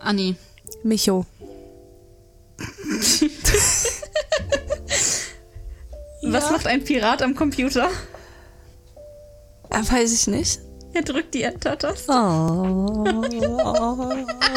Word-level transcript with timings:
Anni. 0.00 0.36
Micho. 0.82 1.26
Was 6.22 6.50
macht 6.50 6.66
ein 6.66 6.84
Pirat 6.84 7.22
am 7.22 7.34
Computer? 7.34 7.88
Äh, 9.70 9.82
weiß 9.82 10.12
ich 10.12 10.26
nicht. 10.26 10.60
Er 10.92 11.02
drückt 11.02 11.34
die 11.34 11.42
Enter-Taste. 11.42 12.10
Oh, 12.10 13.04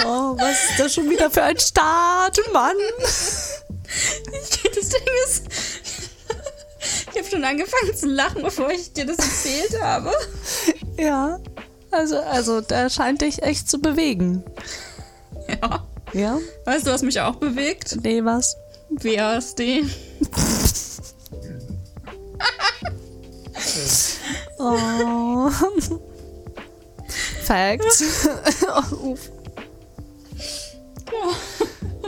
oh, 0.06 0.36
was 0.38 0.72
ist 0.72 0.80
das 0.80 0.94
schon 0.94 1.08
wieder 1.10 1.30
für 1.30 1.44
ein 1.44 1.60
Start, 1.60 2.40
Mann? 2.52 2.76
Das 4.76 4.90
Ding 4.90 5.08
ist, 5.28 5.44
ich 7.12 7.20
habe 7.20 7.30
schon 7.30 7.44
angefangen 7.44 7.96
zu 7.96 8.08
lachen, 8.08 8.42
bevor 8.42 8.72
ich 8.72 8.92
dir 8.92 9.06
das 9.06 9.18
erzählt 9.18 9.80
habe. 9.80 10.12
Ja, 10.98 11.40
also, 11.92 12.20
also, 12.20 12.62
der 12.62 12.90
scheint 12.90 13.22
dich 13.22 13.44
echt 13.44 13.70
zu 13.70 13.80
bewegen. 13.80 14.44
Ja. 16.14 16.38
Weißt 16.66 16.86
du, 16.86 16.92
was 16.92 17.02
mich 17.02 17.20
auch 17.20 17.36
bewegt? 17.36 17.98
Nee, 18.04 18.24
was? 18.24 18.56
WASD. 18.90 19.84
Oh. 24.60 25.50
Facts. 27.44 28.28
Uff. 29.02 29.32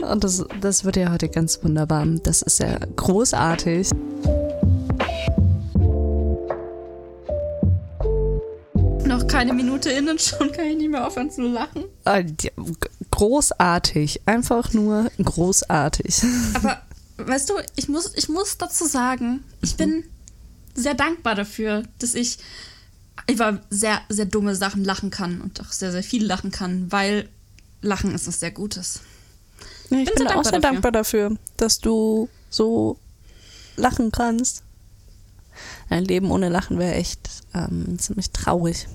Und 0.00 0.24
das, 0.24 0.44
das 0.60 0.84
wird 0.84 0.96
ja 0.96 1.10
heute 1.12 1.28
ganz 1.28 1.62
wunderbar. 1.62 2.06
Das 2.22 2.42
ist 2.42 2.60
ja 2.60 2.78
großartig. 2.96 3.90
Keine 9.38 9.52
Minute 9.52 9.90
in 9.90 10.08
und 10.08 10.20
schon 10.20 10.50
kann 10.52 10.66
ich 10.66 10.76
nicht 10.76 10.90
mehr 10.90 11.06
aufhören 11.06 11.30
zu 11.30 11.42
lachen. 11.42 11.84
G- 12.36 12.50
Großartig. 13.10 14.22
Einfach 14.26 14.72
nur 14.72 15.10
großartig. 15.22 16.22
Aber 16.54 16.82
weißt 17.18 17.50
du, 17.50 17.54
ich 17.76 17.88
muss, 17.88 18.12
ich 18.14 18.28
muss 18.28 18.58
dazu 18.58 18.84
sagen, 18.86 19.42
ich 19.62 19.76
bin 19.76 20.04
sehr 20.74 20.94
dankbar 20.94 21.34
dafür, 21.34 21.82
dass 21.98 22.14
ich 22.14 22.38
über 23.30 23.60
sehr, 23.70 24.00
sehr 24.08 24.26
dumme 24.26 24.54
Sachen 24.54 24.84
lachen 24.84 25.10
kann 25.10 25.40
und 25.40 25.60
auch 25.60 25.72
sehr, 25.72 25.90
sehr 25.92 26.02
viel 26.02 26.24
lachen 26.24 26.50
kann, 26.50 26.92
weil 26.92 27.28
Lachen 27.80 28.14
ist 28.14 28.26
was 28.28 28.40
sehr 28.40 28.50
Gutes. 28.50 29.00
Ich 29.84 29.90
bin 29.90 30.04
bin, 30.04 30.14
sehr 30.28 30.36
auch 30.38 30.42
sehr 30.44 30.52
dafür. 30.52 30.60
dankbar 30.60 30.92
dafür, 30.92 31.36
dass 31.56 31.78
du 31.78 32.28
so 32.50 32.98
lachen 33.76 34.12
kannst. 34.12 34.62
Ein 35.88 36.04
Leben 36.04 36.30
ohne 36.30 36.48
Lachen 36.50 36.78
wäre 36.78 36.94
echt 36.94 37.20
ähm, 37.54 37.98
ziemlich 37.98 38.30
traurig. 38.30 38.86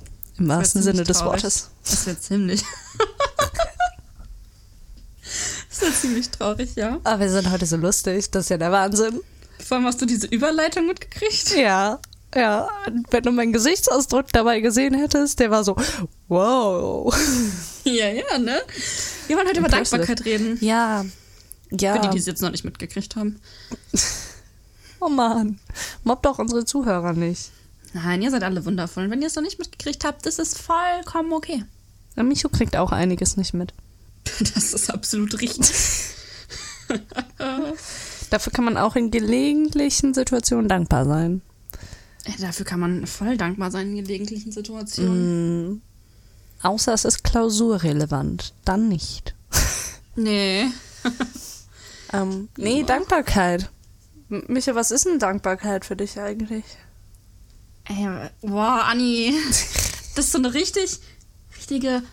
Im 0.42 0.50
wahrsten 0.50 0.81
Sinne 0.81 1.03
des 1.03 1.20
traurig. 1.20 1.44
Wortes. 1.44 1.70
Das 1.88 2.08
wäre 2.08 2.20
ziemlich. 2.20 2.64
das 5.70 5.81
wäre 5.81 5.94
ziemlich 5.94 6.30
traurig, 6.31 6.75
ja. 6.75 7.00
Aber 7.03 7.20
wir 7.20 7.30
sind 7.30 7.52
heute 7.52 7.67
so 7.67 7.78
lustig, 7.78 8.31
das 8.31 8.45
ist 8.45 8.50
ja 8.50 8.58
der 8.58 8.72
Wahnsinn. 8.72 9.19
Vor 9.64 9.78
allem 9.78 9.86
hast 9.86 10.02
du 10.02 10.08
diese 10.08 10.25
Überleitung 10.25 10.88
mitgekriegt. 10.88 11.56
Ja, 11.56 12.00
ja. 12.34 12.67
Wenn 13.12 13.22
du 13.22 13.31
meinen 13.31 13.53
Gesichtsausdruck 13.53 14.34
dabei 14.34 14.62
gesehen 14.62 14.95
hättest, 14.95 15.39
der 15.39 15.52
war 15.52 15.64
so, 15.64 15.75
wow. 16.28 17.16
Ja, 17.84 18.09
ja, 18.09 18.39
ne? 18.39 18.64
Wir 19.28 19.38
wollen 19.38 19.47
heute 19.47 19.59
über. 19.59 19.69
Dankbarkeit 19.69 20.25
reden. 20.25 20.58
Ja, 20.59 21.06
Für 21.69 21.75
ja. 21.75 21.97
die, 22.00 22.09
die 22.09 22.17
es 22.17 22.25
jetzt 22.25 22.42
noch 22.42 22.50
nicht 22.50 22.66
mitgekriegt 22.66 23.16
haben. 23.16 23.39
oh 25.00 25.09
Mann, 25.09 25.59
mobb 26.03 26.23
doch 26.23 26.39
unsere 26.39 26.66
Zuhörer 26.66 27.14
nicht. 27.14 27.52
Nein, 27.94 28.22
ihr 28.22 28.31
seid 28.31 28.44
alle 28.44 28.64
wundervoll. 28.66 29.06
Und 29.06 29.11
wenn 29.11 29.22
ihr 29.22 29.28
es 29.28 29.36
noch 29.36 29.44
nicht 29.44 29.59
mitgekriegt 29.59 30.06
habt, 30.06 30.25
ist 30.25 30.39
es 30.39 30.58
vollkommen 30.58 31.34
okay. 31.34 31.64
Ja, 32.16 32.23
Micho 32.23 32.50
kriegt 32.50 32.75
auch 32.78 32.92
einiges 32.92 33.38
nicht 33.38 33.53
mit. 33.53 33.73
Das 34.56 34.73
ist 34.73 34.89
absolut 34.92 35.39
richtig. 35.42 35.67
Dafür 38.30 38.53
kann 38.53 38.66
man 38.66 38.78
auch 38.78 38.95
in 38.95 39.12
gelegentlichen 39.12 40.14
Situationen 40.14 40.67
dankbar 40.67 41.06
sein. 41.06 41.41
Ja, 42.28 42.34
Dafür 42.40 42.66
kann 42.66 42.80
man 42.80 43.07
voll 43.07 43.38
dankbar 43.38 43.72
sein 43.72 43.90
in 43.90 43.96
gelegentlichen 44.03 44.51
Situationen. 44.51 45.81
Außer 46.62 46.94
es 46.94 47.06
ist 47.06 47.24
klausurrelevant. 47.24 48.53
Dann 48.66 48.88
nicht. 48.88 49.35
Nee. 50.16 50.66
Ähm, 52.12 52.50
nee, 52.57 52.84
Dankbarkeit. 52.84 53.69
M- 54.30 54.44
Micha, 54.50 54.75
was 54.75 54.91
ist 54.91 55.06
denn 55.06 55.19
Dankbarkeit 55.19 55.85
für 55.85 55.96
dich 55.96 56.19
eigentlich? 56.19 56.66
Ey, 57.91 58.29
boah, 58.41 58.84
Anni. 58.85 59.34
Das 60.13 60.25
ist 60.25 60.34
so 60.34 60.40
eine 60.40 60.53
richtig, 60.53 61.00
richtige, 61.56 62.03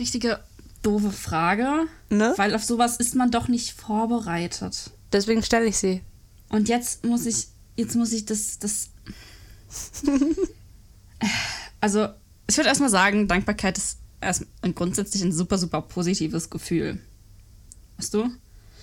richtige 0.00 0.40
doofe 0.82 1.12
Frage. 1.12 1.86
Ne? 2.10 2.34
Weil 2.36 2.56
auf 2.56 2.64
sowas 2.64 2.96
ist 2.96 3.14
man 3.14 3.30
doch 3.30 3.46
nicht 3.46 3.72
vorbereitet. 3.72 4.90
Deswegen 5.12 5.44
stelle 5.44 5.66
ich 5.66 5.76
sie. 5.76 6.02
Und 6.48 6.68
jetzt 6.68 7.04
muss 7.04 7.24
ich, 7.24 7.46
jetzt 7.76 7.94
muss 7.94 8.12
ich 8.12 8.24
das, 8.24 8.58
das. 8.58 8.90
also, 11.80 12.08
ich 12.48 12.56
würde 12.56 12.68
erstmal 12.68 12.90
sagen, 12.90 13.28
Dankbarkeit 13.28 13.78
ist 13.78 13.98
erst 14.20 14.44
grundsätzlich 14.74 15.22
ein 15.22 15.32
super, 15.32 15.56
super 15.56 15.82
positives 15.82 16.50
Gefühl. 16.50 16.98
Weißt 17.96 18.12
du? 18.12 18.28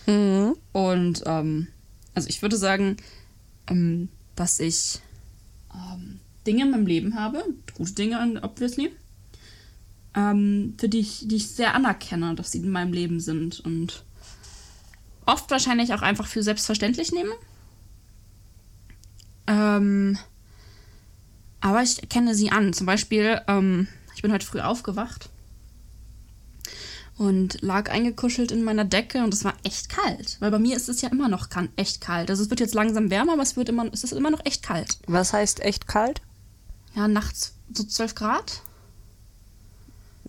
Mhm. 0.08 0.56
Und, 0.72 1.24
ähm, 1.26 1.68
also 2.14 2.30
ich 2.30 2.42
würde 2.42 2.56
sagen, 2.56 2.96
ähm, 3.68 4.08
dass 4.36 4.62
ich 4.62 5.02
ähm, 5.74 6.22
Dinge 6.46 6.64
in 6.64 6.72
meinem 6.72 6.88
Leben 6.88 7.16
habe, 7.16 7.44
gute 7.76 7.94
Dinge, 7.94 8.40
obviously, 8.42 8.92
ähm, 10.16 10.76
für 10.78 10.90
die 10.90 11.00
ich, 11.00 11.28
die 11.28 11.38
ich 11.38 11.50
sehr 11.50 11.74
anerkenne, 11.74 12.36
dass 12.36 12.52
sie 12.52 12.60
in 12.60 12.70
meinem 12.70 12.94
Leben 12.94 13.20
sind 13.20 13.60
und 13.62 14.04
oft 15.26 15.50
wahrscheinlich 15.52 15.94
auch 15.94 16.02
einfach 16.02 16.28
für 16.28 16.44
selbstverständlich 16.44 17.12
nehme. 17.12 17.34
Ähm, 19.48 20.18
aber 21.62 21.82
ich 21.82 22.02
erkenne 22.02 22.36
sie 22.36 22.52
an. 22.52 22.74
Zum 22.74 22.86
Beispiel, 22.86 23.42
ähm, 23.48 23.88
ich 24.16 24.22
bin 24.22 24.32
heute 24.32 24.46
früh 24.46 24.60
aufgewacht 24.60 25.30
und 27.18 27.62
lag 27.62 27.90
eingekuschelt 27.90 28.52
in 28.52 28.64
meiner 28.64 28.86
Decke 28.86 29.24
und 29.24 29.34
es 29.34 29.44
war 29.44 29.54
echt 29.64 29.90
kalt. 29.90 30.38
Weil 30.40 30.52
bei 30.52 30.60
mir 30.60 30.76
ist 30.76 30.90
es 30.90 31.02
ja 31.02 31.10
immer 31.10 31.30
noch 31.30 31.48
echt 31.76 32.02
kalt. 32.02 32.30
Also 32.30 32.44
es 32.44 32.50
wird 32.50 32.60
jetzt 32.60 32.74
langsam 32.74 33.10
wärmer, 33.10 33.34
aber 33.34 33.44
es, 33.44 33.56
wird 33.56 33.70
immer, 33.70 33.86
es 33.92 34.04
ist 34.04 34.14
immer 34.14 34.32
noch 34.32 34.46
echt 34.46 34.64
kalt. 34.64 34.98
Was 35.08 35.34
heißt 35.34 35.62
echt 35.62 35.88
kalt? 35.88 36.22
Ja, 36.96 37.08
nachts 37.08 37.54
so 37.74 37.84
12 37.84 38.16
Grad. 38.16 38.62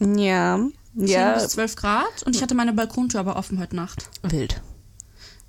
Ja. 0.01 0.59
10 0.97 1.07
Ja. 1.09 1.35
bis 1.35 1.49
12 1.49 1.77
Grad. 1.77 2.23
Und 2.25 2.35
ich 2.37 2.43
hatte 2.43 2.55
meine 2.55 2.73
Balkontür 2.73 3.21
aber 3.21 3.37
offen 3.37 3.59
heute 3.59 3.77
Nacht. 3.77 4.09
Wild. 4.23 4.61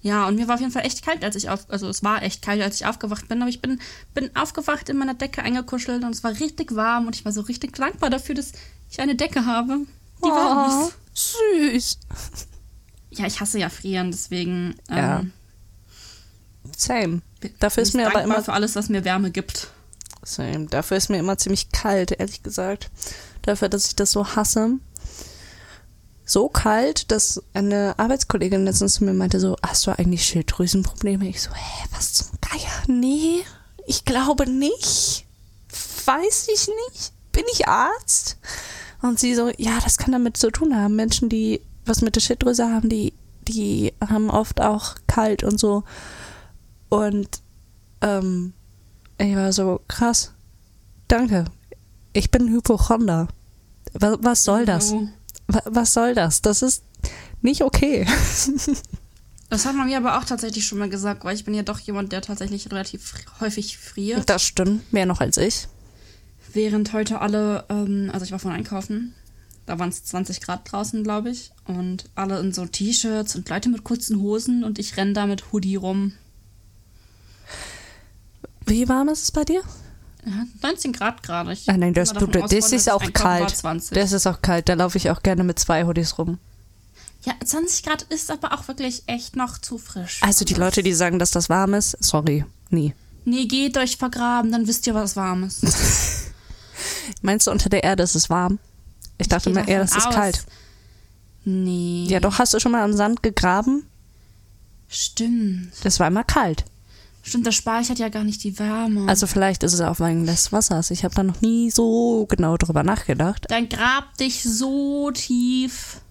Ja, 0.02 0.28
und 0.28 0.36
mir 0.36 0.48
war 0.48 0.56
auf 0.56 0.62
jeden 0.62 0.72
Fall 0.72 0.86
echt 0.86 1.04
kalt, 1.04 1.24
als 1.24 1.36
ich 1.36 1.50
auf, 1.50 1.66
also 1.70 1.90
es 1.90 2.04
war 2.04 2.22
echt 2.22 2.44
kalt, 2.44 2.62
als 2.62 2.76
ich 2.80 2.86
aufgewacht 2.86 3.28
bin, 3.28 3.42
aber 3.42 3.50
ich 3.50 3.60
bin, 3.62 3.80
bin 4.14 4.36
aufgewacht 4.36 4.88
in 4.90 4.98
meiner 4.98 5.16
Decke 5.16 5.42
eingekuschelt 5.42 6.04
und 6.04 6.12
es 6.12 6.24
war 6.24 6.32
richtig 6.40 6.76
warm 6.76 7.08
und 7.08 7.16
ich 7.16 7.26
war 7.26 7.32
so 7.32 7.42
richtig 7.42 7.76
dankbar 7.76 8.12
dafür, 8.12 8.36
dass 8.36 8.52
ich 8.92 9.00
eine 9.00 9.16
Decke 9.16 9.48
habe, 9.48 9.80
die 10.20 10.30
warm 10.30 10.72
Oh, 10.84 10.88
ist. 11.16 11.36
süß. 11.74 12.00
Ja, 13.12 13.26
ich 13.26 13.40
hasse 13.42 13.58
ja 13.58 13.70
frieren, 13.70 14.12
deswegen 14.12 14.76
ähm, 14.90 14.96
Ja. 14.98 15.24
Same. 16.78 17.22
Dafür 17.60 17.82
ist 17.84 17.96
mir 17.96 18.06
aber 18.08 18.22
immer 18.24 18.44
für 18.44 18.54
alles, 18.54 18.76
was 18.76 18.90
mir 18.90 19.06
Wärme 19.06 19.32
gibt. 19.32 19.70
Same. 20.26 20.66
Dafür 20.66 20.98
ist 20.98 21.10
mir 21.10 21.20
immer 21.20 21.38
ziemlich 21.38 21.72
kalt, 21.72 22.12
ehrlich 22.12 22.44
gesagt. 22.44 22.90
Dafür, 23.44 23.70
dass 23.70 23.88
ich 23.88 23.96
das 23.96 24.12
so 24.12 24.28
hasse. 24.36 24.72
So 26.26 26.50
kalt, 26.50 27.12
dass 27.12 27.44
eine 27.54 27.98
Arbeitskollegin 28.00 28.66
letztens 28.66 28.96
zu 28.96 29.04
mir 29.04 29.14
meinte 29.14 29.40
so, 29.40 29.56
hast 29.62 29.86
du 29.86 29.92
eigentlich 29.92 30.26
Schilddrüsenprobleme? 30.26 31.28
Ich 31.28 31.42
so, 31.42 31.52
hä, 31.52 31.88
was 31.92 32.14
zum 32.14 32.28
Geier? 32.42 32.84
Nee, 32.88 33.44
ich 33.86 34.06
glaube 34.06 34.50
nicht. 34.50 35.26
Weiß 36.06 36.48
ich 36.54 36.68
nicht. 36.68 37.14
Bin 37.32 37.44
ich 37.54 37.68
Arzt? 37.68 38.38
Und 39.04 39.20
sie 39.20 39.36
so, 39.36 39.52
ja, 39.58 39.80
das 39.84 39.98
kann 39.98 40.12
damit 40.12 40.38
zu 40.38 40.50
tun 40.50 40.76
haben. 40.76 40.96
Menschen, 40.96 41.30
die 41.30 41.62
was 41.86 42.02
mit 42.02 42.16
der 42.16 42.22
Schilddrüse 42.22 42.68
haben, 42.68 42.90
die, 42.90 43.14
die 43.48 43.94
haben 44.02 44.32
oft 44.32 44.62
auch 44.62 44.96
kalt 45.08 45.44
und 45.44 45.60
so. 45.60 45.84
Und 46.90 47.30
ähm, 48.02 48.54
ich 49.18 49.36
war 49.36 49.52
so, 49.54 49.82
krass. 49.88 50.32
Danke. 51.08 51.46
Ich 52.14 52.32
bin 52.32 52.50
Hypochonder. 52.50 53.28
Was, 53.94 54.18
was 54.22 54.44
soll 54.44 54.66
das? 54.66 54.92
Oh. 54.94 55.08
Wa- 55.48 55.62
Was 55.66 55.94
soll 55.94 56.16
das? 56.16 56.42
Das 56.42 56.62
ist 56.62 56.84
nicht 57.42 57.62
okay. 57.62 58.06
Das 59.50 59.66
hat 59.68 59.76
man 59.76 59.88
mir 59.88 59.98
aber 59.98 60.18
auch 60.18 60.26
tatsächlich 60.26 60.66
schon 60.66 60.80
mal 60.80 60.90
gesagt, 60.90 61.24
weil 61.24 61.36
ich 61.36 61.46
bin 61.46 61.54
ja 61.54 61.62
doch 61.62 61.80
jemand, 61.80 62.12
der 62.12 62.22
tatsächlich 62.24 62.70
relativ 62.72 63.14
häufig 63.40 63.78
friert. 63.78 64.28
Das 64.28 64.42
stimmt. 64.44 64.92
Mehr 64.92 65.06
noch 65.06 65.22
als 65.22 65.38
ich. 65.38 65.68
Während 66.52 66.94
heute 66.94 67.22
alle, 67.22 67.64
ähm, 67.70 68.10
also 68.12 68.26
ich 68.26 68.32
war 68.32 68.40
vorhin 68.40 68.58
einkaufen, 68.60 69.14
da 69.68 69.78
waren 69.78 69.90
es 69.90 70.04
20 70.04 70.42
Grad 70.42 70.70
draußen, 70.72 71.04
glaube 71.04 71.30
ich, 71.30 71.52
und 71.66 72.06
alle 72.16 72.40
in 72.40 72.54
so 72.54 72.66
T-Shirts 72.66 73.36
und 73.36 73.48
Leute 73.48 73.70
mit 73.70 73.84
kurzen 73.84 74.20
Hosen 74.20 74.64
und 74.64 74.80
ich 74.80 74.98
renne 74.98 75.14
da 75.14 75.28
mit 75.28 75.52
Hoodie 75.54 75.76
rum. 75.76 76.14
Wie 78.66 78.88
warm 78.90 79.10
ist 79.10 79.24
es 79.24 79.32
bei 79.32 79.44
dir? 79.44 79.62
Ja, 80.26 80.46
19 80.64 80.92
Grad 80.94 81.22
gerade. 81.22 81.54
Ich 81.54 81.70
Ah, 81.70 81.78
nein, 81.78 81.94
das, 81.94 82.12
du, 82.14 82.26
aus, 82.26 82.32
das 82.32 82.42
vorhin, 82.42 82.58
ist 82.58 82.74
ich 82.88 82.92
auch 82.92 83.14
kalt. 83.14 83.50
20. 83.50 83.96
Das 83.96 84.12
ist 84.12 84.26
auch 84.26 84.42
kalt. 84.42 84.68
Da 84.70 84.74
laufe 84.74 84.98
ich 84.98 85.12
auch 85.12 85.22
gerne 85.22 85.44
mit 85.44 85.60
zwei 85.60 85.86
Hoodies 85.86 86.18
rum. 86.18 86.40
Ja, 87.24 87.34
20 87.44 87.84
Grad 87.84 88.02
ist 88.04 88.32
aber 88.32 88.54
auch 88.54 88.68
wirklich 88.68 89.04
echt 89.08 89.36
noch 89.36 89.58
zu 89.58 89.78
frisch. 89.78 90.22
Also 90.22 90.46
die 90.46 90.54
Leute, 90.54 90.84
die 90.84 90.94
sagen, 90.94 91.20
dass 91.20 91.32
das 91.32 91.50
warm 91.50 91.74
ist, 91.74 91.98
sorry, 92.00 92.46
nie. 92.70 92.94
Nee, 93.24 93.46
geht 93.46 93.78
euch 93.78 93.98
vergraben, 93.98 94.52
dann 94.52 94.68
wisst 94.68 94.86
ihr, 94.86 94.94
was 94.94 95.16
warm 95.16 95.44
ist. 95.44 95.64
Meinst 97.22 97.48
du, 97.48 97.52
unter 97.52 97.70
der 97.70 97.84
Erde 97.84 98.04
ist 98.04 98.16
es 98.16 98.30
warm? 98.30 98.60
Ich 99.18 99.28
dachte 99.28 99.52
geh 99.52 99.60
mir 99.60 99.68
eher, 99.68 99.80
das 99.80 99.96
ist 99.96 100.08
aus. 100.08 100.14
kalt. 100.14 100.46
Nee. 101.46 102.06
Ja, 102.10 102.20
doch, 102.20 102.38
hast 102.38 102.54
du 102.54 102.60
schon 102.60 102.72
mal 102.72 102.84
am 102.84 102.94
Sand 102.94 103.24
gegraben? 103.24 103.88
Stimmt. 104.88 105.72
Das 105.84 106.00
war 106.00 106.08
immer 106.08 106.24
kalt. 106.24 106.66
Stimmt, 107.28 107.48
das 107.48 107.56
speichert 107.56 107.98
ja 107.98 108.10
gar 108.10 108.24
nicht 108.24 108.44
die 108.44 108.60
Wärme. 108.60 109.10
Also 109.10 109.26
vielleicht 109.26 109.64
ist 109.64 109.74
es 109.74 109.82
auch 109.82 110.00
wegen 110.00 110.28
des 110.28 110.52
Wassers. 110.52 110.92
Ich 110.92 111.04
habe 111.04 111.16
da 111.16 111.24
noch 111.24 111.42
nie 111.42 111.72
so 111.72 112.28
genau 112.30 112.56
drüber 112.56 112.84
nachgedacht. 112.84 113.48
dann 113.50 113.68
grab 113.68 114.16
dich 114.18 114.44
so 114.44 115.10
tief, 115.10 116.02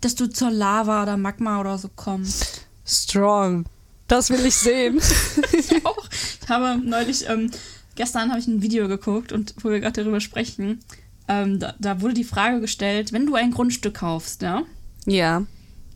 dass 0.00 0.14
du 0.14 0.28
zur 0.28 0.52
Lava 0.52 1.02
oder 1.02 1.16
Magma 1.16 1.60
oder 1.60 1.78
so 1.78 1.90
kommst. 1.96 2.64
Strong. 2.86 3.64
Das 4.06 4.30
will 4.30 4.46
ich 4.46 4.54
sehen. 4.54 5.00
ich 5.52 5.84
auch. 5.84 6.08
Ich 6.40 6.48
habe 6.48 6.80
neulich, 6.80 7.28
ähm, 7.28 7.50
gestern 7.96 8.30
habe 8.30 8.38
ich 8.38 8.46
ein 8.46 8.62
Video 8.62 8.86
geguckt 8.86 9.32
und 9.32 9.54
wo 9.62 9.70
wir 9.70 9.80
gerade 9.80 10.00
darüber 10.00 10.20
sprechen, 10.20 10.78
ähm, 11.26 11.58
da, 11.58 11.74
da 11.80 12.00
wurde 12.00 12.14
die 12.14 12.22
Frage 12.22 12.60
gestellt, 12.60 13.12
wenn 13.12 13.26
du 13.26 13.34
ein 13.34 13.50
Grundstück 13.50 13.94
kaufst, 13.94 14.42
ja, 14.42 14.62
ja, 15.06 15.44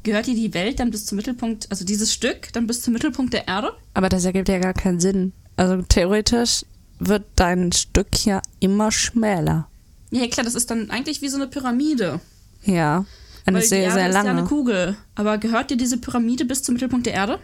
gehört 0.09 0.27
dir 0.27 0.35
die 0.35 0.55
Welt 0.55 0.81
dann 0.81 0.91
bis 0.91 1.05
zum 1.07 1.17
Mittelpunkt, 1.17 1.71
also 1.71 1.85
dieses 1.85 2.13
Stück 2.13 2.53
dann 2.55 2.67
bis 2.67 2.81
zum 2.83 2.95
Mittelpunkt 2.95 3.35
der 3.35 3.47
Erde? 3.47 3.73
aber 3.95 4.09
das 4.09 4.25
ergibt 4.25 4.49
ja 4.49 4.59
gar 4.59 4.73
keinen 4.75 5.01
Sinn. 5.01 5.33
Also 5.57 5.83
theoretisch 5.83 6.65
wird 6.99 7.25
dein 7.37 7.73
Stück 7.73 8.25
ja 8.25 8.41
immer 8.61 8.91
schmäler. 8.91 9.69
Ja, 10.11 10.27
klar, 10.29 10.45
das 10.45 10.55
ist 10.55 10.71
dann 10.71 10.91
eigentlich 10.91 11.21
wie 11.21 11.29
so 11.29 11.37
eine 11.37 11.47
Pyramide. 11.47 12.21
Ja, 12.65 13.05
eine 13.45 13.57
Weil 13.57 13.63
die 13.63 13.69
sehr, 13.69 13.83
Erde 13.83 13.95
sehr 13.95 14.09
ist 14.09 14.15
ja 14.15 14.23
lange. 14.23 14.39
eine 14.39 14.45
Kugel. 14.49 14.97
Aber 15.15 15.37
gehört 15.39 15.71
dir 15.71 15.77
diese 15.77 15.99
Pyramide 15.99 16.45
bis 16.45 16.63
zum 16.63 16.75
Mittelpunkt 16.75 17.07
der 17.07 17.15
Erde? 17.15 17.39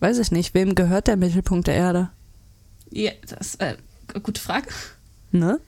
Weiß 0.00 0.18
ich 0.18 0.30
nicht, 0.30 0.52
wem 0.54 0.74
gehört 0.74 1.06
der 1.06 1.16
Mittelpunkt 1.16 1.66
der 1.68 1.74
Erde? 1.74 2.10
Ja, 2.90 3.12
das 3.26 3.54
ist 3.54 3.60
äh, 3.62 3.76
gute 4.22 4.40
Frage. 4.40 4.68
Ne? 5.32 5.58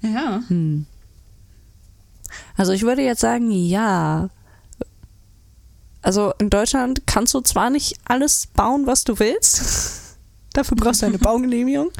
Ja. 0.00 0.42
Also 2.56 2.72
ich 2.72 2.82
würde 2.82 3.02
jetzt 3.02 3.20
sagen, 3.20 3.50
ja. 3.50 4.30
Also 6.04 6.34
in 6.38 6.50
Deutschland 6.50 7.06
kannst 7.06 7.32
du 7.32 7.40
zwar 7.40 7.70
nicht 7.70 7.96
alles 8.04 8.46
bauen, 8.48 8.86
was 8.86 9.04
du 9.04 9.18
willst. 9.18 10.18
Dafür 10.52 10.76
brauchst 10.76 11.00
du 11.00 11.06
eine 11.06 11.18
Baugenehmigung. 11.18 11.90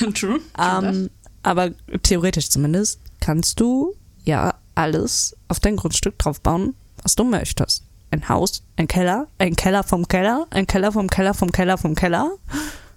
True. 0.14 0.40
Ähm, 0.58 1.10
aber 1.42 1.70
theoretisch 2.02 2.48
zumindest 2.48 3.00
kannst 3.20 3.60
du 3.60 3.94
ja 4.24 4.54
alles 4.74 5.36
auf 5.48 5.60
dein 5.60 5.76
Grundstück 5.76 6.18
draufbauen, 6.18 6.74
was 7.02 7.16
du 7.16 7.24
möchtest. 7.24 7.84
Ein 8.10 8.28
Haus, 8.30 8.62
ein 8.76 8.88
Keller, 8.88 9.28
ein 9.38 9.54
Keller 9.54 9.84
vom 9.84 10.08
Keller, 10.08 10.46
ein 10.50 10.66
Keller 10.66 10.90
vom 10.90 11.08
Keller 11.08 11.34
vom 11.34 11.52
Keller 11.52 11.76
vom 11.76 11.94
Keller. 11.94 12.32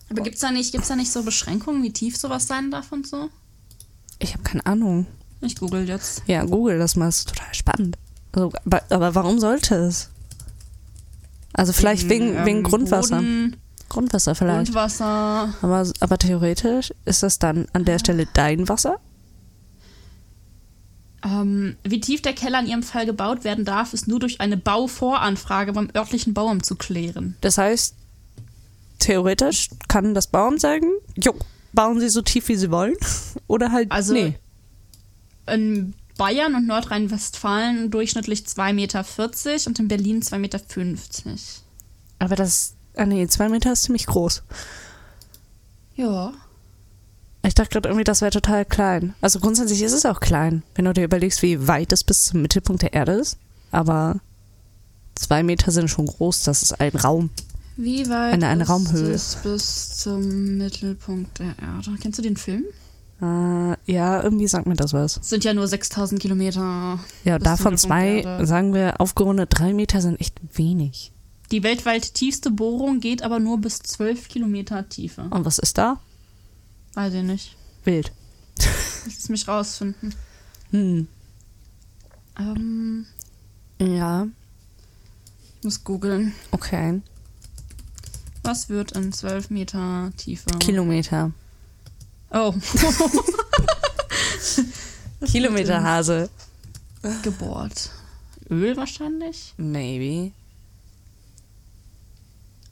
Aber 0.10 0.22
gibt's 0.22 0.40
da 0.40 0.52
nicht, 0.52 0.72
gibt's 0.72 0.88
da 0.88 0.96
nicht 0.96 1.12
so 1.12 1.24
Beschränkungen, 1.24 1.84
wie 1.84 1.92
tief 1.92 2.16
sowas 2.16 2.48
sein 2.48 2.72
darf 2.72 2.94
und 2.94 3.06
so? 3.06 3.30
Ich 4.20 4.34
habe 4.34 4.44
keine 4.44 4.66
Ahnung. 4.66 5.08
Ich 5.42 5.58
google 5.58 5.88
jetzt. 5.88 6.24
Ja, 6.26 6.46
google 6.46 6.80
das 6.80 6.96
mal, 6.96 7.10
ist 7.10 7.28
total 7.28 7.54
spannend. 7.54 7.98
Also, 8.32 8.54
aber, 8.66 8.84
aber 8.90 9.14
warum 9.14 9.40
sollte 9.40 9.76
es? 9.76 10.10
Also 11.54 11.74
vielleicht 11.74 12.10
wegen, 12.10 12.36
ähm, 12.36 12.46
wegen 12.46 12.64
Grundwasser. 12.64 13.18
Boden, 13.18 13.56
Grundwasser 13.90 14.36
vielleicht. 14.36 14.66
Grundwasser. 14.72 15.54
Aber, 15.62 15.92
aber 16.00 16.18
theoretisch 16.18 16.94
ist 17.06 17.24
das 17.24 17.40
dann 17.40 17.68
an 17.74 17.86
der 17.86 18.00
Stelle 18.00 18.28
dein 18.34 18.68
Wasser? 18.70 19.00
Ähm, 21.24 21.78
wie 21.84 22.00
tief 22.00 22.22
der 22.22 22.34
Keller 22.34 22.60
in 22.60 22.68
ihrem 22.68 22.84
Fall 22.84 23.06
gebaut 23.06 23.44
werden 23.44 23.66
darf, 23.66 23.94
ist 23.94 24.08
nur 24.08 24.20
durch 24.20 24.40
eine 24.40 24.58
Bauvoranfrage 24.58 25.74
beim 25.74 25.90
örtlichen 25.96 26.34
Bauamt 26.34 26.66
zu 26.66 26.76
klären. 26.76 27.36
Das 27.42 27.58
heißt, 27.58 27.96
theoretisch 29.00 29.70
kann 29.88 30.14
das 30.14 30.28
Bauamt 30.28 30.62
sagen, 30.62 30.92
jo, 31.16 31.34
bauen 31.74 32.00
Sie 32.00 32.10
so 32.10 32.22
tief, 32.22 32.48
wie 32.50 32.56
Sie 32.56 32.72
wollen. 32.72 32.96
Oder 33.48 33.72
halt, 33.72 33.92
Also 33.92 34.14
nee. 34.14 34.36
in 35.52 35.94
Bayern 36.18 36.56
und 36.56 36.68
Nordrhein-Westfalen 36.68 37.92
durchschnittlich 37.92 38.42
2,40 38.42 38.74
Meter 38.74 39.06
und 39.68 39.80
in 39.80 39.88
Berlin 39.88 40.22
2,50 40.22 40.38
Meter. 40.40 40.62
Aber 42.20 42.36
das, 42.36 42.74
ah 42.96 43.06
nee, 43.06 43.28
zwei 43.28 43.50
Meter 43.50 43.72
ist 43.74 43.84
ziemlich 43.84 44.06
groß. 44.08 44.44
Ja. 45.96 46.34
Ich 47.44 47.54
dachte 47.56 47.70
gerade 47.72 47.90
irgendwie, 47.90 48.04
das 48.04 48.22
wäre 48.22 48.32
total 48.32 48.66
klein. 48.66 49.14
Also 49.22 49.40
grundsätzlich 49.40 49.82
ist 49.82 49.94
es 49.94 50.06
auch 50.06 50.20
klein, 50.20 50.64
wenn 50.76 50.86
du 50.86 50.94
dir 50.94 51.04
überlegst, 51.06 51.42
wie 51.44 51.68
weit 51.68 51.92
es 51.94 52.04
bis 52.04 52.26
zum 52.26 52.42
Mittelpunkt 52.42 52.82
der 52.82 52.94
Erde 52.94 53.14
ist. 53.14 53.38
Aber 53.72 54.20
zwei 55.16 55.44
Meter 55.44 55.72
sind 55.72 55.88
schon 55.90 56.08
groß, 56.08 56.44
das 56.44 56.64
ist 56.64 56.80
ein 56.80 56.96
Raum. 56.96 57.30
Wie 57.78 58.10
weit 58.10 58.34
Eine- 58.34 58.48
eine 58.48 58.64
ist 58.64 58.70
Raumhöhe. 58.70 59.12
es 59.12 59.36
bis 59.44 59.98
zum 60.00 60.58
Mittelpunkt 60.58 61.40
der 61.40 61.56
Erde? 61.62 61.96
Kennst 62.02 62.18
du 62.18 62.24
den 62.24 62.36
Film? 62.38 62.64
Äh, 63.22 63.76
ja, 63.92 64.22
irgendwie 64.22 64.48
sagt 64.48 64.68
mir 64.68 64.76
das 64.76 64.94
was. 64.94 65.18
Es 65.18 65.30
sind 65.30 65.44
ja 65.44 65.54
nur 65.54 65.68
6000 65.68 66.22
Kilometer. 66.22 67.00
Ja, 67.24 67.40
davon 67.40 67.78
zwei, 67.78 68.24
sagen 68.46 68.74
wir, 68.74 69.02
aufgerundet 69.02 69.50
drei 69.52 69.74
Meter 69.74 70.02
sind 70.02 70.22
echt 70.22 70.40
wenig. 70.54 71.12
Die 71.52 71.64
weltweit 71.64 72.14
tiefste 72.14 72.52
Bohrung 72.52 73.00
geht 73.00 73.24
aber 73.24 73.40
nur 73.40 73.60
bis 73.60 73.80
12 73.80 74.28
Kilometer 74.28 74.88
Tiefe. 74.90 75.24
Und 75.30 75.46
was 75.46 75.58
ist 75.60 75.78
da? 75.78 76.00
Weiß 76.94 77.14
ich 77.14 77.24
nicht. 77.24 77.56
Wild. 77.86 78.12
Lass 79.06 79.30
mich 79.30 79.48
rausfinden. 79.48 80.14
Hm. 80.72 81.08
Ähm, 82.38 83.06
Ja, 83.80 84.28
muss 85.64 85.84
googeln. 85.84 86.34
okay. 86.52 87.02
Was 88.44 88.70
wird 88.70 88.92
in 88.94 89.12
12 89.12 89.50
Meter 89.50 90.12
Tiefe? 90.18 90.50
Kilometer. 90.60 91.32
Oh. 92.32 92.54
Kilometerhase. 95.26 96.30
Gebohrt. 97.24 97.90
Öl 98.50 98.76
wahrscheinlich? 98.78 99.54
Maybe. 99.58 100.32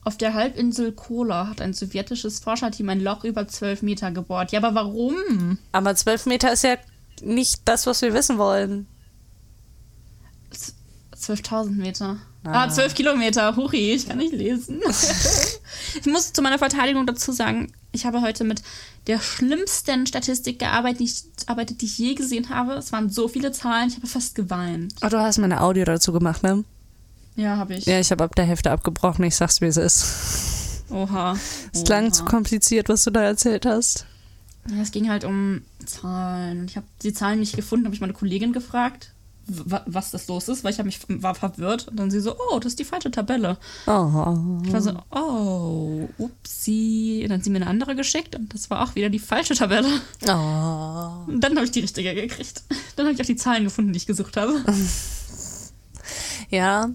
Auf 0.03 0.17
der 0.17 0.33
Halbinsel 0.35 0.91
Kola 0.91 1.47
hat 1.47 1.61
ein 1.61 1.73
sowjetisches 1.73 2.39
Forscherteam 2.39 2.89
ein 2.89 3.01
Loch 3.01 3.23
über 3.23 3.47
12 3.47 3.81
Meter 3.81 4.11
gebohrt. 4.11 4.51
Ja, 4.51 4.59
aber 4.59 4.75
warum? 4.75 5.57
Aber 5.71 5.95
zwölf 5.95 6.27
Meter 6.27 6.53
ist 6.53 6.63
ja 6.63 6.77
nicht 7.21 7.61
das, 7.65 7.87
was 7.87 8.01
wir 8.03 8.13
wissen 8.13 8.37
wollen. 8.37 8.87
12.000 11.15 11.71
Meter. 11.71 12.17
Ah. 12.43 12.65
Ah, 12.65 12.69
12 12.69 12.93
Kilometer. 12.93 13.55
Huri, 13.55 13.93
ich 13.93 14.07
kann 14.07 14.19
nicht 14.19 14.33
lesen. 14.33 14.79
ich 15.99 16.05
muss 16.05 16.31
zu 16.31 16.43
meiner 16.43 16.59
Verteidigung 16.59 17.07
dazu 17.07 17.31
sagen, 17.31 17.73
ich 17.95 18.05
habe 18.05 18.21
heute 18.21 18.43
mit 18.43 18.61
der 19.07 19.19
schlimmsten 19.19 20.05
Statistik 20.05 20.59
gearbeitet, 20.59 20.99
die 20.99 21.05
ich, 21.05 21.23
arbeitet, 21.47 21.81
die 21.81 21.85
ich 21.85 21.97
je 21.97 22.13
gesehen 22.13 22.49
habe. 22.49 22.73
Es 22.73 22.91
waren 22.91 23.09
so 23.09 23.27
viele 23.27 23.51
Zahlen, 23.51 23.89
ich 23.89 23.95
habe 23.95 24.07
fast 24.07 24.35
geweint. 24.35 24.93
Oh, 25.03 25.07
du 25.09 25.19
hast 25.19 25.37
meine 25.39 25.61
Audio 25.61 25.85
dazu 25.85 26.11
gemacht, 26.11 26.43
ne? 26.43 26.63
Ja, 27.35 27.57
habe 27.57 27.75
ich. 27.75 27.85
Ja, 27.85 27.99
ich 27.99 28.11
habe 28.11 28.23
ab 28.23 28.35
der 28.35 28.45
Hälfte 28.45 28.71
abgebrochen. 28.71 29.25
Ich 29.25 29.35
sag's, 29.35 29.61
wie 29.61 29.65
es 29.65 29.77
ist. 29.77 30.83
Oha. 30.89 31.35
Es 31.73 31.83
klang 31.83 32.05
Oha. 32.05 32.11
zu 32.13 32.25
kompliziert, 32.25 32.89
was 32.89 33.03
du 33.03 33.11
da 33.11 33.23
erzählt 33.23 33.65
hast. 33.65 34.05
Ja, 34.69 34.81
es 34.81 34.91
ging 34.91 35.09
halt 35.09 35.23
um 35.25 35.61
Zahlen. 35.85 36.61
Und 36.61 36.69
Ich 36.71 36.77
habe 36.77 36.87
die 37.03 37.13
Zahlen 37.13 37.39
nicht 37.39 37.55
gefunden, 37.55 37.85
habe 37.85 37.95
ich 37.95 38.01
meine 38.01 38.13
Kollegin 38.13 38.53
gefragt, 38.53 39.11
was 39.47 40.11
das 40.11 40.27
los 40.27 40.47
ist, 40.47 40.63
weil 40.63 40.71
ich 40.73 40.83
mich 40.83 40.99
war 41.07 41.35
verwirrt. 41.35 41.87
Und 41.87 41.97
dann 41.97 42.11
sie 42.11 42.19
so, 42.19 42.35
oh, 42.49 42.59
das 42.59 42.73
ist 42.73 42.79
die 42.79 42.85
falsche 42.85 43.11
Tabelle. 43.11 43.57
Oh. 43.85 44.61
Ich 44.65 44.73
war 44.73 44.81
so, 44.81 44.93
oh, 45.11 46.09
upsi. 46.17 47.21
Und 47.23 47.29
dann 47.29 47.39
hat 47.39 47.43
sie 47.43 47.49
mir 47.51 47.57
eine 47.57 47.67
andere 47.67 47.95
geschickt 47.95 48.35
und 48.35 48.53
das 48.53 48.69
war 48.69 48.83
auch 48.83 48.95
wieder 48.95 49.09
die 49.09 49.19
falsche 49.19 49.55
Tabelle. 49.55 49.87
Oh. 50.23 51.31
Und 51.31 51.41
dann 51.41 51.55
habe 51.55 51.65
ich 51.65 51.71
die 51.71 51.81
richtige 51.81 52.13
gekriegt. 52.15 52.63
Dann 52.95 53.05
habe 53.05 53.13
ich 53.15 53.21
auch 53.21 53.25
die 53.25 53.35
Zahlen 53.35 53.63
gefunden, 53.65 53.93
die 53.93 53.97
ich 53.97 54.07
gesucht 54.07 54.37
habe. 54.37 54.63
Ja. 56.49 56.91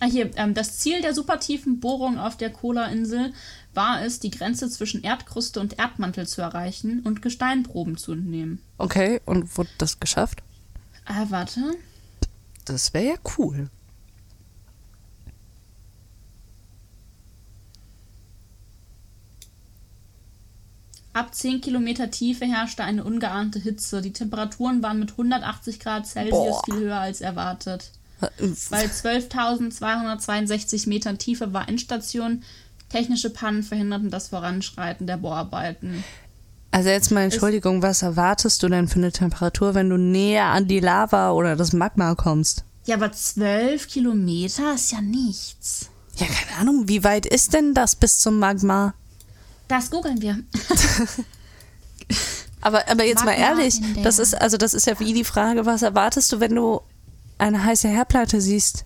Ah, 0.00 0.06
hier, 0.06 0.30
ähm, 0.36 0.52
das 0.52 0.78
Ziel 0.78 1.00
der 1.00 1.14
supertiefen 1.14 1.80
Bohrung 1.80 2.18
auf 2.18 2.36
der 2.36 2.50
Kola-Insel 2.50 3.32
war 3.76 4.02
es, 4.02 4.18
die 4.18 4.30
Grenze 4.30 4.68
zwischen 4.70 5.02
Erdkruste 5.02 5.60
und 5.60 5.78
Erdmantel 5.78 6.26
zu 6.26 6.40
erreichen 6.40 7.02
und 7.04 7.22
Gesteinproben 7.22 7.96
zu 7.96 8.12
entnehmen. 8.12 8.60
Okay, 8.78 9.20
und 9.26 9.56
wurde 9.56 9.70
das 9.78 10.00
geschafft? 10.00 10.42
Ah, 11.04 11.26
warte. 11.28 11.60
Das 12.64 12.94
wäre 12.94 13.06
ja 13.06 13.14
cool. 13.38 13.70
Ab 21.16 21.34
10 21.34 21.62
Kilometer 21.62 22.10
Tiefe 22.10 22.44
herrschte 22.44 22.84
eine 22.84 23.02
ungeahnte 23.02 23.58
Hitze. 23.58 24.02
Die 24.02 24.12
Temperaturen 24.12 24.82
waren 24.82 24.98
mit 24.98 25.12
180 25.12 25.80
Grad 25.80 26.06
Celsius 26.06 26.30
Boah. 26.30 26.62
viel 26.66 26.74
höher 26.74 26.98
als 26.98 27.22
erwartet. 27.22 27.90
Bei 28.20 28.84
12.262 28.84 30.86
Metern 30.88 31.16
Tiefe 31.16 31.54
war 31.54 31.70
Endstation. 31.70 32.42
Technische 32.88 33.30
Pannen 33.30 33.62
verhinderten 33.62 34.10
das 34.10 34.28
Voranschreiten 34.28 35.06
der 35.06 35.16
Bohrarbeiten. 35.16 36.04
Also 36.70 36.88
jetzt 36.90 37.10
mal 37.10 37.22
Entschuldigung, 37.22 37.82
was 37.82 38.02
erwartest 38.02 38.62
du 38.62 38.68
denn 38.68 38.86
für 38.88 38.96
eine 38.98 39.12
Temperatur, 39.12 39.74
wenn 39.74 39.88
du 39.90 39.96
näher 39.96 40.44
an 40.46 40.68
die 40.68 40.80
Lava 40.80 41.30
oder 41.32 41.56
das 41.56 41.72
Magma 41.72 42.14
kommst? 42.14 42.64
Ja, 42.84 42.96
aber 42.96 43.10
zwölf 43.12 43.88
Kilometer 43.88 44.74
ist 44.74 44.92
ja 44.92 45.00
nichts. 45.00 45.88
Ja, 46.16 46.26
keine 46.26 46.60
Ahnung, 46.60 46.88
wie 46.88 47.02
weit 47.02 47.26
ist 47.26 47.52
denn 47.54 47.74
das 47.74 47.96
bis 47.96 48.18
zum 48.20 48.38
Magma? 48.38 48.94
Das 49.68 49.90
googeln 49.90 50.20
wir. 50.22 50.38
Aber, 52.60 52.88
aber 52.88 53.04
jetzt 53.04 53.24
mal 53.24 53.32
Magma 53.38 53.46
ehrlich, 53.58 53.80
in 53.80 53.94
der- 53.94 54.02
das 54.04 54.18
ist, 54.18 54.34
also 54.34 54.56
das 54.56 54.74
ist 54.74 54.86
ja 54.86 54.98
wie 54.98 55.12
die 55.12 55.22
Frage, 55.24 55.66
was 55.66 55.82
erwartest 55.82 56.32
du, 56.32 56.40
wenn 56.40 56.54
du 56.54 56.80
eine 57.38 57.62
heiße 57.62 57.86
Herdplatte 57.86 58.40
siehst? 58.40 58.84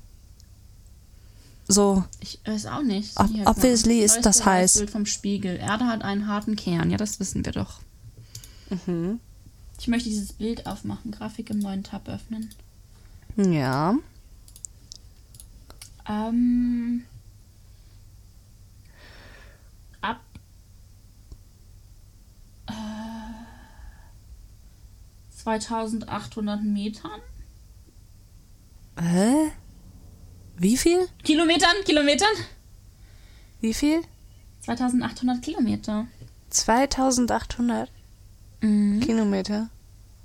So, 1.73 2.05
Ich 2.21 2.41
weiß 2.45 2.67
auch 2.67 2.83
nicht. 2.83 3.19
Ob- 3.19 3.31
obviously 3.47 4.01
ist 4.01 4.23
das 4.23 4.45
heiß. 4.45 4.79
Bild 4.79 4.91
vom 4.91 5.07
Spiegel. 5.07 5.57
Erde 5.57 5.87
hat 5.87 6.03
einen 6.03 6.27
harten 6.27 6.57
Kern. 6.57 6.91
Ja, 6.91 6.97
das 6.97 7.21
wissen 7.21 7.45
wir 7.45 7.53
doch. 7.53 7.81
Mhm. 8.87 9.21
Ich 9.79 9.89
möchte 9.89 10.09
dieses 10.09 10.33
Bild 10.33 10.67
aufmachen. 10.67 11.11
Grafik 11.13 11.49
im 11.51 11.59
neuen 11.61 11.83
Tab 11.85 12.09
öffnen. 12.09 12.51
ja. 13.37 13.95
Ähm, 16.09 17.05
ab 20.01 20.21
äh, 22.67 22.73
2800 25.31 26.63
Metern. 26.65 27.21
Hä? 29.01 29.53
Wie 30.61 30.77
viel? 30.77 31.09
Kilometern? 31.25 31.75
Kilometern? 31.87 32.29
Wie 33.63 33.73
viel? 33.73 34.03
2800 34.61 35.41
Kilometer. 35.43 36.07
2800 36.51 37.89
Mhm. 38.63 39.01
Kilometer. 39.01 39.71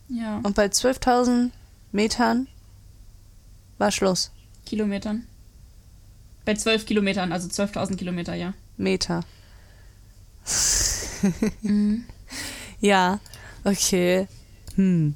Ja, 0.09 0.41
Und 0.43 0.55
bei 0.55 0.65
12.000 0.65 1.51
Metern 1.93 2.47
war 3.77 3.91
Schluss. 3.91 4.31
Kilometern. 4.65 5.25
Bei 6.43 6.53
12 6.53 6.85
Kilometern, 6.85 7.31
also 7.31 7.47
12.000 7.47 7.95
Kilometer, 7.95 8.35
ja. 8.35 8.53
Meter. 8.77 9.23
Mhm. 11.61 12.03
Ja, 12.81 13.19
okay. 13.63 14.27
Hm, 14.75 15.15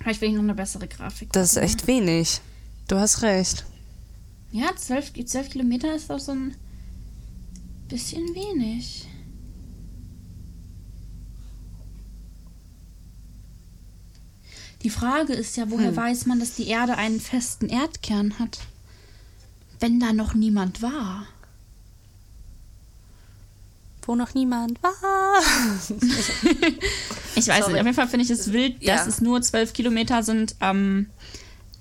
Vielleicht 0.00 0.20
will 0.20 0.28
ich 0.28 0.34
noch 0.34 0.42
eine 0.42 0.54
bessere 0.54 0.86
Grafik. 0.86 1.32
das 1.32 1.52
ist 1.52 1.56
echt 1.56 1.86
wenig. 1.86 2.40
Du 2.88 2.96
hast 2.98 3.22
recht. 3.22 3.64
Ja, 4.54 4.70
12, 4.76 5.12
12 5.26 5.50
Kilometer 5.50 5.96
ist 5.96 6.10
doch 6.10 6.20
so 6.20 6.30
ein 6.30 6.54
bisschen 7.88 8.22
wenig. 8.36 9.04
Die 14.82 14.90
Frage 14.90 15.32
ist 15.32 15.56
ja, 15.56 15.70
woher 15.70 15.88
Hm. 15.88 15.96
weiß 15.96 16.26
man, 16.26 16.40
dass 16.40 16.54
die 16.54 16.68
Erde 16.68 16.96
einen 16.96 17.20
festen 17.20 17.68
Erdkern 17.68 18.38
hat? 18.38 18.60
Wenn 19.80 19.98
da 19.98 20.12
noch 20.12 20.34
niemand 20.34 20.82
war. 20.82 21.26
Wo 24.02 24.14
noch 24.14 24.34
niemand 24.34 24.82
war. 24.82 24.92
Ich 27.36 27.48
weiß 27.48 27.64
Sorry. 27.64 27.72
nicht, 27.72 27.80
auf 27.80 27.86
jeden 27.86 27.94
Fall 27.96 28.06
finde 28.08 28.24
ich 28.24 28.30
es 28.30 28.52
wild, 28.52 28.76
dass 28.76 28.82
Ja. 28.86 29.06
es 29.08 29.20
nur 29.20 29.42
12 29.42 29.72
Kilometer 29.72 30.22
sind. 30.22 30.54
Ähm, 30.60 31.10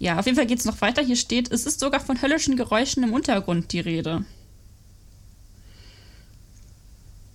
ja, 0.04 0.20
auf 0.20 0.26
jeden 0.26 0.36
Fall 0.36 0.48
geht 0.48 0.60
es 0.60 0.66
noch 0.66 0.82
weiter. 0.82 1.02
Hier 1.02 1.16
steht, 1.16 1.50
es 1.50 1.66
ist 1.66 1.80
sogar 1.80 2.02
von 2.02 2.22
höllischen 2.22 2.58
Geräuschen 2.58 3.04
im 3.04 3.14
Untergrund 3.14 3.72
die 3.72 3.80
Rede. 3.80 4.26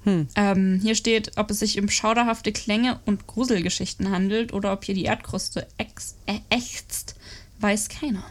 Hm. 0.05 0.29
Ähm, 0.35 0.79
hier 0.83 0.95
steht, 0.95 1.39
ob 1.39 1.51
es 1.51 1.61
sich 1.61 1.81
um 1.81 1.89
schauderhafte 1.89 2.53
Klänge 2.53 3.01
und 3.07 3.27
Gruselgeschichten 3.27 4.11
handelt 4.11 4.53
oder 4.53 4.75
ob 4.75 4.85
hier 4.85 4.95
die 4.95 5.05
Erdkruste 5.05 5.67
äh, 5.79 6.41
ächzt, 6.51 7.15
weiß 7.61 7.89
keiner. 7.89 8.23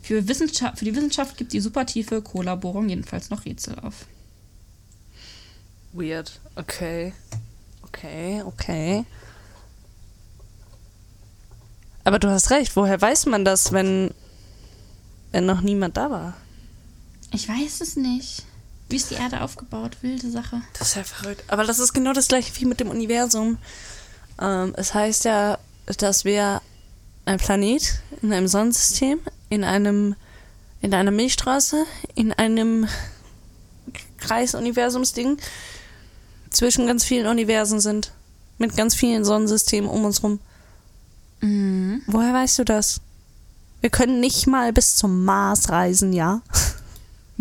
Für, 0.00 0.26
Wissenschaft, 0.26 0.78
für 0.78 0.86
die 0.86 0.96
Wissenschaft 0.96 1.36
gibt 1.36 1.52
die 1.52 1.60
supertiefe 1.60 2.22
Kollaborung 2.22 2.88
jedenfalls 2.88 3.28
noch 3.28 3.44
Rätsel 3.44 3.78
auf. 3.80 4.06
Weird. 5.92 6.40
Okay. 6.56 7.12
Okay, 7.82 8.42
okay. 8.46 9.04
Aber 12.10 12.18
du 12.18 12.28
hast 12.28 12.50
recht. 12.50 12.74
Woher 12.74 13.00
weiß 13.00 13.26
man 13.26 13.44
das, 13.44 13.70
wenn, 13.70 14.10
wenn 15.30 15.46
noch 15.46 15.60
niemand 15.60 15.96
da 15.96 16.10
war? 16.10 16.36
Ich 17.32 17.48
weiß 17.48 17.80
es 17.82 17.94
nicht. 17.94 18.42
Wie 18.88 18.96
ist 18.96 19.12
die 19.12 19.14
Erde 19.14 19.42
aufgebaut? 19.42 19.96
Wilde 20.00 20.28
Sache. 20.28 20.60
Das 20.76 20.88
ist 20.88 20.94
ja 20.96 21.04
verrückt. 21.04 21.44
Aber 21.46 21.62
das 21.62 21.78
ist 21.78 21.92
genau 21.92 22.12
das 22.12 22.26
gleiche 22.26 22.52
wie 22.56 22.64
mit 22.64 22.80
dem 22.80 22.90
Universum. 22.90 23.58
Ähm, 24.40 24.74
es 24.76 24.92
heißt 24.92 25.24
ja, 25.24 25.60
dass 25.98 26.24
wir 26.24 26.60
ein 27.26 27.38
Planet 27.38 28.00
in 28.22 28.32
einem 28.32 28.48
Sonnensystem, 28.48 29.20
in 29.48 29.62
einem, 29.62 30.16
in 30.80 30.92
einer 30.92 31.12
Milchstraße, 31.12 31.84
in 32.16 32.32
einem 32.32 32.88
Kreisuniversumsding 34.18 35.36
zwischen 36.50 36.88
ganz 36.88 37.04
vielen 37.04 37.28
Universen 37.28 37.78
sind. 37.78 38.10
Mit 38.58 38.76
ganz 38.76 38.96
vielen 38.96 39.24
Sonnensystemen 39.24 39.88
um 39.88 40.04
uns 40.04 40.24
rum. 40.24 40.40
Mhm. 41.40 42.02
Woher 42.06 42.34
weißt 42.34 42.58
du 42.60 42.64
das? 42.64 43.00
Wir 43.80 43.90
können 43.90 44.20
nicht 44.20 44.46
mal 44.46 44.72
bis 44.72 44.96
zum 44.96 45.24
Mars 45.24 45.70
reisen, 45.70 46.12
ja? 46.12 46.42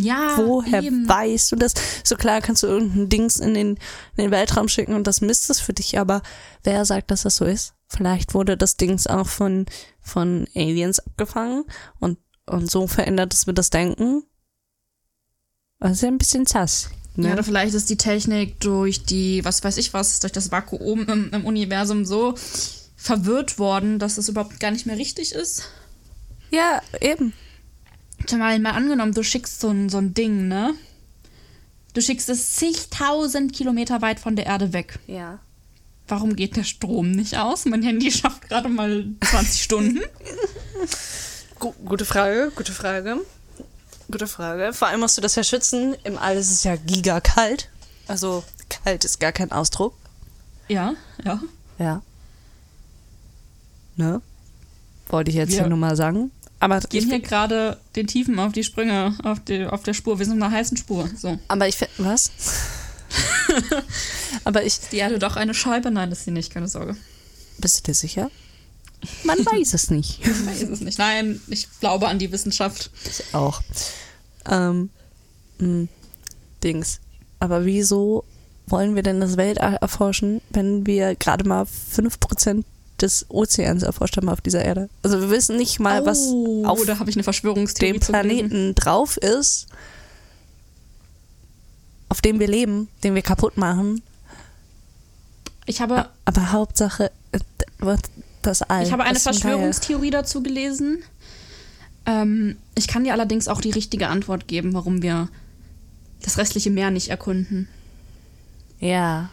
Ja, 0.02 0.38
Woher 0.38 0.82
eben. 0.82 1.10
weißt 1.10 1.52
du 1.52 1.58
das? 1.58 1.74
So 2.06 2.16
klar 2.16 2.40
kannst 2.40 2.64
du 2.64 2.68
irgendein 2.68 3.10
Dings 3.10 3.38
in 3.38 3.54
den, 3.54 3.72
in 4.16 4.24
den 4.24 4.32
Weltraum 4.32 4.70
schicken 4.70 4.94
und 4.94 5.06
das 5.06 5.20
misst 5.20 5.50
es 5.50 5.60
für 5.60 5.74
dich, 5.74 6.00
aber 6.00 6.22
wer 6.64 6.86
sagt, 6.86 7.12
dass 7.12 7.24
das 7.24 7.36
so 7.36 7.44
ist? 7.44 7.74
Vielleicht 7.90 8.34
wurde 8.34 8.56
das 8.56 8.78
Dings 8.78 9.08
auch 9.08 9.28
von, 9.28 9.66
von 10.00 10.48
Aliens 10.56 11.00
abgefangen 11.00 11.66
und, 12.00 12.18
und 12.46 12.72
so 12.72 12.88
verändert, 12.88 13.34
dass 13.34 13.46
wir 13.46 13.54
das 13.54 13.72
denken. 13.72 14.24
Das 15.80 15.92
ist 15.92 16.02
ja 16.04 16.08
ein 16.08 16.18
bisschen 16.18 16.46
sass. 16.46 16.92
Ne? 17.16 17.28
Ja, 17.28 17.34
oder 17.34 17.44
vielleicht 17.44 17.74
ist 17.74 17.90
die 17.90 17.98
Technik 17.98 18.62
durch 18.62 19.04
die, 19.04 19.44
was 19.44 19.62
weiß 19.64 19.76
ich 19.76 19.94
was, 19.94 20.22
durch 20.22 20.32
das 20.32 20.50
Vakuum 20.50 21.06
im, 21.10 21.30
im 21.34 21.46
Universum 21.46 22.06
so 22.06 22.36
verwirrt 23.00 23.58
worden, 23.58 23.98
dass 23.98 24.18
es 24.18 24.30
überhaupt 24.30 24.60
gar 24.60 24.72
nicht 24.72 24.86
mehr 24.86 24.98
richtig 24.98 25.32
ist. 25.32 25.70
ja, 26.52 26.82
eben. 27.00 27.34
Mal, 28.38 28.60
mal 28.60 28.72
angenommen, 28.72 29.14
du 29.14 29.24
schickst 29.24 29.62
so 29.62 29.70
ein, 29.70 29.88
so 29.90 29.98
ein 29.98 30.14
Ding, 30.14 30.50
ne? 30.50 30.74
Du 31.94 32.02
schickst 32.02 32.30
es 32.30 32.56
zigtausend 32.56 33.54
Kilometer 33.54 34.02
weit 34.02 34.20
von 34.20 34.36
der 34.36 34.46
Erde 34.46 34.74
weg. 34.74 35.00
Ja. 35.08 35.40
Warum 36.08 36.36
geht 36.36 36.58
der 36.58 36.66
Strom 36.66 37.12
nicht 37.12 37.38
aus? 37.38 37.66
Mein 37.66 37.82
Handy 37.82 38.12
schafft 38.12 38.50
gerade 38.50 38.68
mal 38.68 39.06
20 39.22 39.64
Stunden. 39.64 40.02
Gu 41.60 41.72
gute 41.86 42.06
Frage, 42.06 42.52
gute 42.56 42.74
Frage. 42.74 43.18
Gute 44.12 44.28
Frage. 44.28 44.74
Vor 44.74 44.88
allem 44.90 45.00
musst 45.00 45.18
du 45.18 45.22
das 45.22 45.36
ja 45.36 45.44
schützen. 45.44 45.96
Im 46.04 46.18
All 46.18 46.36
ist 46.36 46.52
es 46.52 46.64
ja 46.64 46.76
gigakalt. 46.76 47.70
Also 48.08 48.44
kalt 48.70 49.06
ist 49.06 49.20
gar 49.20 49.32
kein 49.32 49.52
Ausdruck. 49.52 49.94
Ja, 50.68 50.94
ja. 51.24 51.42
Ja. 51.78 52.02
Ne? 54.00 54.22
Wollte 55.10 55.30
ich 55.30 55.36
jetzt 55.36 55.52
Wir 55.52 55.60
hier 55.60 55.68
nur 55.68 55.78
mal 55.78 55.98
sagen. 55.98 56.32
Aber 56.62 56.80
Gehen 56.80 57.10
hier 57.10 57.20
gerade 57.20 57.78
den 57.98 58.08
Tiefen 58.08 58.40
auf 58.40 58.54
die 58.54 58.64
Sprünge, 58.64 59.14
auf, 59.24 59.42
die, 59.42 59.66
auf 59.66 59.84
der 59.84 59.94
Spur. 59.94 60.20
Wir 60.20 60.26
sind 60.26 60.42
auf 60.42 60.48
einer 60.48 60.56
heißen 60.56 60.78
Spur. 60.78 61.10
So. 61.18 61.38
aber 61.50 61.68
ich 61.68 61.76
fi- 61.76 61.88
was? 61.98 62.32
aber 64.46 64.64
ich 64.64 64.80
Die 64.92 64.98
Erde 64.98 65.20
doch 65.20 65.36
eine 65.36 65.54
Scheibe? 65.54 65.92
Nein, 65.92 66.10
das 66.10 66.20
ist 66.20 66.26
sie 66.26 66.32
nicht, 66.32 66.54
keine 66.54 66.70
Sorge. 66.70 66.96
bist 67.58 67.80
du 67.80 67.84
dir 67.92 67.94
sicher? 67.94 68.32
Man 69.24 69.40
weiß 69.40 69.74
es 69.74 69.90
nicht. 69.92 70.20
Ich 70.26 70.46
weiß 70.46 70.62
es 70.70 70.80
nicht. 70.82 70.98
Nein, 70.98 71.42
ich 71.48 71.68
glaube 71.82 72.08
an 72.08 72.20
die 72.20 72.32
Wissenschaft. 72.32 72.90
Ich 73.06 73.34
auch. 73.34 73.62
Ähm, 74.46 74.90
mh, 75.58 75.88
Dings. 76.64 77.00
Aber 77.40 77.66
wieso 77.66 78.24
wollen 78.68 78.96
wir 78.96 79.04
denn 79.04 79.20
das 79.20 79.36
Weltall 79.36 79.76
erforschen, 79.82 80.42
wenn 80.52 80.86
wir 80.86 81.16
gerade 81.16 81.46
mal 81.48 81.64
5% 81.66 82.64
des 83.02 83.26
Ozeans 83.30 83.84
erforscht 83.84 84.18
haben 84.18 84.30
auf 84.30 84.42
dieser 84.42 84.64
Erde? 84.64 84.90
Also 85.04 85.20
wir 85.20 85.30
wissen 85.30 85.58
nicht 85.58 85.80
mal, 85.80 86.06
was 86.06 86.20
oh, 86.28 86.66
auf 86.66 86.84
da 86.86 87.00
habe 87.00 87.10
ich 87.10 87.16
eine 87.16 87.24
Verschwörungstheorie 87.24 87.94
dem. 87.94 88.00
Planeten 88.00 88.76
drauf 88.76 89.18
ist, 89.18 89.68
auf 92.10 92.22
dem 92.22 92.40
wir 92.40 92.48
leben, 92.48 92.88
den 93.04 93.16
wir 93.16 93.22
kaputt 93.22 93.58
machen. 93.58 94.02
Ich 95.66 95.82
habe, 95.82 96.10
Aber 96.26 96.52
Hauptsache, 96.52 97.12
äh, 97.32 97.40
was- 97.80 98.00
das 98.42 98.62
All. 98.62 98.84
ich 98.84 98.92
habe 98.92 99.04
eine 99.04 99.20
Verschwörungstheorie 99.20 100.12
dazu 100.12 100.42
gelesen. 100.42 101.04
Ähm, 102.06 102.56
ich 102.76 102.88
kann 102.88 103.04
dir 103.04 103.12
allerdings 103.14 103.48
auch 103.50 103.60
die 103.62 103.72
richtige 103.72 104.08
Antwort 104.08 104.48
geben, 104.48 104.74
warum 104.74 105.02
wir 105.02 105.28
das 106.24 106.38
restliche 106.38 106.72
Meer 106.72 106.90
nicht 106.90 107.10
erkunden. 107.10 107.68
Ja. 108.80 109.30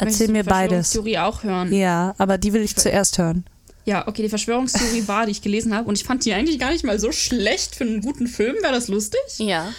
Erzähl 0.00 0.26
du 0.28 0.32
mir 0.32 0.42
die 0.42 0.48
beides. 0.48 0.92
Verschwörungstheorie 0.92 1.18
auch 1.18 1.42
hören. 1.42 1.72
Ja, 1.72 2.14
aber 2.18 2.38
die 2.38 2.52
will 2.52 2.62
ich 2.62 2.76
zuerst 2.76 3.18
hören. 3.18 3.44
Ja, 3.84 4.06
okay, 4.06 4.22
die 4.22 4.28
Verschwörungstheorie 4.28 5.08
war, 5.08 5.26
die 5.26 5.32
ich 5.32 5.42
gelesen 5.42 5.74
habe. 5.74 5.88
Und 5.88 5.96
ich 5.96 6.04
fand 6.04 6.24
die 6.24 6.32
eigentlich 6.32 6.58
gar 6.58 6.70
nicht 6.70 6.84
mal 6.84 6.98
so 6.98 7.12
schlecht 7.12 7.74
für 7.74 7.84
einen 7.84 8.00
guten 8.02 8.26
Film. 8.26 8.56
Wäre 8.62 8.72
das 8.72 8.88
lustig? 8.88 9.20
Ja. 9.38 9.72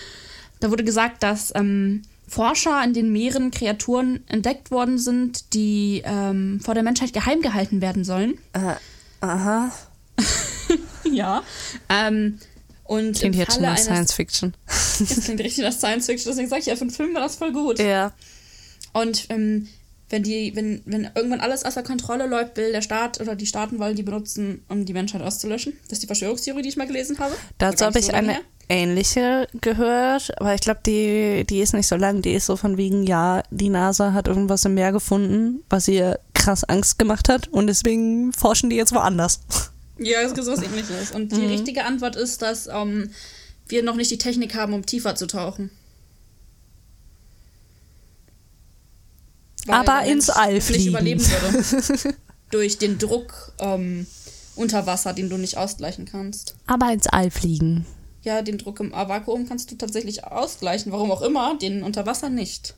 Da 0.59 0.69
wurde 0.69 0.83
gesagt, 0.83 1.23
dass 1.23 1.53
ähm, 1.55 2.01
Forscher 2.27 2.83
in 2.83 2.93
den 2.93 3.11
Meeren 3.11 3.51
Kreaturen 3.51 4.23
entdeckt 4.27 4.71
worden 4.71 4.97
sind, 4.97 5.53
die 5.53 6.01
ähm, 6.05 6.59
vor 6.63 6.73
der 6.73 6.83
Menschheit 6.83 7.13
geheim 7.13 7.41
gehalten 7.41 7.81
werden 7.81 8.03
sollen. 8.03 8.37
Äh, 8.53 8.75
aha. 9.19 9.71
ja. 11.11 11.43
Ähm, 11.89 12.39
und 12.83 13.17
Klingt 13.19 13.35
jetzt 13.35 13.53
schon 13.53 13.63
nach 13.63 13.77
Science 13.77 14.13
Fiction. 14.13 14.53
Das 14.99 15.23
klingt 15.23 15.39
richtig 15.39 15.63
nach 15.63 15.73
Science 15.73 16.05
Fiction, 16.05 16.31
deswegen 16.31 16.47
sage 16.49 16.59
ich 16.59 16.67
ja, 16.67 16.75
für 16.75 16.81
einen 16.81 16.91
Film 16.91 17.13
war 17.13 17.21
das 17.21 17.35
voll 17.35 17.51
gut. 17.53 17.79
Ja. 17.79 18.13
Und 18.93 19.25
ähm, 19.29 19.67
wenn 20.11 20.23
die, 20.23 20.55
wenn, 20.55 20.81
wenn 20.85 21.09
irgendwann 21.15 21.39
alles 21.39 21.63
außer 21.65 21.81
Kontrolle 21.83 22.27
läuft, 22.27 22.57
will 22.57 22.71
der 22.71 22.81
Staat 22.81 23.19
oder 23.19 23.35
die 23.35 23.45
Staaten 23.47 23.79
wollen 23.79 23.95
die 23.95 24.03
benutzen, 24.03 24.63
um 24.69 24.85
die 24.85 24.93
Menschheit 24.93 25.21
auszulöschen. 25.21 25.73
Das 25.83 25.93
ist 25.93 26.03
die 26.03 26.07
Verschwörungstheorie, 26.07 26.61
die 26.61 26.69
ich 26.69 26.77
mal 26.77 26.87
gelesen 26.87 27.17
habe. 27.19 27.33
Dazu 27.57 27.85
habe 27.85 27.97
ich 27.99 28.05
so 28.07 28.11
eine 28.13 28.33
her. 28.33 28.41
ähnliche 28.69 29.47
gehört, 29.61 30.31
aber 30.39 30.53
ich 30.53 30.61
glaube, 30.61 30.81
die, 30.85 31.45
die 31.49 31.59
ist 31.61 31.73
nicht 31.73 31.87
so 31.87 31.95
lang. 31.95 32.21
Die 32.21 32.33
ist 32.33 32.45
so 32.45 32.55
von 32.57 32.77
wegen, 32.77 33.03
ja, 33.03 33.43
die 33.49 33.69
NASA 33.69 34.13
hat 34.13 34.27
irgendwas 34.27 34.65
im 34.65 34.73
Meer 34.75 34.91
gefunden, 34.91 35.63
was 35.69 35.87
ihr 35.87 36.19
krass 36.33 36.63
Angst 36.63 36.99
gemacht 36.99 37.29
hat 37.29 37.47
und 37.49 37.67
deswegen 37.67 38.33
forschen 38.33 38.69
die 38.69 38.75
jetzt 38.75 38.93
woanders. 38.93 39.39
Ja, 39.97 40.21
es 40.21 40.33
gibt 40.33 40.45
sowas 40.45 40.61
ähnliches. 40.63 41.11
Und 41.11 41.31
Mhm. 41.31 41.35
die 41.39 41.45
richtige 41.47 41.85
Antwort 41.85 42.15
ist, 42.15 42.41
dass 42.41 42.67
ähm, 42.67 43.11
wir 43.67 43.83
noch 43.83 43.95
nicht 43.95 44.11
die 44.11 44.17
Technik 44.17 44.55
haben, 44.55 44.73
um 44.73 44.85
tiefer 44.85 45.15
zu 45.15 45.27
tauchen. 45.27 45.69
Aber 49.67 50.03
ins 50.05 50.29
All 50.29 50.53
nicht 50.55 50.63
fliegen. 50.65 50.89
überleben 50.89 51.21
würde. 51.21 52.15
Durch 52.51 52.77
den 52.77 52.97
Druck 52.97 53.53
ähm, 53.59 54.07
unter 54.55 54.85
Wasser, 54.85 55.13
den 55.13 55.29
du 55.29 55.37
nicht 55.37 55.57
ausgleichen 55.57 56.05
kannst. 56.05 56.55
Aber 56.67 56.91
ins 56.91 57.07
All 57.07 57.31
fliegen. 57.31 57.85
Ja, 58.23 58.41
den 58.41 58.57
Druck 58.57 58.79
im 58.79 58.91
Vakuum 58.91 59.47
kannst 59.47 59.71
du 59.71 59.75
tatsächlich 59.75 60.25
ausgleichen. 60.25 60.91
Warum 60.91 61.11
auch 61.11 61.21
immer, 61.21 61.57
den 61.57 61.83
unter 61.83 62.05
Wasser 62.05 62.29
nicht. 62.29 62.75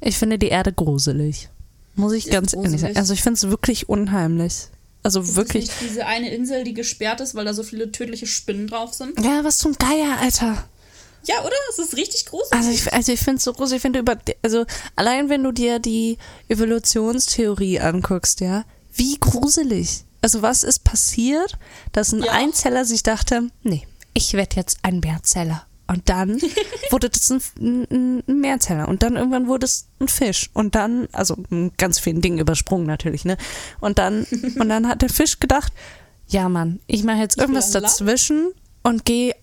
Ich 0.00 0.18
finde 0.18 0.38
die 0.38 0.48
Erde 0.48 0.72
gruselig. 0.72 1.48
Muss 1.94 2.12
ich 2.12 2.26
Ist 2.26 2.32
ganz 2.32 2.54
ehrlich 2.54 2.80
sagen. 2.80 2.96
Also 2.96 3.12
ich 3.14 3.22
finde 3.22 3.38
es 3.38 3.48
wirklich 3.48 3.88
unheimlich. 3.88 4.68
Also 5.02 5.20
Ist 5.20 5.36
wirklich. 5.36 5.64
Es 5.64 5.80
nicht 5.80 5.90
diese 5.90 6.06
eine 6.06 6.30
Insel, 6.32 6.64
die 6.64 6.74
gesperrt 6.74 7.20
ist, 7.20 7.34
weil 7.34 7.44
da 7.44 7.54
so 7.54 7.62
viele 7.62 7.90
tödliche 7.90 8.26
Spinnen 8.26 8.66
drauf 8.66 8.94
sind? 8.94 9.18
Ja, 9.24 9.42
was 9.42 9.58
zum 9.58 9.74
Geier, 9.74 10.18
Alter. 10.20 10.64
Ja, 11.28 11.40
oder? 11.44 11.54
Es 11.70 11.78
ist 11.78 11.96
richtig 11.96 12.26
gruselig. 12.26 12.52
Also 12.52 12.70
ich, 12.70 12.92
also 12.92 13.12
ich 13.12 13.20
finde 13.20 13.36
es 13.36 13.44
so 13.44 13.52
gruselig, 13.52 13.84
wenn 13.84 13.92
du 13.92 13.98
über, 13.98 14.16
also 14.42 14.64
allein 14.96 15.28
wenn 15.28 15.44
du 15.44 15.52
dir 15.52 15.78
die 15.78 16.16
Evolutionstheorie 16.48 17.80
anguckst, 17.80 18.40
ja, 18.40 18.64
wie 18.94 19.18
gruselig. 19.18 20.04
Also 20.22 20.42
was 20.42 20.62
ist 20.64 20.84
passiert, 20.84 21.58
dass 21.92 22.12
ein 22.12 22.22
Ja. 22.22 22.32
Einzeller 22.32 22.84
sich 22.84 23.02
dachte, 23.02 23.48
nee, 23.62 23.86
ich 24.14 24.32
werde 24.34 24.56
jetzt 24.56 24.78
ein 24.82 25.00
Mehrzeller. 25.00 25.64
Und 25.86 26.08
dann 26.08 26.40
wurde 26.90 27.08
das 27.08 27.30
ein, 27.30 27.40
ein, 27.60 28.22
ein 28.26 28.40
Mehrzeller. 28.40 28.88
Und 28.88 29.02
dann 29.02 29.16
irgendwann 29.16 29.46
wurde 29.46 29.64
es 29.66 29.86
ein 30.00 30.08
Fisch. 30.08 30.50
Und 30.52 30.74
dann, 30.74 31.08
also 31.12 31.36
ganz 31.76 31.98
vielen 31.98 32.20
Dingen 32.20 32.38
übersprungen 32.38 32.86
natürlich, 32.86 33.24
ne? 33.24 33.36
Und 33.80 33.98
dann, 33.98 34.24
und 34.58 34.68
dann 34.68 34.88
hat 34.88 35.02
der 35.02 35.08
Fisch 35.08 35.40
gedacht, 35.40 35.72
ja 36.26 36.48
Mann, 36.48 36.80
ich 36.86 37.04
mache 37.04 37.18
jetzt 37.18 37.38
irgendwas 37.38 37.70
dazwischen 37.70 38.52
und 38.82 39.04
gehe 39.04 39.34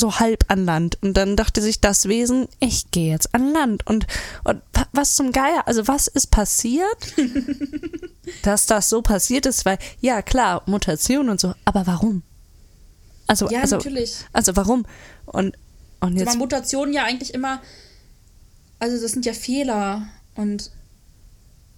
so 0.00 0.18
halb 0.18 0.44
an 0.48 0.64
Land. 0.64 0.98
Und 1.02 1.14
dann 1.14 1.36
dachte 1.36 1.62
sich 1.62 1.80
das 1.80 2.08
Wesen, 2.08 2.48
ich 2.58 2.90
gehe 2.90 3.12
jetzt 3.12 3.34
an 3.34 3.52
Land. 3.52 3.86
Und, 3.86 4.06
und 4.44 4.60
wa- 4.72 4.88
was 4.92 5.14
zum 5.14 5.30
Geier, 5.32 5.66
also 5.68 5.86
was 5.86 6.08
ist 6.08 6.30
passiert, 6.32 7.14
dass 8.42 8.66
das 8.66 8.88
so 8.88 9.02
passiert 9.02 9.46
ist? 9.46 9.64
Weil, 9.64 9.78
ja 10.00 10.22
klar, 10.22 10.62
Mutation 10.66 11.28
und 11.28 11.40
so, 11.40 11.54
aber 11.64 11.86
warum? 11.86 12.22
Also, 13.26 13.48
Ja, 13.50 13.60
also, 13.60 13.76
natürlich. 13.76 14.16
also 14.32 14.56
warum? 14.56 14.84
Und, 15.26 15.56
und 16.00 16.12
Aber 16.12 16.14
jetzt, 16.18 16.38
Mutationen 16.38 16.92
ja 16.94 17.04
eigentlich 17.04 17.32
immer. 17.34 17.60
Also, 18.78 19.00
das 19.00 19.12
sind 19.12 19.24
ja 19.26 19.32
Fehler. 19.34 20.06
Und 20.34 20.70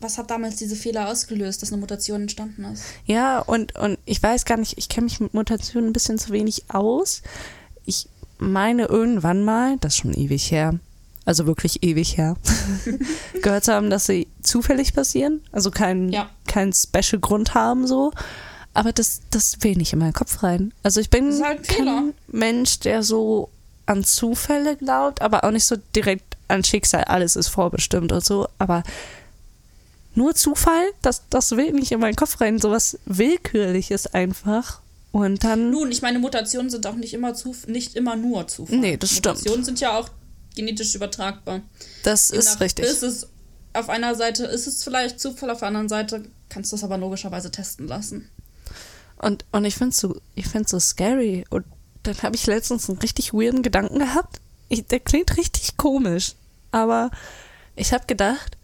was 0.01 0.19
hat 0.19 0.31
damals 0.31 0.57
diese 0.57 0.77
Fehler 0.77 1.09
ausgelöst, 1.09 1.61
dass 1.63 1.71
eine 1.73 1.81
Mutation 1.81 2.23
entstanden 2.23 2.65
ist? 2.65 2.85
ja, 3.07 3.39
und, 3.41 3.77
und 3.77 3.99
ich 4.05 4.23
weiß 4.23 4.45
gar 4.47 4.57
nicht, 4.57 4.79
ich 4.79 4.89
kenne 4.89 5.05
mich 5.05 5.21
mit 5.21 5.35
Mutationen 5.35 5.91
ein 5.91 5.93
bisschen 5.93 6.19
zu 6.19 6.31
wenig 6.33 6.65
aus. 6.71 7.23
Ich 7.85 8.09
meine 8.51 8.85
irgendwann 8.87 9.45
mal, 9.45 9.77
das 9.81 9.95
ist 9.95 9.99
schon 10.01 10.15
ewig 10.15 10.51
her, 10.51 10.79
also 11.25 11.47
wirklich 11.47 11.83
ewig 11.83 12.17
her, 12.17 12.37
gehört 13.43 13.65
zu 13.65 13.73
haben, 13.73 13.91
dass 13.91 14.07
sie 14.07 14.27
zufällig 14.43 14.95
passieren, 14.95 15.41
also 15.53 15.71
keinen 15.71 16.11
Ja. 16.11 16.29
keinen 16.47 16.73
Special 16.73 17.21
Grund 17.21 17.55
haben 17.55 17.87
so. 17.87 18.13
Aber 18.75 18.93
das, 18.93 19.21
das 19.31 19.59
will 19.63 19.77
nicht 19.77 19.93
in 19.93 19.99
meinen 19.99 20.15
Kopf 20.15 20.43
rein. 20.43 20.73
Also 20.83 21.01
ich 21.01 21.11
bin 21.11 21.31
halt 21.45 21.59
ein 21.59 21.65
Fehler. 21.65 21.85
kein 21.85 22.15
Mensch, 22.29 22.81
der 22.81 23.03
so 23.03 23.51
an 23.87 24.03
Zufälle 24.05 24.77
glaubt, 24.77 25.21
aber 25.23 25.45
auch 25.45 25.51
nicht 25.51 25.67
so 25.67 25.77
direkt 25.95 26.37
an 26.49 26.65
Schicksal. 26.65 27.05
Alles 27.05 27.37
ist 27.37 27.49
vorbestimmt 27.49 28.13
und 28.13 28.25
so. 28.25 28.49
Aber 28.59 28.83
nur 30.15 30.35
Zufall, 30.35 30.85
das, 31.03 31.23
das 31.31 31.53
will 31.53 31.73
nicht 31.73 31.93
in 31.93 32.01
meinen 32.01 32.17
Kopf 32.17 32.41
rein. 32.41 32.59
Sowas 32.59 32.99
Willkürliches 33.07 34.07
einfach. 34.15 34.81
Und 35.13 35.45
dann. 35.45 35.71
Nun, 35.71 35.93
ich 35.93 36.01
meine, 36.01 36.19
Mutationen 36.19 36.71
sind 36.71 36.87
auch 36.87 36.95
nicht 36.95 37.13
immer, 37.13 37.35
Zuf 37.35 37.67
nicht 37.67 37.95
immer 37.95 38.17
nur 38.17 38.49
Zufall. 38.49 38.79
Nee, 38.79 38.97
das 38.97 39.11
stimmt. 39.11 39.27
Mutationen 39.27 39.65
sind 39.65 39.79
ja 39.79 39.97
auch 39.97 40.09
genetisch 40.57 40.95
übertragbar. 40.95 41.61
Das 42.03 42.31
ist 42.31 42.47
Demnach 42.47 42.61
richtig. 42.61 42.85
Ist 42.87 43.03
es, 43.03 43.29
auf 43.75 43.91
einer 43.91 44.15
Seite 44.15 44.47
ist 44.47 44.67
es 44.67 44.83
vielleicht 44.83 45.21
Zufall, 45.21 45.51
auf 45.51 45.61
der 45.61 45.69
anderen 45.69 45.89
Seite 45.89 46.25
kannst 46.49 46.73
du 46.73 46.77
es 46.77 46.85
aber 46.85 46.97
logischerweise 46.99 47.51
testen 47.51 47.87
lassen. 47.87 48.29
Und, 49.19 49.45
und 49.53 49.65
ich 49.67 49.75
finde 49.75 49.91
es 49.91 49.99
so, 49.99 50.17
ich 50.35 50.49
find's 50.49 50.71
so 50.71 50.81
scary. 50.81 51.45
Und 51.51 51.65
dann 52.03 52.21
habe 52.23 52.35
ich 52.35 52.47
letztens 52.47 52.89
einen 52.89 52.99
richtig 52.99 53.35
weirden 53.35 53.63
Gedanken 53.63 53.99
gehabt. 53.99 54.41
Ich, 54.69 54.87
der 54.87 55.01
klingt 55.01 55.37
richtig 55.37 55.77
komisch. 55.77 56.35
Aber 56.71 57.11
ich 57.77 57.93
habe 57.93 58.07
gedacht, 58.07 58.57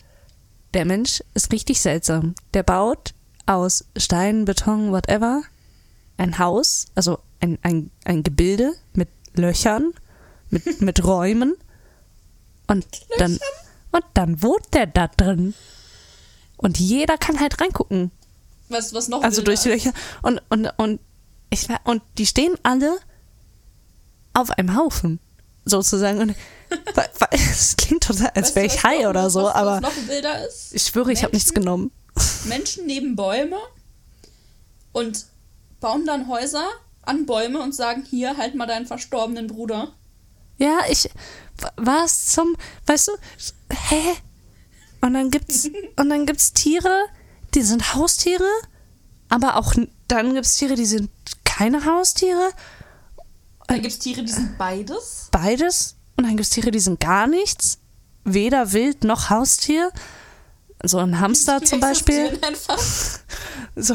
der 0.73 0.87
Mensch 0.87 1.23
ist 1.35 1.53
richtig 1.53 1.81
seltsam. 1.81 2.35
Der 2.55 2.63
baut 2.63 3.13
aus 3.47 3.85
Stein, 3.97 4.47
Beton, 4.47 4.93
whatever 4.93 5.43
ein 6.19 6.39
Haus, 6.39 6.87
also 6.95 7.19
ein, 7.41 7.59
ein, 7.63 7.91
ein 8.05 8.23
Gebilde 8.23 8.73
mit 8.93 9.09
Löchern, 9.35 9.93
mit, 10.51 10.81
mit 10.83 11.03
Räumen. 11.05 11.55
Und 12.67 12.87
dann, 13.19 13.39
und 13.93 14.05
dann 14.15 14.43
wohnt 14.43 14.75
der 14.75 14.87
da 14.87 15.09
drin. 15.09 15.55
Und 16.59 16.79
jeder 16.79 17.17
kann 17.17 17.41
halt 17.41 17.61
reingucken. 17.61 18.11
Was, 18.69 18.93
was 18.93 19.09
noch 19.09 19.23
Also 19.23 19.41
durch 19.43 19.61
die. 19.61 19.71
Löcher. 19.71 19.93
Und, 20.23 20.43
und, 20.51 20.67
und, 20.77 21.01
ich, 21.51 21.69
und 21.85 22.03
die 22.19 22.27
stehen 22.27 22.55
alle 22.63 22.99
auf 24.35 24.51
einem 24.51 24.77
Haufen, 24.77 25.21
sozusagen. 25.65 26.19
Und, 26.21 26.35
es 27.31 27.77
klingt 27.77 28.03
total, 28.03 28.31
als 28.35 28.55
wäre 28.55 28.67
ich 28.67 28.83
high 28.83 29.07
oder 29.07 29.31
so, 29.31 29.45
was, 29.45 29.55
aber 29.55 29.77
Was 29.77 29.81
noch 29.81 30.09
wilder 30.09 30.47
ist? 30.47 30.75
ich 30.75 30.83
schwöre, 30.83 31.13
ich 31.13 31.23
habe 31.23 31.35
nichts 31.35 31.51
Menschen- 31.55 31.63
genommen. 31.65 31.91
Menschen 32.45 32.87
neben 32.87 33.17
Bäume 33.17 33.57
und 34.93 35.25
bauen 35.81 36.07
dann 36.07 36.29
Häuser 36.29 36.67
an 37.03 37.27
Bäume 37.27 37.61
und 37.61 37.75
sagen, 37.75 38.05
hier, 38.09 38.37
halt 38.37 38.55
mal 38.55 38.67
deinen 38.67 38.87
verstorbenen 38.87 39.47
Bruder. 39.47 39.95
Ja, 40.59 40.81
ich. 40.91 41.09
wa- 41.59 41.73
Was 41.77 42.27
zum. 42.27 42.57
Weißt 42.87 43.09
du. 43.09 43.13
Hä? 43.73 44.15
Und 45.01 45.15
dann 45.15 45.31
gibt's. 45.31 45.69
und 45.97 46.09
dann 46.11 46.27
gibt's 46.27 46.53
Tiere, 46.53 47.05
die 47.55 47.63
sind 47.63 47.95
Haustiere, 47.95 48.49
aber 49.29 49.57
auch. 49.57 49.75
Dann 50.09 50.35
gibt's 50.35 50.55
Tiere, 50.57 50.75
die 50.75 50.87
sind 50.87 51.11
keine 51.45 51.85
Haustiere. 51.85 52.51
Da 53.67 53.75
gibt 53.75 53.89
es 53.89 53.99
Tiere, 53.99 54.23
die 54.23 54.33
sind 54.33 54.57
beides. 54.57 55.29
Beides. 55.31 55.97
Und 56.17 56.25
dann 56.27 56.37
gibt's 56.37 56.51
Tiere, 56.51 56.71
die 56.71 56.81
sind 56.81 56.99
gar 57.01 57.27
nichts. 57.27 57.79
Weder 58.25 58.73
Wild 58.73 59.05
noch 59.05 59.29
Haustier. 59.31 59.93
So 60.83 60.99
ein 60.99 61.21
Hamster 61.21 61.63
zum 61.63 61.81
Beispiel. 61.81 62.39
Einfach. 62.43 62.79
So, 63.81 63.95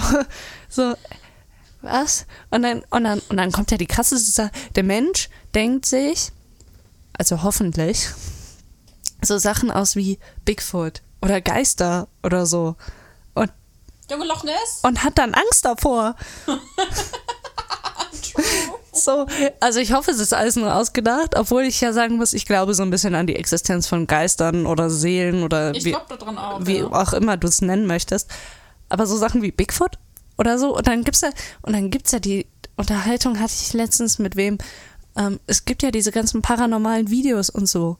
so, 0.69 0.93
was? 1.83 2.25
Und 2.49 2.63
dann, 2.63 2.83
und 2.89 3.03
dann, 3.03 3.19
und 3.29 3.37
dann 3.37 3.51
kommt 3.51 3.71
ja 3.71 3.77
die 3.77 3.85
krasse 3.87 4.17
Sache. 4.17 4.51
Der 4.75 4.83
Mensch 4.83 5.29
denkt 5.53 5.85
sich, 5.85 6.31
also 7.17 7.43
hoffentlich, 7.43 8.09
so 9.21 9.37
Sachen 9.37 9.71
aus 9.71 9.95
wie 9.95 10.19
Bigfoot 10.45 11.01
oder 11.21 11.41
Geister 11.41 12.07
oder 12.23 12.45
so. 12.45 12.75
Und, 13.33 13.51
Junge 14.09 14.25
Loch 14.25 14.43
Ness. 14.43 14.79
und 14.83 15.03
hat 15.03 15.17
dann 15.17 15.33
Angst 15.33 15.65
davor. 15.65 16.15
So, 18.95 19.25
also 19.59 19.79
ich 19.79 19.91
hoffe, 19.91 20.11
es 20.11 20.19
ist 20.19 20.33
alles 20.33 20.55
nur 20.55 20.73
ausgedacht, 20.73 21.35
obwohl 21.35 21.63
ich 21.63 21.81
ja 21.81 21.93
sagen 21.93 22.17
muss, 22.17 22.33
ich 22.33 22.45
glaube 22.45 22.75
so 22.75 22.83
ein 22.83 22.91
bisschen 22.91 23.15
an 23.15 23.25
die 23.25 23.35
Existenz 23.35 23.87
von 23.87 24.05
Geistern 24.05 24.67
oder 24.67 24.91
Seelen 24.91 25.43
oder 25.43 25.73
Ich 25.73 25.83
wie, 25.83 25.95
auch. 25.95 26.05
wie 26.61 26.77
ja. 26.77 26.91
auch 26.91 27.13
immer 27.13 27.35
du 27.35 27.47
es 27.47 27.61
nennen 27.61 27.87
möchtest. 27.87 28.29
Aber 28.89 29.07
so 29.07 29.17
Sachen 29.17 29.41
wie 29.41 29.51
Bigfoot 29.51 29.97
oder 30.37 30.57
so, 30.57 30.75
und 30.75 30.87
dann 30.87 31.03
gibt's 31.03 31.21
ja, 31.21 31.29
und 31.61 31.73
dann 31.73 31.89
gibt's 31.89 32.11
ja 32.11 32.19
die 32.19 32.47
Unterhaltung 32.75 33.39
hatte 33.39 33.53
ich 33.53 33.73
letztens 33.73 34.19
mit 34.19 34.35
wem. 34.35 34.57
Ähm, 35.15 35.39
es 35.45 35.65
gibt 35.65 35.83
ja 35.83 35.91
diese 35.91 36.11
ganzen 36.11 36.41
paranormalen 36.41 37.09
Videos 37.09 37.49
und 37.49 37.67
so. 37.67 37.97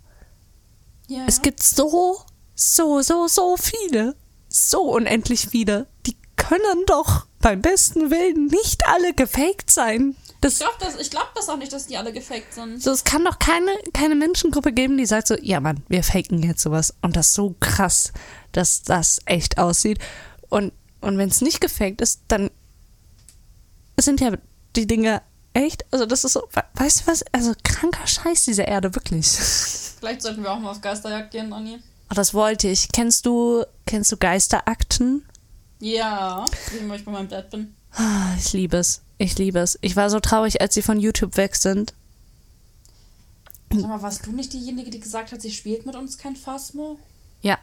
Ja. 1.08 1.26
Es 1.28 1.42
gibt 1.42 1.62
so, 1.62 2.22
so, 2.56 3.02
so, 3.02 3.28
so 3.28 3.56
viele. 3.58 4.16
So 4.50 4.82
unendlich 4.82 5.48
viele. 5.50 5.88
Die 6.06 6.18
können 6.36 6.86
doch 6.88 7.28
beim 7.40 7.62
besten 7.62 8.10
Willen 8.10 8.48
nicht 8.48 8.86
alle 8.88 9.14
gefaked 9.14 9.70
sein. 9.70 10.16
Das, 10.42 10.54
Ich 10.54 10.60
glaube 10.60 10.76
das, 10.80 11.00
ich 11.00 11.10
glaub 11.10 11.34
das 11.36 11.50
auch 11.50 11.58
nicht, 11.58 11.72
dass 11.72 11.88
die 11.88 11.98
alle 11.98 12.12
gefaked 12.12 12.54
sind. 12.54 12.82
so, 12.82 12.92
es 12.92 13.04
kann 13.04 13.24
doch 13.24 13.40
keine, 13.40 13.72
keine 13.94 14.16
Menschengruppe 14.16 14.74
geben, 14.74 14.98
die 14.98 15.06
sagt 15.06 15.28
so, 15.28 15.36
ja 15.42 15.60
Mann, 15.60 15.84
wir 15.88 16.04
faken 16.04 16.44
jetzt 16.44 16.62
sowas. 16.62 16.94
Und 17.02 17.16
das 17.16 17.28
ist 17.30 17.36
so 17.36 17.56
krass, 17.60 18.12
dass 18.52 18.82
das 18.84 19.20
echt 19.26 19.58
aussieht. 19.58 20.00
Und, 20.50 20.74
und 21.04 21.18
wenn 21.18 21.30
es 21.30 21.42
nicht 21.42 21.62
gefaked 21.62 22.02
ist, 22.02 22.22
dann 22.28 22.50
sind 24.00 24.20
ja 24.22 24.32
die 24.76 24.88
Dinge 24.88 25.22
echt, 25.54 25.86
also 25.92 26.06
das 26.06 26.24
ist 26.24 26.34
so, 26.34 26.42
we- 26.54 26.64
weißt 26.76 27.02
du 27.02 27.08
was, 27.08 27.24
also 27.32 27.54
kranker 27.64 28.08
Scheiß 28.08 28.46
diese 28.46 28.64
Erde, 28.64 28.94
wirklich. 28.96 29.28
Vielleicht 30.00 30.22
sollten 30.22 30.44
wir 30.44 30.52
auch 30.52 30.60
mal 30.60 30.72
auf 30.72 30.82
Geisterjagd 30.82 31.32
gehen, 31.32 31.54
Anni. 31.54 31.80
Oh, 32.10 32.16
das 32.16 32.34
wollte 32.34 32.68
ich. 32.68 32.92
Kennst 32.92 33.26
du, 33.26 33.64
kennst 33.86 34.12
du 34.12 34.18
Geisterakten? 34.18 35.26
Ja, 35.80 36.46
wie 36.72 36.96
ich 36.96 37.06
bei 37.06 37.12
meinem 37.12 37.30
Dad 37.30 37.50
bin. 37.50 37.74
Ah, 37.92 38.34
Ich 38.38 38.52
liebe 38.54 38.78
es. 38.78 39.02
Ich 39.18 39.38
liebe 39.38 39.60
es. 39.60 39.78
Ich 39.82 39.96
war 39.96 40.10
so 40.10 40.20
traurig, 40.20 40.60
als 40.62 40.74
sie 40.74 40.82
von 40.82 41.00
YouTube 41.00 41.38
weg 41.38 41.56
sind. 41.56 41.94
Sag 43.72 43.88
mal, 43.88 44.02
warst 44.02 44.26
du 44.26 44.32
nicht 44.32 44.52
diejenige, 44.54 44.90
die 44.92 45.00
gesagt 45.00 45.32
hat, 45.32 45.42
sie 45.42 45.52
spielt 45.52 45.86
mit 45.86 45.96
uns 45.96 46.18
kein 46.18 46.36
Phasmo? 46.36 47.00
Ja. 47.42 47.58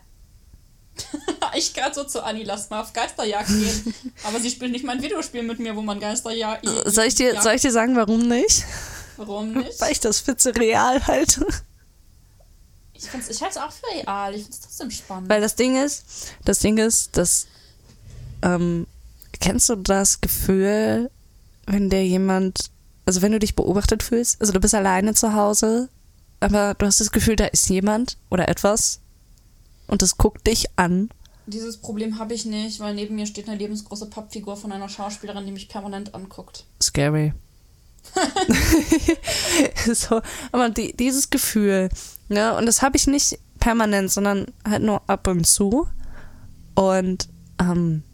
ich 1.56 1.74
gerade 1.74 1.94
so 1.94 2.04
zu 2.04 2.22
Anni, 2.24 2.44
lass 2.44 2.70
mal 2.70 2.80
auf 2.80 2.92
Geisterjagd 2.92 3.48
gehen. 3.48 3.94
Aber 4.24 4.40
sie 4.40 4.50
spielt 4.50 4.72
nicht 4.72 4.84
mein 4.84 5.02
Videospiel 5.02 5.42
mit 5.42 5.58
mir, 5.58 5.76
wo 5.76 5.82
man 5.82 6.00
Geisterjagd. 6.00 6.66
Soll 6.86 7.04
ich 7.04 7.14
dir, 7.14 7.40
soll 7.40 7.54
ich 7.54 7.62
dir 7.62 7.72
sagen, 7.72 7.96
warum 7.96 8.28
nicht? 8.28 8.64
Warum 9.16 9.52
nicht? 9.58 9.80
Weil 9.80 9.92
ich 9.92 10.00
das 10.00 10.20
für 10.20 10.36
zu 10.36 10.54
real 10.54 11.06
halte. 11.06 11.46
Ich, 12.94 13.04
find's, 13.04 13.28
ich 13.30 13.40
halte 13.40 13.58
es 13.58 13.64
auch 13.64 13.72
für 13.72 13.86
real. 13.94 14.34
Ich 14.34 14.42
finde 14.42 14.56
es 14.56 14.60
trotzdem 14.60 14.90
spannend. 14.90 15.30
Weil 15.30 15.40
das 15.40 15.56
Ding 15.56 15.82
ist, 15.82 16.04
das 16.44 16.58
Ding 16.58 16.78
ist, 16.78 17.16
dass, 17.16 17.46
ähm, 18.42 18.86
kennst 19.40 19.68
du 19.68 19.76
das 19.76 20.20
Gefühl, 20.20 21.10
wenn 21.66 21.88
dir 21.88 22.04
jemand, 22.04 22.70
also 23.06 23.22
wenn 23.22 23.32
du 23.32 23.38
dich 23.38 23.56
beobachtet 23.56 24.02
fühlst, 24.02 24.40
also 24.40 24.52
du 24.52 24.60
bist 24.60 24.74
alleine 24.74 25.14
zu 25.14 25.34
Hause, 25.34 25.88
aber 26.40 26.74
du 26.74 26.86
hast 26.86 27.00
das 27.00 27.12
Gefühl, 27.12 27.36
da 27.36 27.46
ist 27.46 27.68
jemand 27.68 28.16
oder 28.30 28.48
etwas 28.48 29.00
und 29.86 30.02
das 30.02 30.16
guckt 30.16 30.46
dich 30.46 30.66
an. 30.76 31.10
Dieses 31.50 31.78
Problem 31.78 32.18
habe 32.18 32.32
ich 32.32 32.44
nicht, 32.44 32.78
weil 32.78 32.94
neben 32.94 33.16
mir 33.16 33.26
steht 33.26 33.48
eine 33.48 33.58
lebensgroße 33.58 34.06
Pappfigur 34.06 34.56
von 34.56 34.70
einer 34.70 34.88
Schauspielerin, 34.88 35.44
die 35.46 35.52
mich 35.52 35.68
permanent 35.68 36.14
anguckt. 36.14 36.64
Scary. 36.80 37.32
so, 39.92 40.22
aber 40.52 40.70
die, 40.70 40.96
dieses 40.96 41.30
Gefühl, 41.30 41.88
ne, 42.28 42.56
und 42.56 42.66
das 42.66 42.82
habe 42.82 42.96
ich 42.96 43.06
nicht 43.06 43.38
permanent, 43.58 44.10
sondern 44.10 44.46
halt 44.66 44.82
nur 44.82 45.02
ab 45.08 45.26
und 45.26 45.44
zu. 45.44 45.88
Und 46.74 47.28
ähm, 47.58 48.04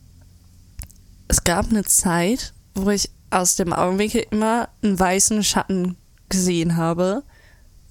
es 1.29 1.45
gab 1.45 1.69
eine 1.69 1.85
Zeit, 1.85 2.55
wo 2.75 2.89
ich 2.91 3.11
aus 3.31 3.57
dem 3.57 3.73
Augenwinkel 3.73 4.27
immer 4.31 4.71
einen 4.83 4.99
weißen 4.99 5.45
Schatten 5.45 5.97
gesehen 6.31 6.77
habe. 6.77 7.23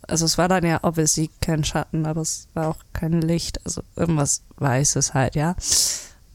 Also 0.08 0.26
es 0.26 0.38
war 0.38 0.48
dann 0.48 0.66
ja 0.66 0.80
obviously 0.84 1.30
kein 1.42 1.64
Schatten, 1.64 2.06
aber 2.06 2.22
es 2.22 2.48
war 2.54 2.68
auch 2.70 2.78
kein 2.94 3.22
Licht, 3.22 3.60
also 3.66 3.82
irgendwas 3.96 4.44
Weißes 4.58 5.14
halt, 5.14 5.36
ja. 5.36 5.56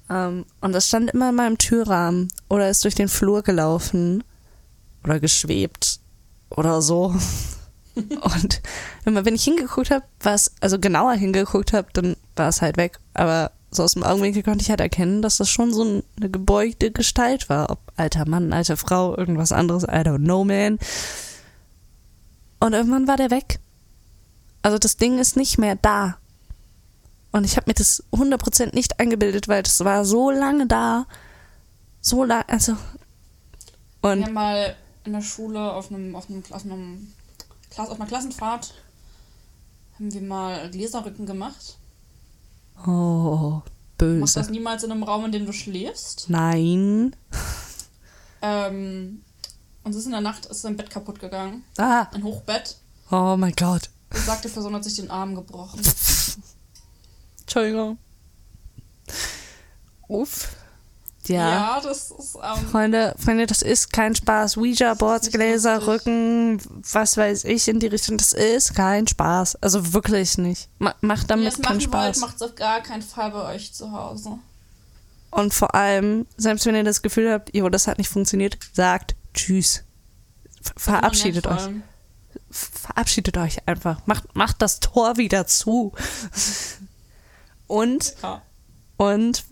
Ähm, 0.08 0.44
und 0.60 0.72
das 0.72 0.88
stand 0.88 1.10
immer 1.10 1.30
in 1.30 1.36
meinem 1.36 1.58
Türrahmen 1.58 2.28
oder 2.48 2.68
ist 2.68 2.84
durch 2.84 2.94
den 2.94 3.08
Flur 3.08 3.42
gelaufen 3.42 4.24
oder 5.04 5.20
geschwebt 5.20 6.00
oder 6.50 6.82
so. 6.82 7.14
Und 7.94 8.62
immer 9.04 9.24
wenn 9.24 9.34
ich 9.34 9.44
hingeguckt 9.44 9.90
habe, 9.90 10.04
war 10.20 10.34
es, 10.34 10.52
also 10.60 10.78
genauer 10.78 11.12
hingeguckt 11.14 11.72
habe, 11.72 11.88
dann 11.92 12.16
war 12.36 12.48
es 12.48 12.62
halt 12.62 12.76
weg. 12.76 12.98
Aber 13.14 13.50
so 13.70 13.82
aus 13.82 13.92
dem 13.92 14.04
Augenwinkel 14.04 14.42
konnte 14.42 14.62
ich 14.62 14.70
halt 14.70 14.80
erkennen, 14.80 15.22
dass 15.22 15.36
das 15.36 15.48
schon 15.50 15.72
so 15.72 15.84
ein- 15.84 16.02
eine 16.18 16.30
gebeugte 16.30 16.92
Gestalt 16.92 17.48
war. 17.48 17.68
Ob 17.70 17.78
alter 17.96 18.26
Mann, 18.28 18.52
alte 18.52 18.76
Frau, 18.76 19.16
irgendwas 19.16 19.52
anderes, 19.52 19.82
I 19.84 20.02
don't 20.02 20.24
know, 20.24 20.44
man. 20.44 20.78
Und 22.60 22.72
irgendwann 22.74 23.08
war 23.08 23.16
der 23.16 23.30
weg. 23.30 23.58
Also 24.62 24.78
das 24.78 24.96
Ding 24.96 25.18
ist 25.18 25.36
nicht 25.36 25.58
mehr 25.58 25.76
da. 25.76 26.18
Und 27.32 27.44
ich 27.44 27.56
habe 27.56 27.70
mir 27.70 27.74
das 27.74 28.04
100% 28.12 28.74
nicht 28.74 29.00
eingebildet, 29.00 29.48
weil 29.48 29.62
das 29.62 29.82
war 29.84 30.04
so 30.04 30.30
lange 30.30 30.66
da. 30.66 31.06
So 32.00 32.24
lange, 32.24 32.48
also. 32.48 32.76
Wir 34.02 34.10
Und 34.12 34.24
haben 34.24 34.32
mal 34.34 34.76
in 35.04 35.12
der 35.12 35.22
Schule 35.22 35.72
auf 35.72 35.90
einem, 35.90 36.14
auf 36.16 36.28
einem, 36.28 36.42
auf 36.50 36.64
einem 36.64 37.12
Klass, 37.70 37.88
auf 37.88 38.00
einer 38.00 38.08
Klassenfahrt 38.08 38.74
haben 39.94 40.12
wir 40.12 40.22
mal 40.22 40.70
Gläserrücken 40.70 41.26
gemacht. 41.26 41.76
Oh, 42.86 43.60
Machst 44.00 44.36
das 44.36 44.46
böse. 44.46 44.52
niemals 44.52 44.82
in 44.82 44.90
einem 44.92 45.02
Raum, 45.02 45.26
in 45.26 45.32
dem 45.32 45.46
du 45.46 45.52
schläfst. 45.52 46.30
Nein. 46.30 47.14
Ähm, 48.40 49.22
und 49.84 49.92
es 49.92 49.98
ist 49.98 50.06
in 50.06 50.12
der 50.12 50.20
Nacht 50.20 50.46
ist 50.46 50.62
sein 50.62 50.76
Bett 50.76 50.90
kaputt 50.90 51.18
gegangen. 51.20 51.64
Ah, 51.78 52.06
Ein 52.12 52.24
Hochbett. 52.24 52.76
oh 53.10 53.36
mein 53.38 53.54
Gott. 53.54 53.90
Besagte 54.10 54.48
Person 54.48 54.74
hat 54.74 54.84
sich 54.84 54.96
den 54.96 55.10
Arm 55.10 55.34
gebrochen. 55.34 55.80
Entschuldigung. 57.42 57.98
Uff. 60.08 60.48
Ja. 61.26 61.50
Ja, 61.50 61.80
das 61.80 62.10
ist. 62.10 62.36
Ähm, 62.36 62.66
Freunde, 62.70 63.14
Freunde, 63.18 63.46
das 63.46 63.62
ist 63.62 63.92
kein 63.92 64.14
Spaß. 64.14 64.56
Ouija-Boards, 64.56 65.30
Gläser, 65.30 65.74
lustig. 65.76 65.88
Rücken, 65.88 66.60
was 66.92 67.16
weiß 67.16 67.44
ich 67.44 67.68
in 67.68 67.78
die 67.78 67.86
Richtung. 67.86 68.18
Das 68.18 68.32
ist 68.32 68.74
kein 68.74 69.06
Spaß. 69.06 69.56
Also 69.56 69.92
wirklich 69.92 70.38
nicht. 70.38 70.68
Ma 70.78 70.94
macht 71.02 71.30
damit 71.30 71.62
keinen 71.62 71.80
Spaß. 71.80 72.18
macht 72.18 72.36
es 72.36 72.42
auf 72.42 72.54
gar 72.54 72.80
keinen 72.80 73.02
Fall 73.02 73.30
bei 73.30 73.54
euch 73.54 73.72
zu 73.72 73.92
Hause. 73.92 74.38
Und 75.30 75.54
vor 75.54 75.74
allem, 75.74 76.26
selbst 76.36 76.66
wenn 76.66 76.74
ihr 76.74 76.82
das 76.82 77.02
Gefühl 77.02 77.30
habt, 77.32 77.54
jo, 77.54 77.68
das 77.68 77.86
hat 77.86 77.98
nicht 77.98 78.08
funktioniert, 78.08 78.58
sagt 78.72 79.14
Tschüss. 79.34 79.84
Ver- 80.62 80.74
Verabschiedet 80.76 81.46
euch. 81.46 81.68
Verabschiedet 82.50 83.36
euch 83.38 83.66
einfach. 83.68 84.06
Macht, 84.06 84.34
macht 84.36 84.60
das 84.62 84.80
Tor 84.80 85.16
wieder 85.16 85.46
zu. 85.46 85.92
Und, 87.66 88.14
Ja. 88.22 88.42
und 88.96 89.44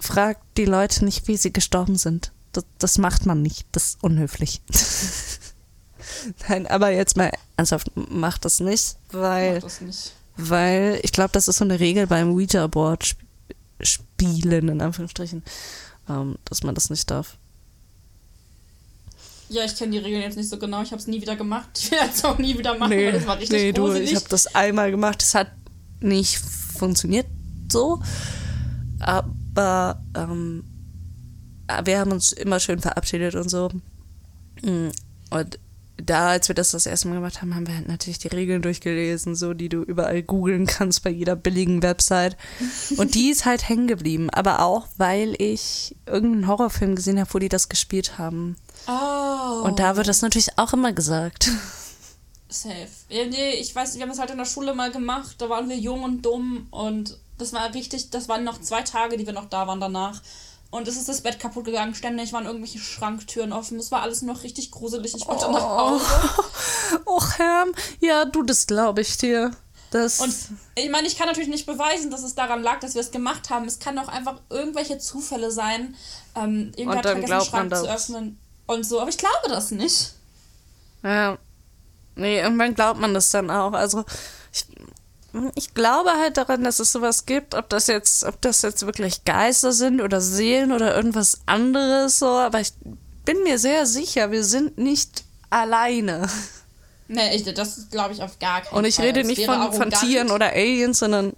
fragt 0.00 0.42
die 0.56 0.64
Leute 0.64 1.04
nicht, 1.04 1.28
wie 1.28 1.36
sie 1.36 1.52
gestorben 1.52 1.96
sind. 1.96 2.32
Das, 2.52 2.64
das 2.78 2.98
macht 2.98 3.26
man 3.26 3.42
nicht. 3.42 3.66
Das 3.72 3.84
ist 3.90 4.02
unhöflich. 4.02 4.60
Nein, 6.48 6.66
aber 6.66 6.90
jetzt 6.90 7.16
mal 7.16 7.30
ernsthaft, 7.56 7.90
macht 7.94 8.44
das 8.44 8.60
nicht, 8.60 8.96
weil, 9.12 9.60
das 9.60 9.80
nicht. 9.80 10.12
weil 10.36 11.00
ich 11.02 11.12
glaube, 11.12 11.30
das 11.32 11.48
ist 11.48 11.58
so 11.58 11.64
eine 11.64 11.80
Regel 11.80 12.06
beim 12.06 12.32
Ouija-Board 12.32 13.02
sp 13.06 13.20
spielen, 13.80 14.68
in 14.68 14.80
Anführungsstrichen, 14.80 15.44
ähm, 16.08 16.36
dass 16.44 16.64
man 16.64 16.74
das 16.74 16.90
nicht 16.90 17.08
darf. 17.10 17.36
Ja, 19.50 19.64
ich 19.64 19.76
kenne 19.76 19.92
die 19.92 19.98
Regeln 19.98 20.22
jetzt 20.22 20.36
nicht 20.36 20.48
so 20.48 20.58
genau. 20.58 20.82
Ich 20.82 20.90
habe 20.90 21.00
es 21.00 21.06
nie 21.06 21.20
wieder 21.20 21.36
gemacht. 21.36 21.68
Ich 21.78 21.90
will 21.90 21.98
es 22.12 22.24
auch 22.24 22.38
nie 22.38 22.58
wieder 22.58 22.76
machen, 22.76 22.92
weil 22.92 23.12
das 23.12 23.26
war 23.26 23.38
richtig 23.38 23.58
nee, 23.58 23.72
du, 23.72 23.84
gruselig. 23.84 24.10
ich 24.10 24.16
habe 24.16 24.28
das 24.28 24.54
einmal 24.54 24.90
gemacht. 24.90 25.22
Es 25.22 25.34
hat 25.34 25.50
nicht 26.00 26.38
funktioniert 26.38 27.26
so, 27.70 28.00
aber 29.00 30.02
ähm, 30.16 30.64
wir 31.84 31.98
haben 31.98 32.12
uns 32.12 32.32
immer 32.32 32.60
schön 32.60 32.80
verabschiedet 32.80 33.34
und 33.34 33.48
so. 33.48 33.70
Mm, 34.62 34.88
Und 35.30 35.58
da, 36.04 36.28
als 36.28 36.48
wir 36.48 36.54
das 36.54 36.70
das 36.70 36.86
erste 36.86 37.08
Mal 37.08 37.16
gemacht 37.16 37.42
haben, 37.42 37.54
haben 37.54 37.66
wir 37.66 37.74
halt 37.74 37.88
natürlich 37.88 38.18
die 38.18 38.28
Regeln 38.28 38.62
durchgelesen, 38.62 39.34
so 39.34 39.52
die 39.52 39.68
du 39.68 39.82
überall 39.82 40.22
googeln 40.22 40.66
kannst 40.66 41.02
bei 41.02 41.10
jeder 41.10 41.36
billigen 41.36 41.82
Website. 41.82 42.36
Und 42.96 43.14
die 43.14 43.30
ist 43.30 43.44
halt 43.44 43.68
hängen 43.68 43.88
geblieben, 43.88 44.30
aber 44.30 44.60
auch 44.62 44.86
weil 44.96 45.34
ich 45.38 45.96
irgendeinen 46.06 46.46
Horrorfilm 46.46 46.94
gesehen 46.94 47.18
habe, 47.18 47.34
wo 47.34 47.38
die 47.38 47.48
das 47.48 47.68
gespielt 47.68 48.18
haben. 48.18 48.56
Oh. 48.88 49.62
Und 49.64 49.78
da 49.78 49.96
wird 49.96 50.08
das 50.08 50.22
natürlich 50.22 50.58
auch 50.58 50.72
immer 50.72 50.92
gesagt. 50.92 51.50
Safe. 52.48 52.88
Ja, 53.08 53.26
nee, 53.26 53.52
ich 53.52 53.74
weiß, 53.74 53.96
wir 53.96 54.02
haben 54.02 54.10
es 54.10 54.18
halt 54.18 54.30
in 54.30 54.38
der 54.38 54.44
Schule 54.46 54.74
mal 54.74 54.90
gemacht. 54.90 55.36
Da 55.38 55.48
waren 55.48 55.68
wir 55.68 55.76
jung 55.76 56.02
und 56.02 56.22
dumm 56.22 56.66
und 56.70 57.18
das 57.36 57.52
war 57.52 57.72
richtig, 57.74 58.10
das 58.10 58.28
waren 58.28 58.44
noch 58.44 58.60
zwei 58.60 58.82
Tage, 58.82 59.16
die 59.16 59.26
wir 59.26 59.32
noch 59.32 59.48
da 59.48 59.66
waren 59.66 59.80
danach. 59.80 60.20
Und 60.70 60.86
es 60.86 60.96
ist 60.96 61.08
das 61.08 61.22
Bett 61.22 61.38
kaputt 61.38 61.64
gegangen, 61.64 61.94
ständig 61.94 62.32
waren 62.32 62.44
irgendwelche 62.44 62.78
Schranktüren 62.78 63.52
offen. 63.52 63.78
Es 63.78 63.90
war 63.90 64.02
alles 64.02 64.20
noch 64.20 64.42
richtig 64.42 64.70
gruselig. 64.70 65.14
Ich 65.14 65.26
wollte 65.26 65.50
nach 65.50 65.62
Hause. 65.62 66.04
Och, 67.06 67.38
Herm, 67.38 67.72
ja, 68.00 68.26
du, 68.26 68.42
das 68.42 68.66
glaube 68.66 69.00
ich 69.00 69.16
dir. 69.16 69.50
Das 69.90 70.20
Und 70.20 70.34
ich 70.74 70.90
meine, 70.90 71.06
ich 71.06 71.16
kann 71.16 71.26
natürlich 71.26 71.48
nicht 71.48 71.64
beweisen, 71.64 72.10
dass 72.10 72.22
es 72.22 72.34
daran 72.34 72.62
lag, 72.62 72.80
dass 72.80 72.92
wir 72.94 73.00
es 73.00 73.10
gemacht 73.10 73.48
haben. 73.48 73.64
Es 73.66 73.78
kann 73.78 73.98
auch 73.98 74.08
einfach 74.08 74.40
irgendwelche 74.50 74.98
Zufälle 74.98 75.50
sein. 75.50 75.96
Ähm, 76.34 76.72
irgendwer 76.76 76.98
hat 76.98 77.06
vergessen, 77.06 77.20
den 77.20 77.26
glaubt 77.26 77.52
man 77.52 77.70
Schrank 77.70 77.76
zu 77.76 77.86
das. 77.86 78.02
öffnen 78.02 78.38
und 78.68 78.84
so. 78.84 79.00
Aber 79.00 79.10
ich 79.10 79.18
glaube 79.18 79.48
das 79.48 79.72
nicht. 79.72 80.12
ja. 81.02 81.36
Nee, 82.14 82.40
irgendwann 82.40 82.74
glaubt 82.74 82.98
man 82.98 83.14
das 83.14 83.30
dann 83.30 83.48
auch. 83.48 83.72
Also, 83.74 84.04
ich, 84.52 84.66
ich 85.54 85.72
glaube 85.72 86.10
halt 86.18 86.36
daran, 86.36 86.64
dass 86.64 86.80
es 86.80 86.90
sowas 86.90 87.26
gibt, 87.26 87.54
ob 87.54 87.68
das 87.68 87.86
jetzt, 87.86 88.24
ob 88.24 88.40
das 88.42 88.62
jetzt 88.62 88.84
wirklich 88.84 89.24
Geister 89.24 89.72
sind 89.72 90.00
oder 90.00 90.20
Seelen 90.20 90.72
oder 90.72 90.96
irgendwas 90.96 91.42
anderes 91.46 92.18
so, 92.18 92.26
aber 92.26 92.60
ich 92.60 92.72
bin 93.24 93.44
mir 93.44 93.58
sehr 93.60 93.86
sicher, 93.86 94.32
wir 94.32 94.42
sind 94.42 94.78
nicht 94.78 95.22
alleine. 95.48 96.28
Nee, 97.06 97.36
ich, 97.36 97.44
das 97.54 97.88
glaube 97.90 98.14
ich 98.14 98.22
auf 98.22 98.38
gar 98.38 98.62
keinen 98.62 98.70
Fall. 98.70 98.78
Und 98.78 98.84
ich 98.84 98.98
rede 98.98 99.20
Es 99.20 99.26
nicht 99.26 99.44
von, 99.46 99.72
von. 99.72 99.90
Tieren 99.90 100.30
oder 100.30 100.50
Aliens, 100.50 100.98
sondern 100.98 101.34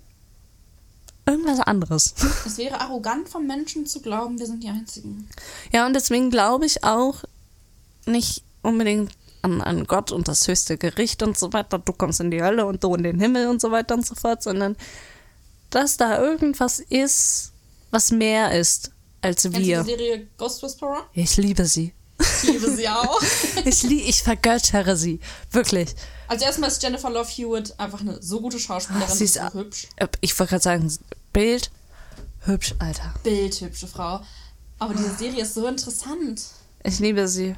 irgendwas 1.30 1.60
anderes. 1.60 2.14
Es 2.46 2.58
wäre 2.58 2.80
arrogant 2.80 3.28
vom 3.28 3.46
Menschen 3.46 3.86
zu 3.86 4.00
glauben, 4.00 4.38
wir 4.38 4.46
sind 4.46 4.62
die 4.62 4.68
Einzigen. 4.68 5.28
Ja, 5.72 5.86
und 5.86 5.94
deswegen 5.94 6.30
glaube 6.30 6.66
ich 6.66 6.84
auch, 6.84 7.22
nicht 8.06 8.42
unbedingt 8.62 9.12
an, 9.42 9.60
an 9.60 9.86
Gott 9.86 10.12
und 10.12 10.28
das 10.28 10.46
höchste 10.48 10.76
Gericht 10.76 11.22
und 11.22 11.38
so 11.38 11.52
weiter, 11.52 11.78
du 11.78 11.92
kommst 11.92 12.20
in 12.20 12.30
die 12.30 12.42
Hölle 12.42 12.66
und 12.66 12.82
du 12.84 12.94
in 12.94 13.02
den 13.02 13.20
Himmel 13.20 13.48
und 13.48 13.60
so 13.60 13.70
weiter 13.70 13.94
und 13.94 14.06
so 14.06 14.14
fort, 14.14 14.42
sondern 14.42 14.76
dass 15.70 15.96
da 15.96 16.20
irgendwas 16.20 16.80
ist, 16.80 17.52
was 17.90 18.10
mehr 18.10 18.58
ist 18.58 18.90
als 19.22 19.42
Kennst 19.42 19.56
du 19.56 19.60
wir. 19.62 19.82
die 19.82 19.90
Serie 19.90 20.26
Ghost 20.36 20.62
Whisperer? 20.62 21.06
Ich 21.12 21.36
liebe 21.36 21.64
sie. 21.66 21.92
Ich 22.18 22.42
liebe 22.50 22.70
sie 22.70 22.88
auch. 22.88 23.20
Ich, 23.64 23.82
lie 23.82 24.02
ich 24.02 24.22
vergöttere 24.22 24.96
sie. 24.96 25.20
Wirklich. 25.52 25.94
Also 26.28 26.44
erstmal 26.44 26.70
ist 26.70 26.82
Jennifer 26.82 27.10
Love 27.10 27.28
Hewitt 27.28 27.78
einfach 27.78 28.00
eine 28.00 28.20
so 28.22 28.40
gute 28.40 28.58
Schauspielerin, 28.58 29.06
Ach, 29.08 29.14
sie 29.14 29.24
ist 29.24 29.34
so 29.34 29.52
hübsch. 29.52 29.88
Äh, 29.96 30.08
Ich 30.20 30.38
wollte 30.38 30.50
gerade 30.50 30.62
sagen, 30.62 30.98
Bild, 31.32 31.70
hübsch, 32.44 32.74
Alter. 32.78 33.14
Bildhübsche 33.22 33.86
Frau. 33.86 34.20
Aber 34.78 34.94
diese 34.94 35.14
Serie 35.14 35.42
ist 35.42 35.54
so 35.54 35.66
interessant. 35.66 36.42
Ich 36.82 36.98
liebe 36.98 37.28
sie. 37.28 37.54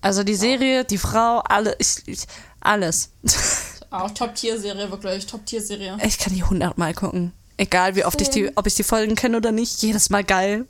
Also 0.00 0.24
die 0.24 0.34
Serie, 0.34 0.84
die 0.84 0.98
Frau, 0.98 1.38
alle, 1.40 1.76
ich, 1.78 2.02
ich 2.06 2.26
alles. 2.60 3.10
Auch 3.90 4.10
Top-Tier-Serie, 4.10 4.90
wirklich. 4.90 5.26
Top-Tier-Serie. 5.26 5.98
Ich 6.04 6.18
kann 6.18 6.32
die 6.34 6.42
hundertmal 6.42 6.94
gucken. 6.94 7.32
Egal 7.58 7.94
wie 7.94 8.04
oft 8.04 8.20
ich 8.20 8.30
die, 8.30 8.50
ob 8.56 8.66
ich 8.66 8.74
die 8.74 8.82
Folgen 8.82 9.14
kenne 9.14 9.36
oder 9.36 9.52
nicht, 9.52 9.82
jedes 9.82 10.08
Mal 10.10 10.24
geil. 10.24 10.66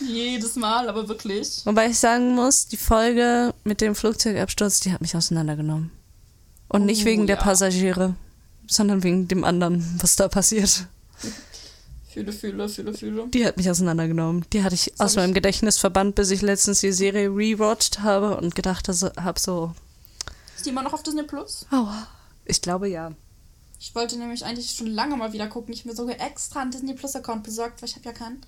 Jedes 0.00 0.56
Mal, 0.56 0.88
aber 0.88 1.08
wirklich. 1.08 1.62
Wobei 1.64 1.88
ich 1.88 1.98
sagen 1.98 2.34
muss, 2.34 2.66
die 2.68 2.76
Folge 2.76 3.52
mit 3.64 3.80
dem 3.80 3.94
Flugzeugabsturz, 3.94 4.80
die 4.80 4.92
hat 4.92 5.00
mich 5.00 5.16
auseinandergenommen. 5.16 5.90
Und 6.68 6.86
nicht 6.86 7.02
Oh, 7.02 7.06
wegen 7.06 7.26
der 7.26 7.36
ja. 7.36 7.42
Passagiere, 7.42 8.14
sondern 8.68 9.02
wegen 9.02 9.26
dem 9.26 9.42
anderen, 9.42 9.98
was 10.00 10.16
da 10.16 10.28
passiert. 10.28 10.86
Fühle, 12.12 12.32
fühle, 12.32 12.68
fühle, 12.68 12.92
fühle. 12.94 13.26
Die 13.28 13.46
hat 13.46 13.56
mich 13.56 13.70
auseinandergenommen. 13.70 14.44
Die 14.52 14.62
hatte 14.64 14.74
ich 14.74 14.92
aus 15.00 15.12
hab 15.12 15.16
meinem 15.22 15.30
ich- 15.30 15.34
Gedächtnis 15.36 15.78
verbannt, 15.78 16.16
bis 16.16 16.30
ich 16.30 16.42
letztens 16.42 16.80
die 16.80 16.92
Serie 16.92 17.28
rewatcht 17.28 18.00
habe 18.00 18.36
und 18.36 18.54
gedacht 18.54 18.88
habe 18.88 19.38
so, 19.40 19.72
Ist 20.56 20.66
die 20.66 20.70
immer 20.70 20.82
noch 20.82 20.92
auf 20.92 21.02
Disney 21.02 21.22
Plus? 21.22 21.66
aua. 21.70 22.06
Ich 22.44 22.60
glaube 22.60 22.88
ja. 22.88 23.12
Ich 23.78 23.94
wollte 23.94 24.18
nämlich 24.18 24.44
eigentlich 24.44 24.72
schon 24.72 24.88
lange 24.88 25.16
mal 25.16 25.32
wieder 25.32 25.46
gucken. 25.46 25.72
Ich 25.72 25.80
habe 25.80 25.90
mir 25.90 25.94
sogar 25.96 26.20
extra 26.20 26.60
einen 26.60 26.70
Disney 26.72 26.94
Plus 26.94 27.14
Account 27.16 27.44
besorgt, 27.44 27.80
weil 27.80 27.88
ich 27.88 27.94
habe 27.94 28.04
ja 28.04 28.12
keinen. 28.12 28.40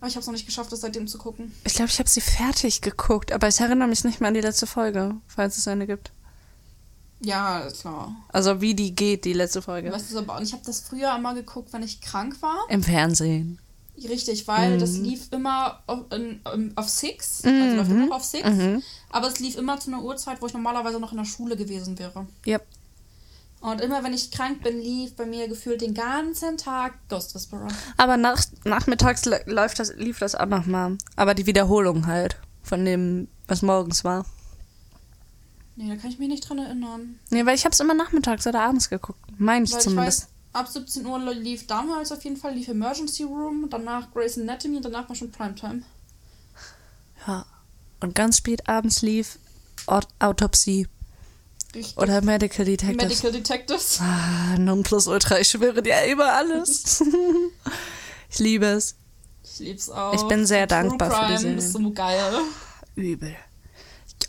Aber 0.00 0.08
ich 0.08 0.16
habe 0.16 0.20
es 0.20 0.26
noch 0.26 0.34
nicht 0.34 0.44
geschafft, 0.44 0.70
das 0.72 0.80
seitdem 0.80 1.06
zu 1.06 1.16
gucken. 1.16 1.52
Ich 1.64 1.74
glaube, 1.74 1.90
ich 1.90 1.98
habe 1.98 2.08
sie 2.10 2.20
fertig 2.20 2.80
geguckt, 2.82 3.32
aber 3.32 3.48
ich 3.48 3.58
erinnere 3.60 3.88
mich 3.88 4.04
nicht 4.04 4.20
mehr 4.20 4.28
an 4.28 4.34
die 4.34 4.40
letzte 4.40 4.66
Folge, 4.66 5.14
falls 5.28 5.56
es 5.56 5.68
eine 5.68 5.86
gibt. 5.86 6.10
Ja, 7.24 7.66
klar. 7.80 8.14
Also 8.28 8.60
wie 8.60 8.74
die 8.74 8.94
geht, 8.94 9.24
die 9.24 9.32
letzte 9.32 9.62
Folge. 9.62 9.90
Weißt 9.92 10.12
du, 10.12 10.18
aber 10.18 10.36
und 10.36 10.42
ich 10.42 10.52
habe 10.52 10.62
das 10.64 10.80
früher 10.80 11.14
immer 11.16 11.34
geguckt, 11.34 11.72
wenn 11.72 11.82
ich 11.82 12.00
krank 12.00 12.36
war. 12.40 12.58
Im 12.68 12.82
Fernsehen. 12.82 13.58
Richtig, 13.96 14.48
weil 14.48 14.78
das 14.78 14.92
Mhm. 14.94 15.04
lief 15.04 15.28
immer 15.30 15.80
auf, 15.86 16.00
in, 16.12 16.40
auf 16.76 16.88
Six. 16.88 17.42
Also 17.44 17.76
läuft 17.76 17.90
immer 17.90 18.16
auf 18.16 18.24
Six. 18.24 18.48
Mhm. 18.48 18.82
Aber 19.10 19.28
es 19.28 19.38
lief 19.38 19.56
immer 19.56 19.78
zu 19.78 19.90
einer 19.92 20.02
Uhrzeit, 20.02 20.42
wo 20.42 20.46
ich 20.46 20.52
normalerweise 20.52 20.98
noch 20.98 21.12
in 21.12 21.18
der 21.18 21.24
Schule 21.24 21.56
gewesen 21.56 21.98
wäre. 21.98 22.26
Ja. 22.44 22.58
Und 23.60 23.80
immer 23.80 24.02
wenn 24.04 24.12
ich 24.12 24.30
krank 24.30 24.62
bin, 24.62 24.78
lief 24.80 25.14
bei 25.16 25.24
mir 25.24 25.48
gefühlt 25.48 25.80
den 25.80 25.94
ganzen 25.94 26.58
Tag 26.58 26.94
Ghost 27.08 27.34
Whisperer. 27.34 27.68
Aber 27.96 28.16
nach, 28.18 28.42
nachmittags 28.64 29.24
lä- 29.24 29.48
läuft 29.48 29.78
das, 29.78 29.94
lief 29.94 30.18
das 30.18 30.34
auch 30.34 30.46
nochmal. 30.46 30.98
Aber 31.16 31.34
die 31.34 31.46
Wiederholung 31.46 32.06
halt 32.06 32.36
von 32.62 32.84
dem, 32.84 33.28
was 33.46 33.62
morgens 33.62 34.02
war. 34.04 34.26
Nee, 35.76 35.88
da 35.88 35.96
kann 35.96 36.10
ich 36.10 36.18
mich 36.18 36.28
nicht 36.28 36.48
dran 36.48 36.58
erinnern. 36.58 37.18
Nee, 37.30 37.44
weil 37.46 37.56
ich 37.56 37.64
habe 37.64 37.72
es 37.72 37.80
immer 37.80 37.94
nachmittags 37.94 38.46
oder 38.46 38.60
abends 38.60 38.88
geguckt. 38.88 39.18
Meine 39.38 39.64
ich 39.64 39.72
Weil 39.72 39.78
ich 39.78 39.84
zumindest. 39.84 40.22
weiß, 40.22 40.28
ab 40.52 40.68
17 40.68 41.04
Uhr 41.06 41.18
lief 41.34 41.66
damals 41.66 42.12
auf 42.12 42.22
jeden 42.22 42.36
Fall 42.36 42.54
lief 42.54 42.68
Emergency 42.68 43.24
Room, 43.24 43.68
danach 43.70 44.12
Grey's 44.12 44.38
Anatomy 44.38 44.76
und 44.76 44.84
danach 44.84 45.08
war 45.08 45.16
schon 45.16 45.32
Primetime. 45.32 45.82
Ja. 47.26 47.44
Und 48.00 48.14
ganz 48.14 48.38
spät 48.38 48.68
abends 48.68 49.02
lief 49.02 49.38
Aut 49.86 50.06
Autopsie 50.18 50.86
Richtig. 51.74 51.96
oder 51.96 52.20
Medical 52.22 52.64
Detectives. 52.64 53.02
Medical 53.02 53.32
Detectives. 53.32 53.98
Ah, 54.00 54.56
Nonplusultra, 54.58 55.40
ich 55.40 55.48
schwöre 55.48 55.82
dir 55.82 55.94
über 56.10 56.32
alles. 56.34 57.02
ich 58.30 58.38
liebe 58.38 58.66
es. 58.66 58.96
Ich 59.42 59.58
lieb's 59.58 59.88
auch. 59.90 60.14
Ich 60.14 60.22
bin 60.24 60.46
sehr 60.46 60.68
True 60.68 60.78
dankbar 60.78 61.10
für 61.10 61.16
die 61.16 61.26
Crime 61.26 61.38
Serie. 61.38 61.56
ist 61.56 61.72
so 61.72 61.90
geil. 61.92 62.32
Übel. 62.94 63.36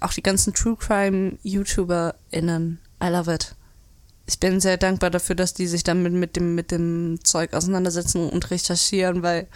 Auch 0.01 0.13
die 0.13 0.23
ganzen 0.23 0.53
True 0.53 0.75
Crime 0.77 1.37
YouTuberInnen. 1.43 2.79
I 3.03 3.07
love 3.07 3.33
it. 3.33 3.55
Ich 4.27 4.39
bin 4.39 4.59
sehr 4.59 4.77
dankbar 4.77 5.11
dafür, 5.11 5.35
dass 5.35 5.53
die 5.53 5.67
sich 5.67 5.83
damit 5.83 6.13
mit 6.13 6.35
dem, 6.35 6.55
mit 6.55 6.71
dem 6.71 7.19
Zeug 7.23 7.53
auseinandersetzen 7.53 8.29
und 8.29 8.49
recherchieren, 8.49 9.21
weil 9.21 9.47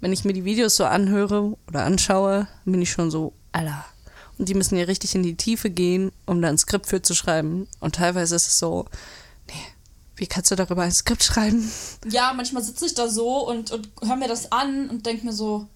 wenn 0.00 0.12
ich 0.12 0.24
mir 0.24 0.34
die 0.34 0.44
Videos 0.44 0.76
so 0.76 0.84
anhöre 0.84 1.56
oder 1.66 1.84
anschaue, 1.84 2.46
bin 2.64 2.82
ich 2.82 2.90
schon 2.90 3.10
so, 3.10 3.32
Alter. 3.52 3.84
Und 4.38 4.48
die 4.48 4.54
müssen 4.54 4.76
ja 4.76 4.84
richtig 4.84 5.14
in 5.14 5.22
die 5.22 5.36
Tiefe 5.36 5.70
gehen, 5.70 6.12
um 6.26 6.40
da 6.40 6.48
ein 6.48 6.58
Skript 6.58 6.86
für 6.86 7.02
zu 7.02 7.14
schreiben. 7.14 7.66
Und 7.80 7.96
teilweise 7.96 8.36
ist 8.36 8.46
es 8.46 8.58
so, 8.58 8.84
nee, 9.48 9.66
wie 10.14 10.26
kannst 10.26 10.50
du 10.50 10.54
darüber 10.54 10.82
ein 10.82 10.92
Skript 10.92 11.24
schreiben? 11.24 11.68
Ja, 12.08 12.32
manchmal 12.36 12.62
sitze 12.62 12.86
ich 12.86 12.94
da 12.94 13.08
so 13.08 13.48
und, 13.48 13.72
und 13.72 13.88
höre 14.02 14.16
mir 14.16 14.28
das 14.28 14.52
an 14.52 14.88
und 14.90 15.06
denke 15.06 15.26
mir 15.26 15.32
so, 15.32 15.66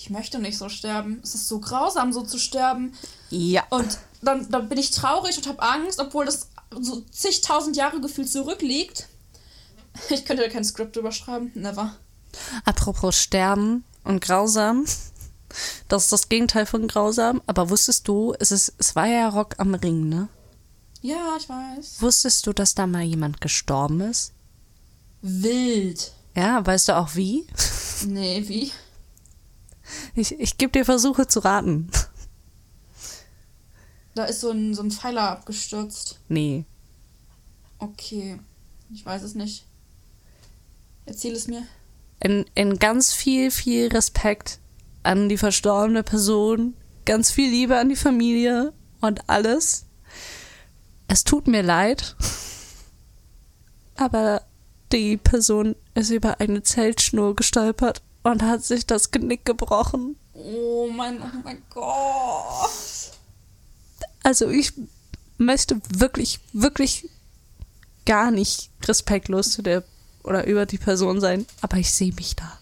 ich 0.00 0.08
möchte 0.08 0.38
nicht 0.38 0.56
so 0.56 0.70
sterben. 0.70 1.20
Es 1.22 1.34
ist 1.34 1.46
so 1.46 1.60
grausam, 1.60 2.14
so 2.14 2.22
zu 2.22 2.38
sterben. 2.38 2.94
Ja. 3.28 3.64
Und 3.68 3.98
dann, 4.22 4.50
dann 4.50 4.66
bin 4.70 4.78
ich 4.78 4.92
traurig 4.92 5.36
und 5.36 5.46
habe 5.46 5.60
Angst, 5.60 6.00
obwohl 6.00 6.24
das 6.24 6.48
so 6.80 7.02
zigtausend 7.10 7.76
Jahre 7.76 8.00
gefühlt 8.00 8.30
zurückliegt. 8.30 9.08
Ich 10.08 10.24
könnte 10.24 10.44
da 10.44 10.48
kein 10.48 10.64
Skript 10.64 10.96
drüber 10.96 11.12
schreiben. 11.12 11.50
Never. 11.54 11.94
Apropos 12.64 13.14
Sterben 13.16 13.84
und 14.02 14.22
grausam. 14.22 14.86
Das 15.88 16.04
ist 16.04 16.12
das 16.12 16.28
Gegenteil 16.30 16.64
von 16.64 16.88
grausam. 16.88 17.42
Aber 17.46 17.68
wusstest 17.68 18.08
du, 18.08 18.34
es, 18.38 18.52
ist, 18.52 18.72
es 18.78 18.96
war 18.96 19.06
ja 19.06 19.28
Rock 19.28 19.56
am 19.58 19.74
Ring, 19.74 20.08
ne? 20.08 20.28
Ja, 21.02 21.36
ich 21.38 21.46
weiß. 21.46 22.00
Wusstest 22.00 22.46
du, 22.46 22.54
dass 22.54 22.74
da 22.74 22.86
mal 22.86 23.02
jemand 23.02 23.42
gestorben 23.42 24.00
ist? 24.00 24.32
Wild. 25.20 26.12
Ja, 26.34 26.64
weißt 26.64 26.88
du 26.88 26.96
auch 26.96 27.16
wie? 27.16 27.46
Nee, 28.06 28.48
wie? 28.48 28.72
Ich, 30.14 30.38
ich 30.38 30.58
gebe 30.58 30.72
dir 30.72 30.84
Versuche 30.84 31.26
zu 31.26 31.40
raten. 31.40 31.90
Da 34.14 34.24
ist 34.24 34.40
so 34.40 34.50
ein, 34.50 34.74
so 34.74 34.82
ein 34.82 34.90
Pfeiler 34.90 35.30
abgestürzt. 35.30 36.18
Nee. 36.28 36.64
Okay. 37.78 38.38
Ich 38.92 39.06
weiß 39.06 39.22
es 39.22 39.34
nicht. 39.34 39.64
Erzähl 41.06 41.34
es 41.34 41.46
mir. 41.46 41.62
In, 42.20 42.44
in 42.54 42.78
ganz 42.78 43.12
viel, 43.12 43.50
viel 43.50 43.88
Respekt 43.88 44.58
an 45.02 45.28
die 45.28 45.38
verstorbene 45.38 46.02
Person, 46.02 46.74
ganz 47.04 47.30
viel 47.30 47.50
Liebe 47.50 47.78
an 47.78 47.88
die 47.88 47.96
Familie 47.96 48.72
und 49.00 49.28
alles. 49.28 49.86
Es 51.08 51.24
tut 51.24 51.46
mir 51.46 51.62
leid, 51.62 52.14
aber 53.96 54.42
die 54.92 55.16
Person 55.16 55.76
ist 55.94 56.10
über 56.10 56.40
eine 56.40 56.62
Zeltschnur 56.62 57.34
gestolpert 57.34 58.02
und 58.22 58.42
hat 58.42 58.64
sich 58.64 58.86
das 58.86 59.10
Genick 59.10 59.44
gebrochen. 59.44 60.16
Oh 60.34 60.88
mein, 60.90 61.20
oh 61.20 61.40
mein 61.44 61.62
Gott. 61.70 62.70
Also 64.22 64.48
ich 64.48 64.72
möchte 65.38 65.80
wirklich, 65.88 66.40
wirklich 66.52 67.08
gar 68.04 68.30
nicht 68.30 68.70
respektlos 68.84 69.52
zu 69.52 69.62
der 69.62 69.84
oder 70.22 70.46
über 70.46 70.66
die 70.66 70.78
Person 70.78 71.20
sein, 71.20 71.46
aber 71.60 71.78
ich 71.78 71.92
sehe 71.92 72.12
mich 72.12 72.36
da. 72.36 72.58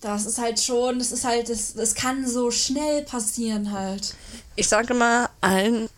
Das 0.00 0.26
ist 0.26 0.38
halt 0.38 0.60
schon, 0.60 0.98
das 0.98 1.12
ist 1.12 1.24
halt, 1.24 1.48
das, 1.48 1.74
das 1.74 1.94
kann 1.94 2.28
so 2.28 2.50
schnell 2.50 3.02
passieren 3.02 3.72
halt. 3.72 4.14
Ich 4.54 4.68
sage 4.68 4.94
mal 4.94 5.28
allen, 5.40 5.88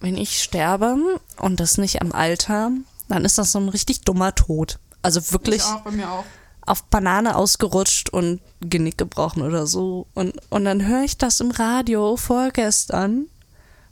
wenn 0.00 0.16
ich 0.16 0.42
sterbe 0.42 1.20
und 1.38 1.60
das 1.60 1.78
nicht 1.78 2.02
am 2.02 2.12
Alter, 2.12 2.70
dann 3.08 3.24
ist 3.24 3.38
das 3.38 3.52
so 3.52 3.58
ein 3.58 3.68
richtig 3.68 4.02
dummer 4.02 4.34
Tod. 4.34 4.78
Also 5.02 5.32
wirklich 5.32 5.62
Ich 5.62 5.64
auch, 5.64 5.82
bei 5.82 5.90
mir 5.92 6.10
auch. 6.10 6.24
Auf 6.66 6.84
Banane 6.84 7.36
ausgerutscht 7.36 8.10
und 8.10 8.40
Genick 8.60 8.98
gebrochen 8.98 9.42
oder 9.42 9.66
so. 9.66 10.06
Und, 10.14 10.34
und 10.50 10.64
dann 10.64 10.86
höre 10.86 11.02
ich 11.04 11.16
das 11.18 11.40
im 11.40 11.50
Radio 11.50 12.16
vorgestern, 12.16 13.26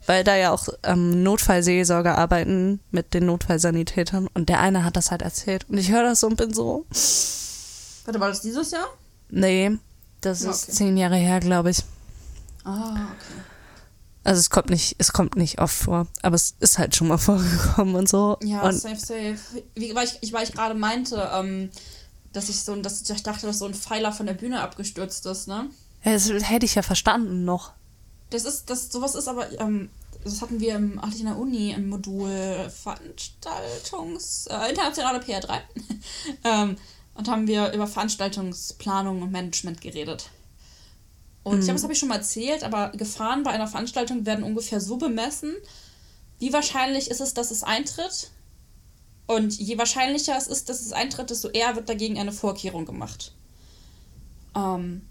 weil 0.05 0.23
da 0.23 0.35
ja 0.35 0.51
auch 0.51 0.67
ähm, 0.83 1.23
Notfallseelsorger 1.23 2.17
arbeiten 2.17 2.79
mit 2.91 3.13
den 3.13 3.25
Notfallsanitätern. 3.27 4.27
Und 4.33 4.49
der 4.49 4.59
eine 4.59 4.83
hat 4.83 4.95
das 4.97 5.11
halt 5.11 5.21
erzählt. 5.21 5.65
Und 5.69 5.77
ich 5.77 5.91
höre 5.91 6.03
das 6.03 6.19
so 6.21 6.27
und 6.27 6.35
bin 6.37 6.53
so, 6.53 6.85
Warte, 8.05 8.19
war 8.19 8.29
das 8.29 8.41
dieses 8.41 8.71
Jahr? 8.71 8.87
nee, 9.29 9.71
das 10.21 10.41
ist 10.41 10.63
Okay. 10.63 10.71
zehn 10.77 10.97
Jahre 10.97 11.15
her, 11.17 11.39
glaube 11.39 11.69
ich. 11.69 11.83
Ah, 12.63 12.91
okay. 12.91 13.41
Also 14.25 14.39
es 14.39 14.49
kommt 14.49 14.69
nicht, 14.69 14.95
es 14.99 15.11
kommt 15.11 15.35
nicht 15.35 15.59
oft 15.59 15.75
vor, 15.75 16.07
aber 16.21 16.35
es 16.35 16.55
ist 16.61 16.77
halt 16.79 16.95
schon 16.95 17.09
mal 17.09 17.17
vorgekommen 17.19 17.95
und 17.95 18.07
so. 18.07 18.37
Ja, 18.41 18.61
und 18.61 18.71
safe, 18.73 18.95
safe. 18.95 19.35
Wie, 19.75 19.93
weil, 19.93 20.05
ich, 20.07 20.17
ich, 20.21 20.31
weil 20.31 20.43
ich 20.45 20.53
gerade 20.53 20.75
meinte, 20.75 21.29
ähm, 21.33 21.69
dass 22.33 22.49
ich 22.49 22.59
so, 22.59 22.75
dass 22.75 23.07
ich 23.09 23.23
dachte, 23.23 23.47
dass 23.47 23.59
so 23.59 23.65
ein 23.65 23.73
Pfeiler 23.73 24.11
von 24.11 24.25
der 24.25 24.33
Bühne 24.33 24.61
abgestürzt 24.61 25.25
ist, 25.25 25.47
ne? 25.47 25.69
Das 26.03 26.29
hätte 26.29 26.65
ich 26.65 26.75
ja 26.75 26.81
verstanden 26.81 27.45
noch. 27.45 27.71
Das 28.29 28.45
ist, 28.45 28.69
das, 28.69 28.91
sowas 28.91 29.15
ist 29.15 29.27
aber, 29.27 29.57
ähm, 29.61 29.89
das 30.23 30.41
hatten 30.41 30.59
wir 30.59 30.75
im, 30.75 31.01
hatte 31.01 31.13
ich 31.13 31.21
in 31.21 31.27
der 31.27 31.37
Uni 31.37 31.71
im 31.71 31.89
Modul 31.89 32.69
Veranstaltungs, 32.69 34.47
äh, 34.47 34.69
internationale 34.69 35.19
PR3. 35.19 35.59
ähm, 36.43 36.75
und 37.15 37.27
haben 37.29 37.47
wir 37.47 37.71
über 37.73 37.87
Veranstaltungsplanung 37.87 39.21
und 39.21 39.31
Management 39.31 39.81
geredet. 39.81 40.29
Und 41.43 41.59
ich 41.59 41.65
glaube, 41.65 41.75
das 41.75 41.83
habe 41.83 41.93
ich 41.93 41.99
schon 41.99 42.09
mal 42.09 42.15
erzählt, 42.15 42.63
aber 42.63 42.89
Gefahren 42.89 43.43
bei 43.43 43.51
einer 43.51 43.67
Veranstaltung 43.67 44.25
werden 44.25 44.43
ungefähr 44.43 44.79
so 44.79 44.97
bemessen, 44.97 45.53
wie 46.39 46.53
wahrscheinlich 46.53 47.11
ist 47.11 47.21
es, 47.21 47.33
dass 47.33 47.51
es 47.51 47.63
eintritt. 47.63 48.31
Und 49.25 49.57
je 49.57 49.77
wahrscheinlicher 49.77 50.37
es 50.37 50.47
ist, 50.47 50.69
dass 50.69 50.81
es 50.81 50.91
eintritt, 50.91 51.29
desto 51.29 51.49
eher 51.49 51.75
wird 51.75 51.89
dagegen 51.89 52.19
eine 52.19 52.31
Vorkehrung 52.31 52.85
gemacht. 52.85 53.33
Ähm, 54.55 55.01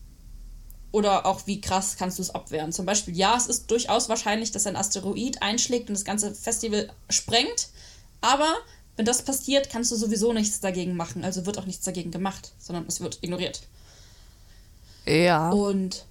oder 0.91 1.25
auch 1.25 1.47
wie 1.47 1.61
krass 1.61 1.97
kannst 1.97 2.19
du 2.19 2.23
es 2.23 2.31
abwehren. 2.31 2.73
Zum 2.73 2.85
Beispiel, 2.85 3.17
ja, 3.17 3.35
es 3.37 3.47
ist 3.47 3.71
durchaus 3.71 4.09
wahrscheinlich, 4.11 4.53
dass 4.53 4.67
ein 4.67 4.77
Asteroid 4.77 5.41
einschlägt 5.41 5.89
und 5.89 5.95
das 5.95 6.05
ganze 6.05 6.35
Festival 6.35 6.91
sprengt. 7.09 7.69
Aber 8.21 8.55
wenn 8.97 9.07
das 9.07 9.23
passiert, 9.23 9.71
kannst 9.71 9.91
du 9.91 9.97
sowieso 9.97 10.35
nichts 10.35 10.61
dagegen 10.61 10.95
machen. 10.95 11.25
Also 11.25 11.47
wird 11.47 11.59
auch 11.59 11.65
nichts 11.65 11.85
dagegen 11.85 12.11
gemacht, 12.11 12.53
sondern 12.59 12.85
es 12.87 13.01
wird 13.01 13.19
ignoriert. 13.23 13.63
Ja. 15.07 15.51
Und 15.51 16.05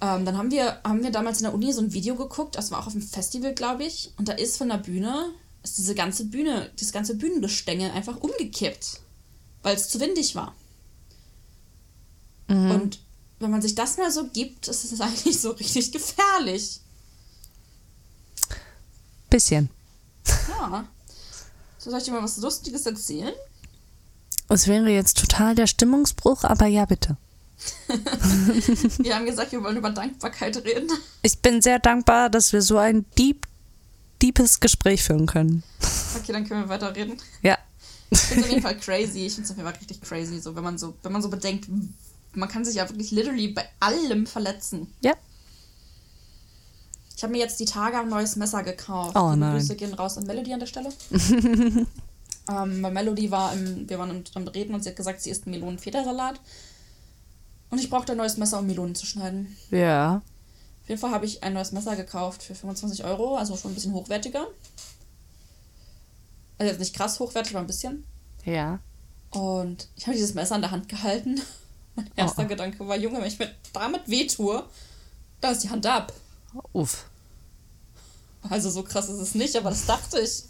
ähm, 0.00 0.24
dann 0.24 0.36
haben 0.36 0.50
wir, 0.50 0.80
haben 0.84 1.04
wir 1.04 1.10
damals 1.10 1.38
in 1.38 1.44
der 1.44 1.54
Uni 1.54 1.72
so 1.72 1.80
ein 1.80 1.92
Video 1.92 2.16
geguckt, 2.16 2.56
das 2.56 2.70
war 2.70 2.80
auch 2.80 2.86
auf 2.88 2.92
dem 2.92 3.02
Festival, 3.02 3.54
glaube 3.54 3.84
ich. 3.84 4.12
Und 4.18 4.28
da 4.28 4.32
ist 4.32 4.58
von 4.58 4.68
der 4.68 4.78
Bühne, 4.78 5.30
ist 5.66 5.78
diese 5.78 5.96
ganze 5.96 6.26
Bühne, 6.26 6.70
das 6.78 6.92
ganze 6.92 7.16
Bühnengestänge 7.16 7.92
einfach 7.92 8.16
umgekippt, 8.18 9.00
weil 9.62 9.74
es 9.74 9.88
zu 9.88 9.98
windig 9.98 10.36
war. 10.36 10.54
Und 12.48 13.00
wenn 13.40 13.50
man 13.50 13.60
sich 13.60 13.74
das 13.74 13.96
mal 13.98 14.10
so 14.12 14.28
gibt, 14.28 14.68
ist 14.68 14.84
es 14.84 15.00
eigentlich 15.00 15.40
so 15.40 15.50
richtig 15.50 15.90
gefährlich. 15.90 16.80
Bisschen. 19.28 19.68
Ja. 20.48 20.86
So, 21.78 21.90
soll 21.90 21.98
ich 21.98 22.04
dir 22.04 22.12
mal 22.12 22.22
was 22.22 22.36
Lustiges 22.36 22.86
erzählen? 22.86 23.34
Es 24.48 24.68
wäre 24.68 24.88
jetzt 24.88 25.18
total 25.18 25.56
der 25.56 25.66
Stimmungsbruch, 25.66 26.44
aber 26.44 26.66
ja, 26.66 26.84
bitte. 26.84 27.16
Wir 28.98 29.16
haben 29.16 29.26
gesagt, 29.26 29.50
wir 29.50 29.62
wollen 29.64 29.78
über 29.78 29.90
Dankbarkeit 29.90 30.56
reden. 30.58 30.90
Ich 31.22 31.38
bin 31.38 31.62
sehr 31.62 31.78
dankbar, 31.78 32.28
dass 32.30 32.52
wir 32.52 32.60
so 32.60 32.76
ein 32.76 33.06
deep, 33.18 33.46
deepes 34.22 34.60
Gespräch 34.60 35.02
führen 35.02 35.26
können. 35.26 35.62
Okay, 36.16 36.32
dann 36.32 36.46
können 36.46 36.62
wir 36.62 36.68
weiterreden. 36.68 37.16
Ja. 37.42 37.58
Ich 38.10 38.18
finde 38.20 38.40
es 38.40 38.46
auf 38.46 38.50
jeden 38.50 38.62
Fall 38.62 38.78
crazy. 38.78 39.26
Ich 39.26 39.34
finde 39.34 39.46
es 39.46 39.50
auf 39.50 39.56
jeden 39.56 39.68
Fall 39.68 39.78
richtig 39.78 40.00
crazy, 40.00 40.38
so 40.40 40.54
wenn 40.54 40.64
man 40.64 40.78
so, 40.78 40.94
wenn 41.02 41.12
man 41.12 41.22
so 41.22 41.28
bedenkt, 41.28 41.68
man 42.32 42.48
kann 42.48 42.64
sich 42.64 42.76
ja 42.76 42.88
wirklich 42.88 43.10
literally 43.10 43.48
bei 43.48 43.66
allem 43.80 44.26
verletzen. 44.26 44.92
Ja. 45.00 45.14
Ich 47.16 47.22
habe 47.22 47.32
mir 47.32 47.38
jetzt 47.38 47.58
die 47.58 47.64
Tage 47.64 47.98
ein 47.98 48.08
neues 48.08 48.36
Messer 48.36 48.62
gekauft. 48.62 49.16
Oh 49.16 49.34
nein. 49.34 49.54
Grüße 49.54 49.74
gehen 49.74 49.94
raus 49.94 50.18
an 50.18 50.26
Melody 50.26 50.52
an 50.52 50.60
der 50.60 50.66
Stelle. 50.66 50.90
ähm, 51.10 51.86
weil 52.82 52.92
Melody 52.92 53.30
war 53.30 53.54
im, 53.54 53.88
wir 53.88 53.98
waren 53.98 54.22
am 54.34 54.48
Reden 54.48 54.74
und 54.74 54.82
sie 54.82 54.90
hat 54.90 54.96
gesagt, 54.96 55.22
sie 55.22 55.30
isst 55.30 55.46
Melonenfedersalat. 55.46 56.38
Und 57.70 57.78
ich 57.78 57.88
brauchte 57.88 58.12
ein 58.12 58.18
neues 58.18 58.36
Messer, 58.36 58.58
um 58.58 58.66
Melonen 58.66 58.94
zu 58.94 59.06
schneiden. 59.06 59.56
Ja. 59.70 60.22
Auf 60.86 60.90
jeden 60.90 61.00
Fall 61.00 61.10
habe 61.10 61.26
ich 61.26 61.42
ein 61.42 61.52
neues 61.52 61.72
Messer 61.72 61.96
gekauft 61.96 62.44
für 62.44 62.54
25 62.54 63.02
Euro, 63.02 63.36
also 63.36 63.56
schon 63.56 63.72
ein 63.72 63.74
bisschen 63.74 63.92
hochwertiger. 63.92 64.46
Also 66.58 66.70
jetzt 66.70 66.78
nicht 66.78 66.94
krass 66.94 67.18
hochwertig, 67.18 67.54
aber 67.56 67.64
ein 67.64 67.66
bisschen. 67.66 68.06
Ja. 68.44 68.78
Und 69.30 69.88
ich 69.96 70.06
habe 70.06 70.16
dieses 70.16 70.34
Messer 70.34 70.54
in 70.54 70.60
der 70.60 70.70
Hand 70.70 70.88
gehalten. 70.88 71.40
Mein 71.96 72.08
erster 72.14 72.44
Oh. 72.44 72.46
Gedanke 72.46 72.86
war, 72.86 72.96
Junge, 72.96 73.18
wenn 73.18 73.26
ich 73.26 73.36
mir 73.36 73.52
damit 73.72 74.08
wehtue, 74.08 74.64
dann 75.40 75.50
ist 75.54 75.64
die 75.64 75.70
Hand 75.70 75.84
ab. 75.86 76.12
Uff. 76.72 77.06
Also 78.48 78.70
so 78.70 78.84
krass 78.84 79.08
ist 79.08 79.18
es 79.18 79.34
nicht, 79.34 79.56
aber 79.56 79.70
das 79.70 79.86
dachte 79.86 80.20
ich. 80.20 80.44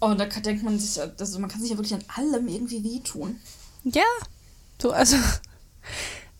Und 0.00 0.16
da 0.18 0.24
denkt 0.24 0.62
man 0.62 0.80
sich, 0.80 0.98
also 0.98 1.38
man 1.40 1.50
kann 1.50 1.60
sich 1.60 1.70
ja 1.70 1.76
wirklich 1.76 1.92
an 1.92 2.04
allem 2.16 2.48
irgendwie 2.48 2.82
wehtun. 2.82 3.38
Ja. 3.84 4.02
Du, 4.78 4.92
also. 4.92 5.18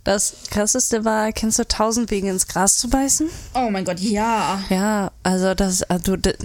Das 0.04 0.34
krasseste 0.50 1.04
war, 1.04 1.30
kennst 1.32 1.58
du 1.60 1.66
tausend 1.68 2.10
Wege 2.10 2.28
ins 2.28 2.48
Gras 2.48 2.76
zu 2.76 2.90
beißen? 2.90 3.28
Oh 3.54 3.70
mein 3.70 3.84
Gott, 3.84 4.00
ja. 4.00 4.60
Ja, 4.68 5.12
also 5.22 5.54
das, 5.54 5.82
also 5.84 6.16
d- 6.16 6.36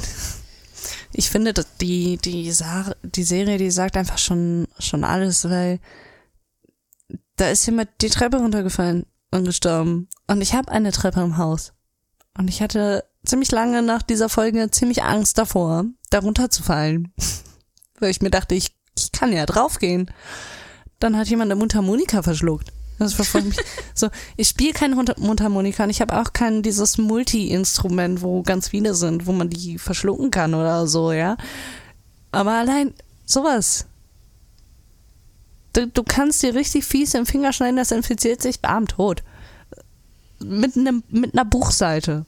ich 1.13 1.29
finde, 1.31 1.53
dass 1.53 1.65
die, 1.81 2.17
die, 2.17 2.51
Sa 2.51 2.93
die 3.01 3.23
Serie, 3.23 3.57
die 3.57 3.71
sagt 3.71 3.97
einfach 3.97 4.19
schon, 4.19 4.67
schon 4.77 5.03
alles, 5.03 5.49
weil 5.49 5.79
da 7.37 7.49
ist 7.49 7.65
jemand 7.65 7.89
die 8.01 8.09
Treppe 8.09 8.37
runtergefallen 8.37 9.05
und 9.31 9.45
gestorben. 9.45 10.07
Und 10.27 10.41
ich 10.41 10.53
habe 10.53 10.71
eine 10.71 10.91
Treppe 10.91 11.21
im 11.21 11.37
Haus. 11.37 11.73
Und 12.37 12.49
ich 12.49 12.61
hatte 12.61 13.03
ziemlich 13.25 13.51
lange 13.51 13.81
nach 13.81 14.03
dieser 14.03 14.29
Folge 14.29 14.69
ziemlich 14.69 15.01
Angst 15.03 15.37
davor, 15.39 15.85
da 16.11 16.19
runterzufallen. 16.19 17.11
weil 17.99 18.11
ich 18.11 18.21
mir 18.21 18.29
dachte, 18.29 18.53
ich, 18.53 18.75
ich 18.95 19.11
kann 19.11 19.33
ja 19.33 19.47
draufgehen. 19.47 20.11
Dann 20.99 21.17
hat 21.17 21.27
jemand 21.27 21.51
eine 21.51 21.59
Mundharmonika 21.59 22.21
verschluckt. 22.21 22.71
Das 22.99 23.13
verfolgt 23.13 23.47
mich. 23.49 23.57
So, 23.93 24.09
ich 24.37 24.47
spiele 24.47 24.73
keine 24.73 24.95
Mund- 24.95 25.17
Mundharmonika 25.19 25.83
und 25.83 25.89
ich 25.89 26.01
habe 26.01 26.19
auch 26.19 26.33
kein 26.33 26.63
dieses 26.63 26.97
Multi-Instrument, 26.97 28.21
wo 28.21 28.41
ganz 28.41 28.69
viele 28.69 28.95
sind, 28.95 29.27
wo 29.27 29.33
man 29.33 29.49
die 29.49 29.77
verschlucken 29.77 30.31
kann 30.31 30.53
oder 30.55 30.87
so, 30.87 31.11
ja. 31.11 31.37
Aber 32.31 32.53
allein 32.53 32.93
sowas. 33.25 33.85
Du, 35.73 35.87
du 35.87 36.03
kannst 36.03 36.41
dir 36.41 36.55
richtig 36.55 36.85
fies 36.85 37.13
im 37.13 37.27
Finger 37.27 37.53
schneiden, 37.53 37.77
das 37.77 37.91
infiziert 37.91 38.41
sich, 38.41 38.61
bam, 38.61 38.87
tot. 38.87 39.21
Mit, 40.39 40.75
nem, 40.75 41.03
mit 41.09 41.33
einer 41.33 41.45
Buchseite. 41.45 42.25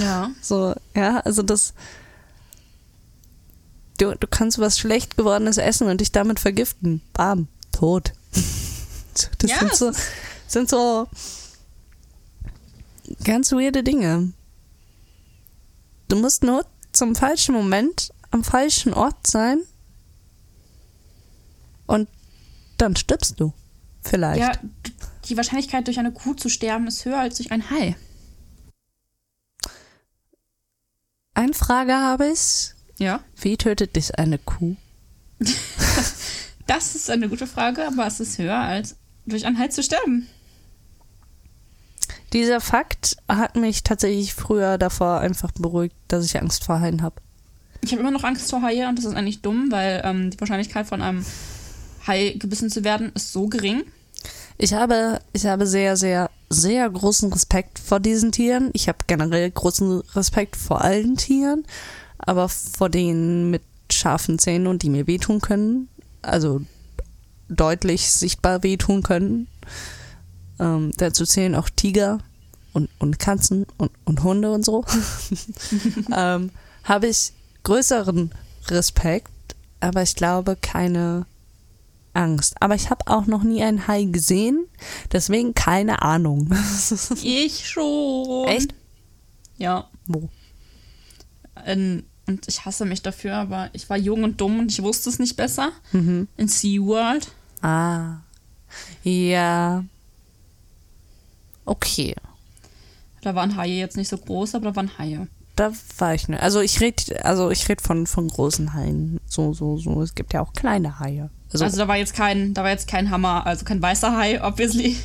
Ja. 0.00 0.30
So, 0.40 0.74
ja, 0.94 1.18
also 1.20 1.42
das. 1.42 1.74
Du, 3.98 4.14
du 4.14 4.26
kannst 4.28 4.58
was 4.60 4.78
schlecht 4.78 5.16
gewordenes 5.16 5.56
essen 5.56 5.88
und 5.88 6.00
dich 6.00 6.12
damit 6.12 6.38
vergiften. 6.38 7.02
Bam, 7.12 7.48
tot. 7.72 8.12
Das 9.38 9.50
Ja, 9.50 9.58
sind, 9.58 9.74
so, 9.74 9.92
sind 10.46 10.68
so 10.68 11.08
ganz 13.24 13.52
weirde 13.52 13.82
Dinge. 13.82 14.32
Du 16.08 16.16
musst 16.16 16.42
nur 16.42 16.64
zum 16.92 17.14
falschen 17.14 17.54
Moment 17.54 18.12
am 18.30 18.44
falschen 18.44 18.92
Ort 18.94 19.26
sein 19.26 19.60
und 21.86 22.08
dann 22.78 22.96
stirbst 22.96 23.40
du. 23.40 23.52
Vielleicht. 24.02 24.40
Ja, 24.40 24.52
die 25.24 25.36
Wahrscheinlichkeit, 25.36 25.86
durch 25.86 25.98
eine 25.98 26.12
Kuh 26.12 26.34
zu 26.34 26.48
sterben, 26.48 26.86
ist 26.86 27.04
höher 27.04 27.18
als 27.18 27.36
durch 27.36 27.50
ein 27.50 27.68
Hai. 27.70 27.96
Eine 31.34 31.54
Frage 31.54 31.94
habe 31.94 32.28
ich. 32.28 32.72
Ja. 32.98 33.22
Wie 33.36 33.56
tötet 33.56 33.96
dich 33.96 34.18
eine 34.18 34.38
Kuh? 34.38 34.76
Das 36.68 36.94
ist 36.94 37.08
eine 37.08 37.30
gute 37.30 37.46
Frage, 37.46 37.86
aber 37.86 38.06
es 38.06 38.20
ist 38.20 38.36
höher 38.36 38.58
als 38.58 38.96
durch 39.28 39.46
ein 39.46 39.58
Hai 39.58 39.68
zu 39.68 39.82
sterben. 39.82 40.26
Dieser 42.32 42.60
Fakt 42.60 43.16
hat 43.26 43.56
mich 43.56 43.82
tatsächlich 43.82 44.34
früher 44.34 44.76
davor 44.76 45.20
einfach 45.20 45.52
beruhigt, 45.52 45.96
dass 46.08 46.26
ich 46.26 46.38
Angst 46.38 46.64
vor 46.64 46.80
Haien 46.80 47.02
habe. 47.02 47.16
Ich 47.80 47.92
habe 47.92 48.00
immer 48.00 48.10
noch 48.10 48.24
Angst 48.24 48.50
vor 48.50 48.62
Haie 48.62 48.88
und 48.88 48.98
das 48.98 49.04
ist 49.04 49.14
eigentlich 49.14 49.40
dumm, 49.40 49.70
weil 49.70 50.02
ähm, 50.04 50.30
die 50.30 50.40
Wahrscheinlichkeit 50.40 50.86
von 50.86 51.00
einem 51.00 51.24
Hai 52.06 52.34
gebissen 52.38 52.70
zu 52.70 52.84
werden 52.84 53.12
ist 53.14 53.32
so 53.32 53.46
gering. 53.46 53.84
Ich 54.58 54.74
habe, 54.74 55.20
ich 55.32 55.46
habe 55.46 55.66
sehr, 55.66 55.96
sehr, 55.96 56.30
sehr 56.50 56.90
großen 56.90 57.32
Respekt 57.32 57.78
vor 57.78 58.00
diesen 58.00 58.32
Tieren. 58.32 58.70
Ich 58.72 58.88
habe 58.88 58.98
generell 59.06 59.50
großen 59.50 60.00
Respekt 60.14 60.56
vor 60.56 60.82
allen 60.82 61.16
Tieren, 61.16 61.64
aber 62.18 62.48
vor 62.48 62.88
denen 62.88 63.50
mit 63.50 63.62
scharfen 63.90 64.38
Zähnen 64.38 64.66
und 64.66 64.82
die 64.82 64.90
mir 64.90 65.06
wehtun 65.06 65.40
können, 65.40 65.88
also 66.20 66.60
deutlich 67.48 68.10
sichtbar 68.10 68.62
wehtun 68.62 69.02
können. 69.02 69.48
Ähm, 70.58 70.92
dazu 70.96 71.24
zählen 71.24 71.54
auch 71.54 71.68
Tiger 71.70 72.18
und, 72.72 72.90
und 72.98 73.18
Katzen 73.18 73.66
und, 73.76 73.90
und 74.04 74.22
Hunde 74.22 74.52
und 74.52 74.64
so. 74.64 74.84
ähm, 76.14 76.50
habe 76.84 77.06
ich 77.06 77.32
größeren 77.64 78.30
Respekt, 78.68 79.30
aber 79.80 80.02
ich 80.02 80.14
glaube 80.14 80.56
keine 80.60 81.26
Angst. 82.14 82.56
Aber 82.60 82.74
ich 82.74 82.90
habe 82.90 83.06
auch 83.06 83.26
noch 83.26 83.42
nie 83.42 83.62
einen 83.62 83.86
Hai 83.86 84.04
gesehen, 84.04 84.66
deswegen 85.12 85.54
keine 85.54 86.02
Ahnung. 86.02 86.50
Ich 87.22 87.68
schon. 87.68 88.48
Echt? 88.48 88.74
Ja. 89.56 89.88
Wo? 90.06 90.28
In, 91.66 92.04
und 92.26 92.46
ich 92.46 92.64
hasse 92.64 92.84
mich 92.84 93.02
dafür, 93.02 93.34
aber 93.34 93.70
ich 93.72 93.88
war 93.90 93.96
jung 93.96 94.22
und 94.22 94.40
dumm 94.40 94.60
und 94.60 94.70
ich 94.70 94.82
wusste 94.82 95.10
es 95.10 95.18
nicht 95.18 95.36
besser. 95.36 95.72
Mhm. 95.92 96.28
In 96.36 96.48
SeaWorld. 96.48 97.28
Ah. 97.62 98.18
Ja. 99.02 99.84
Okay. 101.64 102.14
Da 103.22 103.34
waren 103.34 103.56
Haie 103.56 103.78
jetzt 103.78 103.96
nicht 103.96 104.08
so 104.08 104.16
groß, 104.16 104.54
aber 104.54 104.66
da 104.70 104.76
waren 104.76 104.98
Haie. 104.98 105.26
Da 105.56 105.72
war 105.98 106.14
ich 106.14 106.28
ne. 106.28 106.40
Also 106.40 106.60
ich 106.60 106.80
rede, 106.80 107.24
also 107.24 107.50
ich 107.50 107.68
rede 107.68 107.82
von, 107.82 108.06
von 108.06 108.28
großen 108.28 108.74
Haien. 108.74 109.18
So, 109.26 109.52
so, 109.52 109.76
so. 109.76 110.00
Es 110.02 110.14
gibt 110.14 110.32
ja 110.32 110.40
auch 110.40 110.52
kleine 110.52 111.00
Haie. 111.00 111.30
Also, 111.52 111.64
Also 111.64 111.78
da 111.78 111.88
war 111.88 111.96
jetzt 111.96 112.14
kein, 112.14 112.54
da 112.54 112.62
war 112.62 112.70
jetzt 112.70 112.86
kein 112.88 113.10
Hammer, 113.10 113.44
also 113.46 113.64
kein 113.64 113.82
weißer 113.82 114.16
Hai, 114.16 114.42
obviously. 114.42 114.96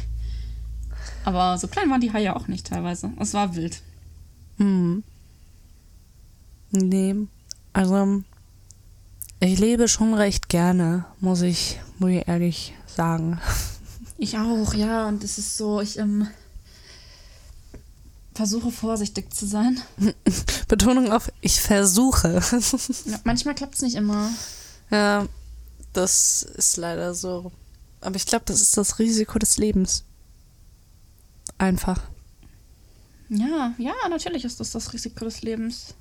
Aber 1.25 1.57
so 1.57 1.67
klein 1.67 1.89
waren 1.89 2.01
die 2.01 2.13
Haie 2.13 2.35
auch 2.35 2.47
nicht 2.47 2.67
teilweise. 2.67 3.11
Es 3.19 3.33
war 3.33 3.55
wild. 3.55 3.81
hm. 4.57 5.03
Nee. 6.71 7.15
Also 7.71 8.23
ich 9.43 9.59
lebe 9.59 9.87
schon 9.87 10.13
recht 10.13 10.49
gerne, 10.49 11.05
muss 11.19 11.41
ich, 11.41 11.79
muss 11.99 12.11
ich 12.11 12.27
ehrlich 12.27 12.73
sagen. 12.87 13.39
Ich 14.19 14.37
auch, 14.37 14.73
ja. 14.73 15.07
Und 15.07 15.21
es 15.23 15.37
ist 15.37 15.57
so, 15.57 15.81
ich 15.81 15.97
ähm, 15.97 16.27
versuche 18.33 18.71
vorsichtig 18.71 19.33
zu 19.33 19.45
sein. 19.45 19.81
Betonung 20.69 21.11
auf, 21.11 21.29
ich 21.41 21.59
versuche. 21.59 22.41
Ja, 23.05 23.19
manchmal 23.25 23.55
klappt 23.55 23.75
es 23.75 23.81
nicht 23.81 23.95
immer. 23.95 24.29
ja, 24.91 25.27
das 25.91 26.43
ist 26.43 26.77
leider 26.77 27.13
so. 27.13 27.51
Aber 27.99 28.15
ich 28.15 28.25
glaube, 28.25 28.45
das 28.45 28.61
ist 28.61 28.77
das 28.77 28.99
Risiko 28.99 29.39
des 29.39 29.57
Lebens. 29.57 30.05
Einfach. 31.57 32.01
Ja, 33.27 33.73
ja, 33.77 33.93
natürlich 34.09 34.45
ist 34.45 34.59
das 34.59 34.71
das 34.71 34.93
Risiko 34.93 35.25
des 35.25 35.41
Lebens. 35.41 35.95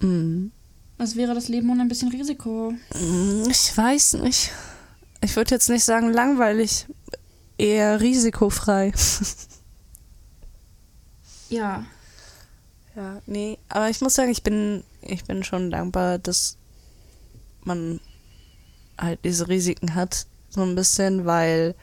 Mhm. 0.00 0.50
Was 0.98 1.14
wäre 1.16 1.34
das 1.34 1.48
Leben 1.48 1.68
ohne 1.70 1.82
ein 1.82 1.88
bisschen 1.88 2.10
Risiko? 2.10 2.72
Mm, 2.94 3.48
Ich 3.50 3.76
weiß 3.76 4.14
nicht. 4.14 4.50
Ich 5.20 5.36
würde 5.36 5.54
jetzt 5.54 5.68
nicht 5.68 5.84
sagen 5.84 6.10
langweilig, 6.12 6.86
eher 7.58 8.00
risikofrei. 8.00 8.92
Ja. 11.48 11.84
Ja, 12.96 13.20
nee, 13.26 13.58
aber 13.68 13.88
ich 13.90 14.00
muss 14.00 14.14
sagen, 14.14 14.30
ich 14.30 14.42
bin, 14.42 14.82
ich 15.02 15.24
bin 15.24 15.44
schon 15.44 15.70
dankbar, 15.70 16.18
dass 16.18 16.56
man 17.62 18.00
halt 18.98 19.20
diese 19.24 19.46
Risiken 19.48 19.94
hat, 19.94 20.26
so 20.48 20.62
ein 20.62 20.74
bisschen, 20.74 21.26
weil, 21.26 21.74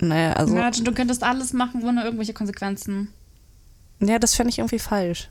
naja, 0.00 0.32
also, 0.32 0.56
ja, 0.56 0.70
du 0.70 0.92
könntest 0.92 1.22
alles 1.22 1.52
machen 1.52 1.84
ohne 1.84 2.02
irgendwelche 2.04 2.32
Konsequenzen. 2.32 3.12
das 4.00 4.34
fände 4.34 4.50
ich 4.50 4.58
irgendwie 4.58 4.78
falsch. 4.78 5.30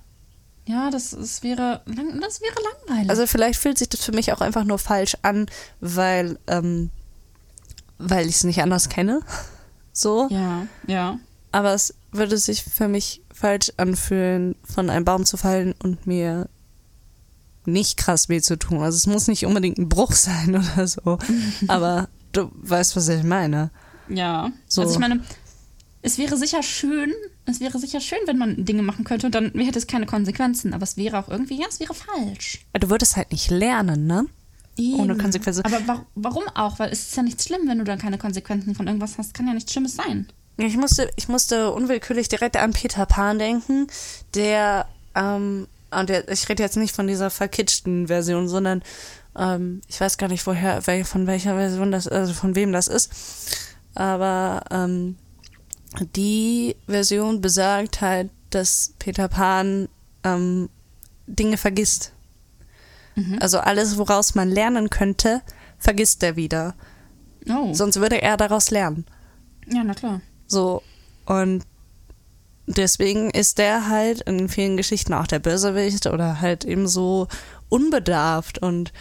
Ja, 0.66 0.89
das, 0.89 1.11
das 1.11 1.43
wäre 1.43 1.82
lang, 1.86 2.22
das 2.22 2.41
wäre 2.41 2.55
langweilig. 2.88 3.09
Also 3.09 3.28
vielleicht 3.28 3.59
fühlt 3.59 3.78
sich 3.78 3.89
das 3.89 4.03
für 4.03 4.14
mich 4.14 4.32
auch 4.32 4.41
einfach 4.41 4.64
nur 4.64 4.80
falsch 4.80 5.18
an, 5.22 5.47
weil, 5.82 6.39
ähm, 6.47 6.89
weil 7.97 8.28
ich 8.28 8.36
es 8.36 8.43
nicht 8.43 8.61
anders 8.61 8.89
kenne, 8.89 9.22
so. 9.93 10.28
ja, 10.30 10.66
ja. 10.88 11.20
Aber 11.51 11.74
es 11.74 11.93
würde 12.11 12.38
sich 12.38 12.64
für 12.64 12.88
mich 12.88 13.22
falsch 13.32 13.72
anfühlen, 13.78 14.55
von 14.64 14.89
einem 14.89 15.05
Baum 15.05 15.26
zu 15.26 15.38
fallen 15.38 15.76
und 15.84 16.07
mir 16.07 16.49
nicht 17.66 17.97
krass 17.97 18.30
weh 18.30 18.41
zu 18.41 18.57
tun. 18.57 18.82
Also 18.82 18.97
es 18.97 19.07
muss 19.07 19.28
nicht 19.28 19.45
unbedingt 19.45 19.78
ein 19.78 19.89
Bruch 19.89 20.14
sein 20.14 20.55
oder 20.76 20.88
so. 20.88 21.18
Aber 21.68 22.09
du 22.32 22.51
weißt, 22.53 22.95
was 22.95 23.07
ich 23.09 23.24
meine. 23.24 23.70
Ja. 24.09 24.51
So. 24.68 24.82
Also 24.82 24.93
ich 24.93 24.99
meine, 24.99 25.22
es 26.01 26.18
wäre 26.18 26.38
sicher 26.38 26.64
schön, 26.64 27.14
es 27.46 27.60
wäre 27.60 27.78
sicher 27.80 28.00
schön, 28.00 28.20
wenn 28.26 28.38
man 28.38 28.66
Dinge 28.66 28.84
machen 28.84 29.04
könnte 29.04 29.26
und 29.26 29.36
dann 29.36 29.52
hätte 29.56 29.80
es 29.80 29.88
keine 29.88 30.06
Konsequenzen. 30.06 30.74
Aber 30.74 30.84
es 30.84 30.98
wäre 30.98 31.20
auch 31.20 31.30
irgendwie, 31.30 31.60
ja, 31.60 31.68
es 31.70 31.80
wäre 31.80 31.94
falsch. 31.94 32.66
Du 32.80 32.89
würdest 32.89 33.18
halt 33.18 33.32
nicht 33.32 33.50
lernen, 33.50 34.08
ne? 34.08 34.26
Ohne 34.80 35.14
Eben. 35.14 35.22
Konsequenzen. 35.22 35.64
Aber 35.66 35.88
wa 35.88 36.06
warum 36.16 36.44
auch? 36.56 36.80
Weil 36.80 36.91
es 36.91 37.10
ist 37.10 37.18
ja 37.18 37.24
nicht 37.24 37.41
schlimm, 37.41 37.68
wenn 37.68 37.78
du 37.78 37.84
dann 37.84 38.00
keine 38.00 38.18
Konsequenzen 38.18 38.76
von 38.76 38.88
irgendwas 38.88 39.18
hast. 39.18 39.34
Kann 39.34 39.48
ja 39.48 39.54
nichts 39.54 39.72
Schlimmes 39.72 39.96
sein. 39.96 40.28
Ich 40.58 40.78
musste, 40.78 41.10
ich 41.16 41.28
musste 41.28 41.72
unwillkürlich 41.72 42.30
direkt 42.30 42.58
an 42.58 42.74
Peter 42.74 43.06
Pan 43.06 43.39
denken, 43.39 43.88
der, 44.36 44.88
ähm, 45.16 45.68
und 45.91 46.10
der, 46.10 46.30
ich 46.30 46.48
rede 46.48 46.64
jetzt 46.64 46.78
nicht 46.78 46.96
von 46.96 47.08
dieser 47.08 47.30
verkitschten 47.30 48.08
Version, 48.08 48.48
sondern 48.48 48.84
ähm, 49.36 49.82
ich 49.88 50.00
weiß 50.00 50.18
gar 50.18 50.30
nicht, 50.30 50.46
woher, 50.46 50.82
von 50.82 51.28
welcher 51.28 51.56
Version 51.56 51.91
das, 51.91 52.08
also 52.08 52.34
von 52.34 52.56
wem 52.56 52.72
das 52.72 52.88
ist. 52.88 53.12
Aber 53.96 54.64
ähm, 54.72 55.18
die 56.16 56.76
Version 56.88 57.41
besagt 57.41 58.02
halt, 58.02 58.30
dass 58.50 58.94
Peter 59.00 59.28
Pan 59.28 59.89
ähm, 60.24 60.70
Dinge 61.28 61.58
vergisst. 61.58 62.14
Also 63.39 63.60
alles, 63.60 63.98
woraus 63.98 64.34
man 64.34 64.50
lernen 64.50 64.89
könnte, 64.89 65.41
vergisst 65.78 66.24
er 66.24 66.36
wieder. 66.36 66.74
Oh. 67.48 67.74
Sonst 67.74 68.00
würde 68.00 68.22
er 68.22 68.38
daraus 68.38 68.72
lernen. 68.72 69.06
Ja, 69.68 69.84
na 69.84 69.94
klar. 69.94 70.22
So. 70.48 70.82
Und 71.26 71.64
deswegen 72.66 73.30
ist 73.30 73.60
der 73.60 73.88
halt 73.88 74.22
in 74.22 74.50
vielen 74.50 74.78
Geschichten 74.78 75.14
auch 75.14 75.28
der 75.28 75.39
Bösewicht 75.39 76.08
oder 76.08 76.41
halt 76.41 76.66
eben 76.66 76.88
so 76.88 77.28
unbedarft 77.70 78.58
und 78.60 78.94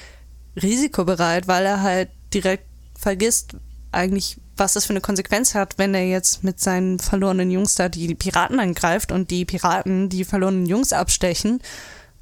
risikobereit, 0.60 1.48
weil 1.48 1.64
er 1.64 1.80
halt 1.80 2.10
direkt 2.34 2.66
vergisst, 2.94 3.56
eigentlich, 3.92 4.38
was 4.62 4.74
das 4.74 4.86
für 4.86 4.92
eine 4.92 5.00
Konsequenz 5.00 5.56
hat, 5.56 5.76
wenn 5.76 5.92
er 5.92 6.06
jetzt 6.06 6.44
mit 6.44 6.60
seinen 6.60 7.00
verlorenen 7.00 7.50
Jungs 7.50 7.74
da 7.74 7.88
die 7.88 8.14
Piraten 8.14 8.60
angreift 8.60 9.10
und 9.10 9.32
die 9.32 9.44
Piraten 9.44 10.08
die 10.08 10.24
verlorenen 10.24 10.66
Jungs 10.66 10.92
abstechen 10.92 11.60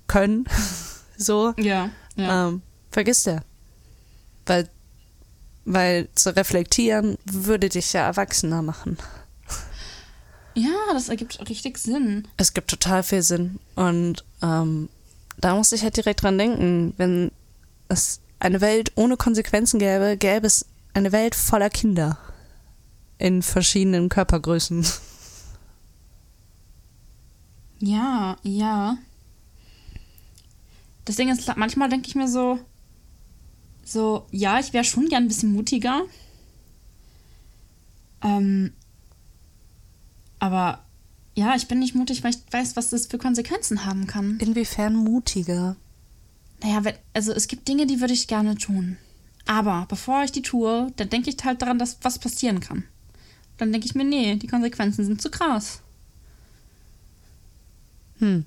können. 0.07 0.47
so. 1.19 1.53
Ja, 1.59 1.91
ja. 2.17 2.49
Ähm, 2.49 2.63
vergisst 2.91 3.27
er. 3.27 3.43
Weil, 4.47 4.71
weil 5.67 6.09
zu 6.15 6.35
reflektieren 6.35 7.19
würde 7.27 7.69
dich 7.69 7.93
ja 7.93 8.07
erwachsener 8.07 8.63
machen. 8.63 8.97
ja, 10.55 10.71
das 10.95 11.11
ergibt 11.11 11.47
richtig 11.47 11.77
Sinn. 11.77 12.27
Es 12.39 12.55
gibt 12.55 12.71
total 12.71 13.03
viel 13.03 13.23
Sinn. 13.23 13.59
Und 13.75 14.25
ähm, 14.43 14.89
da 15.37 15.55
muss 15.55 15.73
ich 15.73 15.83
halt 15.83 15.99
direkt 15.99 16.23
dran 16.23 16.39
denken, 16.39 16.95
wenn 16.97 17.33
es 17.89 18.21
eine 18.39 18.63
Welt 18.63 18.93
ohne 18.95 19.19
Konsequenzen 19.19 19.79
gäbe, 19.79 20.17
gäbe 20.17 20.47
es 20.47 20.65
eine 20.95 21.13
Welt 21.13 21.35
voller 21.35 21.69
Kinder. 21.69 22.19
In 23.21 23.43
verschiedenen 23.43 24.09
Körpergrößen. 24.09 24.83
Ja, 27.81 28.39
ja. 28.43 28.97
Das 31.05 31.17
Ding 31.17 31.29
ist, 31.29 31.55
manchmal 31.57 31.91
denke 31.91 32.09
ich 32.09 32.15
mir 32.15 32.29
so, 32.29 32.59
so, 33.85 34.27
ja, 34.31 34.59
ich 34.59 34.73
wäre 34.73 34.85
schon 34.85 35.11
gern 35.11 35.25
ein 35.25 35.29
bisschen 35.29 35.53
mutiger. 35.53 36.03
Ähm, 38.23 38.73
aber 40.39 40.83
ja, 41.35 41.55
ich 41.57 41.69
bin 41.69 41.79
nicht 41.79 41.95
mutig, 41.95 42.25
weil 42.25 42.31
ich 42.31 42.41
weiß, 42.51 42.75
was 42.77 42.89
das 42.89 43.07
für 43.07 43.19
Konsequenzen 43.19 43.85
haben 43.85 44.07
kann. 44.07 44.39
Inwiefern 44.39 44.97
mutiger? 44.97 45.77
Naja, 46.63 46.85
wenn, 46.85 46.95
also 47.13 47.33
es 47.33 47.49
gibt 47.49 47.69
Dinge, 47.69 47.87
die 47.87 48.01
würde 48.01 48.15
ich 48.15 48.29
gerne 48.29 48.55
tun. 48.57 48.97
Aber 49.47 49.85
bevor 49.91 50.25
ich 50.25 50.33
die 50.33 50.43
tue, 50.43 50.91
dann 50.97 51.11
denke 51.11 51.29
ich 51.29 51.37
halt 51.45 51.61
daran, 51.61 51.79
dass 51.79 51.99
was 52.01 52.19
passieren 52.19 52.61
kann. 52.61 52.85
Dann 53.61 53.73
denke 53.73 53.87
ich 53.87 53.95
mir, 53.95 54.05
nee, 54.05 54.37
die 54.37 54.47
Konsequenzen 54.47 55.05
sind 55.05 55.21
zu 55.21 55.31
krass. 55.31 55.83
Hm. 58.19 58.47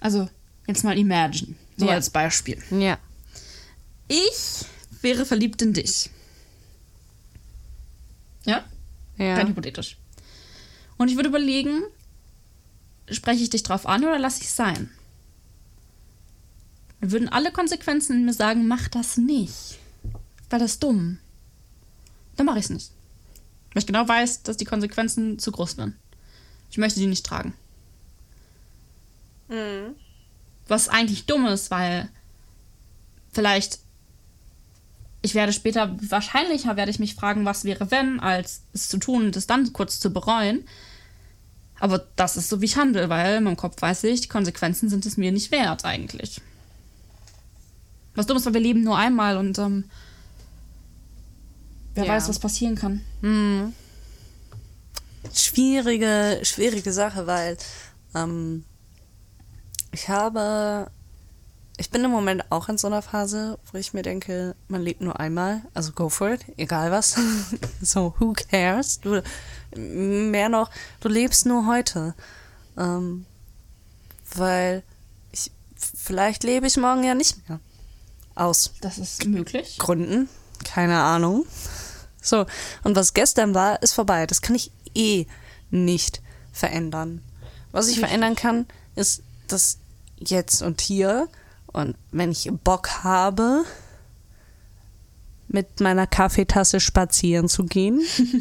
Also, 0.00 0.28
jetzt 0.66 0.84
mal 0.84 0.98
imagine. 0.98 1.54
So 1.78 1.86
Ja. 1.86 1.92
als 1.92 2.10
Beispiel. 2.10 2.62
Ja. 2.70 2.98
Ich 4.06 4.66
wäre 5.00 5.24
verliebt 5.24 5.62
in 5.62 5.72
dich. 5.72 6.10
Ja? 8.44 8.66
Ja. 9.16 9.36
Rein 9.36 9.48
hypothetisch. 9.48 9.96
Und 10.98 11.08
ich 11.08 11.16
würde 11.16 11.30
überlegen, 11.30 11.80
spreche 13.10 13.42
ich 13.42 13.48
dich 13.48 13.62
drauf 13.62 13.86
an 13.86 14.04
oder 14.04 14.18
lasse 14.18 14.42
ich 14.42 14.48
es 14.48 14.56
sein? 14.56 14.90
Dann 17.00 17.12
würden 17.12 17.30
alle 17.30 17.50
Konsequenzen 17.50 18.16
in 18.16 18.24
mir 18.26 18.34
sagen, 18.34 18.68
mach 18.68 18.88
das 18.88 19.16
nicht. 19.16 19.78
Weil 20.50 20.58
das 20.60 20.72
ist 20.72 20.82
dumm. 20.82 21.18
Dann 22.36 22.44
mache 22.44 22.58
ich 22.58 22.66
es 22.66 22.70
nicht. 22.70 22.90
Weil 23.74 23.80
ich 23.80 23.86
genau 23.86 24.08
weiß, 24.08 24.44
dass 24.44 24.56
die 24.56 24.64
Konsequenzen 24.64 25.38
zu 25.38 25.52
groß 25.52 25.76
werden. 25.76 25.98
Ich 26.70 26.78
möchte 26.78 27.00
die 27.00 27.06
nicht 27.06 27.26
tragen. 27.26 27.52
Was 30.66 30.88
eigentlich 30.88 31.26
dumm 31.26 31.46
ist, 31.46 31.70
weil 31.70 32.08
vielleicht 33.32 33.80
ich 35.24 35.34
werde 35.34 35.54
später, 35.54 35.96
wahrscheinlicher 36.10 36.76
werde 36.76 36.90
ich 36.90 36.98
mich 36.98 37.14
fragen, 37.14 37.46
was 37.46 37.64
wäre 37.64 37.90
wenn, 37.90 38.20
als 38.20 38.60
es 38.74 38.90
zu 38.90 38.98
tun 38.98 39.24
und 39.24 39.36
es 39.36 39.46
dann 39.46 39.72
kurz 39.72 39.98
zu 39.98 40.12
bereuen. 40.12 40.68
Aber 41.80 42.06
das 42.16 42.36
ist 42.36 42.50
so, 42.50 42.60
wie 42.60 42.66
ich 42.66 42.76
handle, 42.76 43.08
weil 43.08 43.38
in 43.38 43.44
meinem 43.44 43.56
Kopf 43.56 43.80
weiß 43.80 44.04
ich, 44.04 44.20
die 44.20 44.28
Konsequenzen 44.28 44.90
sind 44.90 45.06
es 45.06 45.16
mir 45.16 45.32
nicht 45.32 45.50
wert, 45.50 45.86
eigentlich. 45.86 46.42
Was 48.14 48.26
dumm 48.26 48.36
ist, 48.36 48.44
weil 48.44 48.52
wir 48.52 48.60
leben 48.60 48.84
nur 48.84 48.98
einmal 48.98 49.38
und 49.38 49.58
ähm, 49.58 49.84
wer 51.94 52.04
Ja. 52.04 52.12
weiß, 52.12 52.28
was 52.28 52.38
passieren 52.38 52.74
kann. 52.76 53.00
schwierige, 55.32 56.40
schwierige 56.42 56.92
Sache, 56.92 57.26
weil 57.26 57.56
ähm, 58.14 58.64
ich 59.92 60.08
habe, 60.08 60.90
ich 61.76 61.90
bin 61.90 62.04
im 62.04 62.10
Moment 62.10 62.44
auch 62.50 62.68
in 62.68 62.78
so 62.78 62.86
einer 62.86 63.02
Phase, 63.02 63.58
wo 63.72 63.78
ich 63.78 63.94
mir 63.94 64.02
denke, 64.02 64.54
man 64.68 64.82
lebt 64.82 65.00
nur 65.00 65.18
einmal, 65.18 65.62
also 65.72 65.92
go 65.92 66.08
for 66.08 66.30
it, 66.32 66.44
egal 66.56 66.90
was. 66.90 67.16
so, 67.82 68.14
who 68.18 68.32
cares? 68.32 69.00
Du, 69.00 69.22
mehr 69.76 70.48
noch, 70.48 70.70
du 71.00 71.08
lebst 71.08 71.46
nur 71.46 71.66
heute. 71.66 72.14
Ähm, 72.76 73.24
weil 74.34 74.82
ich, 75.30 75.50
vielleicht 75.76 76.42
lebe 76.44 76.66
ich 76.66 76.76
morgen 76.76 77.04
ja 77.04 77.14
nicht 77.14 77.48
mehr. 77.48 77.60
Aus 78.34 78.72
Das 78.80 78.98
ist 78.98 79.24
möglich. 79.26 79.78
Gründen. 79.78 80.28
Keine 80.64 81.00
Ahnung. 81.00 81.44
So, 82.24 82.46
und 82.82 82.96
was 82.96 83.14
gestern 83.14 83.54
war, 83.54 83.80
ist 83.82 83.92
vorbei. 83.92 84.26
Das 84.26 84.42
kann 84.42 84.56
ich 84.56 84.72
eh 84.94 85.26
nicht 85.70 86.22
verändern. 86.52 87.22
Was 87.70 87.88
ich 87.88 87.98
verändern 87.98 88.34
kann, 88.34 88.66
ist 88.94 89.22
das 89.46 89.78
jetzt 90.18 90.62
und 90.62 90.80
hier. 90.80 91.28
Und 91.66 91.96
wenn 92.12 92.30
ich 92.30 92.50
Bock 92.62 93.04
habe, 93.04 93.64
mit 95.48 95.80
meiner 95.80 96.06
Kaffeetasse 96.06 96.80
spazieren 96.80 97.48
zu 97.48 97.64
gehen, 97.64 98.00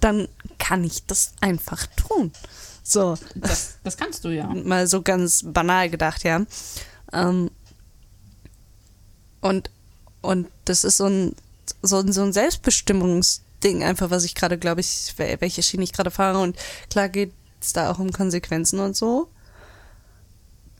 dann 0.00 0.28
kann 0.58 0.84
ich 0.84 1.06
das 1.06 1.32
einfach 1.40 1.86
tun. 1.96 2.32
So. 2.82 3.16
Das, 3.34 3.78
das 3.82 3.96
kannst 3.96 4.24
du 4.24 4.28
ja. 4.28 4.46
Mal 4.46 4.86
so 4.86 5.02
ganz 5.02 5.44
banal 5.46 5.90
gedacht, 5.90 6.24
ja. 6.24 6.44
Ähm, 7.12 7.50
und, 9.40 9.70
und 10.20 10.48
das 10.64 10.84
ist 10.84 10.98
so 10.98 11.06
ein, 11.06 11.34
so 11.82 11.98
ein, 11.98 12.12
so 12.12 12.22
ein 12.22 12.32
Selbstbestimmungsding 12.32 13.82
einfach, 13.82 14.10
was 14.10 14.24
ich 14.24 14.34
gerade, 14.34 14.58
glaube 14.58 14.80
ich, 14.80 15.14
welche 15.16 15.62
Schiene 15.62 15.84
ich 15.84 15.92
gerade 15.92 16.10
fahre. 16.10 16.38
Und 16.38 16.56
klar 16.90 17.08
geht 17.08 17.32
es 17.60 17.72
da 17.72 17.90
auch 17.90 17.98
um 17.98 18.12
Konsequenzen 18.12 18.80
und 18.80 18.96
so. 18.96 19.28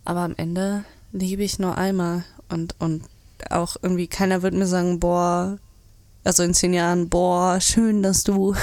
Aber 0.05 0.20
am 0.20 0.34
Ende 0.36 0.84
liebe 1.12 1.43
ich 1.43 1.59
nur 1.59 1.76
einmal. 1.76 2.24
Und, 2.49 2.74
und 2.78 3.05
auch 3.51 3.76
irgendwie 3.82 4.09
keiner 4.09 4.43
wird 4.43 4.55
mir 4.55 4.66
sagen, 4.66 5.01
boah, 5.01 5.59
also 6.24 6.43
in 6.43 6.55
zehn 6.55 6.74
Jahren, 6.74 7.09
boah, 7.09 7.61
schön, 7.61 8.03
dass 8.03 8.24
du 8.24 8.55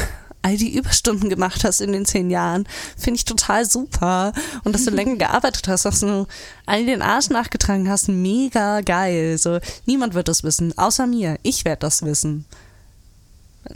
all 0.45 0.57
die 0.57 0.77
Überstunden 0.77 1.27
gemacht 1.27 1.63
hast 1.63 1.81
in 1.81 1.91
den 1.91 2.05
zehn 2.05 2.29
Jahren. 2.29 2.67
Finde 2.95 3.17
ich 3.17 3.25
total 3.25 3.65
super. 3.65 4.31
Und 4.63 4.75
dass 4.75 4.85
du 4.85 4.91
länger 4.95 5.15
gearbeitet 5.15 5.67
hast, 5.67 5.85
dass 5.85 6.01
du 6.01 6.27
all 6.67 6.85
den 6.85 7.01
Arsch 7.01 7.31
nachgetragen 7.31 7.89
hast, 7.89 8.09
mega 8.09 8.81
geil. 8.81 9.39
So, 9.39 9.59
niemand 9.87 10.13
wird 10.13 10.27
das 10.27 10.43
wissen, 10.43 10.77
außer 10.77 11.07
mir. 11.07 11.39
Ich 11.41 11.65
werde 11.65 11.79
das 11.79 12.03
wissen. 12.03 12.45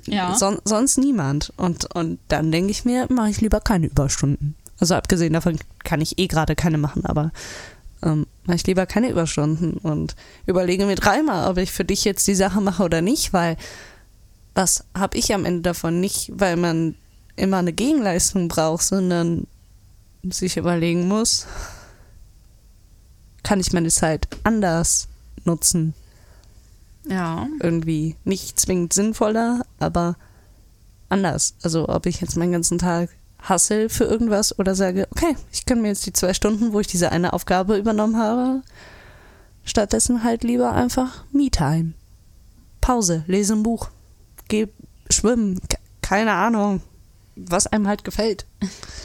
Ja. 0.05 0.35
Son 0.35 0.59
sonst 0.63 0.99
niemand. 0.99 1.51
Und, 1.57 1.93
und 1.95 2.19
dann 2.27 2.51
denke 2.51 2.69
ich 2.69 2.85
mir, 2.85 3.07
mache 3.09 3.31
ich 3.31 3.41
lieber 3.41 3.61
keine 3.61 3.87
Überstunden. 3.87 4.53
Also 4.79 4.93
abgesehen 4.93 5.33
davon 5.33 5.57
kann 5.83 6.01
ich 6.01 6.19
eh 6.19 6.27
gerade 6.27 6.55
keine 6.55 6.77
machen, 6.77 7.03
aber 7.03 7.31
ähm, 8.03 8.27
mache 8.45 8.57
ich 8.57 8.67
lieber 8.67 8.85
keine 8.85 9.09
Überstunden 9.09 9.73
und 9.73 10.15
überlege 10.45 10.85
mir 10.85 10.95
dreimal, 10.95 11.49
ob 11.49 11.57
ich 11.57 11.71
für 11.71 11.83
dich 11.83 12.05
jetzt 12.05 12.27
die 12.27 12.35
Sache 12.35 12.61
mache 12.61 12.83
oder 12.83 13.01
nicht, 13.01 13.33
weil 13.33 13.57
was 14.59 14.83
habe 14.93 15.17
ich 15.17 15.33
am 15.33 15.45
Ende 15.45 15.61
davon? 15.61 16.01
Nicht, 16.01 16.33
weil 16.35 16.57
man 16.57 16.95
immer 17.37 17.59
eine 17.59 17.71
Gegenleistung 17.71 18.49
braucht, 18.49 18.83
sondern 18.83 19.47
sich 20.21 20.57
überlegen 20.57 21.07
muss, 21.07 21.47
kann 23.41 23.61
ich 23.61 23.71
meine 23.71 23.87
Zeit 23.87 24.27
anders 24.43 25.07
nutzen? 25.45 25.93
Ja. 27.07 27.47
Irgendwie 27.61 28.17
nicht 28.25 28.59
zwingend 28.59 28.91
sinnvoller, 28.91 29.65
aber 29.79 30.17
anders. 31.07 31.55
Also 31.63 31.87
ob 31.87 32.05
ich 32.05 32.19
jetzt 32.19 32.35
meinen 32.35 32.51
ganzen 32.51 32.79
Tag 32.79 33.11
hassel 33.41 33.87
für 33.87 34.03
irgendwas 34.03 34.59
oder 34.59 34.75
sage, 34.75 35.07
okay, 35.11 35.37
ich 35.53 35.65
kann 35.65 35.81
mir 35.81 35.87
jetzt 35.87 36.05
die 36.05 36.11
zwei 36.11 36.33
Stunden, 36.33 36.73
wo 36.73 36.81
ich 36.81 36.87
diese 36.87 37.13
eine 37.13 37.31
Aufgabe 37.31 37.77
übernommen 37.77 38.17
habe, 38.17 38.61
stattdessen 39.63 40.25
halt 40.25 40.43
lieber 40.43 40.73
einfach 40.73 41.23
Me-Time. 41.31 41.93
Pause, 42.81 43.23
lese 43.25 43.53
ein 43.53 43.63
Buch 43.63 43.89
geh 44.49 44.67
schwimmen, 45.09 45.59
keine 46.01 46.33
Ahnung, 46.33 46.81
was 47.35 47.67
einem 47.67 47.87
halt 47.87 48.03
gefällt. 48.03 48.45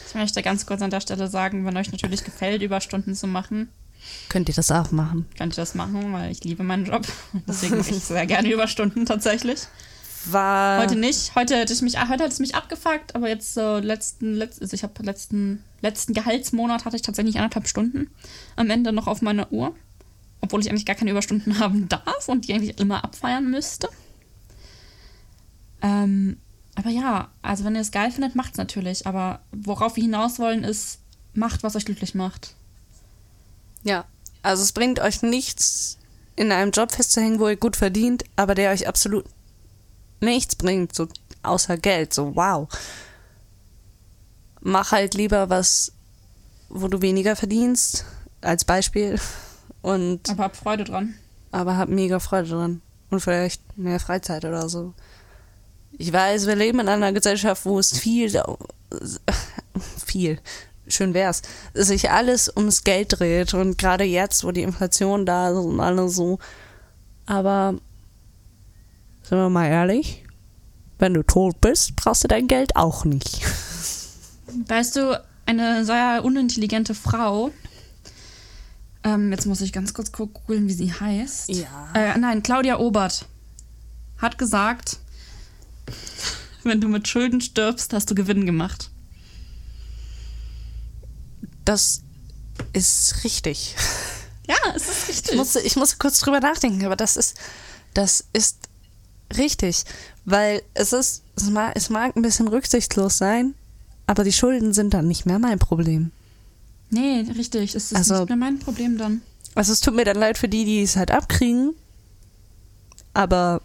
Ich 0.09 0.15
möchte 0.15 0.43
ganz 0.43 0.67
kurz 0.67 0.83
an 0.83 0.91
der 0.91 1.01
Stelle 1.01 1.29
sagen, 1.29 1.65
wenn 1.65 1.77
euch 1.77 1.93
natürlich 1.93 2.25
gefällt, 2.25 2.63
Überstunden 2.63 3.15
zu 3.15 3.27
machen, 3.29 3.69
könnt 4.29 4.49
ihr 4.49 4.55
das 4.55 4.71
auch 4.71 4.91
machen. 4.91 5.27
Könnt 5.39 5.55
ihr 5.55 5.63
das 5.63 5.75
machen, 5.75 6.13
weil 6.13 6.31
ich 6.31 6.45
liebe 6.45 6.63
meinen 6.63 6.87
Job. 6.87 7.07
Deswegen 7.49 7.79
mache 7.79 7.91
ich 7.91 8.05
sehr 8.05 8.27
gerne 8.27 8.51
Überstunden 8.51 9.07
tatsächlich. 9.07 9.61
War 10.27 10.83
heute 10.83 10.97
nicht. 10.97 11.35
Heute 11.35 11.57
hätte 11.57 11.73
ich 11.73 11.83
mich, 11.83 11.99
heute 11.99 12.25
hat 12.25 12.33
es 12.33 12.39
mich 12.39 12.55
abgefuckt, 12.55 13.15
aber 13.15 13.29
jetzt 13.29 13.55
so 13.55 13.79
letzten, 13.79 14.35
letzt, 14.35 14.63
also 14.63 14.75
ich 14.75 14.83
habe 14.83 15.03
letzten, 15.03 15.63
letzten 15.83 16.15
Gehaltsmonat 16.15 16.85
hatte 16.85 16.97
ich 16.97 17.03
tatsächlich 17.03 17.37
anderthalb 17.37 17.69
Stunden 17.69 18.11
am 18.57 18.71
Ende 18.71 18.93
noch 18.93 19.07
auf 19.07 19.23
meiner 19.23 19.53
Uhr. 19.53 19.75
Obwohl 20.41 20.61
ich 20.61 20.69
eigentlich 20.69 20.87
gar 20.87 20.97
keine 20.97 21.11
Überstunden 21.11 21.59
haben 21.59 21.89
darf 21.89 22.29
und 22.29 22.49
die 22.49 22.55
eigentlich 22.55 22.79
immer 22.79 23.05
abfeiern 23.05 23.51
müsste. 23.51 23.89
Ähm, 25.85 26.39
aber 26.75 26.91
ja, 26.91 27.29
also 27.43 27.65
wenn 27.65 27.75
ihr 27.75 27.83
es 27.83 27.93
geil 27.93 28.11
findet, 28.11 28.35
macht 28.35 28.53
es 28.53 28.59
natürlich. 28.59 29.07
Aber 29.07 29.41
worauf 29.53 29.97
wir 29.97 30.03
hinaus 30.03 30.39
wollen, 30.39 30.65
ist, 30.65 30.99
macht, 31.35 31.63
was 31.63 31.77
euch 31.77 31.85
glücklich 31.85 32.15
macht. 32.15 32.55
Ja, 33.83 34.07
also 34.43 34.63
es 34.63 34.73
bringt 34.73 34.99
euch 34.99 35.23
nichts, 35.23 35.99
in 36.37 36.51
einem 36.51 36.73
Job 36.73 36.91
festzuhängen, 36.91 37.39
wo 37.39 37.49
ihr 37.49 37.57
gut 37.57 37.77
verdient, 37.77 38.25
aber 38.35 38.55
der 38.55 38.73
euch 38.73 38.89
absolut 38.89 39.25
nichts 40.21 40.57
bringt, 40.57 40.95
so 40.95 41.07
außer 41.43 41.77
Geld. 41.77 42.15
So, 42.15 42.35
wow. 42.35 42.69
Mach 44.61 44.93
halt 44.93 45.15
lieber 45.15 45.51
was, 45.51 45.93
wo 46.71 46.89
du 46.89 47.03
weniger 47.03 47.37
verdienst, 47.37 48.07
als 48.41 48.65
Beispiel. 48.65 49.21
Und 49.83 50.31
aber 50.31 50.45
hab 50.45 50.57
Freude 50.57 50.85
dran. 50.85 51.15
Aber 51.53 51.77
hab 51.77 51.91
mega 51.91 52.19
Freude 52.19 52.49
dran. 52.49 52.83
Und 53.11 53.21
vielleicht 53.21 53.77
mehr 53.77 54.01
Freizeit 54.01 54.45
oder 54.47 54.69
so. 54.69 54.95
Ich 55.99 56.13
weiß, 56.13 56.47
wir 56.47 56.57
leben 56.57 56.81
in 56.81 56.89
einer 56.89 57.13
Gesellschaft, 57.13 57.65
wo 57.65 57.79
es 57.79 57.97
viel, 57.97 58.31
viel, 60.07 60.39
schön 60.87 61.15
wär's, 61.15 61.43
sich 61.73 62.11
alles 62.11 62.53
ums 62.57 62.85
Geld 62.85 63.19
dreht 63.19 63.55
und 63.55 63.79
gerade 63.79 64.05
jetzt, 64.05 64.45
wo 64.45 64.51
die 64.51 64.63
Inflation 64.63 65.27
da 65.27 65.51
ist 65.51 65.57
und 65.57 65.81
alles 65.81 66.17
so. 66.17 66.39
Aber 67.27 67.75
sind 69.23 69.39
wir 69.39 69.49
mal 69.49 69.67
ehrlich, 69.67 70.25
wenn 70.99 71.15
du 71.15 71.23
tot 71.23 71.61
bist, 71.61 71.97
brauchst 71.97 72.25
du 72.25 72.29
dein 72.29 72.49
Geld 72.49 72.77
auch 72.77 73.05
nicht. 73.05 73.41
Weißt 74.69 74.97
du, 74.97 75.21
eine 75.47 75.85
sehr 75.85 76.23
unintelligente 76.25 76.95
Frau, 76.95 77.51
ähm, 79.05 79.31
jetzt 79.31 79.47
muss 79.47 79.61
ich 79.61 79.73
ganz 79.73 79.93
kurz 79.93 80.13
gucken, 80.13 80.67
wie 80.67 80.73
sie 80.73 80.93
heißt. 80.93 81.51
Ja. 81.51 81.89
Äh, 81.95 82.19
nein, 82.19 82.43
Claudia 82.43 82.79
Obert 82.79 83.27
hat 84.19 84.39
gesagt, 84.39 84.99
wenn 86.63 86.81
du 86.81 86.89
mit 86.89 87.09
Schulden 87.09 87.41
stirbst, 87.41 87.93
hast 87.93 88.11
du 88.11 88.15
Gewinn 88.15 88.47
gemacht. 88.47 88.91
Das 91.65 92.03
ist 92.73 93.25
richtig. 93.25 93.75
Ja, 94.47 94.57
es 94.75 94.89
ist 94.89 95.09
richtig. 95.09 95.33
Ich 95.33 95.39
musste, 95.39 95.61
ich 95.61 95.77
musste 95.77 95.97
kurz 95.99 96.21
drüber 96.21 96.41
nachdenken, 96.41 96.85
aber 96.85 96.97
das 96.97 97.17
ist, 97.17 97.39
das 97.95 98.27
ist 98.33 98.59
richtig. 99.37 99.85
Weil 100.25 100.63
es 100.75 100.93
ist, 100.93 101.23
es 101.37 101.45
mag, 101.51 101.73
es 101.77 101.91
mag 101.91 102.17
ein 102.17 102.23
bisschen 102.23 102.49
rücksichtslos 102.49 103.17
sein, 103.19 103.55
aber 104.07 104.25
die 104.25 104.33
Schulden 104.33 104.73
sind 104.75 104.93
dann 104.95 105.09
nicht 105.09 105.27
mehr 105.27 105.39
mein 105.39 105.59
Problem. 105.59 106.11
Nee, 106.91 107.27
richtig. 107.37 107.75
Es 107.75 107.93
ist 107.93 107.97
also, 107.97 108.21
nicht 108.21 108.29
mehr 108.29 108.37
mein 108.37 108.59
Problem 108.59 108.99
dann. 108.99 109.23
Also 109.55 109.73
es 109.73 109.81
tut 109.81 109.95
mir 109.95 110.05
dann 110.05 110.19
leid 110.19 110.39
für 110.39 110.49
die, 110.49 110.65
die 110.65 110.83
es 110.83 110.97
halt 110.97 111.11
abkriegen. 111.11 111.75
Aber 113.15 113.63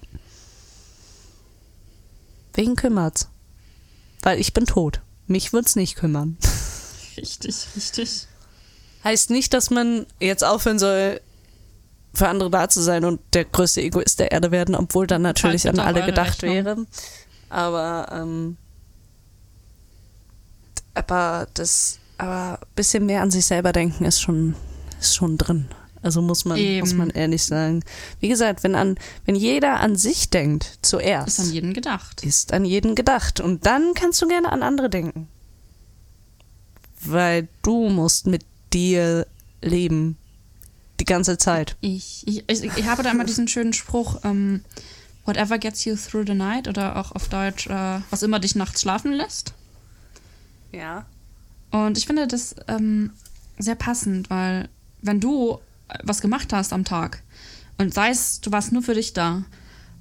Wen 2.54 2.76
kümmert's? 2.76 3.30
Weil 4.22 4.40
ich 4.40 4.54
bin 4.54 4.66
tot. 4.66 5.02
Mich 5.28 5.54
wird's 5.54 5.76
nicht 5.76 5.96
kümmern. 5.96 6.38
Richtig, 7.18 7.68
richtig. 7.76 8.28
Heißt 9.04 9.30
nicht, 9.30 9.54
dass 9.54 9.70
man 9.70 10.06
jetzt 10.22 10.44
aufhören 10.44 10.80
soll, 10.80 11.20
für 12.14 12.30
andere 12.30 12.50
da 12.50 12.70
zu 12.70 12.82
sein 12.82 13.04
und 13.04 13.20
der 13.34 13.44
größte 13.44 13.82
Egoist 13.82 14.20
der 14.20 14.32
Erde 14.32 14.52
werden, 14.52 14.74
obwohl 14.74 15.06
dann 15.06 15.22
natürlich 15.22 15.68
an 15.68 15.80
alle 15.80 16.06
gedacht 16.06 16.44
Rechnung. 16.44 16.66
wäre. 16.66 16.86
Aber, 17.50 18.08
ähm, 18.12 18.58
aber 20.94 21.48
das, 21.54 22.00
aber 22.18 22.60
ein 22.62 22.68
bisschen 22.76 23.06
mehr 23.06 23.22
an 23.22 23.32
sich 23.32 23.46
selber 23.46 23.74
denken 23.74 24.06
ist 24.06 24.22
schon, 24.22 24.56
ist 25.00 25.16
schon 25.16 25.38
drin. 25.38 25.68
Also 26.02 26.22
muss 26.22 26.46
man, 26.46 26.60
muss 26.80 26.94
man 26.94 27.10
ehrlich 27.10 27.44
sagen. 27.44 27.84
Wie 28.20 28.30
gesagt, 28.30 28.64
wenn 28.64 28.76
an, 28.76 28.96
wenn 29.26 29.36
jeder 29.36 29.80
an 29.80 29.96
sich 29.96 30.30
denkt, 30.30 30.80
zuerst. 30.82 31.40
Ist 31.40 31.48
an 31.48 31.54
jeden 31.54 31.74
gedacht. 31.74 32.24
Ist 32.24 32.54
an 32.54 32.66
jeden 32.66 32.96
gedacht. 32.96 33.40
Und 33.40 33.66
dann 33.66 33.94
kannst 33.96 34.22
du 34.22 34.28
gerne 34.28 34.52
an 34.52 34.64
andere 34.64 34.90
denken. 34.90 35.28
Weil 37.02 37.48
du 37.64 37.90
musst 37.90 38.28
mit 38.28 38.46
dir 38.74 39.28
leben. 39.62 40.18
Die 41.00 41.06
ganze 41.06 41.38
Zeit. 41.38 41.78
Ich, 41.82 42.28
ich, 42.28 42.44
ich, 42.48 42.64
ich 42.64 42.86
habe 42.86 43.04
da 43.04 43.12
immer 43.12 43.24
diesen 43.24 43.48
schönen 43.48 43.72
Spruch, 43.72 44.20
ähm, 44.24 44.66
whatever 45.26 45.58
gets 45.58 45.86
you 45.86 45.96
through 45.96 46.26
the 46.28 46.34
night 46.34 46.68
oder 46.68 46.98
auch 46.98 47.14
auf 47.14 47.30
Deutsch, 47.30 47.68
äh, 47.68 48.02
was 48.10 48.24
immer 48.24 48.40
dich 48.40 48.56
nachts 48.56 48.82
schlafen 48.82 49.14
lässt. 49.14 49.54
Ja. 50.74 51.06
Und 51.72 51.98
ich 51.98 52.06
finde 52.06 52.28
das 52.28 52.56
ähm, 52.68 53.12
sehr 53.58 53.76
passend, 53.76 54.30
weil 54.30 54.68
wenn 55.02 55.20
du 55.20 55.60
was 56.04 56.22
gemacht 56.22 56.54
hast 56.54 56.74
am 56.74 56.86
Tag 56.86 57.24
und 57.78 57.94
sei 57.94 58.10
es, 58.10 58.42
du 58.42 58.52
warst 58.52 58.72
nur 58.72 58.84
für 58.84 58.94
dich 58.94 59.14
da 59.14 59.46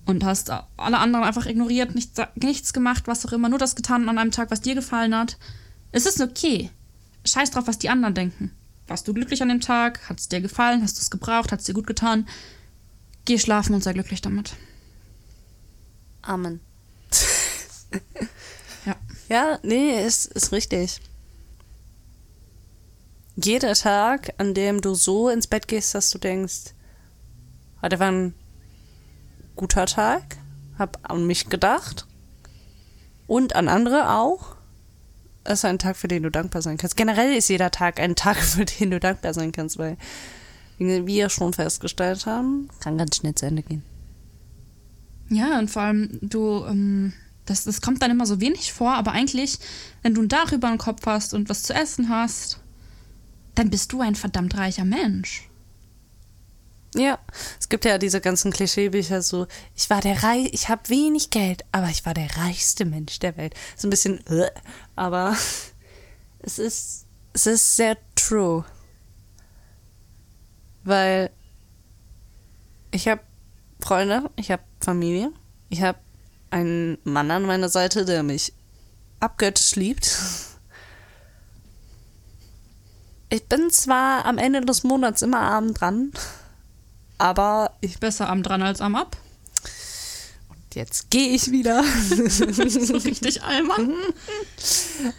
und 0.04 0.24
hast 0.24 0.50
alle 0.50 0.98
anderen 0.98 1.24
einfach 1.24 1.46
ignoriert, 1.46 1.94
nichts, 1.94 2.20
nichts 2.34 2.72
gemacht, 2.72 3.04
was 3.06 3.24
auch 3.24 3.32
immer, 3.32 3.48
nur 3.48 3.58
das 3.58 3.76
getan 3.76 4.08
an 4.08 4.18
einem 4.18 4.32
Tag, 4.32 4.50
was 4.50 4.60
dir 4.60 4.74
gefallen 4.74 5.14
hat, 5.14 5.38
es 5.92 6.06
ist 6.06 6.20
okay. 6.20 6.70
Scheiß 7.24 7.50
drauf, 7.50 7.66
was 7.66 7.78
die 7.78 7.88
anderen 7.88 8.14
denken. 8.14 8.52
Warst 8.86 9.06
du 9.06 9.12
glücklich 9.12 9.42
an 9.42 9.48
dem 9.48 9.60
Tag? 9.60 10.08
Hat 10.08 10.18
es 10.18 10.28
dir 10.28 10.40
gefallen? 10.40 10.82
Hast 10.82 10.96
du 10.96 11.02
es 11.02 11.10
gebraucht? 11.10 11.52
Hat 11.52 11.60
es 11.60 11.66
dir 11.66 11.74
gut 11.74 11.86
getan? 11.86 12.26
Geh 13.26 13.38
schlafen 13.38 13.74
und 13.74 13.84
sei 13.84 13.92
glücklich 13.92 14.22
damit. 14.22 14.54
Amen. 16.22 16.60
ja. 18.86 18.96
Ja, 19.28 19.58
nee, 19.62 20.04
ist, 20.04 20.26
ist 20.26 20.52
richtig 20.52 21.00
jeder 23.44 23.74
Tag, 23.74 24.34
an 24.38 24.52
dem 24.52 24.80
du 24.80 24.94
so 24.94 25.28
ins 25.28 25.46
Bett 25.46 25.68
gehst, 25.68 25.94
dass 25.94 26.10
du 26.10 26.18
denkst, 26.18 26.74
heute 27.80 28.00
war 28.00 28.10
ein 28.10 28.34
guter 29.54 29.86
Tag, 29.86 30.36
hab 30.76 30.98
an 31.10 31.26
mich 31.26 31.48
gedacht 31.48 32.06
und 33.26 33.54
an 33.54 33.68
andere 33.68 34.10
auch. 34.10 34.56
Ist 35.44 35.64
ein 35.64 35.78
Tag, 35.78 35.96
für 35.96 36.08
den 36.08 36.24
du 36.24 36.30
dankbar 36.30 36.62
sein 36.62 36.76
kannst. 36.76 36.96
Generell 36.96 37.34
ist 37.34 37.48
jeder 37.48 37.70
Tag 37.70 38.00
ein 38.00 38.16
Tag, 38.16 38.36
für 38.42 38.64
den 38.64 38.90
du 38.90 39.00
dankbar 39.00 39.32
sein 39.32 39.52
kannst, 39.52 39.78
weil, 39.78 39.96
wie 40.78 41.06
wir 41.06 41.28
schon 41.30 41.52
festgestellt 41.52 42.26
haben, 42.26 42.68
kann 42.80 42.98
ganz 42.98 43.16
schnell 43.16 43.34
zu 43.34 43.46
Ende 43.46 43.62
gehen. 43.62 43.82
Ja, 45.30 45.58
und 45.58 45.70
vor 45.70 45.82
allem, 45.82 46.18
du, 46.22 46.64
ähm, 46.66 47.12
das, 47.46 47.64
das 47.64 47.80
kommt 47.80 48.02
dann 48.02 48.10
immer 48.10 48.26
so 48.26 48.40
wenig 48.40 48.72
vor, 48.72 48.94
aber 48.94 49.12
eigentlich, 49.12 49.58
wenn 50.02 50.14
du 50.14 50.22
ein 50.22 50.28
Dach 50.28 50.52
über 50.52 50.68
den 50.68 50.78
Kopf 50.78 51.06
hast 51.06 51.34
und 51.34 51.48
was 51.48 51.62
zu 51.62 51.72
essen 51.72 52.08
hast, 52.08 52.57
dann 53.58 53.70
bist 53.70 53.92
du 53.92 54.00
ein 54.00 54.14
verdammt 54.14 54.56
reicher 54.56 54.84
Mensch. 54.84 55.48
Ja, 56.94 57.18
es 57.58 57.68
gibt 57.68 57.84
ja 57.84 57.98
diese 57.98 58.20
ganzen 58.20 58.52
Klischeebücher 58.52 59.20
so, 59.20 59.46
ich 59.74 59.90
war 59.90 60.00
der 60.00 60.22
Reich, 60.22 60.50
ich 60.52 60.68
habe 60.68 60.88
wenig 60.88 61.30
Geld, 61.30 61.64
aber 61.72 61.88
ich 61.88 62.06
war 62.06 62.14
der 62.14 62.36
reichste 62.36 62.84
Mensch 62.84 63.18
der 63.18 63.36
Welt. 63.36 63.54
So 63.76 63.88
ein 63.88 63.90
bisschen, 63.90 64.24
äh, 64.28 64.50
aber 64.96 65.36
es 66.38 66.58
ist, 66.58 67.06
es 67.32 67.46
ist 67.46 67.76
sehr 67.76 67.98
true. 68.14 68.64
Weil 70.84 71.30
ich 72.90 73.08
habe 73.08 73.20
Freunde, 73.80 74.30
ich 74.36 74.50
habe 74.50 74.62
Familie, 74.80 75.32
ich 75.68 75.82
habe 75.82 75.98
einen 76.50 76.96
Mann 77.04 77.30
an 77.30 77.42
meiner 77.42 77.68
Seite, 77.68 78.04
der 78.04 78.22
mich 78.22 78.54
abgöttisch 79.20 79.74
liebt. 79.74 80.16
Ich 83.30 83.44
bin 83.44 83.70
zwar 83.70 84.24
am 84.24 84.38
Ende 84.38 84.62
des 84.62 84.84
Monats 84.84 85.22
immer 85.22 85.40
arm 85.40 85.74
dran, 85.74 86.12
aber 87.18 87.72
ich. 87.80 87.98
Besser 87.98 88.28
am 88.28 88.42
dran 88.42 88.62
als 88.62 88.80
am 88.80 88.94
ab. 88.94 89.16
Und 90.48 90.74
jetzt 90.74 91.10
gehe 91.10 91.28
ich 91.30 91.50
wieder. 91.50 91.84
so 92.28 92.96
richtig 92.96 93.42
Allmann. 93.42 93.94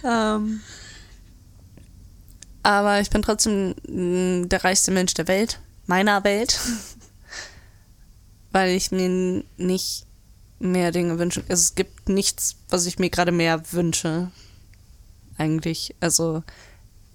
ähm, 0.03 0.61
aber 2.63 2.99
ich 2.99 3.09
bin 3.09 3.21
trotzdem 3.21 3.75
mm, 3.87 4.49
der 4.49 4.63
reichste 4.63 4.91
Mensch 4.91 5.13
der 5.13 5.27
Welt, 5.27 5.59
meiner 5.85 6.23
Welt. 6.23 6.59
Weil 8.51 8.71
ich 8.71 8.91
mir 8.91 9.43
nicht 9.57 10.07
mehr 10.57 10.91
Dinge 10.91 11.19
wünsche. 11.19 11.41
Also 11.41 11.61
es 11.61 11.75
gibt 11.75 12.09
nichts, 12.09 12.55
was 12.69 12.87
ich 12.87 12.97
mir 12.97 13.11
gerade 13.11 13.31
mehr 13.31 13.71
wünsche. 13.71 14.31
Eigentlich. 15.37 15.95
Also, 15.99 16.43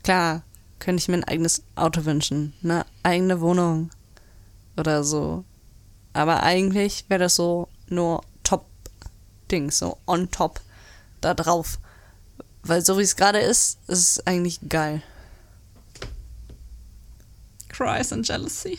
klar, 0.02 0.42
könnte 0.84 1.00
ich 1.00 1.08
mir 1.08 1.14
ein 1.14 1.24
eigenes 1.24 1.62
Auto 1.76 2.04
wünschen. 2.04 2.52
Eine 2.62 2.84
eigene 3.02 3.40
Wohnung 3.40 3.90
oder 4.76 5.02
so. 5.02 5.44
Aber 6.12 6.42
eigentlich 6.42 7.06
wäre 7.08 7.20
das 7.20 7.36
so 7.36 7.68
nur 7.88 8.22
Top-Ding, 8.42 9.70
so 9.70 9.96
on 10.06 10.30
top 10.30 10.60
da 11.22 11.32
drauf. 11.32 11.78
Weil 12.62 12.84
so 12.84 12.98
wie 12.98 13.02
es 13.02 13.16
gerade 13.16 13.40
ist, 13.40 13.78
ist 13.88 13.98
es 14.18 14.26
eigentlich 14.26 14.60
geil. 14.68 15.02
Cries 17.68 18.12
and 18.12 18.28
Jealousy. 18.28 18.78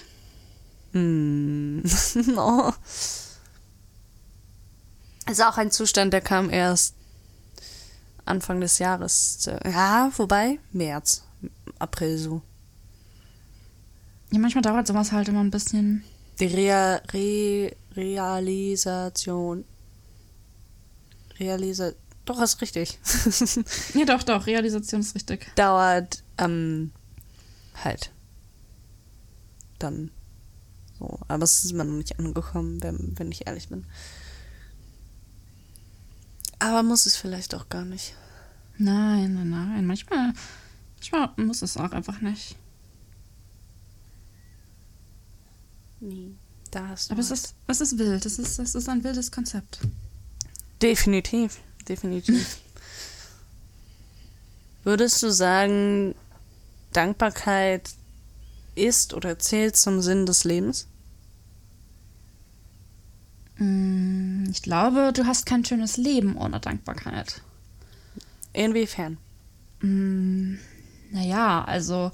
Mm. 0.93 1.81
oh. 2.37 2.71
Ist 5.27 5.43
auch 5.43 5.57
ein 5.57 5.71
Zustand, 5.71 6.13
der 6.13 6.21
kam 6.21 6.51
erst 6.51 6.93
Anfang 8.25 8.61
des 8.61 8.77
Jahres. 8.77 9.49
Ja, 9.65 10.11
vorbei, 10.11 10.59
März, 10.71 11.24
April 11.79 12.17
so. 12.17 12.41
Ja, 14.31 14.39
manchmal 14.39 14.61
dauert 14.61 14.87
sowas 14.87 15.11
halt 15.11 15.27
immer 15.27 15.41
ein 15.41 15.51
bisschen. 15.51 16.03
Die 16.39 16.47
Rea 16.47 17.01
Re 17.13 17.75
Realisation. 17.95 19.63
Realisa 21.39 21.91
doch, 22.25 22.41
ist 22.41 22.59
richtig. 22.59 22.99
ja, 23.93 24.05
doch, 24.05 24.23
doch, 24.23 24.47
Realisation 24.47 25.01
ist 25.01 25.13
richtig. 25.13 25.55
Dauert, 25.55 26.23
ähm, 26.39 26.91
halt. 27.83 28.11
Dann. 29.77 30.09
So. 30.97 31.19
Aber 31.27 31.43
es 31.43 31.63
ist 31.63 31.71
immer 31.71 31.83
noch 31.83 31.93
nicht 31.93 32.17
angekommen, 32.17 32.81
wenn, 32.81 33.13
wenn 33.17 33.31
ich 33.31 33.45
ehrlich 33.45 33.69
bin. 33.69 33.85
Aber 36.57 36.81
muss 36.81 37.05
es 37.05 37.15
vielleicht 37.15 37.53
auch 37.53 37.69
gar 37.69 37.85
nicht. 37.85 38.15
Nein, 38.77 39.35
nein, 39.35 39.49
nein. 39.49 39.85
Manchmal, 39.85 40.33
manchmal 41.11 41.45
muss 41.45 41.61
es 41.61 41.77
auch 41.77 41.91
einfach 41.91 42.21
nicht. 42.21 42.55
Nee, 45.99 46.31
da 46.71 46.89
hast 46.89 47.09
du. 47.09 47.13
Aber 47.13 47.21
es 47.21 47.31
ist, 47.31 47.55
es 47.67 47.81
ist 47.81 47.97
wild. 47.97 48.25
Es 48.25 48.37
ist, 48.39 48.59
es 48.59 48.75
ist 48.75 48.89
ein 48.89 49.03
wildes 49.03 49.31
Konzept. 49.31 49.79
Definitiv, 50.81 51.59
definitiv. 51.87 52.59
Würdest 54.83 55.23
du 55.23 55.31
sagen, 55.31 56.13
Dankbarkeit 56.93 57.89
ist 58.75 59.13
oder 59.13 59.39
zählt 59.39 59.75
zum 59.75 60.01
Sinn 60.01 60.25
des 60.25 60.43
Lebens? 60.43 60.87
Mm, 63.57 64.45
ich 64.51 64.61
glaube, 64.61 65.11
du 65.13 65.25
hast 65.25 65.45
kein 65.45 65.65
schönes 65.65 65.97
Leben 65.97 66.37
ohne 66.37 66.59
Dankbarkeit. 66.59 67.41
Inwiefern? 68.53 69.17
Naja, 71.15 71.63
also 71.63 72.11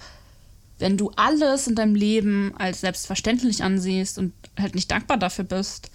wenn 0.78 0.96
du 0.96 1.10
alles 1.16 1.66
in 1.66 1.74
deinem 1.74 1.96
Leben 1.96 2.54
als 2.56 2.82
selbstverständlich 2.82 3.64
ansiehst 3.64 4.20
und 4.20 4.32
halt 4.60 4.76
nicht 4.76 4.92
dankbar 4.92 5.18
dafür 5.18 5.44
bist, 5.44 5.90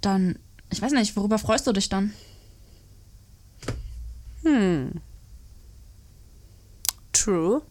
dann, 0.00 0.38
ich 0.70 0.80
weiß 0.80 0.92
nicht, 0.92 1.16
worüber 1.16 1.38
freust 1.38 1.66
du 1.66 1.72
dich 1.72 1.88
dann? 1.88 2.12
Hm. 4.44 5.00
True. 7.12 7.62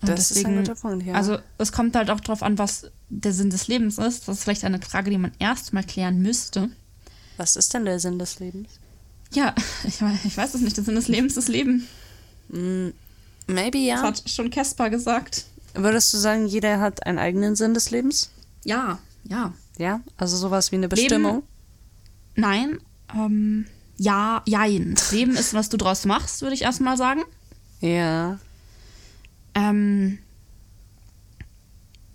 Das 0.00 0.28
deswegen, 0.28 0.38
ist 0.38 0.46
ein 0.46 0.64
guter 0.64 0.74
Punkt, 0.80 1.06
ja. 1.06 1.12
Also 1.12 1.38
es 1.58 1.72
kommt 1.72 1.94
halt 1.94 2.08
auch 2.08 2.20
darauf 2.20 2.42
an, 2.42 2.56
was 2.56 2.90
der 3.10 3.34
Sinn 3.34 3.50
des 3.50 3.68
Lebens 3.68 3.98
ist. 3.98 4.28
Das 4.28 4.38
ist 4.38 4.44
vielleicht 4.44 4.64
eine 4.64 4.80
Frage, 4.80 5.10
die 5.10 5.18
man 5.18 5.32
erstmal 5.38 5.84
klären 5.84 6.22
müsste. 6.22 6.70
Was 7.36 7.56
ist 7.56 7.74
denn 7.74 7.84
der 7.84 8.00
Sinn 8.00 8.18
des 8.18 8.38
Lebens? 8.38 8.80
Ja, 9.32 9.54
ich, 9.84 10.00
ich 10.24 10.36
weiß 10.36 10.54
es 10.54 10.60
nicht. 10.60 10.76
Der 10.76 10.84
Sinn 10.84 10.94
des 10.94 11.08
Lebens 11.08 11.36
ist 11.36 11.48
Leben. 11.48 11.86
Mm, 12.48 12.88
maybe 13.46 13.78
ja. 13.78 13.96
Das 13.96 14.04
hat 14.04 14.30
schon 14.30 14.50
Caspar 14.50 14.90
gesagt. 14.90 15.46
Würdest 15.74 16.12
du 16.12 16.18
sagen, 16.18 16.46
jeder 16.46 16.80
hat 16.80 17.06
einen 17.06 17.18
eigenen 17.18 17.54
Sinn 17.54 17.74
des 17.74 17.90
Lebens? 17.90 18.30
Ja, 18.64 18.98
ja. 19.24 19.52
Ja, 19.78 20.00
also 20.16 20.36
sowas 20.36 20.72
wie 20.72 20.76
eine 20.76 20.88
Bestimmung? 20.88 21.36
Leben, 21.36 21.46
nein, 22.34 22.78
ähm, 23.14 23.66
ja, 23.96 24.42
jein. 24.44 24.96
Leben 25.12 25.36
ist, 25.36 25.54
was 25.54 25.68
du 25.68 25.76
draus 25.76 26.04
machst, 26.04 26.42
würde 26.42 26.54
ich 26.54 26.62
erstmal 26.62 26.96
sagen. 26.96 27.22
Ja. 27.80 28.38
Ähm, 29.54 30.18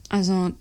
also, 0.09 0.51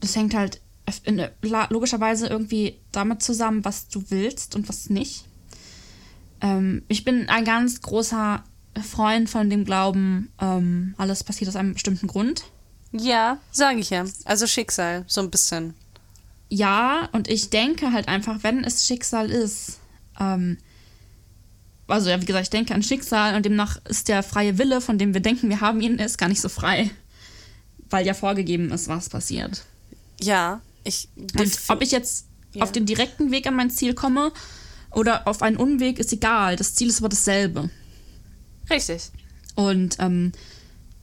das 0.00 0.14
hängt 0.14 0.34
halt 0.34 0.60
in, 1.04 1.26
logischerweise 1.70 2.26
irgendwie 2.26 2.78
damit 2.92 3.22
zusammen, 3.22 3.64
was 3.64 3.88
du 3.88 4.04
willst 4.08 4.54
und 4.54 4.68
was 4.68 4.90
nicht. 4.90 5.24
Ähm, 6.40 6.82
ich 6.88 7.04
bin 7.04 7.28
ein 7.28 7.44
ganz 7.44 7.80
großer 7.80 8.44
Freund 8.80 9.28
von 9.28 9.50
dem 9.50 9.64
Glauben, 9.64 10.32
ähm, 10.40 10.94
alles 10.98 11.24
passiert 11.24 11.48
aus 11.48 11.56
einem 11.56 11.74
bestimmten 11.74 12.06
Grund. 12.06 12.44
Ja, 12.92 13.38
sage 13.50 13.80
ich 13.80 13.90
ja. 13.90 14.04
Also 14.24 14.46
Schicksal, 14.46 15.04
so 15.06 15.20
ein 15.20 15.30
bisschen. 15.30 15.74
Ja, 16.48 17.08
und 17.12 17.28
ich 17.28 17.50
denke 17.50 17.92
halt 17.92 18.08
einfach, 18.08 18.42
wenn 18.42 18.64
es 18.64 18.86
Schicksal 18.86 19.30
ist, 19.30 19.78
ähm, 20.20 20.58
also 21.86 22.10
ja, 22.10 22.20
wie 22.20 22.26
gesagt, 22.26 22.44
ich 22.44 22.50
denke 22.50 22.74
an 22.74 22.82
Schicksal 22.82 23.34
und 23.34 23.44
demnach 23.44 23.78
ist 23.88 24.08
der 24.08 24.22
freie 24.22 24.58
Wille, 24.58 24.80
von 24.80 24.98
dem 24.98 25.14
wir 25.14 25.20
denken, 25.20 25.48
wir 25.48 25.60
haben 25.60 25.80
ihn, 25.80 25.98
ist 25.98 26.18
gar 26.18 26.28
nicht 26.28 26.40
so 26.40 26.48
frei. 26.48 26.90
Weil 27.90 28.06
ja 28.06 28.14
vorgegeben 28.14 28.70
ist, 28.70 28.88
was 28.88 29.08
passiert. 29.08 29.64
Ja, 30.20 30.60
ich. 30.84 31.08
Und 31.16 31.58
ob 31.68 31.82
ich 31.82 31.90
jetzt 31.90 32.26
ja. 32.54 32.62
auf 32.62 32.72
den 32.72 32.86
direkten 32.86 33.30
Weg 33.30 33.46
an 33.46 33.54
mein 33.54 33.70
Ziel 33.70 33.94
komme 33.94 34.32
oder 34.90 35.26
auf 35.26 35.42
einen 35.42 35.56
Unweg, 35.56 35.98
ist 35.98 36.12
egal. 36.12 36.56
Das 36.56 36.74
Ziel 36.74 36.88
ist 36.88 36.98
aber 36.98 37.08
dasselbe. 37.08 37.70
Richtig. 38.70 39.10
Und 39.54 39.96
ähm, 39.98 40.32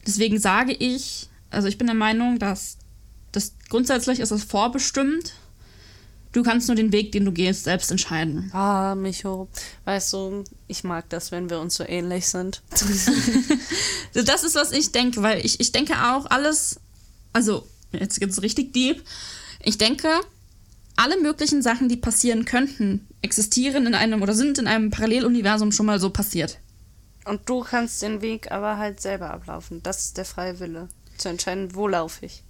deswegen 0.06 0.40
sage 0.40 0.74
ich, 0.74 1.30
also 1.50 1.68
ich 1.68 1.78
bin 1.78 1.88
der 1.88 1.96
Meinung, 1.96 2.40
dass 2.40 2.78
das 3.32 3.54
grundsätzlich 3.70 4.20
ist 4.20 4.32
es 4.32 4.44
vorbestimmt. 4.44 5.34
Du 6.32 6.44
kannst 6.44 6.68
nur 6.68 6.76
den 6.76 6.92
Weg, 6.92 7.12
den 7.12 7.26
du 7.26 7.32
gehst, 7.32 7.64
selbst 7.64 7.90
entscheiden. 7.90 8.52
Ah, 8.54 8.94
Micho, 8.94 9.48
weißt 9.86 10.14
du, 10.14 10.44
ich 10.68 10.84
mag 10.84 11.10
das, 11.10 11.32
wenn 11.32 11.50
wir 11.50 11.60
uns 11.60 11.76
so 11.76 11.84
ähnlich 11.84 12.28
sind. 12.28 12.62
das 14.14 14.44
ist, 14.44 14.56
was 14.56 14.72
ich 14.72 14.92
denke, 14.92 15.24
weil 15.24 15.44
ich, 15.44 15.60
ich 15.60 15.72
denke 15.72 15.94
auch 15.94 16.28
alles, 16.28 16.80
also 17.34 17.66
jetzt 17.92 18.20
gibt 18.20 18.32
es 18.32 18.44
richtig 18.44 18.74
deep. 18.74 19.04
Ich 19.62 19.78
denke, 19.78 20.08
alle 20.96 21.20
möglichen 21.20 21.62
Sachen, 21.62 21.90
die 21.90 21.98
passieren 21.98 22.46
könnten, 22.46 23.08
existieren 23.22 23.88
in 23.88 23.96
einem 23.96 24.22
oder 24.22 24.34
sind 24.34 24.58
in 24.58 24.68
einem 24.68 24.90
Paralleluniversum 24.90 25.72
schon 25.72 25.86
mal 25.86 26.00
so 26.00 26.10
passiert. 26.10 26.60
Und 27.26 27.48
du 27.48 27.62
kannst 27.62 28.02
den 28.02 28.22
Weg 28.22 28.52
aber 28.52 28.78
halt 28.78 29.02
selber 29.02 29.32
ablaufen. 29.32 29.84
Das 29.84 30.04
ist 30.04 30.18
der 30.18 30.26
freie 30.26 30.60
Wille. 30.60 30.90
Zu 31.18 31.30
entscheiden, 31.30 31.76
wo 31.76 31.88
laufe 31.88 32.26
ich. 32.26 32.44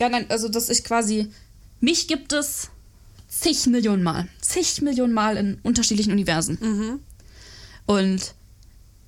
Ja, 0.00 0.08
nein, 0.08 0.26
also 0.28 0.48
dass 0.48 0.68
ich 0.68 0.84
quasi. 0.84 1.30
Mich 1.80 2.08
gibt 2.08 2.32
es 2.32 2.70
zig 3.28 3.66
Millionen 3.66 4.02
Mal. 4.02 4.28
Zig 4.40 4.82
Millionen 4.82 5.12
Mal 5.12 5.36
in 5.36 5.58
unterschiedlichen 5.62 6.12
Universen. 6.12 7.00
Und 7.86 8.34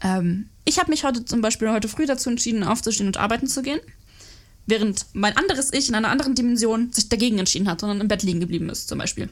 ähm, 0.02 0.48
ich 0.64 0.78
habe 0.78 0.90
mich 0.90 1.04
heute 1.04 1.24
zum 1.24 1.40
Beispiel 1.40 1.70
heute 1.70 1.88
früh 1.88 2.06
dazu 2.06 2.30
entschieden, 2.30 2.62
aufzustehen 2.62 3.08
und 3.08 3.16
arbeiten 3.16 3.46
zu 3.46 3.62
gehen. 3.62 3.80
Während 4.70 5.06
mein 5.14 5.36
anderes 5.36 5.72
Ich 5.72 5.88
in 5.88 5.96
einer 5.96 6.10
anderen 6.10 6.36
Dimension 6.36 6.92
sich 6.92 7.08
dagegen 7.08 7.40
entschieden 7.40 7.68
hat, 7.68 7.80
sondern 7.80 8.00
im 8.00 8.06
Bett 8.06 8.22
liegen 8.22 8.38
geblieben 8.38 8.70
ist, 8.70 8.88
zum 8.88 8.98
Beispiel. 8.98 9.28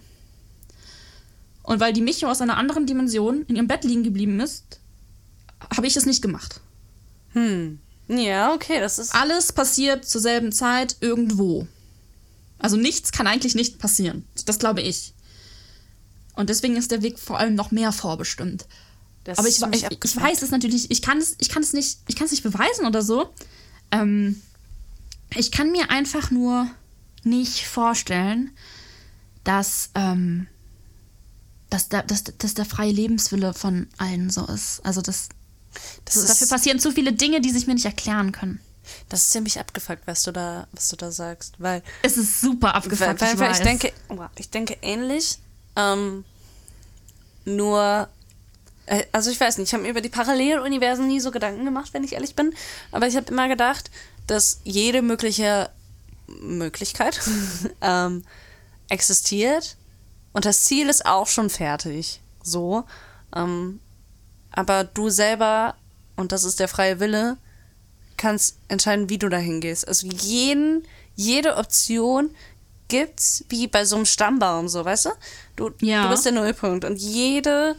Und 1.63 1.79
weil 1.79 1.93
die 1.93 2.01
Micho 2.01 2.27
aus 2.29 2.41
einer 2.41 2.57
anderen 2.57 2.87
Dimension 2.87 3.43
in 3.47 3.55
ihrem 3.55 3.69
Bett 3.69 3.85
liegen 3.85 4.03
geblieben 4.03 4.41
ist, 4.41 4.81
habe 5.77 5.87
ich 5.87 5.97
es 5.97 6.07
nicht 6.07 6.23
gemacht. 6.23 6.61
Ja, 8.09 8.53
okay, 8.53 8.81
das 8.81 8.99
ist. 8.99 9.15
Alles 9.15 9.53
passiert 9.53 10.05
zur 10.05 10.21
selben 10.21 10.51
Zeit 10.51 10.97
irgendwo. 11.01 11.69
Also 12.59 12.77
nichts 12.77 13.13
kann 13.13 13.29
eigentlich 13.29 13.55
nicht 13.55 13.79
passieren. 13.79 14.25
Das 14.45 14.59
glaube 14.59 14.81
ich. 14.81 15.15
Und 16.35 16.51
deswegen 16.51 16.77
ist 16.77 16.91
der 16.91 17.03
Weg 17.03 17.21
vor 17.21 17.39
allem 17.39 17.55
noch 17.55 17.71
mehr 17.71 17.93
vorbestimmt. 17.93 18.67
Das 19.23 19.39
Aber 19.39 19.47
ich, 19.47 19.63
ich, 19.63 19.87
ich 20.05 20.17
weiß 20.17 20.43
es 20.43 20.51
natürlich, 20.51 20.91
ich 20.91 21.01
kann 21.01 21.19
es, 21.19 21.37
ich 21.39 21.49
kann 21.49 21.63
es 21.63 21.75
nicht, 21.75 21.99
ich 22.09 22.17
kann 22.17 22.25
es 22.25 22.33
nicht 22.33 22.43
beweisen 22.43 22.87
oder 22.87 23.03
so. 23.03 23.33
Ähm, 23.93 24.41
ich 25.35 25.51
kann 25.51 25.71
mir 25.73 25.91
einfach 25.91 26.31
nur 26.31 26.69
nicht 27.25 27.67
vorstellen, 27.67 28.51
dass, 29.45 29.91
ähm, 29.95 30.47
dass, 31.71 31.89
der, 31.89 32.03
dass, 32.03 32.25
dass 32.25 32.55
der 32.55 32.65
freie 32.65 32.93
Lebenswille 32.93 33.55
von 33.55 33.89
allen 33.99 34.31
so 34.31 34.47
ist. 34.47 34.81
Also 34.85 35.01
das, 35.03 35.29
Das 36.05 36.15
so, 36.15 36.27
dafür 36.27 36.49
passieren 36.49 36.79
zu 36.81 36.93
viele 36.93 37.13
Dinge, 37.13 37.41
die 37.41 37.51
sich 37.51 37.67
mir 37.67 37.75
nicht 37.75 37.85
erklären 37.85 38.33
können. 38.33 38.61
Das 39.11 39.23
ist 39.23 39.33
ziemlich 39.33 39.61
abgefuckt, 39.61 40.07
was 40.07 40.23
du 40.23 40.33
da, 40.33 40.67
was 40.73 40.89
du 40.89 40.97
da 40.97 41.11
sagst, 41.11 41.55
weil, 41.59 41.83
Es 42.03 42.17
ist 42.17 42.41
super 42.41 42.75
abgefuckt. 42.75 43.21
weil, 43.21 43.21
weil, 43.21 43.39
weil 43.39 43.53
ich 43.53 43.59
weiß. 43.59 43.63
denke, 43.65 43.93
oh, 44.09 44.19
ich 44.37 44.49
denke 44.49 44.79
ähnlich. 44.81 45.39
Ähm, 45.77 46.25
nur, 47.45 48.09
äh, 48.87 49.05
also 49.13 49.31
ich 49.31 49.39
weiß 49.39 49.59
nicht, 49.59 49.69
ich 49.69 49.75
habe 49.75 49.83
mir 49.83 49.91
über 49.91 50.01
die 50.01 50.09
Paralleluniversen 50.09 51.07
nie 51.07 51.21
so 51.21 51.31
Gedanken 51.31 51.65
gemacht, 51.67 51.93
wenn 51.93 52.03
ich 52.05 52.15
ehrlich 52.15 52.35
bin. 52.35 52.55
Aber 52.91 53.07
ich 53.07 53.17
habe 53.17 53.31
immer 53.31 53.49
gedacht, 53.49 53.91
dass 54.29 54.61
jede 54.65 55.03
mögliche 55.03 55.71
Möglichkeit 56.41 57.21
ähm, 57.81 58.25
existiert 58.89 59.77
und 60.33 60.45
das 60.45 60.65
Ziel 60.65 60.89
ist 60.89 61.05
auch 61.07 61.27
schon 61.27 61.51
fertig. 61.51 62.21
So. 62.43 62.85
Ähm, 63.35 63.81
aber 64.53 64.85
du 64.85 65.11
selber, 65.11 65.75
und 66.17 66.33
das 66.33 66.45
ist 66.45 66.61
der 66.61 66.69
freie 66.69 67.01
Wille, 67.01 67.37
kannst 68.17 68.59
entscheiden, 68.69 69.09
wie 69.11 69.19
du 69.19 69.29
dahin 69.29 69.61
gehst. 69.61 69.87
Also 69.87 70.07
jeden, 70.09 70.87
jede 71.15 71.57
Option 71.57 72.31
gibt's 72.89 73.45
wie 73.49 73.67
bei 73.69 73.85
so 73.85 73.97
einem 73.97 74.07
Stammbaum, 74.07 74.69
so, 74.69 74.85
weißt 74.85 75.07
du? 75.07 75.11
Du, 75.57 75.71
Ja. 75.81 76.05
du 76.05 76.11
bist 76.11 76.25
der 76.25 76.33
Nullpunkt 76.33 76.85
und 76.85 76.97
jede, 76.97 77.77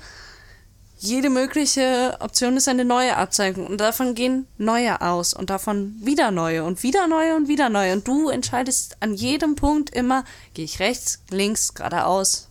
jede 1.01 1.29
mögliche 1.29 2.17
Option 2.19 2.57
ist 2.57 2.67
eine 2.67 2.83
neue 2.83 3.15
Abzeichen 3.15 3.65
und 3.65 3.79
davon 3.79 4.15
gehen 4.15 4.47
neue 4.57 5.01
aus 5.01 5.33
und 5.33 5.49
davon 5.49 5.95
wieder 6.03 6.29
neue 6.29 6.65
und 6.65 6.83
wieder 6.83 7.07
neue 7.07 7.37
und 7.37 7.47
wieder 7.47 7.69
neue 7.69 7.93
und 7.93 8.05
du 8.05 8.27
entscheidest 8.27 8.97
an 8.99 9.13
jedem 9.13 9.55
Punkt 9.55 9.89
immer, 9.91 10.25
gehe 10.53 10.65
ich 10.65 10.79
rechts, 10.79 11.21
links, 11.29 11.73
geradeaus, 11.73 12.49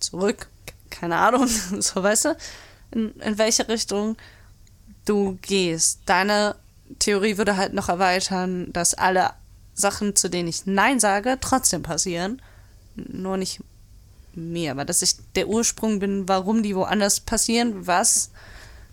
zurück, 0.00 0.48
keine 0.90 1.16
Ahnung, 1.16 1.46
so, 1.78 2.02
weißt 2.02 2.24
du? 2.26 2.36
In, 2.90 3.12
in 3.20 3.38
welche 3.38 3.68
Richtung 3.68 4.16
du 5.04 5.38
gehst. 5.40 6.00
Deine 6.06 6.56
Theorie 6.98 7.38
würde 7.38 7.56
halt 7.56 7.74
noch 7.74 7.88
erweitern, 7.88 8.72
dass 8.72 8.94
alle 8.94 9.30
Sachen, 9.72 10.16
zu 10.16 10.28
denen 10.28 10.48
ich 10.48 10.66
Nein 10.66 10.98
sage, 10.98 11.38
trotzdem 11.40 11.82
passieren. 11.82 12.42
Nur 12.96 13.36
nicht 13.36 13.60
mir, 14.34 14.72
aber 14.72 14.84
dass 14.84 15.02
ich 15.02 15.16
der 15.34 15.48
Ursprung 15.48 15.98
bin, 15.98 16.28
warum 16.28 16.62
die 16.62 16.76
woanders 16.76 17.20
passieren, 17.20 17.86
was 17.86 18.30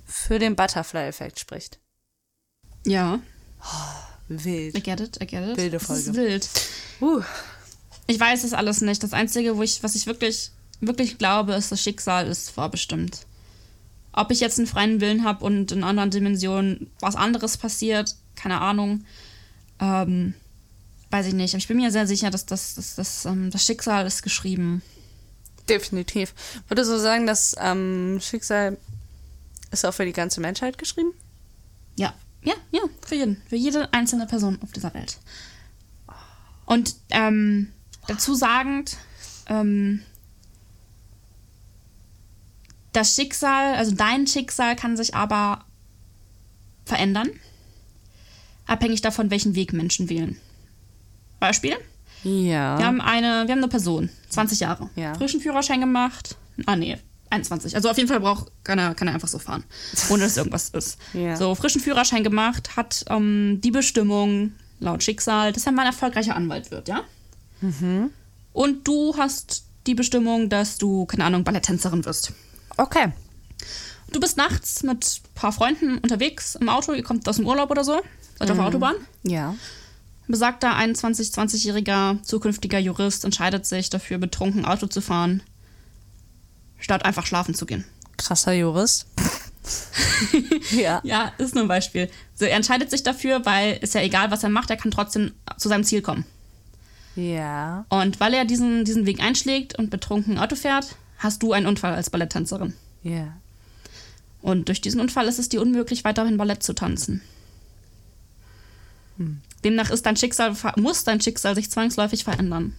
für 0.05 0.39
den 0.39 0.55
Butterfly-Effekt 0.55 1.39
spricht. 1.39 1.79
Ja, 2.85 3.19
Wild. 4.29 4.77
I 4.77 4.81
get 4.81 4.99
it, 4.99 5.17
I 5.21 5.25
get 5.25 5.43
it. 5.43 5.57
Wilde 5.57 5.77
Das 5.77 5.87
Folge. 5.87 6.01
ist 6.01 6.15
wild. 6.15 6.49
Uh. 7.01 7.21
Ich 8.07 8.19
weiß 8.19 8.43
es 8.43 8.53
alles 8.53 8.81
nicht. 8.81 9.01
Das 9.03 9.13
Einzige, 9.13 9.57
wo 9.57 9.63
ich, 9.63 9.81
was 9.83 9.95
ich 9.95 10.05
wirklich, 10.05 10.51
wirklich 10.81 11.17
glaube, 11.17 11.53
ist, 11.53 11.71
das 11.71 11.81
Schicksal 11.81 12.27
ist 12.27 12.51
vorbestimmt. 12.51 13.25
Ob 14.13 14.31
ich 14.31 14.39
jetzt 14.39 14.57
einen 14.59 14.67
freien 14.67 15.01
Willen 15.01 15.23
habe 15.23 15.43
und 15.43 15.71
in 15.71 15.83
anderen 15.83 16.11
Dimensionen 16.11 16.91
was 16.99 17.15
anderes 17.15 17.57
passiert, 17.57 18.15
keine 18.35 18.61
Ahnung. 18.61 19.03
Ähm, 19.79 20.35
weiß 21.09 21.27
ich 21.27 21.33
nicht. 21.33 21.53
Aber 21.53 21.59
ich 21.59 21.67
bin 21.67 21.77
mir 21.77 21.91
sehr 21.91 22.07
sicher, 22.07 22.29
dass 22.29 22.45
das, 22.45 22.75
das, 22.75 22.95
das, 22.95 23.25
ähm, 23.25 23.49
das 23.49 23.65
Schicksal 23.65 24.05
ist 24.05 24.21
geschrieben. 24.21 24.83
Definitiv. 25.69 26.33
Würdest 26.67 26.91
du 26.91 26.99
sagen, 26.99 27.27
dass 27.27 27.55
ähm, 27.59 28.19
Schicksal 28.21 28.77
ist 29.71 29.85
auch 29.85 29.93
für 29.93 30.05
die 30.05 30.13
ganze 30.13 30.41
Menschheit 30.41 30.77
geschrieben? 30.77 31.13
Ja, 31.95 32.13
ja, 32.43 32.53
ja, 32.71 32.81
für 33.05 33.15
jeden. 33.15 33.41
Für 33.47 33.55
jede 33.55 33.91
einzelne 33.93 34.25
Person 34.25 34.59
auf 34.61 34.71
dieser 34.71 34.93
Welt. 34.93 35.17
Und 36.65 36.95
ähm, 37.09 37.71
dazu 38.07 38.33
sagend, 38.35 38.97
ähm, 39.47 40.01
das 42.93 43.15
Schicksal, 43.15 43.75
also 43.75 43.95
dein 43.95 44.27
Schicksal 44.27 44.75
kann 44.75 44.97
sich 44.97 45.15
aber 45.15 45.65
verändern, 46.85 47.29
abhängig 48.65 49.01
davon, 49.01 49.29
welchen 49.29 49.55
Weg 49.55 49.73
Menschen 49.73 50.09
wählen. 50.09 50.37
Beispiel? 51.39 51.75
Ja. 52.23 52.77
Wir 52.77 52.85
haben 52.85 53.01
eine, 53.01 53.47
wir 53.47 53.51
haben 53.53 53.59
eine 53.59 53.67
Person, 53.67 54.09
20 54.29 54.59
Jahre, 54.61 54.89
Ja. 54.95 55.13
frischen 55.15 55.41
Führerschein 55.41 55.79
gemacht. 55.79 56.35
Ah, 56.65 56.75
nee, 56.75 56.97
21. 57.29 57.75
Also 57.75 57.89
auf 57.89 57.97
jeden 57.97 58.09
Fall 58.09 58.19
braucht, 58.19 58.51
kann 58.63 58.79
er, 58.79 58.93
kann 58.95 59.07
er 59.07 59.13
einfach 59.13 59.27
so 59.27 59.39
fahren, 59.39 59.63
ohne 60.09 60.23
dass 60.23 60.37
irgendwas 60.37 60.69
ist. 60.73 60.97
Ja. 61.13 61.35
So, 61.35 61.53
frischen 61.55 61.81
Führerschein 61.81 62.23
gemacht, 62.23 62.75
hat 62.75 63.05
ähm, 63.09 63.59
die 63.63 63.71
Bestimmung, 63.71 64.53
laut 64.79 65.03
Schicksal, 65.03 65.51
dass 65.51 65.65
er 65.65 65.71
mal 65.71 65.83
ein 65.83 65.87
erfolgreicher 65.87 66.35
Anwalt 66.35 66.71
wird, 66.71 66.87
ja? 66.87 67.03
Mhm. 67.61 68.11
Und 68.53 68.87
du 68.87 69.15
hast 69.17 69.63
die 69.87 69.95
Bestimmung, 69.95 70.49
dass 70.49 70.77
du, 70.77 71.05
keine 71.05 71.25
Ahnung, 71.25 71.43
Balletttänzerin 71.43 72.03
wirst. 72.05 72.33
Okay. 72.77 73.11
Du 74.11 74.19
bist 74.19 74.37
nachts 74.37 74.81
mit 74.83 75.05
ein 75.23 75.33
paar 75.35 75.51
Freunden 75.51 75.97
unterwegs 75.99 76.55
im 76.55 76.67
Auto, 76.69 76.93
ihr 76.93 77.03
kommt 77.03 77.27
aus 77.29 77.35
dem 77.35 77.45
Urlaub 77.45 77.69
oder 77.69 77.83
so, 77.83 78.01
seid 78.39 78.49
auf 78.49 78.55
Mhm. 78.57 78.59
der 78.61 78.67
Autobahn. 78.67 78.95
Ja. 79.23 79.55
Besagter 80.29 80.77
21-, 80.77 81.33
20-jähriger 81.33 82.21
zukünftiger 82.21 82.77
Jurist 82.77 83.25
entscheidet 83.25 83.65
sich 83.65 83.89
dafür, 83.89 84.19
betrunken 84.19 84.63
Auto 84.63 84.85
zu 84.85 85.01
fahren, 85.01 85.41
statt 86.77 87.03
einfach 87.03 87.25
schlafen 87.25 87.55
zu 87.55 87.65
gehen. 87.65 87.83
Krasser 88.15 88.53
Jurist. 88.53 89.07
ja. 90.71 91.01
Ja, 91.03 91.33
ist 91.39 91.55
nur 91.55 91.63
ein 91.63 91.67
Beispiel. 91.67 92.11
So, 92.35 92.45
er 92.45 92.57
entscheidet 92.57 92.91
sich 92.91 93.01
dafür, 93.01 93.43
weil 93.47 93.77
ist 93.77 93.95
ja 93.95 94.01
egal, 94.01 94.29
was 94.29 94.43
er 94.43 94.49
macht, 94.49 94.69
er 94.69 94.77
kann 94.77 94.91
trotzdem 94.91 95.31
zu 95.57 95.67
seinem 95.67 95.83
Ziel 95.83 96.03
kommen. 96.03 96.25
Ja. 97.15 97.85
Und 97.89 98.19
weil 98.19 98.35
er 98.35 98.45
diesen, 98.45 98.85
diesen 98.85 99.07
Weg 99.07 99.21
einschlägt 99.21 99.79
und 99.79 99.89
betrunken 99.89 100.37
Auto 100.37 100.55
fährt, 100.55 100.95
hast 101.17 101.41
du 101.41 101.53
einen 101.53 101.65
Unfall 101.65 101.95
als 101.95 102.11
Balletttänzerin. 102.11 102.75
Ja. 103.01 103.35
Und 104.43 104.67
durch 104.67 104.79
diesen 104.79 105.01
Unfall 105.01 105.27
ist 105.27 105.39
es 105.39 105.49
dir 105.49 105.59
unmöglich, 105.59 106.03
weiterhin 106.03 106.37
Ballett 106.37 106.61
zu 106.61 106.73
tanzen. 106.73 107.21
Demnach 109.63 109.89
ist 109.89 110.05
dein 110.05 110.15
Schicksal, 110.15 110.55
muss 110.77 111.03
dein 111.03 111.21
Schicksal 111.21 111.55
sich 111.55 111.69
zwangsläufig 111.69 112.23
verändern. 112.23 112.75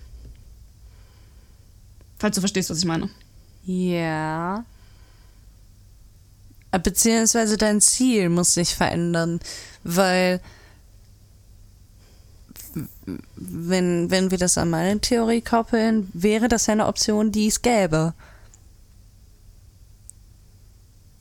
Falls 2.18 2.34
du 2.34 2.40
verstehst, 2.40 2.70
was 2.70 2.78
ich 2.78 2.84
meine. 2.84 3.10
Ja. 3.64 4.64
Beziehungsweise 6.70 7.56
dein 7.56 7.80
Ziel 7.80 8.28
muss 8.28 8.54
sich 8.54 8.74
verändern, 8.74 9.40
weil 9.82 10.40
wenn, 13.36 14.10
wenn 14.10 14.30
wir 14.30 14.38
das 14.38 14.56
an 14.56 14.70
meine 14.70 15.00
Theorie 15.00 15.40
koppeln, 15.40 16.08
wäre 16.12 16.48
das 16.48 16.66
ja 16.66 16.72
eine 16.72 16.86
Option, 16.86 17.32
die 17.32 17.48
es 17.48 17.62
gäbe. 17.62 18.14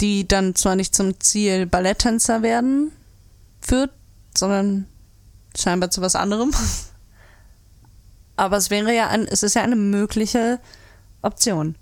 Die 0.01 0.27
dann 0.27 0.55
zwar 0.55 0.75
nicht 0.75 0.93
zum 0.95 1.19
Ziel 1.19 1.65
Balletttänzer 1.65 2.41
werden 2.41 2.91
führt, 3.59 3.91
sondern 4.37 4.85
scheinbar 5.57 5.89
zu 5.91 6.01
was 6.01 6.15
anderem. 6.15 6.51
Aber 8.35 8.57
es 8.57 8.69
wäre 8.69 8.95
ja 8.95 9.07
ein, 9.09 9.27
es 9.27 9.43
ist 9.43 9.55
ja 9.55 9.63
eine 9.63 9.75
mögliche 9.75 10.59
Option. 11.21 11.75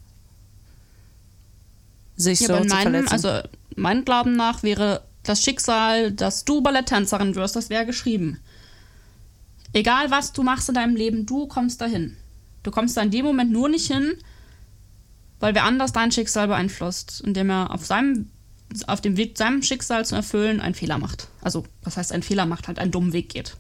Sich 2.16 2.40
Ja, 2.40 2.48
so 2.48 2.62
zu 2.62 2.68
meinem, 2.70 2.82
verletzen. 2.82 3.12
also 3.14 3.42
meinem 3.76 4.06
Glauben 4.06 4.36
nach 4.36 4.64
wäre 4.64 5.04
das 5.24 5.44
Schicksal, 5.44 6.12
dass 6.12 6.46
du 6.46 6.62
Balletttänzerin 6.62 7.36
wirst, 7.36 7.56
das 7.56 7.70
wäre 7.70 7.86
geschrieben. 7.86 8.40
Egal 9.74 10.10
was 10.10 10.32
du 10.34 10.42
machst 10.42 10.70
in 10.70 10.76
deinem 10.76 10.96
Leben, 10.96 11.26
du 11.26 11.48
kommst 11.48 11.82
dahin. 11.82 12.18
Du 12.64 12.72
kommst 12.72 12.98
da 12.98 13.02
in 13.02 13.12
dem 13.12 13.26
Moment 13.26 13.52
nur 13.52 13.70
nicht 13.70 13.92
hin, 13.92 14.16
weil 15.40 15.54
wer 15.54 15.66
anders 15.66 15.92
dein 15.94 16.12
Schicksal 16.12 16.48
beeinflusst, 16.48 17.22
indem 17.22 17.50
er 17.52 17.72
auf 17.72 17.86
seinem 17.86 18.32
auf 18.88 19.02
dem 19.02 19.18
Weg 19.18 19.38
seinem 19.38 19.64
Schicksal 19.64 20.06
zu 20.06 20.16
erfüllen 20.16 20.60
einen 20.60 20.76
Fehler 20.76 20.98
macht. 20.98 21.28
Also, 21.42 21.64
was 21.84 21.98
heißt 21.98 22.12
ein 22.12 22.24
Fehler 22.24 22.46
macht, 22.46 22.68
halt 22.68 22.80
einen 22.80 22.92
dummen 22.92 23.14
Weg 23.14 23.30
geht. 23.30 23.56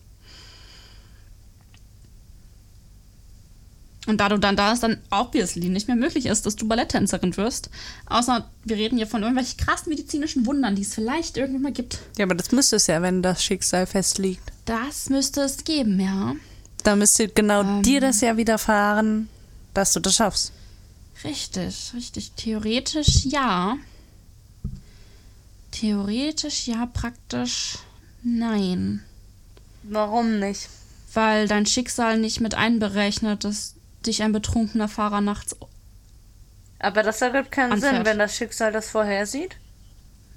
Und 4.07 4.21
da 4.21 4.29
du 4.29 4.37
dann 4.37 4.55
da 4.55 4.71
ist, 4.71 4.83
dann 4.83 5.01
obviously 5.11 5.67
nicht 5.67 5.87
mehr 5.87 5.97
möglich 5.97 6.27
ist, 6.27 6.45
dass 6.45 6.55
du 6.55 6.65
Balletttänzerin 6.65 7.35
wirst. 7.35 7.69
Außer 8.05 8.49
wir 8.63 8.77
reden 8.77 8.97
hier 8.97 9.05
von 9.05 9.21
irgendwelchen 9.21 9.57
krassen 9.57 9.89
medizinischen 9.89 10.45
Wundern, 10.45 10.75
die 10.75 10.83
es 10.83 10.95
vielleicht 10.95 11.35
irgendwann 11.35 11.61
mal 11.63 11.71
gibt. 11.73 11.99
Ja, 12.17 12.23
aber 12.23 12.35
das 12.35 12.53
müsste 12.53 12.77
es 12.77 12.87
ja, 12.87 13.01
wenn 13.01 13.21
das 13.21 13.43
Schicksal 13.43 13.85
festliegt. 13.85 14.41
Das 14.63 15.09
müsste 15.09 15.41
es 15.41 15.65
geben, 15.65 15.99
ja. 15.99 16.35
Da 16.83 16.95
müsste 16.95 17.27
genau 17.27 17.61
Ähm. 17.61 17.83
dir 17.83 17.99
das 17.99 18.21
ja 18.21 18.37
widerfahren, 18.37 19.27
dass 19.73 19.91
du 19.91 19.99
das 19.99 20.15
schaffst. 20.15 20.53
Richtig, 21.25 21.91
richtig. 21.93 22.31
Theoretisch 22.37 23.25
ja. 23.25 23.75
Theoretisch 25.79 26.67
ja, 26.67 26.87
praktisch 26.87 27.77
nein. 28.23 29.03
Warum 29.83 30.39
nicht? 30.39 30.69
Weil 31.13 31.47
dein 31.47 31.67
Schicksal 31.67 32.17
nicht 32.17 32.41
mit 32.41 32.55
einberechnet, 32.55 33.43
dass 33.43 33.75
dich 34.05 34.23
ein 34.23 34.31
betrunkener 34.31 34.87
Fahrer 34.87 35.21
nachts. 35.21 35.55
Aber 36.79 37.03
das 37.03 37.21
ergibt 37.21 37.51
keinen 37.51 37.73
Anfährt. 37.73 37.95
Sinn, 37.95 38.05
wenn 38.05 38.17
das 38.17 38.35
Schicksal 38.35 38.71
das 38.71 38.89
vorhersieht. 38.89 39.55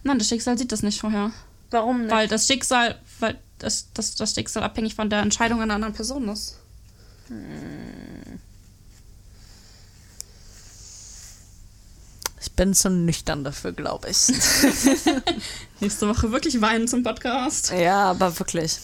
Nein, 0.03 0.18
das 0.18 0.28
Schicksal 0.28 0.59
sieht 0.59 0.72
das 0.72 0.82
nicht 0.82 1.01
vorher. 1.01 1.32
Warum 1.70 2.03
nicht? 2.03 2.11
Weil 2.11 2.28
das 2.28 2.47
Schicksal, 2.47 2.99
weil 3.20 3.38
das, 3.59 3.88
das, 3.95 4.16
das 4.16 4.34
Schicksal 4.34 4.62
abhängig 4.62 4.95
von 4.95 5.09
der 5.09 5.20
Entscheidung 5.20 5.62
einer 5.62 5.74
anderen 5.74 5.95
Person 5.95 6.28
ist. 6.28 6.59
Ich 12.41 12.53
bin 12.53 12.74
zu 12.74 12.91
nüchtern 12.91 13.45
dafür, 13.45 13.72
glaube 13.72 14.09
ich. 14.11 14.28
Nächste 15.80 16.09
Woche 16.09 16.32
wirklich 16.32 16.61
weinen 16.61 16.88
zum 16.88 17.03
Podcast. 17.03 17.70
ja, 17.72 18.11
aber 18.11 18.38
wirklich. 18.38 18.78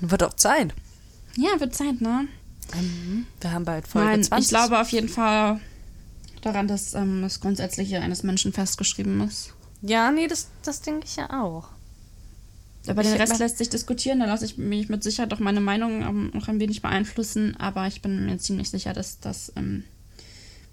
Wird 0.00 0.22
auch 0.22 0.34
Zeit. 0.34 0.74
Ja, 1.36 1.58
wird 1.60 1.74
Zeit, 1.74 2.00
ne? 2.00 2.26
Wir 3.40 3.50
haben 3.52 3.64
bald 3.64 3.86
Folge 3.86 4.08
Nein, 4.08 4.24
20. 4.24 4.44
ich 4.44 4.48
glaube 4.48 4.80
auf 4.80 4.88
jeden 4.90 5.08
Fall 5.08 5.60
daran, 6.40 6.66
dass 6.68 6.94
ähm, 6.94 7.22
das 7.22 7.40
Grundsätzliche 7.40 8.00
eines 8.00 8.22
Menschen 8.22 8.52
festgeschrieben 8.52 9.20
ist. 9.22 9.52
Ja, 9.82 10.10
nee, 10.10 10.26
das, 10.26 10.48
das 10.62 10.80
denke 10.80 11.06
ich 11.06 11.16
ja 11.16 11.42
auch. 11.42 11.68
Aber 12.86 13.02
den 13.02 13.14
Ich- 13.14 13.20
Rest 13.20 13.38
lässt 13.38 13.58
sich 13.58 13.68
diskutieren, 13.68 14.20
da 14.20 14.26
lasse 14.26 14.44
ich 14.44 14.58
mich 14.58 14.88
mit 14.88 15.02
Sicherheit 15.04 15.32
auch 15.32 15.38
meine 15.38 15.60
Meinung 15.60 16.02
ähm, 16.02 16.30
noch 16.34 16.48
ein 16.48 16.58
wenig 16.60 16.82
beeinflussen, 16.82 17.56
aber 17.58 17.86
ich 17.86 18.02
bin 18.02 18.26
mir 18.26 18.38
ziemlich 18.38 18.70
sicher, 18.70 18.92
dass, 18.92 19.20
dass 19.20 19.52
ähm, 19.56 19.84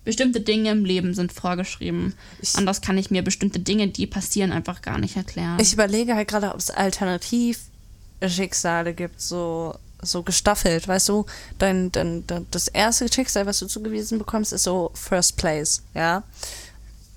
bestimmte 0.06 0.42
Dinge 0.42 0.72
im 0.72 0.86
Leben 0.86 1.14
sind 1.14 1.32
vorgeschrieben. 1.34 2.14
Ich- 2.42 2.56
Anders 2.56 2.82
kann 2.82 2.98
ich 2.98 3.12
mir 3.12 3.22
bestimmte 3.24 3.60
Dinge, 3.60 3.88
die 3.90 4.08
passieren, 4.08 4.52
einfach 4.52 4.82
gar 4.82 4.98
nicht 4.98 5.16
erklären. 5.18 5.60
Ich 5.60 5.74
überlege 5.74 6.16
halt 6.16 6.28
gerade, 6.28 6.52
ob 6.54 6.60
es 6.60 6.72
Alternativschicksale 6.72 8.94
gibt, 8.94 9.22
so, 9.22 9.76
so 10.02 10.24
gestaffelt. 10.24 10.88
Weißt 10.88 11.10
du, 11.10 11.26
dein, 11.58 11.92
dein, 11.92 12.26
dein, 12.28 12.48
das 12.52 12.68
erste 12.68 13.12
Schicksal, 13.12 13.46
was 13.46 13.60
du 13.60 13.68
zugewiesen 13.68 14.18
bekommst, 14.20 14.54
ist 14.54 14.64
so 14.64 14.92
First 14.94 15.38
Place, 15.38 15.82
ja. 15.94 16.24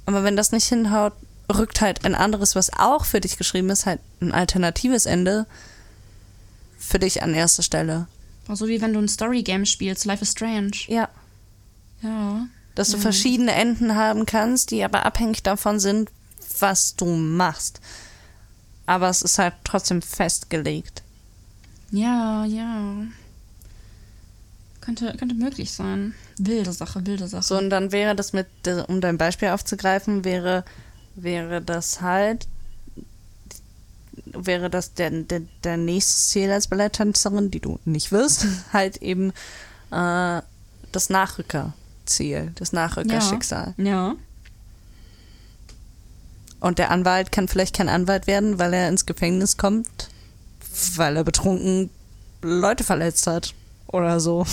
Aber 0.07 0.25
wenn 0.25 0.37
das 0.37 0.53
nicht 0.53 0.67
hinhaut, 0.67 1.13
rückt 1.53 1.81
halt 1.81 2.05
ein 2.05 2.15
anderes, 2.15 2.55
was 2.57 2.73
auch 2.79 3.05
für 3.05 3.21
dich 3.21 3.37
geschrieben 3.37 3.71
ist, 3.71 3.87
halt 3.87 4.01
ein 4.21 4.33
alternatives 4.33 5.07
Ende 5.07 5.47
für 6.79 6.99
dich 6.99 7.23
an 7.23 7.35
erster 7.35 7.63
Stelle. 7.63 8.07
so 8.53 8.67
wie 8.69 8.81
wenn 8.83 8.93
du 8.93 8.99
ein 9.01 9.09
Story-Game 9.09 9.65
spielst, 9.67 10.05
Life 10.05 10.23
is 10.23 10.33
Strange. 10.33 10.73
Ja. 10.89 11.09
Ja. 12.03 12.47
Dass 12.75 12.89
du 12.91 12.97
Ja. 12.97 13.03
verschiedene 13.03 13.53
Enden 13.53 13.95
haben 13.97 14.27
kannst, 14.27 14.71
die 14.71 14.83
aber 14.83 15.05
abhängig 15.05 15.43
davon 15.43 15.79
sind, 15.81 16.11
was 16.59 16.97
du 16.97 17.07
machst. 17.07 17.81
Aber 18.87 19.09
es 19.09 19.23
ist 19.23 19.39
halt 19.39 19.55
trotzdem 19.65 20.03
festgelegt. 20.03 21.03
Ja, 21.91 22.45
ja. 22.45 22.95
Könnte, 24.81 25.15
könnte 25.17 25.35
möglich 25.35 25.71
sein. 25.73 26.15
Wilde 26.39 26.73
Sache, 26.73 27.07
wilde 27.07 27.29
Sache. 27.29 27.43
So, 27.43 27.59
und 27.59 27.71
dann 27.71 27.93
wäre 27.93 28.17
das 28.17 28.33
mit, 28.33 28.47
um 28.89 29.01
dein 29.01 29.19
Beispiel 29.19 29.49
aufzugreifen, 29.49 30.25
wäre, 30.25 30.65
wäre 31.15 31.63
das 31.63 32.01
halt, 32.01 32.49
wäre 34.27 34.71
das 34.71 34.95
der, 34.95 35.11
der, 35.11 35.43
der 35.63 35.77
nächste 35.77 36.21
Ziel 36.31 36.51
als 36.51 36.67
Balletttänzerin, 36.67 37.51
die 37.51 37.61
du 37.61 37.79
nicht 37.85 38.11
wirst, 38.11 38.47
halt 38.73 38.97
eben 38.99 39.31
äh, 39.91 40.43
das 40.91 41.09
Nachrückerziel, 42.03 42.53
das 42.57 42.73
Nachrückerschicksal. 42.73 43.75
Ja. 43.77 44.15
Und 46.61 46.79
der 46.79 46.91
Anwalt 46.91 47.33
kann 47.33 47.49
vielleicht 47.49 47.77
kein 47.77 47.89
Anwalt 47.89 48.27
werden, 48.27 48.59
weil 48.59 48.73
er 48.75 48.89
ins 48.89 49.07
Gefängnis 49.07 49.57
kommt, 49.57 50.09
weil 50.97 51.17
er 51.17 51.25
betrunken 51.25 51.91
Leute 52.43 52.85
verletzt 52.85 53.27
hat 53.27 53.55
oder 53.89 54.21
so. 54.21 54.47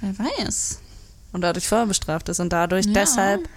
Wer 0.00 0.18
weiß. 0.18 0.78
Und 1.32 1.42
dadurch 1.42 1.68
vorbestraft 1.68 2.28
ist 2.28 2.40
und 2.40 2.52
dadurch 2.52 2.86
Ja. 2.86 2.92
deshalb 2.92 3.48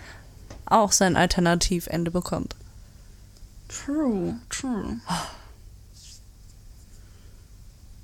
auch 0.65 0.91
sein 0.91 1.15
Alternativende 1.15 2.11
bekommt. 2.11 2.55
True, 3.67 4.39
true. 4.49 4.99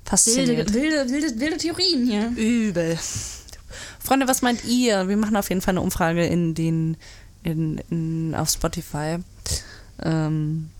Faszinierend. 0.04 0.72
Wilde, 0.72 1.06
wilde, 1.06 1.12
wilde, 1.12 1.40
wilde 1.40 1.56
Theorien 1.58 2.06
hier. 2.06 2.28
Übel. 2.30 2.98
Freunde, 3.98 4.28
was 4.28 4.42
meint 4.42 4.64
ihr? 4.64 5.08
Wir 5.08 5.16
machen 5.16 5.36
auf 5.36 5.48
jeden 5.48 5.60
Fall 5.60 5.72
eine 5.72 5.80
Umfrage 5.80 6.24
in 6.26 6.54
den 6.54 6.96
in, 7.42 7.78
in 7.90 8.34
auf 8.34 8.50
Spotify. 8.50 9.18
Ähm, 10.02 10.70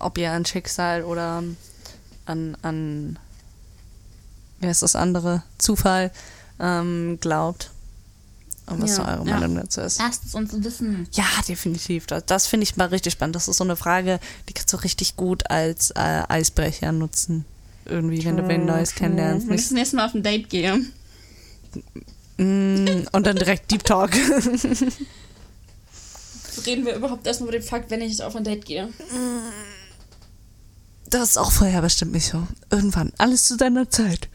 ob 0.00 0.18
ihr 0.18 0.32
an 0.32 0.44
Schicksal 0.44 1.04
oder 1.04 1.42
an, 2.26 2.56
an 2.62 3.18
wie 4.60 4.66
heißt 4.66 4.82
das 4.82 4.96
andere? 4.96 5.42
Zufall 5.58 6.10
ähm, 6.58 7.18
glaubt. 7.20 7.70
Und 8.66 8.82
was 8.82 8.98
Ja, 8.98 9.16
eure 9.16 9.26
ja. 9.28 9.38
Meinung 9.38 9.56
dazu 9.56 9.80
ist. 9.80 9.98
Lasst 9.98 10.24
es 10.26 10.34
uns 10.34 10.52
wissen. 10.62 11.08
Ja, 11.12 11.24
definitiv. 11.46 12.06
Das, 12.06 12.26
das 12.26 12.46
finde 12.46 12.64
ich 12.64 12.76
mal 12.76 12.88
richtig 12.88 13.14
spannend. 13.14 13.36
Das 13.36 13.48
ist 13.48 13.56
so 13.56 13.64
eine 13.64 13.76
Frage, 13.76 14.20
die 14.48 14.52
kannst 14.52 14.72
du 14.72 14.76
richtig 14.78 15.16
gut 15.16 15.50
als 15.50 15.90
äh, 15.92 16.22
Eisbrecher 16.28 16.92
nutzen. 16.92 17.44
Irgendwie, 17.86 18.22
wenn 18.24 18.36
du 18.36 18.46
wen 18.46 18.66
Neues 18.66 18.94
kennenlernst. 18.94 19.48
Wenn 19.48 19.54
ich 19.54 19.62
das 19.62 19.70
nächste 19.70 19.96
Mal 19.96 20.06
auf 20.06 20.14
ein 20.14 20.22
Date 20.22 20.50
gehe. 20.50 20.80
Mm, 22.36 23.08
und 23.12 23.26
dann 23.26 23.36
direkt 23.36 23.70
Deep 23.70 23.84
Talk. 23.84 24.10
Reden 26.66 26.84
wir 26.84 26.94
überhaupt 26.96 27.26
erstmal 27.26 27.50
über 27.50 27.58
den 27.58 27.66
Fakt, 27.66 27.90
wenn 27.90 28.00
ich 28.00 28.22
auf 28.22 28.34
ein 28.36 28.44
Date 28.44 28.64
gehe. 28.64 28.92
Das 31.06 31.30
ist 31.30 31.36
auch 31.38 31.52
vorher 31.52 31.80
bestimmt 31.82 32.12
nicht 32.12 32.26
so. 32.26 32.46
Irgendwann. 32.70 33.12
Alles 33.18 33.44
zu 33.44 33.56
deiner 33.56 33.88
Zeit. 33.90 34.28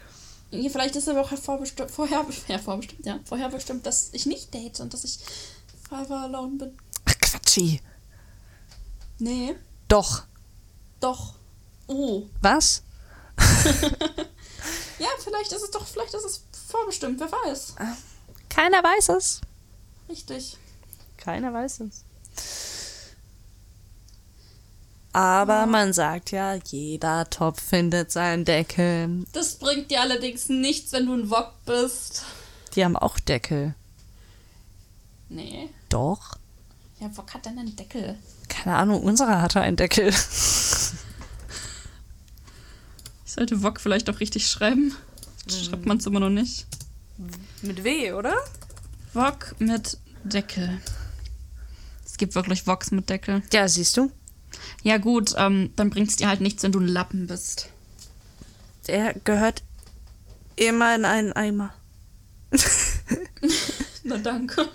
Ja, 0.52 0.70
vielleicht 0.70 0.96
ist 0.96 1.10
aber 1.10 1.22
auch 1.22 1.30
vorbestimmt, 1.38 1.92
vorher, 1.92 2.26
ja, 2.48 2.60
vorbestimmt, 2.60 3.06
ja, 3.06 3.20
vorher 3.26 3.50
bestimmt, 3.50 3.86
dass 3.86 4.10
ich 4.14 4.26
nicht 4.26 4.54
date 4.54 4.80
und 4.80 4.94
dass 4.94 5.04
ich 5.04 5.20
forever 5.90 6.22
alone 6.22 6.58
bin. 6.58 6.78
Ach, 7.06 7.18
Quatschi. 7.20 7.82
Nee, 9.20 9.56
Doch. 9.88 10.24
doch. 11.00 11.36
Oh. 11.88 12.24
Was? 12.42 12.84
Ja, 15.00 15.08
vielleicht 15.22 15.52
ist 15.52 15.64
es 15.64 15.72
doch, 15.72 15.86
vielleicht 15.86 16.14
ist 16.14 16.24
es 16.24 16.44
vorbestimmt, 16.74 17.20
wer 17.20 17.32
weiß. 17.32 17.76
Keiner 18.50 18.84
weiß 18.84 19.10
es. 19.10 19.42
Richtig. 20.10 20.58
Keiner 21.18 21.54
weiß 21.54 21.82
es. 21.82 22.04
Aber 25.14 25.68
man 25.68 25.94
sagt 25.94 26.32
ja, 26.32 26.56
jeder 26.56 27.30
Topf 27.30 27.62
findet 27.62 28.12
seinen 28.12 28.46
Deckel. 28.46 29.26
Das 29.32 29.56
bringt 29.56 29.92
dir 29.92 30.02
allerdings 30.02 30.50
nichts, 30.50 30.92
wenn 30.92 31.06
du 31.06 31.14
ein 31.14 31.30
Wok 31.30 31.54
bist. 31.66 32.24
Die 32.74 32.84
haben 32.84 32.98
auch 32.98 33.20
Deckel. 33.20 33.76
Nee. 35.30 35.70
Doch. 35.90 36.38
Ja, 37.00 37.16
Wok 37.16 37.32
hat 37.36 37.46
dann 37.46 37.60
einen 37.60 37.76
Deckel. 37.76 38.18
Keine 38.50 38.76
Ahnung, 38.76 39.04
unsere 39.04 39.40
hatte 39.40 39.62
einen 39.62 39.78
Deckel. 39.78 40.10
Ich 43.26 43.34
sollte 43.36 43.62
Wok 43.62 43.80
vielleicht 43.80 44.10
auch 44.10 44.20
richtig 44.20 44.48
schreiben. 44.48 44.96
Schreibt 45.48 45.86
man 45.86 45.98
es 45.98 46.06
immer 46.06 46.20
noch 46.20 46.30
nicht. 46.30 46.66
Mit 47.62 47.84
W, 47.84 48.14
oder? 48.14 48.36
Wok 49.14 49.56
mit 49.60 49.98
Deckel. 50.24 50.80
Es 52.06 52.18
gibt 52.18 52.36
wirklich 52.36 52.66
Woks 52.68 52.92
mit 52.92 53.10
Deckel. 53.10 53.44
Ja, 53.52 53.68
siehst 53.68 53.98
du. 53.98 54.12
Ja 54.84 54.98
gut, 54.98 55.34
ähm, 55.38 55.72
dann 55.76 55.90
bringt 55.90 56.10
es 56.10 56.16
dir 56.16 56.28
halt 56.28 56.42
nichts, 56.42 56.64
wenn 56.64 56.72
du 56.72 56.80
ein 56.80 56.88
Lappen 56.88 57.28
bist. 57.28 57.70
Der 58.88 59.14
gehört 59.14 59.64
immer 60.56 60.96
in 60.96 61.06
einen 61.06 61.34
Eimer. 61.34 61.74
Na 64.04 64.18
danke. 64.18 64.70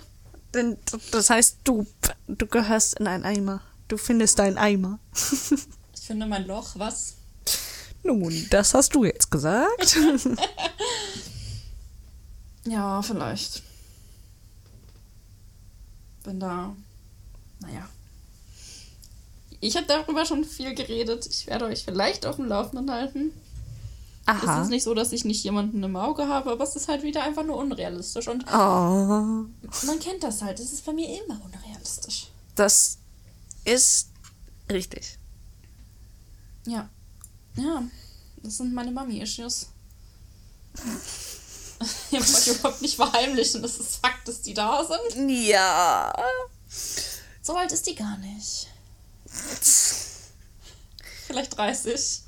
Denn 0.53 0.77
das 1.11 1.29
heißt, 1.29 1.59
du, 1.63 1.85
du 2.27 2.47
gehörst 2.47 2.99
in 2.99 3.07
einen 3.07 3.23
Eimer. 3.23 3.61
Du 3.87 3.97
findest 3.97 4.39
deinen 4.39 4.57
Eimer. 4.57 4.99
Ich 5.93 6.01
finde 6.01 6.25
mein 6.25 6.47
Loch, 6.47 6.77
was? 6.77 7.15
Nun, 8.03 8.47
das 8.49 8.73
hast 8.73 8.95
du 8.95 9.03
jetzt 9.05 9.29
gesagt. 9.31 9.97
Ja, 12.65 13.01
vielleicht. 13.01 13.63
Bin 16.23 16.39
da. 16.39 16.75
Naja. 17.61 17.87
Ich 19.61 19.75
habe 19.75 19.87
darüber 19.87 20.25
schon 20.25 20.45
viel 20.45 20.75
geredet. 20.75 21.25
Ich 21.25 21.47
werde 21.47 21.65
euch 21.65 21.83
vielleicht 21.83 22.25
auf 22.25 22.35
dem 22.35 22.45
Laufenden 22.45 22.91
halten. 22.91 23.31
Aha. 24.25 24.57
Es 24.59 24.65
ist 24.65 24.69
nicht 24.69 24.83
so, 24.83 24.93
dass 24.93 25.11
ich 25.11 25.25
nicht 25.25 25.43
jemanden 25.43 25.81
im 25.81 25.95
Auge 25.95 26.27
habe, 26.27 26.51
aber 26.51 26.63
es 26.63 26.75
ist 26.75 26.87
halt 26.87 27.01
wieder 27.01 27.23
einfach 27.23 27.43
nur 27.43 27.57
unrealistisch. 27.57 28.27
Und 28.27 28.45
Oh. 28.53 29.45
man 29.85 29.99
kennt 29.99 30.21
das 30.21 30.41
halt. 30.43 30.59
Es 30.59 30.71
ist 30.71 30.85
bei 30.85 30.93
mir 30.93 31.07
immer 31.23 31.39
unrealistisch. 31.43 32.27
Das 32.55 32.99
ist 33.65 34.09
richtig. 34.69 35.17
Ja. 36.67 36.87
Ja. 37.59 37.83
Das 38.43 38.57
sind 38.57 38.73
meine 38.73 38.91
Mami-Issues. 38.91 39.67
Ich 42.11 42.33
wollte 42.33 42.51
überhaupt 42.51 42.81
nicht 42.81 42.97
verheimlichen, 42.97 43.61
dass 43.61 43.79
es 43.79 43.95
Fakt 43.95 44.27
ist, 44.27 44.45
die 44.45 44.53
da 44.53 44.83
sind. 44.83 45.29
Ja. 45.29 46.13
So 47.41 47.55
alt 47.55 47.71
ist 47.71 47.87
die 47.87 47.95
gar 47.95 48.17
nicht. 48.17 48.67
Vielleicht 51.25 51.57
30. 51.57 52.21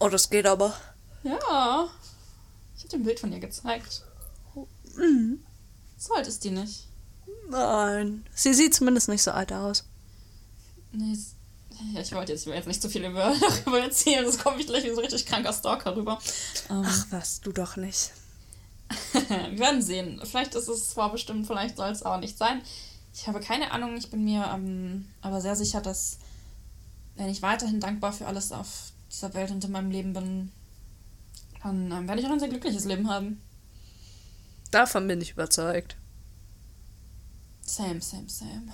Oh, 0.00 0.08
das 0.08 0.28
geht 0.30 0.46
aber. 0.46 0.74
Ja. 1.22 1.88
Ich 2.76 2.82
habe 2.82 2.88
dir 2.88 2.96
ein 2.96 3.04
Bild 3.04 3.20
von 3.20 3.32
ihr 3.32 3.38
gezeigt. 3.38 4.02
So 5.96 6.14
alt 6.14 6.26
ist 6.26 6.42
die 6.42 6.50
nicht. 6.50 6.88
Nein. 7.48 8.26
Sie 8.34 8.52
sieht 8.52 8.74
zumindest 8.74 9.08
nicht 9.08 9.22
so 9.22 9.30
alt 9.30 9.52
aus. 9.52 9.84
Nee, 10.90 11.16
ja, 11.94 12.00
ich 12.00 12.12
wollte 12.12 12.32
jetzt, 12.32 12.42
ich 12.42 12.46
will 12.46 12.54
jetzt 12.54 12.68
nicht 12.68 12.82
zu 12.82 12.88
viel 12.88 13.04
über, 13.04 13.34
darüber 13.64 13.80
erzählen, 13.80 14.24
sonst 14.24 14.42
komme 14.42 14.60
ich 14.60 14.66
gleich 14.66 14.84
wie 14.84 14.90
so 14.90 14.96
ein 14.96 15.00
richtig 15.00 15.26
kranker 15.26 15.52
Stalker 15.52 15.96
rüber. 15.96 16.18
Ähm, 16.70 16.82
Ach 16.84 17.06
was, 17.10 17.40
du 17.40 17.52
doch 17.52 17.76
nicht. 17.76 18.12
wir 19.12 19.58
werden 19.58 19.82
sehen. 19.82 20.20
Vielleicht 20.24 20.54
ist 20.54 20.68
es 20.68 20.92
vorbestimmt, 20.92 21.46
vielleicht 21.46 21.76
soll 21.76 21.90
es 21.90 22.02
aber 22.02 22.18
nicht 22.18 22.36
sein. 22.36 22.62
Ich 23.14 23.26
habe 23.26 23.40
keine 23.40 23.70
Ahnung, 23.72 23.96
ich 23.96 24.10
bin 24.10 24.24
mir 24.24 24.50
ähm, 24.54 25.08
aber 25.20 25.40
sehr 25.40 25.56
sicher, 25.56 25.80
dass 25.80 26.18
wenn 27.16 27.28
ich 27.28 27.42
weiterhin 27.42 27.80
dankbar 27.80 28.12
für 28.12 28.26
alles 28.26 28.52
auf 28.52 28.92
dieser 29.10 29.34
Welt 29.34 29.50
und 29.50 29.64
in 29.64 29.72
meinem 29.72 29.90
Leben 29.90 30.12
bin, 30.12 30.52
dann 31.62 31.92
ähm, 31.92 32.08
werde 32.08 32.20
ich 32.20 32.26
auch 32.26 32.32
ein 32.32 32.40
sehr 32.40 32.48
glückliches 32.48 32.84
Leben 32.84 33.10
haben. 33.10 33.40
Davon 34.70 35.06
bin 35.06 35.20
ich 35.20 35.32
überzeugt. 35.32 35.96
Same, 37.60 38.00
same, 38.00 38.28
same. 38.28 38.72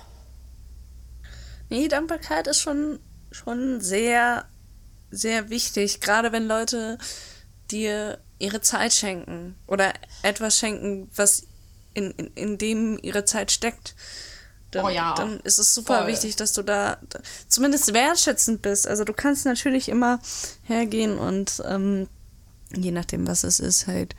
Nee, 1.71 1.89
Dankbarkeit 1.89 2.47
ist 2.47 2.61
schon, 2.61 2.99
schon 3.31 3.81
sehr, 3.81 4.47
sehr 5.11 5.51
wichtig. 5.51 6.01
Gerade 6.01 6.33
wenn 6.33 6.47
Leute 6.47 6.99
dir 7.71 8.19
ihre 8.39 8.61
Zeit 8.61 8.93
schenken 8.93 9.57
oder 9.67 9.93
etwas 10.23 10.59
schenken, 10.59 11.11
was 11.15 11.47
in, 11.95 12.13
in, 12.13 12.27
in 12.35 12.59
dem 12.59 12.99
ihre 13.03 13.25
Zeit 13.25 13.51
steckt. 13.51 13.95
Dann, 14.71 14.85
Oh 14.85 14.89
ja, 14.91 15.15
dann 15.15 15.41
ist 15.41 15.59
es 15.59 15.75
super 15.75 16.01
voll. 16.01 16.09
wichtig, 16.09 16.37
dass 16.37 16.53
du 16.53 16.63
da, 16.63 16.99
da 17.09 17.21
zumindest 17.49 17.93
wertschätzend 17.95 18.61
bist. 18.63 18.87
Also 18.87 19.05
du 19.05 19.13
kannst 19.15 19.47
natürlich 19.47 19.89
immer 19.89 20.21
hergehen 20.65 21.19
und 21.19 21.63
ähm, 21.67 22.07
je 22.75 22.91
nachdem, 22.91 23.27
was 23.27 23.45
es 23.45 23.61
ist, 23.61 23.87
halt 23.87 24.15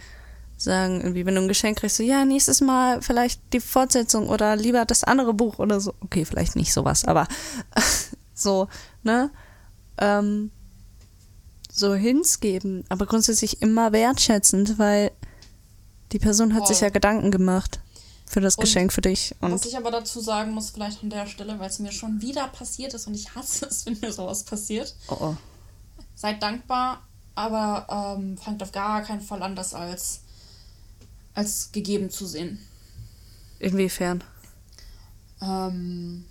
sagen, 0.60 1.02
irgendwie, 1.02 1.26
wenn 1.26 1.36
du 1.36 1.42
ein 1.42 1.48
Geschenk 1.48 1.80
kriegst, 1.80 1.98
so, 1.98 2.04
ja, 2.04 2.26
nächstes 2.26 2.62
Mal 2.62 3.02
vielleicht 3.02 3.42
die 3.54 3.60
Fortsetzung 3.60 4.30
oder 4.30 4.56
lieber 4.56 4.86
das 4.86 5.04
andere 5.04 5.34
Buch 5.34 5.60
oder 5.60 5.80
so. 5.80 5.94
Okay, 6.02 6.26
vielleicht 6.26 6.56
nicht 6.56 6.74
sowas, 6.74 7.06
aber 7.06 7.28
so, 8.34 8.68
ne? 9.04 9.32
Ähm, 9.98 10.52
so 11.72 11.94
Hints 11.94 12.40
geben, 12.40 12.84
aber 12.90 13.06
grundsätzlich 13.06 13.62
immer 13.62 13.92
wertschätzend, 13.94 14.78
weil 14.78 15.12
die 16.12 16.20
Person 16.20 16.54
hat 16.54 16.66
Voll. 16.66 16.68
sich 16.68 16.82
ja 16.82 16.90
Gedanken 16.90 17.32
gemacht 17.32 17.80
für 18.26 18.42
das 18.42 18.56
Und 18.56 18.62
Geschenk 18.62 18.94
für 18.94 19.02
dich. 19.02 19.36
Was 19.40 19.52
Und 19.52 19.66
ich 19.66 19.78
aber 19.78 19.92
dazu 19.92 20.20
sagen 20.20 20.52
muss, 20.52 20.72
vielleicht 20.72 21.04
an 21.04 21.10
der 21.10 21.26
Stelle, 21.26 21.60
weil 21.60 21.70
es 21.70 21.80
mir 21.80 21.92
schon 21.92 22.22
wieder 22.22 22.48
passiert 22.48 22.94
ist 22.94 23.08
und 23.08 23.16
ich 23.16 23.34
hasse 23.36 23.66
es, 23.66 23.86
wenn 23.86 23.98
mir 24.00 24.12
sowas 24.12 24.44
passiert. 24.44 24.96
oh, 25.08 25.18
oh. 25.20 25.36
Seid 26.16 26.44
dankbar, 26.44 27.02
aber 27.34 28.18
ähm, 28.18 28.38
fangt 28.38 28.62
auf 28.62 28.74
gar 28.74 29.02
keinen 29.04 29.22
Fall 29.22 29.42
an, 29.42 29.56
das 29.56 29.74
als, 29.74 30.22
als 31.40 31.72
gegeben 31.72 32.10
zu 32.10 32.26
sehen. 32.26 32.60
inwiefern? 33.60 34.22
Ähm, 35.42 36.26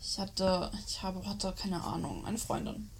ich 0.00 0.18
hatte, 0.18 0.72
ich 0.88 1.00
habe, 1.04 1.24
hatte 1.24 1.54
keine 1.56 1.82
Ahnung, 1.84 2.26
eine 2.26 2.38
Freundin. 2.38 2.90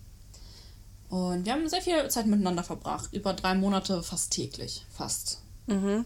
Und 1.08 1.44
wir 1.44 1.52
haben 1.52 1.68
sehr 1.68 1.82
viel 1.82 2.08
Zeit 2.10 2.26
miteinander 2.26 2.62
verbracht. 2.62 3.12
Über 3.12 3.32
drei 3.32 3.54
Monate 3.56 4.04
fast 4.04 4.30
täglich. 4.30 4.86
Fast. 4.90 5.42
Mhm. 5.66 6.04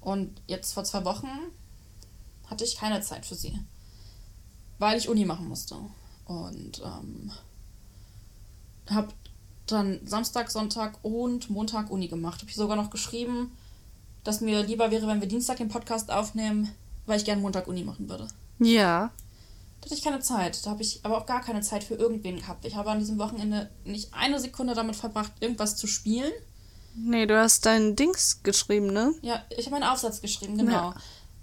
Und 0.00 0.40
jetzt 0.46 0.72
vor 0.72 0.84
zwei 0.84 1.04
Wochen 1.04 1.28
hatte 2.46 2.64
ich 2.64 2.76
keine 2.76 3.02
Zeit 3.02 3.26
für 3.26 3.34
sie. 3.34 3.58
Weil 4.78 4.96
ich 4.96 5.10
Uni 5.10 5.26
machen 5.26 5.46
musste. 5.46 5.76
Und 6.24 6.80
ähm, 6.82 7.32
habe 8.88 9.12
dann 9.66 10.00
Samstag, 10.06 10.50
Sonntag 10.50 10.98
und 11.02 11.50
Montag 11.50 11.90
Uni 11.90 12.08
gemacht. 12.08 12.40
Habe 12.40 12.50
ich 12.50 12.56
sogar 12.56 12.76
noch 12.76 12.88
geschrieben, 12.88 13.52
dass 14.24 14.40
mir 14.40 14.62
lieber 14.62 14.90
wäre, 14.90 15.06
wenn 15.06 15.20
wir 15.20 15.28
Dienstag 15.28 15.56
den 15.58 15.68
Podcast 15.68 16.10
aufnehmen, 16.10 16.70
weil 17.06 17.18
ich 17.18 17.24
gerne 17.24 17.42
Montag 17.42 17.66
Uni 17.66 17.84
machen 17.84 18.08
würde. 18.08 18.28
Ja. 18.58 19.10
Da 19.80 19.86
hatte 19.86 19.94
ich 19.94 20.02
keine 20.02 20.20
Zeit. 20.20 20.64
Da 20.64 20.70
habe 20.70 20.82
ich 20.82 21.00
aber 21.04 21.16
auch 21.18 21.26
gar 21.26 21.40
keine 21.40 21.62
Zeit 21.62 21.84
für 21.84 21.94
irgendwen 21.94 22.36
gehabt. 22.36 22.64
Ich 22.66 22.76
habe 22.76 22.90
an 22.90 22.98
diesem 22.98 23.18
Wochenende 23.18 23.70
nicht 23.84 24.12
eine 24.12 24.38
Sekunde 24.38 24.74
damit 24.74 24.96
verbracht, 24.96 25.32
irgendwas 25.40 25.76
zu 25.76 25.86
spielen. 25.86 26.32
Nee, 26.94 27.26
du 27.26 27.38
hast 27.38 27.64
dein 27.66 27.96
Dings 27.96 28.42
geschrieben, 28.42 28.88
ne? 28.92 29.14
Ja, 29.22 29.42
ich 29.56 29.66
habe 29.66 29.76
einen 29.76 29.84
Aufsatz 29.84 30.20
geschrieben, 30.20 30.58
genau. 30.58 30.90
Ja. 30.90 30.94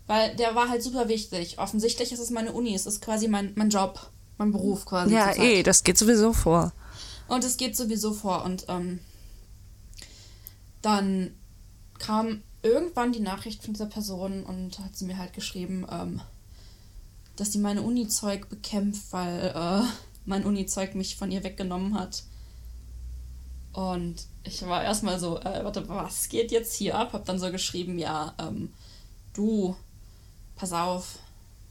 Weil 0.06 0.36
der 0.36 0.56
war 0.56 0.70
halt 0.70 0.84
super 0.84 1.08
wichtig. 1.08 1.58
Offensichtlich 1.58 2.12
ist 2.12 2.20
es 2.20 2.30
meine 2.30 2.52
Uni, 2.52 2.76
es 2.76 2.86
ist 2.86 3.02
quasi 3.02 3.28
mein, 3.28 3.54
mein 3.56 3.70
Job, 3.70 4.12
mein 4.38 4.52
Beruf 4.52 4.86
quasi. 4.86 5.14
Ja, 5.14 5.36
eh, 5.36 5.64
das 5.64 5.84
geht 5.84 5.98
sowieso 5.98 6.34
vor. 6.34 6.74
Und 7.28 7.44
es 7.44 7.58
geht 7.58 7.76
sowieso 7.76 8.14
vor. 8.14 8.44
Und 8.46 8.66
ähm, 8.68 9.00
dann 10.82 11.36
kam 12.00 12.44
irgendwann 12.68 13.12
die 13.12 13.20
Nachricht 13.20 13.64
von 13.64 13.74
dieser 13.74 13.88
Person 13.88 14.44
und 14.44 14.80
hat 14.80 14.96
sie 14.96 15.06
mir 15.06 15.18
halt 15.18 15.34
geschrieben, 15.34 15.86
ähm, 15.90 16.22
dass 17.36 17.54
sie 17.54 17.60
meine 17.60 17.82
Uni-Zeug 17.82 18.50
bekämpft, 18.50 19.12
weil 19.12 19.54
äh, 19.56 19.88
mein 20.26 20.46
Uni-Zeug 20.46 20.96
mich 20.96 21.16
von 21.16 21.32
ihr 21.32 21.44
weggenommen 21.44 21.94
hat. 21.94 22.24
Und 23.74 24.26
ich 24.44 24.66
war 24.66 24.84
erstmal 24.84 25.20
so, 25.20 25.40
äh, 25.40 25.64
warte, 25.64 25.88
was 25.88 26.30
geht 26.30 26.52
jetzt 26.52 26.74
hier 26.74 26.98
ab? 26.98 27.14
Hab 27.14 27.26
dann 27.26 27.40
so 27.40 27.52
geschrieben, 27.52 28.00
ja, 28.00 28.34
ähm, 28.40 28.74
du, 29.34 29.76
pass 30.56 30.74
auf, 30.74 31.20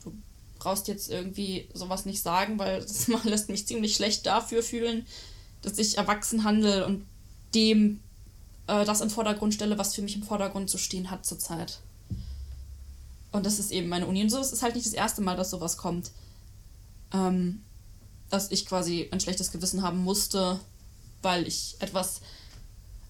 du 0.03 0.13
brauchst 0.57 0.87
jetzt 0.87 1.09
irgendwie 1.09 1.67
sowas 1.73 2.05
nicht 2.05 2.21
sagen, 2.21 2.59
weil 2.59 2.81
das 2.81 3.07
lässt 3.25 3.49
mich 3.49 3.67
ziemlich 3.67 3.95
schlecht 3.95 4.25
dafür 4.25 4.63
fühlen, 4.63 5.05
dass 5.61 5.77
ich 5.77 5.97
erwachsen 5.97 6.43
handle 6.43 6.85
und 6.85 7.05
dem 7.53 7.99
äh, 8.67 8.85
das 8.85 9.01
in 9.01 9.09
Vordergrund 9.09 9.53
stelle, 9.53 9.77
was 9.77 9.95
für 9.95 10.01
mich 10.01 10.15
im 10.15 10.23
Vordergrund 10.23 10.69
zu 10.69 10.77
stehen 10.77 11.09
hat 11.09 11.25
zurzeit. 11.25 11.79
Und 13.31 13.45
das 13.45 13.59
ist 13.59 13.71
eben 13.71 13.89
meine 13.89 14.07
Uni. 14.07 14.21
Und 14.21 14.29
so 14.29 14.39
ist 14.39 14.53
es 14.53 14.61
halt 14.61 14.75
nicht 14.75 14.85
das 14.85 14.93
erste 14.93 15.21
Mal, 15.21 15.35
dass 15.35 15.49
sowas 15.49 15.77
kommt. 15.77 16.11
Ähm, 17.13 17.61
dass 18.29 18.51
ich 18.51 18.65
quasi 18.65 19.07
ein 19.11 19.19
schlechtes 19.19 19.51
Gewissen 19.51 19.81
haben 19.81 20.03
musste, 20.03 20.59
weil 21.21 21.47
ich 21.47 21.75
etwas 21.79 22.21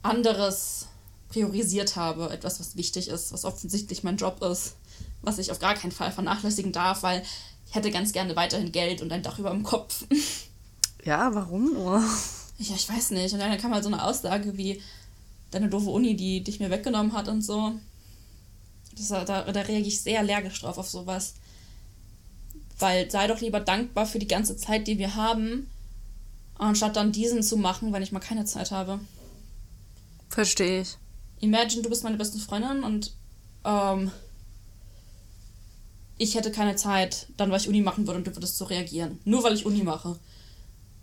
anderes 0.04 0.88
priorisiert 1.30 1.96
habe, 1.96 2.30
etwas, 2.30 2.60
was 2.60 2.76
wichtig 2.76 3.10
ist, 3.10 3.34
was 3.34 3.46
offensichtlich 3.46 4.04
mein 4.04 4.18
Job 4.18 4.42
ist, 4.44 4.76
was 5.22 5.40
ich 5.40 5.52
auf 5.52 5.60
gar 5.60 5.74
keinen 5.74 5.92
Fall 5.92 6.12
vernachlässigen 6.12 6.72
darf, 6.72 7.04
weil 7.04 7.24
ich 7.68 7.76
hätte 7.76 7.92
ganz 7.92 8.14
gerne 8.14 8.36
weiterhin 8.36 8.72
Geld 8.72 9.02
und 9.02 9.12
ein 9.12 9.24
Dach 9.24 9.40
über 9.40 9.50
dem 9.50 9.64
Kopf. 9.64 10.06
Ja, 11.04 11.34
warum 11.34 11.74
nur? 11.74 12.04
Ja, 12.58 12.76
ich 12.76 12.90
weiß 12.90 13.12
nicht. 13.12 13.34
Und 13.34 13.40
dann 13.40 13.58
kam 13.58 13.74
halt 13.74 13.84
so 13.84 13.90
eine 13.90 14.04
Aussage 14.04 14.58
wie, 14.58 14.82
deine 15.52 15.70
doofe 15.70 15.90
Uni, 15.90 16.16
die 16.16 16.44
dich 16.44 16.60
mir 16.60 16.70
weggenommen 16.70 17.14
hat 17.14 17.28
und 17.28 17.42
so. 17.42 17.74
Das, 18.96 19.10
da, 19.10 19.24
da 19.24 19.44
reagiere 19.62 19.88
ich 19.88 20.02
sehr 20.02 20.20
allergisch 20.20 20.60
drauf 20.60 20.78
auf 20.78 20.90
sowas. 20.90 21.36
Weil 22.80 23.10
sei 23.10 23.28
doch 23.28 23.42
lieber 23.42 23.60
dankbar 23.60 24.06
für 24.06 24.20
die 24.20 24.28
ganze 24.28 24.58
Zeit, 24.58 24.88
die 24.88 24.98
wir 24.98 25.16
haben, 25.16 25.70
anstatt 26.58 26.96
dann 26.96 27.12
diesen 27.12 27.44
zu 27.44 27.58
machen, 27.58 27.94
wenn 27.94 28.04
ich 28.04 28.12
mal 28.12 28.20
keine 28.20 28.46
Zeit 28.46 28.72
habe. 28.72 29.00
Verstehe 30.30 30.82
ich. 30.82 30.98
Imagine, 31.40 31.84
du 31.84 31.90
bist 31.90 32.04
meine 32.04 32.18
beste 32.18 32.40
Freundin 32.40 32.84
und 32.84 33.14
ähm, 33.64 34.12
ich 36.18 36.36
hätte 36.36 36.52
keine 36.52 36.76
Zeit, 36.76 37.28
dann 37.38 37.52
weil 37.52 37.60
ich 37.60 37.68
Uni 37.68 37.82
machen 37.82 38.08
würde 38.08 38.18
und 38.20 38.28
du 38.28 38.36
würdest 38.36 38.58
so 38.58 38.66
reagieren. 38.66 39.20
Nur 39.24 39.44
weil 39.44 39.54
ich 39.54 39.66
Uni 39.66 39.84
mache. 39.84 40.18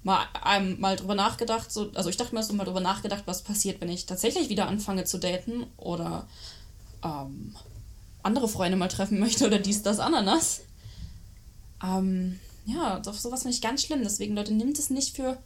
Mal, 0.04 0.26
ähm, 0.46 0.78
mal 0.80 0.96
drüber 0.96 1.14
nachgedacht, 1.14 1.72
so, 1.72 1.90
also 1.94 2.10
ich 2.10 2.16
dachte 2.16 2.34
mir 2.34 2.42
so 2.42 2.52
mal 2.52 2.64
drüber 2.64 2.80
nachgedacht, 2.80 3.22
was 3.26 3.42
passiert, 3.42 3.80
wenn 3.80 3.88
ich 3.88 4.06
tatsächlich 4.06 4.50
wieder 4.50 4.68
anfange 4.68 5.04
zu 5.04 5.18
daten 5.18 5.66
oder 5.76 6.28
ähm, 7.02 7.56
andere 8.22 8.48
Freunde 8.48 8.76
mal 8.76 8.88
treffen 8.88 9.18
möchte 9.20 9.46
oder 9.46 9.58
dies, 9.58 9.82
das, 9.82 9.98
Ananas. 9.98 10.60
Ähm, 11.82 12.38
ja, 12.66 13.00
doch 13.00 13.14
sowas 13.14 13.42
finde 13.42 13.54
ich 13.54 13.62
ganz 13.62 13.82
schlimm. 13.82 14.02
Deswegen, 14.02 14.36
Leute, 14.36 14.54
nimmt 14.54 14.78
es 14.78 14.90
nicht 14.90 15.16
für 15.16 15.38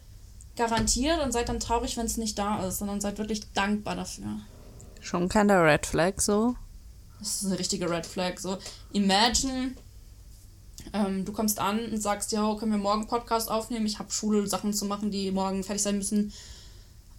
garantiert 0.56 1.22
und 1.22 1.32
seid 1.32 1.48
dann 1.48 1.60
traurig, 1.60 1.96
wenn 1.96 2.06
es 2.06 2.16
nicht 2.16 2.38
da 2.38 2.66
ist, 2.66 2.78
sondern 2.78 3.00
seid 3.00 3.18
wirklich 3.18 3.52
dankbar 3.52 3.96
dafür. 3.96 4.40
Schon 5.00 5.28
kein 5.28 5.48
der 5.48 5.64
Red 5.64 5.86
Flag 5.86 6.20
so. 6.20 6.56
Das 7.18 7.42
ist 7.42 7.46
eine 7.46 7.58
richtige 7.58 7.88
Red 7.88 8.06
Flag. 8.06 8.38
So, 8.38 8.58
imagine, 8.92 9.72
ähm, 10.92 11.24
du 11.24 11.32
kommst 11.32 11.58
an 11.58 11.78
und 11.86 12.00
sagst, 12.02 12.32
ja, 12.32 12.54
können 12.56 12.72
wir 12.72 12.78
morgen 12.78 13.06
Podcast 13.06 13.50
aufnehmen? 13.50 13.86
Ich 13.86 13.98
habe 13.98 14.10
Schulsachen 14.10 14.72
zu 14.72 14.84
machen, 14.86 15.10
die 15.10 15.30
morgen 15.30 15.62
fertig 15.64 15.82
sein 15.82 15.96
müssen. 15.98 16.32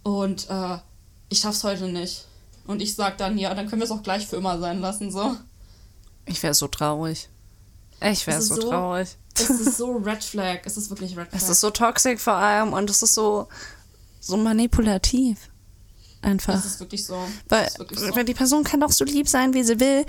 Und 0.04 0.50
äh, 0.50 0.78
ich 1.30 1.40
schaff's 1.40 1.64
heute 1.64 1.88
nicht. 1.88 2.26
Und 2.68 2.82
ich 2.82 2.96
sag 2.96 3.18
dann, 3.18 3.38
ja, 3.38 3.54
dann 3.54 3.68
können 3.68 3.82
wir 3.82 3.86
es 3.86 3.92
auch 3.92 4.04
gleich 4.04 4.28
für 4.28 4.36
immer 4.38 4.60
sein 4.60 4.80
lassen, 4.80 5.12
so. 5.12 5.36
Ich 6.26 6.42
wäre 6.44 6.54
so 6.54 6.68
traurig. 6.68 7.30
Ich 8.02 8.26
wäre 8.28 8.42
so, 8.42 8.56
so- 8.56 8.70
traurig. 8.70 9.10
Es 9.36 9.50
ist 9.50 9.78
so 9.78 9.92
Red 10.06 10.24
Flag. 10.24 10.60
Es 10.66 10.78
ist 10.78 10.90
wirklich 10.90 11.18
Red 11.18 11.30
Flag. 11.30 11.42
Es 11.42 11.50
ist 11.50 11.62
so 11.62 11.70
toxisch 11.70 12.20
vor 12.20 12.34
allem 12.34 12.74
und 12.74 12.90
es 12.90 13.02
ist 13.02 13.14
so, 13.16 13.48
so 14.20 14.38
manipulativ. 14.38 15.50
Einfach. 16.22 16.56
Es 16.56 16.66
ist 16.66 16.80
wirklich 16.82 17.06
so. 17.06 17.18
Weil, 17.48 17.64
es 17.66 17.72
ist 17.74 17.80
wirklich 17.80 18.00
so. 18.00 18.16
weil 18.16 18.26
die 18.26 18.34
Person 18.34 18.64
kann 18.66 18.82
doch 18.82 18.92
so 18.92 19.06
lieb 19.06 19.30
sein, 19.30 19.54
wie 19.54 19.64
sie 19.64 19.80
will. 19.80 20.06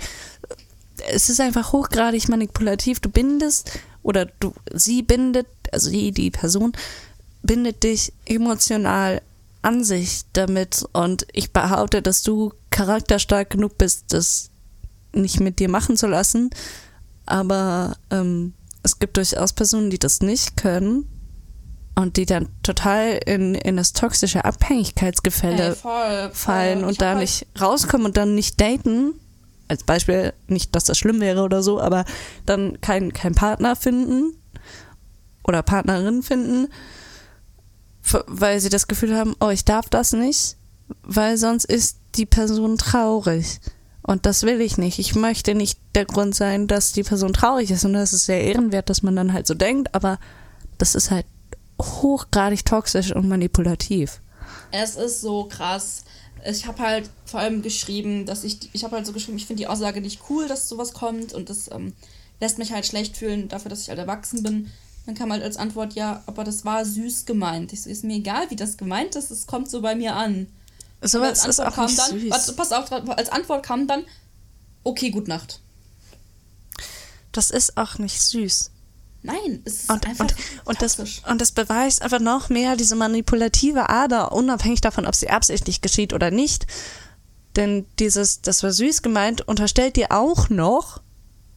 Es 1.09 1.29
ist 1.29 1.39
einfach 1.41 1.71
hochgradig 1.73 2.29
manipulativ. 2.29 2.99
Du 2.99 3.09
bindest 3.09 3.71
oder 4.03 4.25
du, 4.39 4.53
sie 4.73 5.01
bindet, 5.03 5.47
also 5.71 5.89
die, 5.89 6.11
die 6.11 6.31
Person 6.31 6.73
bindet 7.43 7.83
dich 7.83 8.13
emotional 8.25 9.21
an 9.61 9.83
sich 9.83 10.21
damit. 10.33 10.85
Und 10.93 11.25
ich 11.33 11.51
behaupte, 11.51 12.01
dass 12.01 12.23
du 12.23 12.53
charakterstark 12.71 13.49
genug 13.51 13.77
bist, 13.77 14.05
das 14.09 14.49
nicht 15.13 15.39
mit 15.39 15.59
dir 15.59 15.69
machen 15.69 15.97
zu 15.97 16.07
lassen. 16.07 16.49
Aber 17.25 17.97
ähm, 18.09 18.53
es 18.83 18.97
gibt 18.99 19.17
durchaus 19.17 19.53
Personen, 19.53 19.89
die 19.89 19.99
das 19.99 20.21
nicht 20.21 20.57
können 20.57 21.07
und 21.95 22.17
die 22.17 22.25
dann 22.25 22.47
total 22.63 23.19
in, 23.25 23.53
in 23.53 23.77
das 23.77 23.93
toxische 23.93 24.43
Abhängigkeitsgefälle 24.45 25.69
Ey, 25.69 25.75
voll, 25.75 26.01
voll. 26.01 26.31
fallen 26.33 26.83
und 26.83 27.01
da 27.01 27.09
halt- 27.09 27.19
nicht 27.19 27.45
rauskommen 27.59 28.05
und 28.07 28.17
dann 28.17 28.33
nicht 28.35 28.59
daten. 28.59 29.13
Als 29.71 29.85
Beispiel, 29.85 30.33
nicht, 30.47 30.75
dass 30.75 30.83
das 30.83 30.97
schlimm 30.97 31.21
wäre 31.21 31.43
oder 31.43 31.63
so, 31.63 31.79
aber 31.79 32.03
dann 32.45 32.81
keinen 32.81 33.13
kein 33.13 33.33
Partner 33.33 33.77
finden 33.77 34.35
oder 35.45 35.63
Partnerin 35.63 36.23
finden, 36.23 36.67
weil 38.27 38.59
sie 38.59 38.67
das 38.67 38.89
Gefühl 38.89 39.15
haben, 39.15 39.33
oh, 39.39 39.47
ich 39.47 39.63
darf 39.63 39.87
das 39.87 40.11
nicht, 40.11 40.57
weil 41.03 41.37
sonst 41.37 41.63
ist 41.63 41.99
die 42.15 42.25
Person 42.25 42.77
traurig. 42.77 43.61
Und 44.03 44.25
das 44.25 44.43
will 44.43 44.59
ich 44.59 44.77
nicht. 44.77 44.99
Ich 44.99 45.15
möchte 45.15 45.55
nicht 45.55 45.79
der 45.95 46.03
Grund 46.03 46.35
sein, 46.35 46.67
dass 46.67 46.91
die 46.91 47.03
Person 47.03 47.31
traurig 47.31 47.71
ist. 47.71 47.85
Und 47.85 47.93
das 47.93 48.11
ist 48.11 48.25
sehr 48.25 48.43
ehrenwert, 48.43 48.89
dass 48.89 49.03
man 49.03 49.15
dann 49.15 49.31
halt 49.31 49.47
so 49.47 49.53
denkt, 49.53 49.95
aber 49.95 50.19
das 50.79 50.95
ist 50.95 51.11
halt 51.11 51.25
hochgradig 51.81 52.65
toxisch 52.65 53.15
und 53.15 53.29
manipulativ. 53.29 54.19
Es 54.71 54.97
ist 54.97 55.21
so 55.21 55.45
krass. 55.45 56.03
Ich 56.45 56.65
habe 56.65 56.79
halt 56.79 57.09
vor 57.25 57.39
allem 57.39 57.61
geschrieben, 57.61 58.25
dass 58.25 58.43
ich, 58.43 58.69
ich 58.73 58.83
habe 58.83 58.95
halt 58.95 59.05
so 59.05 59.13
geschrieben, 59.13 59.37
ich 59.37 59.45
finde 59.45 59.61
die 59.61 59.67
Aussage 59.67 60.01
nicht 60.01 60.21
cool, 60.29 60.47
dass 60.47 60.67
sowas 60.67 60.93
kommt 60.93 61.33
und 61.33 61.49
das 61.49 61.69
ähm, 61.71 61.93
lässt 62.39 62.57
mich 62.57 62.71
halt 62.71 62.85
schlecht 62.85 63.17
fühlen 63.17 63.47
dafür, 63.47 63.69
dass 63.69 63.81
ich 63.81 63.89
halt 63.89 63.99
erwachsen 63.99 64.43
bin. 64.43 64.71
Dann 65.05 65.15
kam 65.15 65.31
halt 65.31 65.43
als 65.43 65.57
Antwort, 65.57 65.93
ja, 65.93 66.23
aber 66.25 66.43
das 66.43 66.65
war 66.65 66.85
süß 66.85 67.25
gemeint. 67.25 67.73
Ich 67.73 67.83
so, 67.83 67.89
ist 67.89 68.03
mir 68.03 68.15
egal, 68.17 68.49
wie 68.49 68.55
das 68.55 68.77
gemeint 68.77 69.15
ist, 69.15 69.31
es 69.31 69.47
kommt 69.47 69.69
so 69.69 69.81
bei 69.81 69.95
mir 69.95 70.15
an. 70.15 70.47
Und 71.01 71.07
Sowas 71.07 71.41
als 71.41 71.45
ist 71.45 71.59
Antwort 71.59 71.67
auch 71.67 71.87
kam 71.87 71.95
dann, 71.95 72.19
süß. 72.19 72.29
warte, 72.31 72.53
pass 72.53 72.71
auf, 72.71 72.91
als 72.91 73.29
Antwort 73.29 73.63
kam 73.63 73.87
dann, 73.87 74.03
okay, 74.83 75.09
gut 75.09 75.27
Nacht. 75.27 75.59
Das 77.31 77.49
ist 77.49 77.77
auch 77.77 77.97
nicht 77.97 78.21
süß. 78.21 78.71
Nein, 79.23 79.61
es 79.65 79.81
ist 79.83 79.89
Und, 79.91 80.07
einfach 80.07 80.25
und, 80.25 80.35
und, 80.65 80.81
das, 80.81 80.97
und 80.97 81.41
das 81.41 81.51
beweist 81.51 82.01
einfach 82.01 82.19
noch 82.19 82.49
mehr 82.49 82.75
diese 82.75 82.95
manipulative 82.95 83.89
Ader, 83.89 84.31
unabhängig 84.31 84.81
davon, 84.81 85.05
ob 85.05 85.15
sie 85.15 85.29
absichtlich 85.29 85.81
geschieht 85.81 86.13
oder 86.13 86.31
nicht. 86.31 86.65
Denn 87.55 87.85
dieses, 87.99 88.41
das 88.41 88.63
war 88.63 88.71
süß 88.71 89.01
gemeint, 89.01 89.47
unterstellt 89.47 89.95
dir 89.95 90.11
auch 90.11 90.49
noch, 90.49 91.01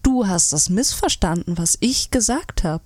du 0.03 0.27
hast 0.27 0.53
das 0.53 0.69
missverstanden, 0.69 1.57
was 1.57 1.79
ich 1.81 2.11
gesagt 2.11 2.65
habe. 2.65 2.85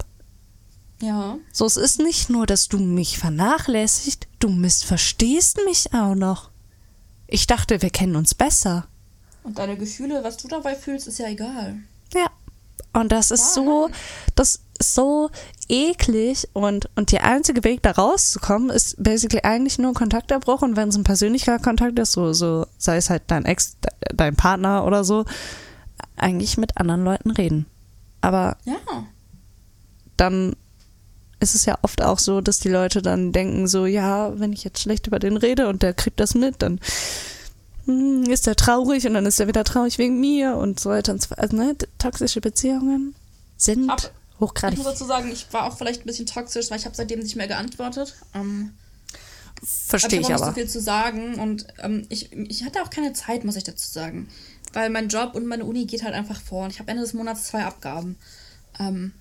Ja, 1.01 1.39
So, 1.53 1.65
es 1.65 1.77
ist 1.77 2.01
nicht 2.01 2.29
nur, 2.29 2.45
dass 2.47 2.69
du 2.69 2.79
mich 2.79 3.19
vernachlässigt, 3.19 4.27
du 4.41 4.49
missverstehst 4.49 5.59
mich 5.65 5.93
auch 5.95 6.15
noch. 6.17 6.51
Ich 7.29 7.47
dachte, 7.47 7.83
wir 7.83 7.91
kennen 7.91 8.17
uns 8.17 8.35
besser. 8.35 8.89
und 9.45 9.59
deine 9.59 9.77
Gefühle, 9.77 10.23
was 10.25 10.37
du 10.37 10.49
dabei 10.49 10.75
fühlst, 10.75 11.07
ist 11.09 11.19
ja 11.19 11.29
egal. 11.29 11.77
Und 12.99 13.13
das 13.13 13.31
ist 13.31 13.57
Ja. 13.57 13.63
so, 13.63 13.91
das 14.35 14.61
ist 14.79 14.95
so 14.95 15.31
eklig 15.69 16.49
und, 16.53 16.89
und 16.97 17.13
der 17.13 17.25
einzige 17.25 17.65
Weg 17.65 17.83
da 17.83 17.91
rauszukommen 17.93 18.71
ist 18.71 19.03
basically 19.03 19.43
eigentlich 19.43 19.79
nur 19.79 19.93
Kontaktabbruch 19.95 20.63
und 20.63 20.77
wenn 20.77 20.89
es 20.89 20.97
ein 20.97 21.05
persönlicher 21.05 21.59
Kontakt 21.59 21.99
ist, 21.99 22.13
so, 22.13 22.33
so, 22.33 22.67
sei 22.79 22.97
es 22.97 23.11
halt 23.11 23.23
dein 23.27 23.45
Ex, 23.45 23.77
de- 23.81 23.91
dein 24.15 24.37
Partner 24.37 24.85
oder 24.87 25.05
so, 25.05 25.25
eigentlich 26.17 26.57
mit 26.59 26.77
anderen 26.79 27.05
Leuten 27.05 27.31
reden. 27.31 27.67
Aber 28.21 28.57
Ja. 28.65 28.77
dann 30.17 30.55
ist 31.41 31.55
es 31.55 31.65
ja 31.67 31.79
oft 31.83 32.03
auch 32.03 32.19
so, 32.19 32.41
dass 32.41 32.59
die 32.59 32.69
Leute 32.69 33.01
dann 33.03 33.33
denken 33.33 33.69
so, 33.69 33.87
ja, 33.87 34.39
wenn 34.41 34.53
ich 34.53 34.65
jetzt 34.65 34.81
schlecht 34.83 35.07
über 35.07 35.19
den 35.21 35.37
rede 35.37 35.69
und 35.69 35.83
der 35.83 35.95
kriegt 35.95 36.19
das 36.19 36.35
mit, 36.35 36.63
dann 36.63 36.81
ist 37.89 38.47
er 38.47 38.57
traurig 38.57 39.07
und 39.07 39.15
dann 39.15 39.27
ist 39.27 39.41
er 39.41 39.49
wieder 39.49 39.65
traurig 39.65 39.99
wegen 39.99 40.21
mir 40.21 40.57
und 40.57 40.79
so 40.81 40.91
weiter 40.91 41.13
und 41.13 41.23
so 41.23 41.29
fort. 41.29 41.41
Also, 41.41 41.57
ne, 41.57 41.77
toxische 41.99 42.41
Beziehungen 42.41 43.15
sind 43.57 43.89
Aber 43.91 44.03
Ich 44.03 44.41
hochgradig. 44.41 44.79
muss 44.79 44.87
dazu 44.87 45.05
sagen, 45.05 45.31
ich 45.33 45.47
war 45.53 45.65
auch 45.65 45.77
vielleicht 45.79 46.03
ein 46.03 46.07
bisschen 46.07 46.27
toxisch, 46.27 46.71
weil 46.71 46.79
ich 46.79 46.85
habe 46.85 46.95
seitdem 46.97 47.21
nicht 47.21 47.37
mehr 47.37 47.49
geantwortet. 47.49 48.15
Ähm, 48.35 48.73
Verstehe 49.63 50.21
ich 50.21 50.27
ich 50.29 50.33
habe 50.33 50.43
aber. 50.45 50.53
so 50.53 50.61
viel 50.61 50.69
zu 50.69 50.81
sagen 50.81 51.35
und 51.37 51.67
ähm, 51.83 52.07
ich, 52.09 52.33
ich 52.33 52.65
hatte 52.65 52.81
auch 52.83 52.91
keine 52.91 53.13
Zeit, 53.13 53.45
muss 53.45 53.57
ich 53.57 53.65
dazu 53.65 53.89
sagen. 53.91 54.29
Weil 54.73 54.91
mein 54.91 55.09
Job 55.09 55.35
und 55.35 55.47
meine 55.47 55.65
Uni 55.65 55.87
geht 55.87 56.05
halt 56.05 56.15
einfach 56.15 56.41
vor 56.41 56.65
und 56.65 56.71
ich 56.73 56.79
habe 56.79 56.91
Ende 56.91 57.03
des 57.03 57.15
Monats 57.15 57.45
zwei 57.45 57.65
Abgaben. 57.65 58.17
Ähm, 58.79 59.13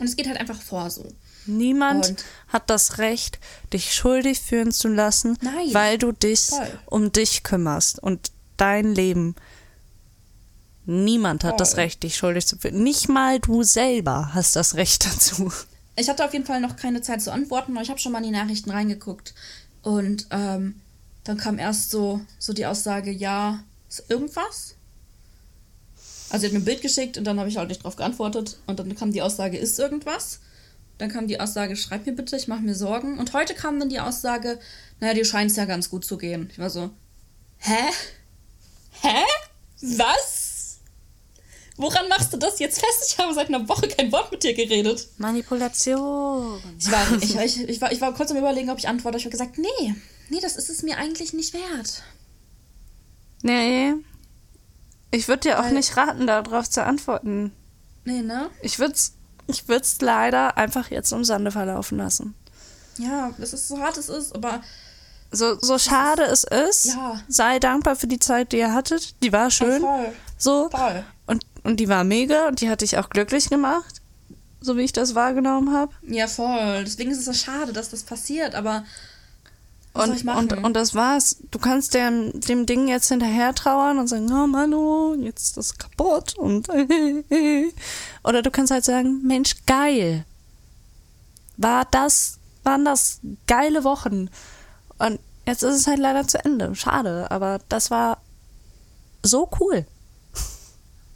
und 0.00 0.06
es 0.06 0.16
geht 0.16 0.28
halt 0.28 0.38
einfach 0.38 0.60
vor 0.60 0.90
so. 0.90 1.06
Niemand 1.48 2.10
Und- 2.10 2.24
hat 2.48 2.70
das 2.70 2.98
Recht, 2.98 3.38
dich 3.72 3.94
schuldig 3.94 4.40
fühlen 4.40 4.70
zu 4.72 4.88
lassen, 4.88 5.36
Nein. 5.40 5.72
weil 5.72 5.98
du 5.98 6.12
dich 6.12 6.40
Voll. 6.40 6.78
um 6.86 7.12
dich 7.12 7.42
kümmerst 7.42 8.02
und 8.02 8.30
dein 8.56 8.94
Leben. 8.94 9.34
Niemand 10.86 11.44
hat 11.44 11.60
das 11.60 11.70
Voll. 11.74 11.80
Recht, 11.80 12.02
dich 12.02 12.16
schuldig 12.16 12.46
zu 12.46 12.56
fühlen. 12.56 12.82
Nicht 12.82 13.08
mal 13.08 13.40
du 13.40 13.62
selber 13.62 14.30
hast 14.34 14.56
das 14.56 14.74
Recht 14.76 15.04
dazu. 15.06 15.52
Ich 15.96 16.08
hatte 16.08 16.24
auf 16.24 16.32
jeden 16.32 16.46
Fall 16.46 16.60
noch 16.60 16.76
keine 16.76 17.02
Zeit 17.02 17.20
zu 17.22 17.32
antworten, 17.32 17.72
aber 17.72 17.82
ich 17.82 17.90
habe 17.90 17.98
schon 18.00 18.12
mal 18.12 18.18
in 18.18 18.24
die 18.24 18.30
Nachrichten 18.30 18.70
reingeguckt. 18.70 19.34
Und 19.82 20.26
ähm, 20.30 20.80
dann 21.24 21.36
kam 21.36 21.58
erst 21.58 21.90
so, 21.90 22.20
so 22.38 22.52
die 22.52 22.64
Aussage, 22.66 23.10
ja, 23.10 23.62
ist 23.88 24.04
irgendwas? 24.08 24.74
Also 26.30 26.40
sie 26.42 26.46
hat 26.46 26.52
mir 26.52 26.60
ein 26.60 26.64
Bild 26.64 26.82
geschickt 26.82 27.18
und 27.18 27.24
dann 27.24 27.38
habe 27.38 27.48
ich 27.48 27.56
halt 27.56 27.68
nicht 27.68 27.82
drauf 27.84 27.96
geantwortet. 27.96 28.58
Und 28.66 28.78
dann 28.78 28.94
kam 28.94 29.12
die 29.12 29.22
Aussage, 29.22 29.58
ist 29.58 29.78
irgendwas? 29.78 30.40
Dann 30.98 31.10
kam 31.10 31.28
die 31.28 31.40
Aussage, 31.40 31.76
schreib 31.76 32.06
mir 32.06 32.12
bitte, 32.12 32.36
ich 32.36 32.48
mache 32.48 32.60
mir 32.60 32.74
Sorgen. 32.74 33.18
Und 33.18 33.32
heute 33.32 33.54
kam 33.54 33.78
dann 33.78 33.88
die 33.88 34.00
Aussage, 34.00 34.58
naja, 35.00 35.14
dir 35.14 35.24
scheint 35.24 35.50
es 35.50 35.56
ja 35.56 35.64
ganz 35.64 35.90
gut 35.90 36.04
zu 36.04 36.18
gehen. 36.18 36.48
Ich 36.50 36.58
war 36.58 36.70
so, 36.70 36.90
hä? 37.58 37.90
Hä? 39.00 39.22
Was? 39.80 40.78
Woran 41.76 42.08
machst 42.08 42.32
du 42.32 42.36
das 42.36 42.58
jetzt 42.58 42.80
fest? 42.80 43.12
Ich 43.12 43.18
habe 43.18 43.32
seit 43.32 43.48
einer 43.48 43.68
Woche 43.68 43.86
kein 43.86 44.10
Wort 44.10 44.32
mit 44.32 44.42
dir 44.42 44.54
geredet. 44.54 45.06
Manipulation. 45.18 46.60
Ich 46.80 46.90
war, 46.90 47.06
ich, 47.22 47.36
ich, 47.36 47.68
ich, 47.68 47.80
war, 47.80 47.92
ich 47.92 48.00
war 48.00 48.12
kurz 48.12 48.32
am 48.32 48.36
überlegen, 48.36 48.68
ob 48.70 48.78
ich 48.78 48.88
antworte. 48.88 49.18
Ich 49.18 49.24
habe 49.24 49.30
gesagt, 49.30 49.58
nee, 49.58 49.94
nee, 50.28 50.40
das 50.40 50.56
ist 50.56 50.68
es 50.68 50.82
mir 50.82 50.98
eigentlich 50.98 51.32
nicht 51.32 51.54
wert. 51.54 52.02
Nee. 53.42 53.94
Ich 55.12 55.28
würde 55.28 55.42
dir 55.42 55.60
auch 55.60 55.64
Weil- 55.66 55.74
nicht 55.74 55.96
raten, 55.96 56.26
darauf 56.26 56.68
zu 56.68 56.84
antworten. 56.84 57.52
Nee, 58.04 58.22
ne? 58.22 58.50
Ich 58.62 58.80
würde 58.80 58.94
es 58.94 59.12
ich 59.48 59.66
würd's 59.68 59.96
leider 60.00 60.56
einfach 60.56 60.90
jetzt 60.90 61.10
im 61.12 61.24
Sande 61.24 61.50
verlaufen 61.50 61.98
lassen. 61.98 62.34
Ja, 62.98 63.30
das 63.38 63.52
ist 63.52 63.66
so 63.68 63.78
hart 63.80 63.96
es 63.96 64.08
ist, 64.08 64.34
aber 64.34 64.60
So, 65.30 65.58
so 65.60 65.76
schade 65.78 66.22
es 66.22 66.44
ist, 66.44 66.86
Ja. 66.86 67.20
sei 67.28 67.58
dankbar 67.58 67.96
für 67.96 68.06
die 68.06 68.18
Zeit, 68.18 68.52
die 68.52 68.58
ihr 68.58 68.72
hattet. 68.72 69.22
Die 69.22 69.32
war 69.32 69.50
schön. 69.50 69.80
voll. 69.80 70.12
So. 70.38 70.70
Voll. 70.70 71.04
Und, 71.26 71.44
und 71.64 71.78
die 71.80 71.88
war 71.88 72.04
mega 72.04 72.48
und 72.48 72.60
die 72.60 72.70
hat 72.70 72.80
dich 72.80 72.96
auch 72.98 73.10
glücklich 73.10 73.50
gemacht. 73.50 74.00
So 74.60 74.76
wie 74.76 74.82
ich 74.82 74.92
das 74.92 75.14
wahrgenommen 75.14 75.72
habe. 75.74 75.92
Ja, 76.02 76.26
voll. 76.26 76.82
Deswegen 76.84 77.10
ist 77.10 77.18
es 77.18 77.24
so 77.26 77.32
schade, 77.32 77.72
dass 77.72 77.90
das 77.90 78.02
passiert, 78.02 78.54
aber 78.54 78.84
Und, 79.98 80.24
und, 80.28 80.52
und 80.64 80.74
das 80.74 80.94
war's. 80.94 81.38
Du 81.50 81.58
kannst 81.58 81.92
dem, 81.94 82.38
dem 82.40 82.66
Ding 82.66 82.86
jetzt 82.86 83.08
hinterher 83.08 83.52
trauern 83.52 83.98
und 83.98 84.06
sagen, 84.06 84.30
oh 84.32 84.46
Manu, 84.46 85.16
jetzt 85.20 85.42
ist 85.42 85.56
das 85.56 85.76
kaputt 85.76 86.38
und 86.38 86.68
oder 88.24 88.42
du 88.42 88.50
kannst 88.52 88.70
halt 88.70 88.84
sagen, 88.84 89.22
Mensch, 89.24 89.56
geil. 89.66 90.24
War 91.56 91.84
das, 91.90 92.38
waren 92.62 92.84
das 92.84 93.18
geile 93.48 93.82
Wochen. 93.82 94.30
Und 94.98 95.18
jetzt 95.46 95.64
ist 95.64 95.74
es 95.74 95.86
halt 95.88 95.98
leider 95.98 96.28
zu 96.28 96.44
Ende. 96.44 96.76
Schade, 96.76 97.28
aber 97.32 97.58
das 97.68 97.90
war 97.90 98.18
so 99.24 99.50
cool. 99.58 99.84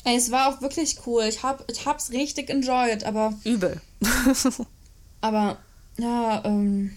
Ey, 0.04 0.16
es 0.16 0.32
war 0.32 0.48
auch 0.48 0.60
wirklich 0.60 0.98
cool. 1.06 1.22
Ich, 1.22 1.44
hab, 1.44 1.70
ich 1.70 1.86
hab's 1.86 2.10
richtig 2.10 2.50
enjoyed, 2.50 3.04
aber, 3.04 3.34
Übel. 3.44 3.80
aber, 5.20 5.59
ja, 5.98 6.44
ähm, 6.44 6.96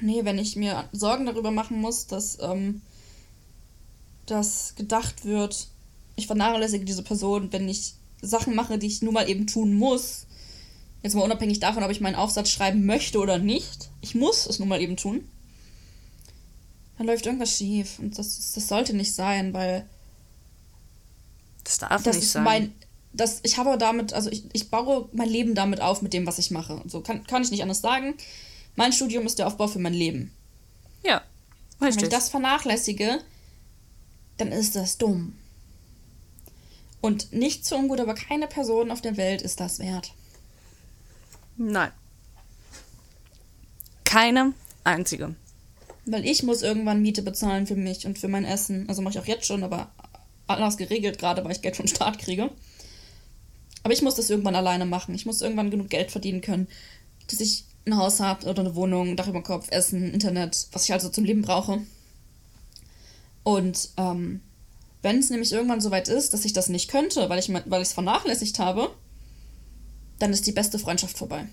nee, 0.00 0.24
wenn 0.24 0.38
ich 0.38 0.56
mir 0.56 0.88
Sorgen 0.92 1.26
darüber 1.26 1.50
machen 1.50 1.80
muss, 1.80 2.06
dass, 2.06 2.38
ähm, 2.40 2.82
dass 4.26 4.74
gedacht 4.76 5.24
wird, 5.24 5.68
ich 6.16 6.26
vernachlässige 6.26 6.84
diese 6.84 7.02
Person, 7.02 7.52
wenn 7.52 7.68
ich 7.68 7.94
Sachen 8.22 8.54
mache, 8.54 8.78
die 8.78 8.86
ich 8.86 9.02
nun 9.02 9.14
mal 9.14 9.28
eben 9.28 9.46
tun 9.46 9.74
muss. 9.74 10.26
Jetzt 11.02 11.14
mal 11.14 11.22
unabhängig 11.22 11.60
davon, 11.60 11.82
ob 11.82 11.90
ich 11.90 12.00
meinen 12.00 12.14
Aufsatz 12.14 12.50
schreiben 12.50 12.84
möchte 12.84 13.18
oder 13.18 13.38
nicht. 13.38 13.90
Ich 14.02 14.14
muss 14.14 14.46
es 14.46 14.58
nun 14.58 14.68
mal 14.68 14.80
eben 14.80 14.96
tun. 14.96 15.26
da 16.98 17.04
läuft 17.04 17.24
irgendwas 17.24 17.56
schief. 17.56 17.98
Und 17.98 18.18
das, 18.18 18.52
das 18.52 18.68
sollte 18.68 18.94
nicht 18.94 19.14
sein, 19.14 19.54
weil 19.54 19.86
Das 21.64 21.78
darf 21.78 22.02
das 22.02 22.16
nicht 22.16 22.24
ist 22.26 22.32
sein. 22.32 22.44
mein. 22.44 22.74
Das, 23.12 23.40
ich 23.42 23.56
habe 23.58 23.76
damit, 23.76 24.12
also 24.12 24.30
ich, 24.30 24.44
ich 24.52 24.70
baue 24.70 25.08
mein 25.12 25.28
Leben 25.28 25.54
damit 25.54 25.80
auf, 25.80 26.02
mit 26.02 26.12
dem, 26.12 26.26
was 26.26 26.38
ich 26.38 26.50
mache. 26.50 26.80
So 26.86 27.00
kann, 27.00 27.26
kann 27.26 27.42
ich 27.42 27.50
nicht 27.50 27.62
anders 27.62 27.80
sagen. 27.80 28.14
Mein 28.76 28.92
Studium 28.92 29.26
ist 29.26 29.38
der 29.38 29.46
Aufbau 29.46 29.68
für 29.68 29.78
mein 29.78 29.94
Leben. 29.94 30.32
ja, 31.02 31.18
Und 31.18 31.24
wenn 31.80 31.86
richtig. 31.88 32.04
ich 32.04 32.08
das 32.10 32.28
vernachlässige, 32.28 33.20
dann 34.36 34.52
ist 34.52 34.76
das 34.76 34.98
dumm. 34.98 35.36
Und 37.00 37.32
nicht 37.32 37.64
so 37.64 37.76
ungut, 37.76 38.00
aber 38.00 38.14
keine 38.14 38.46
Person 38.46 38.90
auf 38.90 39.00
der 39.00 39.16
Welt 39.16 39.42
ist 39.42 39.60
das 39.60 39.78
wert. 39.78 40.12
Nein. 41.56 41.90
Keine 44.04 44.52
einzige. 44.84 45.34
Weil 46.06 46.26
ich 46.26 46.42
muss 46.42 46.62
irgendwann 46.62 47.02
Miete 47.02 47.22
bezahlen 47.22 47.66
für 47.66 47.76
mich 47.76 48.06
und 48.06 48.18
für 48.18 48.28
mein 48.28 48.44
Essen. 48.44 48.88
Also 48.88 49.02
mache 49.02 49.14
ich 49.14 49.20
auch 49.20 49.26
jetzt 49.26 49.46
schon, 49.46 49.62
aber 49.62 49.92
anders 50.46 50.76
geregelt, 50.76 51.18
gerade 51.18 51.44
weil 51.44 51.52
ich 51.52 51.62
Geld 51.62 51.76
vom 51.76 51.86
Staat 51.86 52.18
kriege. 52.18 52.50
Aber 53.82 53.92
ich 53.92 54.02
muss 54.02 54.16
das 54.16 54.28
irgendwann 54.28 54.56
alleine 54.56 54.84
machen. 54.84 55.14
Ich 55.14 55.26
muss 55.26 55.42
irgendwann 55.42 55.70
genug 55.70 55.88
Geld 55.88 56.10
verdienen 56.10 56.40
können, 56.40 56.66
dass 57.28 57.40
ich 57.40 57.64
ein 57.86 57.96
Haus 57.96 58.20
habe 58.20 58.46
oder 58.46 58.60
eine 58.60 58.74
Wohnung, 58.74 59.16
Dach 59.16 59.28
über 59.28 59.42
Kopf, 59.42 59.68
Essen, 59.70 60.12
Internet, 60.12 60.68
was 60.72 60.84
ich 60.84 60.92
also 60.92 61.08
zum 61.08 61.24
Leben 61.24 61.42
brauche. 61.42 61.80
Und 63.42 63.90
ähm, 63.96 64.40
wenn 65.02 65.18
es 65.18 65.30
nämlich 65.30 65.52
irgendwann 65.52 65.80
soweit 65.80 66.08
ist, 66.08 66.34
dass 66.34 66.44
ich 66.44 66.52
das 66.52 66.68
nicht 66.68 66.90
könnte, 66.90 67.28
weil 67.28 67.38
ich 67.38 67.48
mein- 67.48 67.64
weil 67.66 67.80
es 67.82 67.92
vernachlässigt 67.92 68.58
habe, 68.58 68.90
dann 70.18 70.32
ist 70.32 70.46
die 70.46 70.52
beste 70.52 70.78
Freundschaft 70.78 71.16
vorbei. 71.16 71.46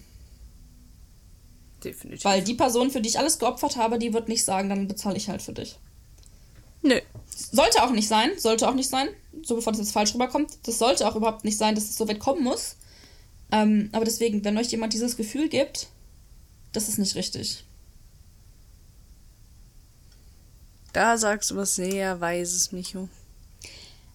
Definitiv. 1.84 2.26
Weil 2.26 2.44
die 2.44 2.56
Person, 2.56 2.92
für 2.92 3.02
die 3.02 3.10
ich 3.10 3.20
alles 3.20 3.40
geopfert 3.40 3.78
habe, 3.78 4.00
die 4.00 4.14
wird 4.14 4.28
nicht 4.28 4.44
sagen, 4.44 4.68
dann 4.70 4.88
bezahle 4.88 5.16
ich 5.16 5.30
halt 5.30 5.42
für 5.42 5.54
dich. 5.54 5.78
Nö. 6.82 7.00
Sollte 7.30 7.84
auch 7.84 7.92
nicht 7.92 8.08
sein, 8.08 8.32
sollte 8.38 8.68
auch 8.68 8.74
nicht 8.74 8.90
sein, 8.90 9.08
so 9.44 9.56
bevor 9.56 9.72
das 9.72 9.80
jetzt 9.80 9.92
falsch 9.92 10.14
rüberkommt. 10.14 10.52
Das 10.64 10.80
sollte 10.80 11.08
auch 11.08 11.16
überhaupt 11.16 11.46
nicht 11.46 11.58
sein, 11.58 11.76
dass 11.76 11.86
es 11.86 11.96
so 11.96 12.08
weit 12.08 12.20
kommen 12.20 12.44
muss. 12.44 12.76
Ähm, 13.52 13.90
aber 13.94 14.06
deswegen, 14.06 14.44
wenn 14.44 14.58
euch 14.58 14.68
jemand 14.72 14.94
dieses 14.94 15.16
Gefühl 15.16 15.48
gibt, 15.48 15.88
das 16.78 16.88
ist 16.88 17.00
nicht 17.00 17.16
richtig. 17.16 17.64
Da 20.94 21.18
sagst 21.18 21.50
du 21.50 21.56
was 21.56 21.76
sehr 21.76 22.22
Weises, 22.22 22.72
Micho. 22.72 23.10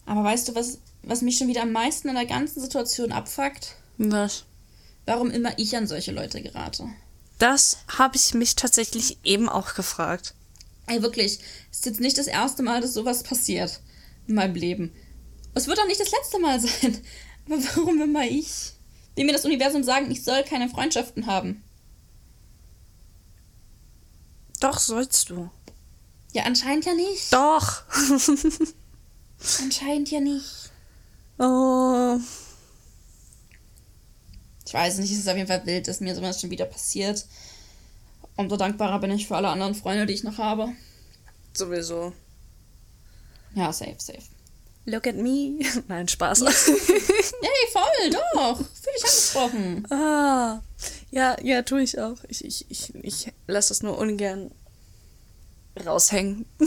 Aber 0.07 0.23
weißt 0.23 0.49
du, 0.49 0.55
was, 0.55 0.79
was 1.03 1.23
mich 1.23 1.39
schon 1.39 1.49
wieder 1.49 1.63
am 1.63 1.73
meisten 1.73 2.09
in 2.09 2.15
der 2.15 2.27
ganzen 2.27 2.61
Situation 2.61 3.11
abfuckt? 3.11 3.75
Was? 3.99 4.45
Warum 5.07 5.31
immer 5.31 5.59
ich 5.59 5.77
an 5.77 5.89
solche 5.89 6.13
Leute 6.13 6.41
gerate? 6.41 6.89
Das 7.41 7.79
habe 7.99 8.17
ich 8.17 8.33
mich 8.35 8.55
tatsächlich 8.55 9.19
eben 9.25 9.49
auch 9.49 9.75
gefragt. 9.75 10.35
Ey, 10.87 11.03
wirklich, 11.03 11.41
es 11.73 11.79
ist 11.79 11.87
jetzt 11.87 12.01
nicht 12.01 12.17
das 12.19 12.29
erste 12.29 12.63
Mal, 12.63 12.81
dass 12.81 12.95
sowas 12.95 13.25
passiert 13.25 13.81
in 14.29 14.37
meinem 14.37 14.55
Leben. 14.55 14.93
Es 15.55 15.67
wird 15.67 15.81
auch 15.81 15.87
nicht 15.87 16.01
das 16.01 16.13
letzte 16.13 16.39
Mal 16.39 16.61
sein. 16.61 17.01
Aber 17.47 17.59
warum 17.75 18.01
immer 18.01 18.25
ich? 18.25 18.73
Will 19.17 19.25
mir 19.25 19.33
das 19.33 19.45
Universum 19.45 19.83
sagen, 19.83 20.13
ich 20.13 20.23
soll 20.23 20.45
keine 20.45 20.69
Freundschaften 20.69 21.27
haben? 21.27 21.65
Doch, 24.63 24.79
sollst 24.79 25.29
du. 25.29 25.51
Ja, 26.33 26.45
anscheinend 26.45 26.85
ja 26.87 26.95
nicht. 26.95 27.33
Doch. 27.33 27.83
Anscheinend 29.61 30.11
ja 30.11 30.21
nicht. 30.21 30.71
oh. 31.39 32.17
Ich 34.65 34.73
weiß 34.73 34.99
nicht, 34.99 35.11
es 35.13 35.19
ist 35.19 35.29
auf 35.29 35.37
jeden 35.37 35.49
Fall 35.49 35.67
wild, 35.67 35.89
dass 35.89 36.01
mir 36.01 36.15
sowas 36.15 36.41
schon 36.41 36.51
wieder 36.51 36.65
passiert. 36.65 37.27
Umso 38.37 38.57
dankbarer 38.57 39.01
bin 39.01 39.11
ich 39.11 39.27
für 39.27 39.37
alle 39.37 39.49
anderen 39.49 39.75
Freunde, 39.75 40.07
die 40.07 40.15
ich 40.15 40.23
noch 40.23 40.39
habe. 40.39 40.73
Sowieso. 41.53 42.13
Ja, 43.55 43.73
safe, 43.73 43.97
safe. 43.99 44.23
Look 44.85 45.07
at 45.09 45.17
me. 45.17 45.59
Nein, 45.89 46.09
Spaß. 46.09 46.41
Yay, 46.41 47.71
voll, 47.73 48.11
doch. 48.11 48.61
Dich 48.95 49.05
angesprochen. 49.05 49.87
ah. 49.91 50.63
Ja, 51.11 51.37
ja, 51.43 51.63
tue 51.63 51.83
ich 51.83 51.99
auch. 52.01 52.17
Ich, 52.29 52.45
ich, 52.45 52.67
ich, 52.71 52.95
ich 52.95 53.33
lasse 53.47 53.69
das 53.71 53.83
nur 53.83 53.99
ungern 53.99 54.51
raushängen. 55.85 56.47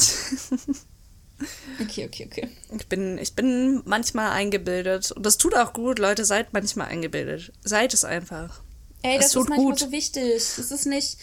Okay, 1.82 2.06
okay, 2.08 2.30
okay. 2.32 2.50
Ich 2.80 2.88
bin, 2.88 3.18
ich 3.18 3.34
bin 3.36 3.82
manchmal 3.84 4.32
eingebildet. 4.32 5.12
Und 5.12 5.26
das 5.26 5.38
tut 5.38 5.54
auch 5.54 5.74
gut, 5.74 6.00
Leute, 6.00 6.24
seid 6.24 6.54
manchmal 6.54 6.88
eingebildet. 6.88 7.52
Seid 7.62 7.94
es 7.94 8.06
einfach. 8.06 8.62
Ey, 9.02 9.18
das 9.18 9.32
tut 9.32 9.44
ist 9.44 9.50
manchmal 9.50 9.72
gut. 9.72 9.80
so 9.80 9.92
wichtig. 9.92 10.24
Es 10.34 10.58
ist 10.58 10.86
nicht, 10.86 11.18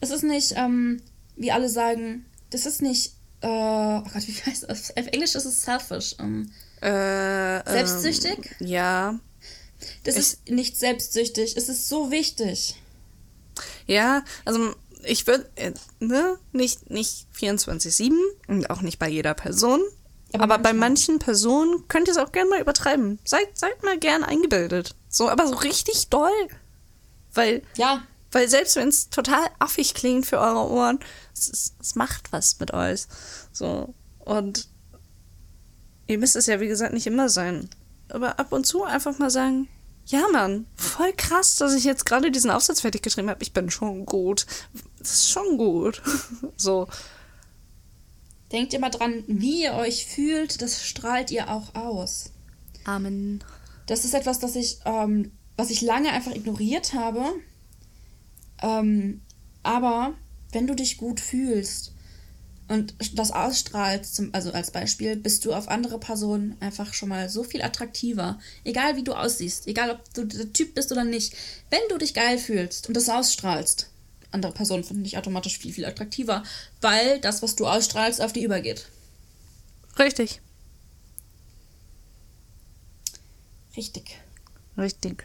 es 0.00 0.10
ist 0.10 0.22
nicht, 0.22 0.52
ähm, 0.56 1.02
wie 1.34 1.50
alle 1.50 1.68
sagen, 1.68 2.26
das 2.50 2.64
ist 2.64 2.80
nicht, 2.80 3.14
äh, 3.40 3.48
oh 3.48 4.02
Gott, 4.02 4.28
wie 4.28 4.32
heißt 4.34 4.66
das? 4.68 4.96
Auf 4.96 5.06
Englisch 5.08 5.34
ist 5.34 5.44
es 5.46 5.62
selfish. 5.62 6.14
Ähm, 6.20 6.52
Äh, 6.80 7.68
Selbstsüchtig? 7.68 8.54
Ähm, 8.60 8.66
ja. 8.68 9.18
Das 10.04 10.14
Ich- 10.14 10.20
ist 10.20 10.48
nicht 10.50 10.76
selbstsüchtig. 10.78 11.56
Es 11.56 11.68
ist 11.68 11.88
so 11.88 12.10
wichtig. 12.10 12.76
Ja, 13.86 14.24
also 14.44 14.74
ich 15.04 15.26
würde, 15.26 15.48
äh, 15.56 15.72
ne, 16.00 16.38
nicht, 16.52 16.90
nicht 16.90 17.26
24-7 17.32 18.18
und 18.48 18.70
auch 18.70 18.82
nicht 18.82 18.98
bei 18.98 19.08
jeder 19.08 19.34
Person. 19.34 19.80
Aber 20.32 20.44
Aber, 20.44 20.58
bei 20.58 20.72
manchen 20.72 21.18
Personen 21.18 21.86
könnt 21.88 22.08
ihr 22.08 22.12
es 22.12 22.18
auch 22.18 22.32
gerne 22.32 22.50
mal 22.50 22.60
übertreiben. 22.60 23.18
Seid, 23.24 23.56
seid 23.56 23.82
mal 23.84 23.98
gern 23.98 24.24
eingebildet. 24.24 24.94
So, 25.08 25.28
aber 25.30 25.46
so 25.46 25.54
richtig 25.54 26.08
doll. 26.08 26.30
Weil, 27.32 27.62
Ja, 27.76 28.02
weil 28.32 28.48
selbst 28.48 28.76
wenn 28.76 28.88
es 28.88 29.08
total 29.08 29.46
affig 29.60 29.94
klingt 29.94 30.26
für 30.26 30.38
eure 30.38 30.68
Ohren, 30.68 30.98
es, 31.32 31.48
es, 31.48 31.74
es 31.80 31.94
macht 31.94 32.32
was 32.32 32.58
mit 32.58 32.72
euch. 32.74 33.02
So. 33.52 33.94
Und 34.18 34.68
ihr 36.08 36.18
müsst 36.18 36.36
es 36.36 36.46
ja, 36.46 36.60
wie 36.60 36.68
gesagt, 36.68 36.92
nicht 36.92 37.06
immer 37.06 37.28
sein. 37.28 37.70
Aber 38.08 38.38
ab 38.38 38.52
und 38.52 38.66
zu 38.66 38.84
einfach 38.84 39.18
mal 39.18 39.30
sagen, 39.30 39.68
ja, 40.06 40.22
Mann, 40.32 40.66
voll 40.76 41.12
krass, 41.16 41.56
dass 41.56 41.74
ich 41.74 41.84
jetzt 41.84 42.06
gerade 42.06 42.30
diesen 42.30 42.50
Aufsatz 42.50 42.80
fertig 42.80 43.02
geschrieben 43.02 43.28
habe. 43.28 43.42
Ich 43.42 43.52
bin 43.52 43.70
schon 43.70 44.06
gut. 44.06 44.46
Das 44.98 45.12
ist 45.12 45.30
schon 45.30 45.58
gut. 45.58 46.00
so. 46.56 46.86
denkt 48.52 48.72
immer 48.72 48.90
dran, 48.90 49.24
wie 49.26 49.64
ihr 49.64 49.74
euch 49.74 50.06
fühlt, 50.06 50.62
das 50.62 50.84
strahlt 50.84 51.32
ihr 51.32 51.50
auch 51.50 51.74
aus. 51.74 52.30
Amen. 52.84 53.42
Das 53.86 54.04
ist 54.04 54.14
etwas, 54.14 54.38
das 54.38 54.54
ich, 54.54 54.78
ähm, 54.84 55.32
was 55.56 55.70
ich 55.70 55.80
lange 55.80 56.12
einfach 56.12 56.34
ignoriert 56.34 56.92
habe. 56.92 57.24
Ähm, 58.62 59.22
aber 59.64 60.14
wenn 60.52 60.68
du 60.68 60.76
dich 60.76 60.98
gut 60.98 61.18
fühlst 61.18 61.95
und 62.68 62.94
das 63.14 63.30
ausstrahlst, 63.30 64.14
zum, 64.16 64.34
also 64.34 64.52
als 64.52 64.70
Beispiel, 64.70 65.16
bist 65.16 65.44
du 65.44 65.52
auf 65.52 65.68
andere 65.68 66.00
Personen 66.00 66.56
einfach 66.60 66.94
schon 66.94 67.08
mal 67.08 67.28
so 67.28 67.44
viel 67.44 67.62
attraktiver. 67.62 68.38
Egal 68.64 68.96
wie 68.96 69.04
du 69.04 69.14
aussiehst, 69.14 69.66
egal 69.66 69.90
ob 69.90 70.14
du 70.14 70.24
der 70.24 70.52
Typ 70.52 70.74
bist 70.74 70.90
oder 70.90 71.04
nicht. 71.04 71.34
Wenn 71.70 71.80
du 71.88 71.98
dich 71.98 72.14
geil 72.14 72.38
fühlst 72.38 72.88
und 72.88 72.96
das 72.96 73.08
ausstrahlst, 73.08 73.88
andere 74.32 74.52
Personen 74.52 74.84
finden 74.84 75.04
dich 75.04 75.16
automatisch 75.16 75.58
viel, 75.58 75.72
viel 75.72 75.84
attraktiver, 75.84 76.42
weil 76.80 77.20
das, 77.20 77.42
was 77.42 77.54
du 77.54 77.66
ausstrahlst, 77.66 78.20
auf 78.20 78.32
die 78.32 78.42
übergeht. 78.42 78.86
Richtig. 79.98 80.40
Richtig. 83.76 84.18
Richtig. 84.76 85.24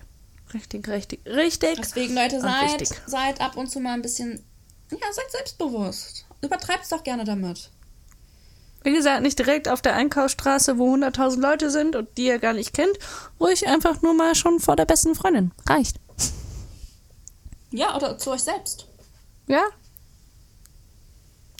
Richtig, 0.53 0.87
richtig, 0.87 1.25
richtig. 1.25 1.75
Deswegen, 1.77 2.13
Leute, 2.13 2.41
seid, 2.41 2.83
seid 3.05 3.41
ab 3.41 3.55
und 3.55 3.71
zu 3.71 3.79
mal 3.79 3.93
ein 3.93 4.01
bisschen. 4.01 4.43
Ja, 4.91 5.13
seid 5.13 5.31
selbstbewusst. 5.31 6.25
Übertreibt's 6.41 6.89
doch 6.89 7.03
gerne 7.03 7.23
damit. 7.23 7.69
Wie 8.83 8.93
gesagt, 8.93 9.21
nicht 9.21 9.37
direkt 9.37 9.69
auf 9.69 9.81
der 9.81 9.95
Einkaufsstraße, 9.95 10.77
wo 10.79 10.95
100.000 10.95 11.39
Leute 11.39 11.69
sind 11.69 11.95
und 11.95 12.17
die 12.17 12.25
ihr 12.25 12.39
gar 12.39 12.53
nicht 12.53 12.73
kennt. 12.73 12.97
Ruhig 13.39 13.67
einfach 13.67 14.01
nur 14.01 14.15
mal 14.15 14.33
schon 14.33 14.59
vor 14.59 14.75
der 14.75 14.85
besten 14.85 15.13
Freundin. 15.13 15.51
Reicht. 15.67 15.97
Ja, 17.69 17.95
oder 17.95 18.17
zu 18.17 18.31
euch 18.31 18.41
selbst. 18.41 18.87
Ja. 19.47 19.63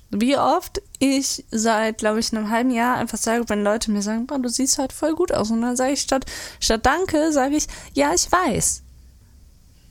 Wie 0.09 0.35
oft 0.35 0.81
ich 0.99 1.45
seit, 1.51 1.99
glaube 1.99 2.19
ich, 2.19 2.33
einem 2.33 2.49
halben 2.49 2.71
Jahr 2.71 2.97
einfach 2.97 3.17
sage, 3.17 3.47
wenn 3.47 3.63
Leute 3.63 3.91
mir 3.91 4.01
sagen, 4.01 4.27
du 4.27 4.49
siehst 4.49 4.77
halt 4.77 4.91
voll 4.91 5.13
gut 5.13 5.31
aus. 5.31 5.51
Und 5.51 5.61
dann 5.61 5.77
sage 5.77 5.93
ich 5.93 6.01
statt, 6.01 6.25
statt 6.59 6.85
Danke, 6.85 7.31
sage 7.31 7.55
ich, 7.55 7.67
ja, 7.93 8.13
ich 8.13 8.31
weiß. 8.31 8.81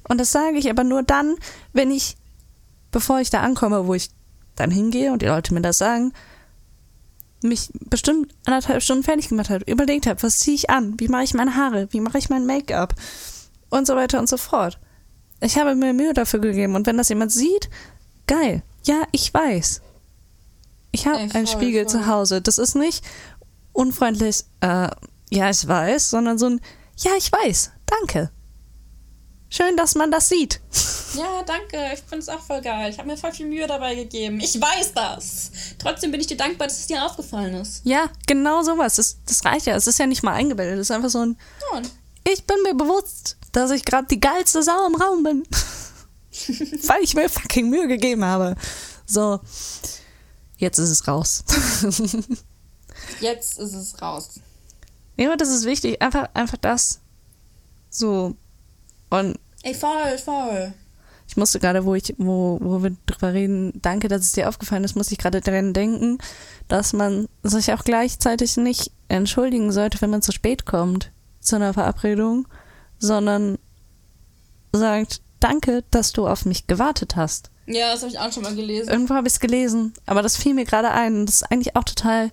Und 0.09 0.19
das 0.19 0.33
sage 0.33 0.59
ich 0.59 0.69
aber 0.69 0.83
nur 0.83 1.05
dann, 1.05 1.37
wenn 1.73 1.91
ich, 1.93 2.17
bevor 2.91 3.21
ich 3.21 3.31
da 3.31 3.41
ankomme, 3.41 3.87
wo 3.87 3.95
ich 3.95 4.11
dann 4.57 4.71
hingehe 4.71 5.13
und 5.13 5.23
die 5.23 5.27
Leute 5.27 5.55
mir 5.55 5.61
das 5.61 5.79
sagen, 5.79 6.13
mich 7.43 7.71
bestimmt 7.89 8.35
anderthalb 8.45 8.83
Stunden 8.83 9.03
fertig 9.03 9.29
gemacht 9.29 9.51
habe, 9.51 9.65
überlegt 9.65 10.07
habe, 10.07 10.23
was 10.23 10.39
ziehe 10.39 10.57
ich 10.57 10.71
an, 10.71 10.95
wie 10.99 11.09
mache 11.09 11.25
ich 11.25 11.35
meine 11.35 11.57
Haare, 11.57 11.89
wie 11.91 12.01
mache 12.01 12.19
ich 12.19 12.29
mein 12.29 12.47
Make-up 12.47 12.95
und 13.71 13.87
so 13.87 13.97
weiter 13.97 14.19
und 14.19 14.29
so 14.29 14.37
fort. 14.37 14.79
Ich 15.41 15.57
habe 15.57 15.75
mir 15.75 15.95
Mühe 15.95 16.13
dafür 16.13 16.41
gegeben 16.41 16.75
und 16.75 16.87
wenn 16.87 16.99
das 16.99 17.09
jemand 17.09 17.33
sieht, 17.33 17.71
geil. 18.27 18.63
Ja, 18.85 19.03
ich 19.13 19.33
weiß. 19.33 19.81
Ich 20.93 21.07
habe 21.07 21.19
einen 21.19 21.47
Spiegel 21.47 21.85
voll. 21.85 21.93
zu 21.93 22.07
Hause. 22.07 22.43
Das 22.43 22.59
ist 22.59 22.75
nicht 22.75 23.05
unfreundlich, 23.73 24.45
äh, 24.61 24.89
ja, 25.31 25.51
ich 25.51 25.67
weiß, 25.67 26.11
sondern 26.11 26.39
so 26.39 26.47
ein, 26.47 26.61
ja, 26.97 27.13
ich 27.17 27.31
weiß, 27.33 27.71
danke. 27.87 28.31
Schön, 29.49 29.77
dass 29.77 29.95
man 29.95 30.11
das 30.11 30.29
sieht. 30.29 30.61
Ja, 31.15 31.43
danke. 31.45 31.77
Ich 31.93 32.01
finde 32.01 32.19
es 32.19 32.28
auch 32.28 32.41
voll 32.41 32.61
geil. 32.61 32.91
Ich 32.91 32.99
habe 32.99 33.09
mir 33.09 33.16
voll 33.16 33.32
viel 33.32 33.47
Mühe 33.47 33.66
dabei 33.66 33.95
gegeben. 33.95 34.41
Ich 34.41 34.61
weiß 34.61 34.93
das. 34.95 35.51
Trotzdem 35.78 36.11
bin 36.11 36.20
ich 36.20 36.27
dir 36.27 36.37
dankbar, 36.37 36.69
dass 36.69 36.78
es 36.78 36.87
dir 36.87 37.05
aufgefallen 37.05 37.55
ist. 37.55 37.81
Ja, 37.85 38.11
genau 38.27 38.62
sowas. 38.62 38.97
Das, 38.97 39.19
das 39.27 39.45
reicht 39.45 39.66
ja. 39.66 39.74
Es 39.74 39.87
ist 39.87 39.99
ja 39.99 40.07
nicht 40.07 40.23
mal 40.23 40.35
eingebildet. 40.35 40.74
Es 40.78 40.89
ist 40.89 40.91
einfach 40.91 41.11
so 41.11 41.24
ein. 41.24 41.37
Ja, 41.73 41.82
Ich 42.32 42.47
bin 42.47 42.57
mir 42.62 42.74
bewusst, 42.74 43.37
dass 43.53 43.70
ich 43.70 43.85
gerade 43.85 44.07
die 44.07 44.20
geilste 44.20 44.62
Sau 44.62 44.87
im 44.87 44.95
Raum 44.95 45.23
bin. 45.23 45.43
Weil 46.87 47.03
ich 47.03 47.15
mir 47.15 47.28
fucking 47.28 47.69
Mühe 47.69 47.89
gegeben 47.89 48.24
habe. 48.24 48.55
So. 49.07 49.41
Jetzt 50.59 50.78
ist 50.78 50.91
es 50.91 51.09
raus. 51.09 51.43
jetzt 53.20 53.59
ist 53.59 53.74
es 53.74 54.01
raus. 54.01 54.41
ja, 55.16 55.27
aber 55.28 55.37
das 55.37 55.49
ist 55.49 55.65
wichtig. 55.65 56.01
Einfach, 56.03 56.28
einfach 56.35 56.59
das. 56.59 57.01
So. 57.89 58.37
Und 59.09 59.39
Ey, 59.62 59.74
voll, 59.74 60.16
voll. 60.19 60.73
Ich 61.31 61.36
musste 61.36 61.61
gerade, 61.61 61.85
wo 61.85 61.94
ich, 61.94 62.12
wo, 62.19 62.59
wo 62.61 62.82
wir 62.82 62.90
drüber 63.07 63.32
reden, 63.32 63.73
danke, 63.82 64.09
dass 64.09 64.23
es 64.23 64.32
dir 64.32 64.48
aufgefallen 64.48 64.82
ist, 64.82 64.97
muss 64.97 65.12
ich 65.12 65.19
gerade 65.19 65.40
daran 65.40 65.73
denken, 65.73 66.19
dass 66.66 66.93
man 66.93 67.28
sich 67.44 67.73
auch 67.73 67.85
gleichzeitig 67.85 68.57
nicht 68.57 68.90
entschuldigen 69.07 69.70
sollte, 69.70 70.01
wenn 70.01 70.11
man 70.11 70.23
zu 70.23 70.32
spät 70.32 70.66
kommt 70.66 71.12
zu 71.39 71.55
einer 71.55 71.73
Verabredung, 71.73 72.48
sondern 72.98 73.59
sagt, 74.73 75.20
danke, 75.39 75.85
dass 75.93 76.12
du 76.12 76.27
auf 76.27 76.47
mich 76.47 76.66
gewartet 76.66 77.15
hast. 77.15 77.52
Ja, 77.66 77.93
das 77.93 78.02
habe 78.02 78.11
ich 78.11 78.19
auch 78.19 78.32
schon 78.32 78.43
mal 78.43 78.57
gelesen. 78.57 78.90
Irgendwo 78.90 79.15
habe 79.15 79.28
ich 79.28 79.35
es 79.35 79.40
gelesen, 79.40 79.94
aber 80.07 80.23
das 80.23 80.36
fiel 80.36 80.55
mir 80.55 80.65
gerade 80.65 80.90
ein. 80.90 81.27
Das 81.27 81.36
ist 81.36 81.52
eigentlich 81.52 81.77
auch 81.77 81.85
total 81.85 82.32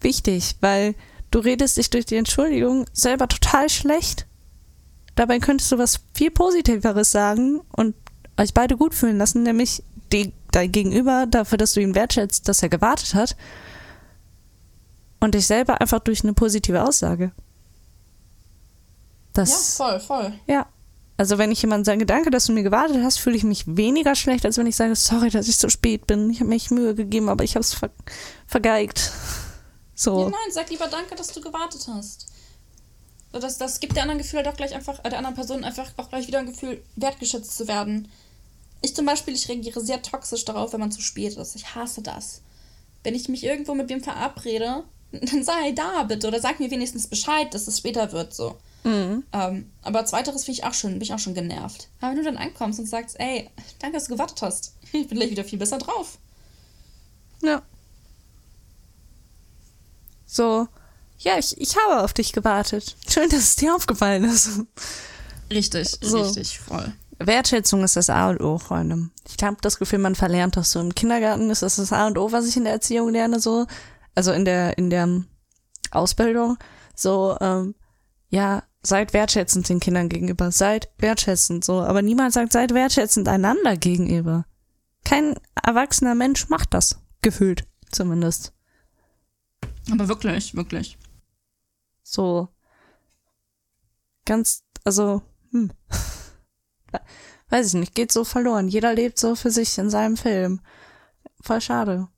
wichtig, 0.00 0.56
weil 0.60 0.96
du 1.30 1.38
redest 1.38 1.76
dich 1.76 1.88
durch 1.88 2.06
die 2.06 2.16
Entschuldigung 2.16 2.86
selber 2.92 3.28
total 3.28 3.68
schlecht. 3.68 4.25
Dabei 5.16 5.38
könntest 5.40 5.72
du 5.72 5.78
was 5.78 6.00
viel 6.14 6.30
Positiveres 6.30 7.10
sagen 7.10 7.60
und 7.74 7.94
euch 8.38 8.54
beide 8.54 8.76
gut 8.76 8.94
fühlen 8.94 9.18
lassen, 9.18 9.42
nämlich 9.42 9.82
die, 10.12 10.32
dein 10.52 10.70
Gegenüber 10.70 11.26
dafür, 11.26 11.58
dass 11.58 11.72
du 11.72 11.80
ihn 11.80 11.94
wertschätzt, 11.94 12.48
dass 12.48 12.62
er 12.62 12.68
gewartet 12.68 13.14
hat. 13.14 13.36
Und 15.18 15.34
dich 15.34 15.46
selber 15.46 15.80
einfach 15.80 16.00
durch 16.00 16.22
eine 16.22 16.34
positive 16.34 16.84
Aussage. 16.84 17.24
Ja, 17.24 17.32
Das, 19.32 19.76
voll, 19.76 19.98
voll. 20.00 20.32
ja. 20.46 20.66
Also 21.18 21.38
wenn 21.38 21.50
ich 21.50 21.62
jemandem 21.62 21.86
sage, 21.86 22.04
danke, 22.04 22.28
dass 22.28 22.44
du 22.44 22.52
mir 22.52 22.62
gewartet 22.62 22.98
hast, 23.02 23.18
fühle 23.18 23.36
ich 23.36 23.42
mich 23.44 23.64
weniger 23.66 24.14
schlecht, 24.14 24.44
als 24.44 24.58
wenn 24.58 24.66
ich 24.66 24.76
sage, 24.76 24.94
sorry, 24.94 25.30
dass 25.30 25.48
ich 25.48 25.56
so 25.56 25.70
spät 25.70 26.06
bin. 26.06 26.28
Ich 26.28 26.40
habe 26.40 26.50
mich 26.50 26.70
Mühe 26.70 26.94
gegeben, 26.94 27.30
aber 27.30 27.42
ich 27.42 27.54
habe 27.54 27.62
es 27.62 27.72
ver 27.72 27.88
vergeigt. 28.46 29.12
So. 29.94 30.24
Ja, 30.24 30.28
nein, 30.28 30.52
sag 30.52 30.68
lieber 30.68 30.88
danke, 30.88 31.14
dass 31.14 31.28
du 31.28 31.40
gewartet 31.40 31.88
hast. 31.88 32.26
Das, 33.40 33.58
das 33.58 33.80
gibt 33.80 33.96
der 33.96 34.02
anderen 34.02 34.18
Gefühl 34.18 34.38
halt 34.38 34.48
auch 34.48 34.56
gleich 34.56 34.74
einfach, 34.74 35.04
äh, 35.04 35.08
der 35.08 35.18
anderen 35.18 35.34
Person 35.34 35.64
einfach 35.64 35.90
auch 35.96 36.08
gleich 36.08 36.26
wieder 36.26 36.38
ein 36.38 36.46
Gefühl, 36.46 36.82
wertgeschätzt 36.96 37.56
zu 37.56 37.68
werden. 37.68 38.08
Ich 38.82 38.94
zum 38.94 39.06
Beispiel, 39.06 39.34
ich 39.34 39.48
reagiere 39.48 39.80
sehr 39.80 40.02
toxisch 40.02 40.44
darauf, 40.44 40.72
wenn 40.72 40.80
man 40.80 40.92
zu 40.92 41.00
spät 41.00 41.36
ist. 41.36 41.56
Ich 41.56 41.74
hasse 41.74 42.02
das. 42.02 42.42
Wenn 43.02 43.14
ich 43.14 43.28
mich 43.28 43.44
irgendwo 43.44 43.74
mit 43.74 43.88
wem 43.88 44.02
verabrede, 44.02 44.84
dann 45.12 45.44
sei 45.44 45.72
da 45.72 46.02
bitte 46.04 46.28
oder 46.28 46.40
sag 46.40 46.60
mir 46.60 46.70
wenigstens 46.70 47.06
Bescheid, 47.06 47.52
dass 47.54 47.66
es 47.66 47.78
später 47.78 48.12
wird, 48.12 48.34
so. 48.34 48.56
Mhm. 48.84 49.24
Ähm, 49.32 49.72
aber 49.82 50.04
zweiteres 50.04 50.44
finde 50.44 50.60
ich 50.60 50.64
auch 50.64 50.74
schon, 50.74 50.92
bin 50.92 51.02
ich 51.02 51.12
auch 51.12 51.18
schon 51.18 51.34
genervt. 51.34 51.88
Aber 52.00 52.12
wenn 52.12 52.18
du 52.18 52.24
dann 52.24 52.36
ankommst 52.36 52.78
und 52.78 52.86
sagst, 52.86 53.18
ey, 53.18 53.50
danke, 53.80 53.96
dass 53.96 54.04
du 54.06 54.14
gewartet 54.14 54.42
hast. 54.42 54.74
Ich 54.92 55.08
bin 55.08 55.18
gleich 55.18 55.30
wieder 55.30 55.44
viel 55.44 55.58
besser 55.58 55.78
drauf. 55.78 56.18
Ja. 57.42 57.62
So, 60.24 60.68
ja, 61.18 61.38
ich, 61.38 61.58
ich 61.60 61.76
habe 61.76 62.02
auf 62.02 62.12
dich 62.12 62.32
gewartet. 62.32 62.96
Schön, 63.08 63.28
dass 63.30 63.40
es 63.40 63.56
dir 63.56 63.74
aufgefallen 63.74 64.24
ist. 64.24 64.60
Richtig, 65.50 65.98
So. 66.00 66.22
richtig, 66.22 66.58
voll. 66.58 66.92
Wertschätzung 67.18 67.82
ist 67.84 67.96
das 67.96 68.10
A 68.10 68.28
und 68.30 68.40
O, 68.42 68.58
Freunde. 68.58 69.08
Ich 69.26 69.42
habe 69.42 69.56
das 69.62 69.78
Gefühl, 69.78 70.00
man 70.00 70.14
verlernt 70.14 70.56
das 70.56 70.72
so. 70.72 70.80
Im 70.80 70.94
Kindergarten 70.94 71.48
ist 71.50 71.62
das 71.62 71.76
das 71.76 71.92
A 71.92 72.06
und 72.06 72.18
O, 72.18 72.32
was 72.32 72.46
ich 72.46 72.56
in 72.56 72.64
der 72.64 72.74
Erziehung 72.74 73.10
lerne, 73.10 73.40
so. 73.40 73.66
Also 74.14 74.32
in 74.32 74.44
der, 74.44 74.76
in 74.76 74.90
der 74.90 75.22
Ausbildung. 75.90 76.58
So, 76.94 77.36
ähm, 77.40 77.74
ja, 78.28 78.64
seid 78.82 79.12
wertschätzend 79.14 79.68
den 79.68 79.80
Kindern 79.80 80.08
gegenüber. 80.08 80.50
Seid 80.52 80.90
wertschätzend, 80.98 81.64
so. 81.64 81.80
Aber 81.80 82.02
niemand 82.02 82.34
sagt, 82.34 82.52
seid 82.52 82.74
wertschätzend 82.74 83.28
einander 83.28 83.76
gegenüber. 83.76 84.44
Kein 85.04 85.36
erwachsener 85.62 86.14
Mensch 86.14 86.48
macht 86.48 86.74
das. 86.74 86.98
Gefühlt, 87.22 87.64
zumindest. 87.92 88.52
Aber 89.90 90.08
wirklich, 90.08 90.54
wirklich. 90.54 90.98
So 92.06 92.48
ganz, 94.24 94.62
also, 94.84 95.22
hm. 95.50 95.72
Weiß 97.48 97.68
ich 97.68 97.74
nicht, 97.74 97.94
geht 97.94 98.10
so 98.10 98.24
verloren. 98.24 98.68
Jeder 98.68 98.92
lebt 98.94 99.18
so 99.18 99.36
für 99.36 99.50
sich 99.50 99.78
in 99.78 99.88
seinem 99.88 100.16
Film. 100.16 100.60
Voll 101.40 101.60
schade. 101.60 102.08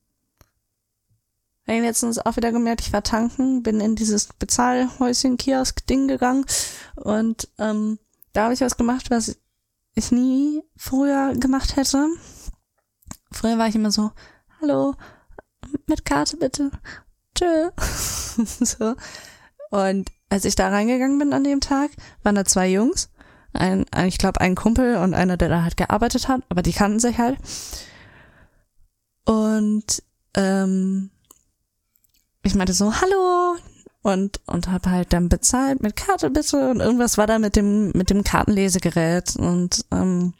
Ich 1.64 1.74
habe 1.74 1.82
letztens 1.82 2.18
auch 2.18 2.36
wieder 2.36 2.50
gemerkt, 2.50 2.80
ich 2.80 2.94
war 2.94 3.02
tanken, 3.02 3.62
bin 3.62 3.80
in 3.80 3.94
dieses 3.94 4.28
Bezahlhäuschen-Kiosk-Ding 4.38 6.08
gegangen 6.08 6.46
und 6.96 7.48
ähm, 7.58 7.98
da 8.32 8.44
habe 8.44 8.54
ich 8.54 8.62
was 8.62 8.78
gemacht, 8.78 9.10
was 9.10 9.36
ich 9.94 10.10
nie 10.10 10.62
früher 10.76 11.34
gemacht 11.34 11.76
hätte. 11.76 12.06
Früher 13.32 13.58
war 13.58 13.68
ich 13.68 13.74
immer 13.74 13.90
so, 13.90 14.12
hallo, 14.62 14.94
mit 15.86 16.06
Karte 16.06 16.38
bitte. 16.38 16.70
Tschö. 17.34 17.70
so. 18.64 18.94
Und 19.70 20.10
als 20.28 20.44
ich 20.44 20.54
da 20.54 20.68
reingegangen 20.68 21.18
bin 21.18 21.32
an 21.32 21.44
dem 21.44 21.60
Tag, 21.60 21.90
waren 22.22 22.34
da 22.34 22.44
zwei 22.44 22.68
Jungs. 22.68 23.10
Ein, 23.52 23.86
ein 23.90 24.08
ich 24.08 24.18
glaube, 24.18 24.40
ein 24.40 24.54
Kumpel 24.54 24.96
und 24.96 25.14
einer, 25.14 25.36
der 25.36 25.48
da 25.48 25.62
halt 25.62 25.76
gearbeitet 25.76 26.28
hat, 26.28 26.42
aber 26.48 26.62
die 26.62 26.72
kannten 26.72 27.00
sich 27.00 27.18
halt. 27.18 27.38
Und 29.24 30.02
ähm, 30.34 31.10
ich 32.42 32.54
meinte 32.54 32.72
so, 32.72 32.94
hallo, 32.94 33.56
und, 34.02 34.40
und 34.46 34.68
habe 34.68 34.90
halt 34.90 35.12
dann 35.12 35.28
bezahlt 35.28 35.82
mit 35.82 35.96
Karte 35.96 36.30
bitte 36.30 36.70
und 36.70 36.80
irgendwas 36.80 37.18
war 37.18 37.26
da 37.26 37.38
mit 37.38 37.56
dem, 37.56 37.90
mit 37.90 38.10
dem 38.10 38.24
Kartenlesegerät 38.24 39.36
und 39.36 39.84
ähm, 39.90 40.34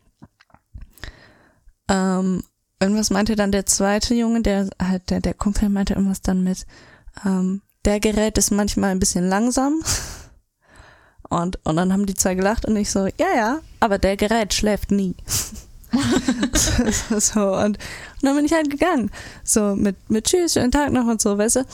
ähm, 1.88 2.42
irgendwas 2.80 3.10
meinte 3.10 3.36
dann 3.36 3.52
der 3.52 3.66
zweite 3.66 4.14
Junge, 4.14 4.42
der 4.42 4.68
halt, 4.80 5.10
der, 5.10 5.20
der 5.20 5.34
Kumpel 5.34 5.68
meinte 5.68 5.94
irgendwas 5.94 6.22
dann 6.22 6.44
mit, 6.44 6.66
ähm, 7.24 7.62
der 7.88 8.00
Gerät 8.00 8.36
ist 8.36 8.50
manchmal 8.50 8.90
ein 8.90 8.98
bisschen 8.98 9.30
langsam. 9.30 9.82
Und, 11.30 11.58
und 11.64 11.76
dann 11.76 11.90
haben 11.90 12.04
die 12.04 12.14
zwei 12.14 12.34
gelacht 12.34 12.66
und 12.66 12.76
ich 12.76 12.90
so, 12.90 13.06
ja, 13.18 13.34
ja, 13.34 13.60
aber 13.80 13.98
der 13.98 14.18
Gerät 14.18 14.52
schläft 14.52 14.90
nie. 14.90 15.14
so, 17.18 17.54
und, 17.54 17.78
und 17.78 17.78
dann 18.20 18.36
bin 18.36 18.44
ich 18.44 18.52
halt 18.52 18.68
gegangen. 18.68 19.10
So, 19.42 19.74
mit, 19.74 19.96
mit 20.10 20.26
Tschüss, 20.26 20.52
schönen 20.52 20.70
Tag 20.70 20.92
noch 20.92 21.06
und 21.06 21.22
so, 21.22 21.38
weißt 21.38 21.56
du. 21.56 21.64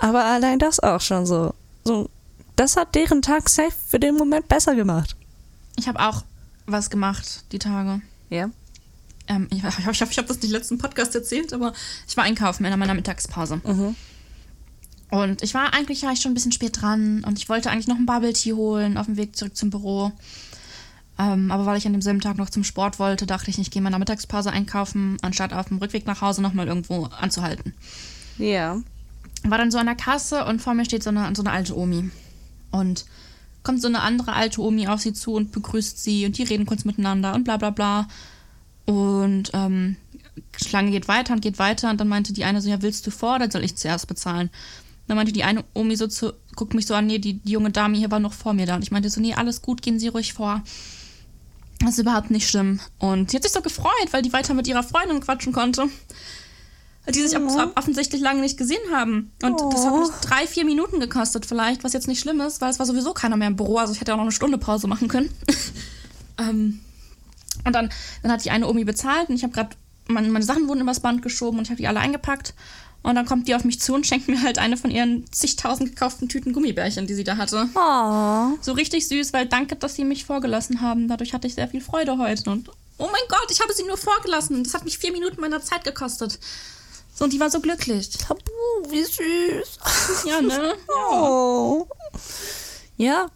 Aber 0.00 0.24
allein 0.24 0.58
das 0.58 0.80
auch 0.80 1.00
schon 1.00 1.24
so. 1.24 1.54
So, 1.84 2.10
das 2.56 2.76
hat 2.76 2.96
deren 2.96 3.22
Tag 3.22 3.48
safe 3.48 3.74
für 3.86 4.00
den 4.00 4.16
Moment 4.16 4.48
besser 4.48 4.74
gemacht. 4.74 5.14
Ich 5.76 5.86
habe 5.86 6.00
auch 6.00 6.24
was 6.66 6.90
gemacht 6.90 7.44
die 7.52 7.60
Tage. 7.60 8.02
Ja. 8.28 8.50
Ähm, 9.28 9.46
ich 9.52 9.58
ich 9.58 9.64
hoffe, 9.64 9.80
ich, 9.82 9.86
hoffe, 9.86 10.10
ich 10.10 10.18
habe 10.18 10.26
das 10.26 10.42
nicht 10.42 10.50
letzten 10.50 10.78
Podcast 10.78 11.14
erzählt, 11.14 11.52
aber 11.52 11.74
ich 12.08 12.16
war 12.16 12.24
einkaufen 12.24 12.64
in 12.64 12.76
meiner 12.76 12.94
Mittagspause. 12.94 13.60
Mhm. 13.64 13.94
Und 15.10 15.42
ich 15.42 15.54
war 15.54 15.74
eigentlich 15.74 16.02
war 16.02 16.12
ich 16.12 16.20
schon 16.20 16.32
ein 16.32 16.34
bisschen 16.34 16.52
spät 16.52 16.80
dran 16.80 17.24
und 17.24 17.38
ich 17.38 17.48
wollte 17.48 17.70
eigentlich 17.70 17.88
noch 17.88 17.96
ein 17.96 18.06
Bubble 18.06 18.32
Tea 18.32 18.52
holen 18.52 18.96
auf 18.96 19.06
dem 19.06 19.16
Weg 19.16 19.36
zurück 19.36 19.56
zum 19.56 19.70
Büro. 19.70 20.12
Ähm, 21.18 21.50
aber 21.50 21.66
weil 21.66 21.76
ich 21.76 21.86
an 21.86 21.92
demselben 21.92 22.20
Tag 22.20 22.38
noch 22.38 22.48
zum 22.48 22.64
Sport 22.64 22.98
wollte, 22.98 23.26
dachte 23.26 23.50
ich, 23.50 23.58
ich 23.58 23.70
gehe 23.70 23.80
in 23.80 23.84
meiner 23.84 23.98
Mittagspause 23.98 24.50
einkaufen, 24.50 25.18
anstatt 25.20 25.52
auf 25.52 25.68
dem 25.68 25.78
Rückweg 25.78 26.06
nach 26.06 26.22
Hause 26.22 26.40
nochmal 26.40 26.68
irgendwo 26.68 27.04
anzuhalten. 27.04 27.74
Ja. 28.38 28.80
War 29.42 29.58
dann 29.58 29.70
so 29.70 29.78
an 29.78 29.86
der 29.86 29.96
Kasse 29.96 30.44
und 30.44 30.62
vor 30.62 30.74
mir 30.74 30.84
steht 30.84 31.02
so 31.02 31.10
eine, 31.10 31.34
so 31.34 31.42
eine 31.42 31.50
alte 31.50 31.76
Omi. 31.76 32.10
Und 32.70 33.04
kommt 33.62 33.82
so 33.82 33.88
eine 33.88 34.00
andere 34.00 34.32
alte 34.32 34.62
Omi 34.62 34.86
auf 34.86 35.00
sie 35.00 35.12
zu 35.12 35.34
und 35.34 35.52
begrüßt 35.52 36.02
sie 36.02 36.24
und 36.24 36.38
die 36.38 36.44
reden 36.44 36.66
kurz 36.66 36.84
miteinander 36.84 37.34
und 37.34 37.44
bla 37.44 37.56
bla 37.56 37.70
bla. 37.70 38.08
Und 38.86 39.50
ähm, 39.52 39.96
Schlange 40.56 40.90
geht 40.90 41.08
weiter 41.08 41.34
und 41.34 41.42
geht 41.42 41.58
weiter 41.58 41.90
und 41.90 42.00
dann 42.00 42.08
meinte 42.08 42.32
die 42.32 42.44
eine 42.44 42.62
so, 42.62 42.70
ja, 42.70 42.80
willst 42.80 43.06
du 43.06 43.10
vor 43.10 43.36
oder 43.36 43.50
soll 43.50 43.64
ich 43.64 43.76
zuerst 43.76 44.06
bezahlen? 44.06 44.48
Dann 45.10 45.16
meinte 45.16 45.32
die 45.32 45.42
eine 45.42 45.64
Omi 45.74 45.96
so 45.96 46.06
zu, 46.06 46.34
guckt 46.54 46.72
mich 46.72 46.86
so 46.86 46.94
an, 46.94 47.08
nee, 47.08 47.18
die, 47.18 47.32
die 47.40 47.50
junge 47.50 47.70
Dame 47.72 47.98
hier 47.98 48.12
war 48.12 48.20
noch 48.20 48.32
vor 48.32 48.52
mir 48.52 48.64
da. 48.64 48.76
Und 48.76 48.82
ich 48.84 48.92
meinte 48.92 49.10
so, 49.10 49.20
nee, 49.20 49.34
alles 49.34 49.60
gut, 49.60 49.82
gehen 49.82 49.98
Sie 49.98 50.06
ruhig 50.06 50.34
vor. 50.34 50.62
Das 51.80 51.94
ist 51.94 51.98
überhaupt 51.98 52.30
nicht 52.30 52.48
schlimm. 52.48 52.78
Und 53.00 53.28
sie 53.32 53.36
hat 53.36 53.42
sich 53.42 53.50
so 53.50 53.60
gefreut, 53.60 53.90
weil 54.12 54.22
die 54.22 54.32
weiter 54.32 54.54
mit 54.54 54.68
ihrer 54.68 54.84
Freundin 54.84 55.18
quatschen 55.18 55.52
konnte. 55.52 55.86
Die 57.08 57.20
sich 57.26 57.36
Oh. 57.36 57.44
off- 57.44 57.72
offensichtlich 57.74 58.20
lange 58.22 58.40
nicht 58.40 58.56
gesehen 58.56 58.78
haben. 58.94 59.32
Und 59.42 59.60
das 59.72 59.84
hat 59.84 59.98
mich 59.98 60.08
drei, 60.22 60.46
vier 60.46 60.64
Minuten 60.64 61.00
gekostet 61.00 61.44
vielleicht, 61.44 61.82
was 61.82 61.92
jetzt 61.92 62.06
nicht 62.06 62.20
schlimm 62.20 62.40
ist, 62.40 62.60
weil 62.60 62.70
es 62.70 62.78
war 62.78 62.86
sowieso 62.86 63.12
keiner 63.12 63.36
mehr 63.36 63.48
im 63.48 63.56
Büro. 63.56 63.78
Also 63.78 63.92
ich 63.92 64.00
hätte 64.00 64.12
auch 64.12 64.16
noch 64.18 64.22
eine 64.22 64.30
Stunde 64.30 64.58
Pause 64.58 64.86
machen 64.86 65.08
können. 65.08 65.28
ähm, 66.38 66.78
und 67.64 67.72
dann, 67.74 67.90
dann 68.22 68.30
hat 68.30 68.44
die 68.44 68.52
eine 68.52 68.68
Omi 68.68 68.84
bezahlt 68.84 69.28
und 69.28 69.34
ich 69.34 69.42
habe 69.42 69.52
gerade, 69.52 69.70
meine, 70.06 70.28
meine 70.28 70.44
Sachen 70.44 70.68
wurden 70.68 70.82
übers 70.82 71.00
Band 71.00 71.20
geschoben 71.22 71.58
und 71.58 71.64
ich 71.64 71.70
habe 71.70 71.78
die 71.78 71.88
alle 71.88 71.98
eingepackt. 71.98 72.54
Und 73.02 73.14
dann 73.14 73.24
kommt 73.24 73.48
die 73.48 73.54
auf 73.54 73.64
mich 73.64 73.80
zu 73.80 73.94
und 73.94 74.06
schenkt 74.06 74.28
mir 74.28 74.42
halt 74.42 74.58
eine 74.58 74.76
von 74.76 74.90
ihren 74.90 75.30
zigtausend 75.32 75.90
gekauften 75.90 76.28
Tüten 76.28 76.52
Gummibärchen, 76.52 77.06
die 77.06 77.14
sie 77.14 77.24
da 77.24 77.38
hatte. 77.38 77.68
Oh. 77.74 78.58
So 78.60 78.72
richtig 78.72 79.08
süß, 79.08 79.32
weil 79.32 79.46
danke, 79.46 79.76
dass 79.76 79.94
sie 79.94 80.04
mich 80.04 80.26
vorgelassen 80.26 80.82
haben. 80.82 81.08
Dadurch 81.08 81.32
hatte 81.32 81.46
ich 81.46 81.54
sehr 81.54 81.68
viel 81.68 81.80
Freude 81.80 82.18
heute. 82.18 82.50
Und 82.50 82.68
oh 82.98 83.08
mein 83.10 83.22
Gott, 83.28 83.50
ich 83.50 83.60
habe 83.60 83.72
sie 83.72 83.84
nur 83.84 83.96
vorgelassen. 83.96 84.62
Das 84.64 84.74
hat 84.74 84.84
mich 84.84 84.98
vier 84.98 85.12
Minuten 85.12 85.40
meiner 85.40 85.62
Zeit 85.62 85.84
gekostet. 85.84 86.38
So, 87.14 87.24
und 87.24 87.32
die 87.32 87.40
war 87.40 87.50
so 87.50 87.60
glücklich. 87.60 88.10
Tabu, 88.10 88.40
wie 88.88 89.02
süß. 89.02 90.26
Ja, 90.26 90.42
ne? 90.42 90.74
Oh. 90.88 91.86
Ja, 92.98 93.30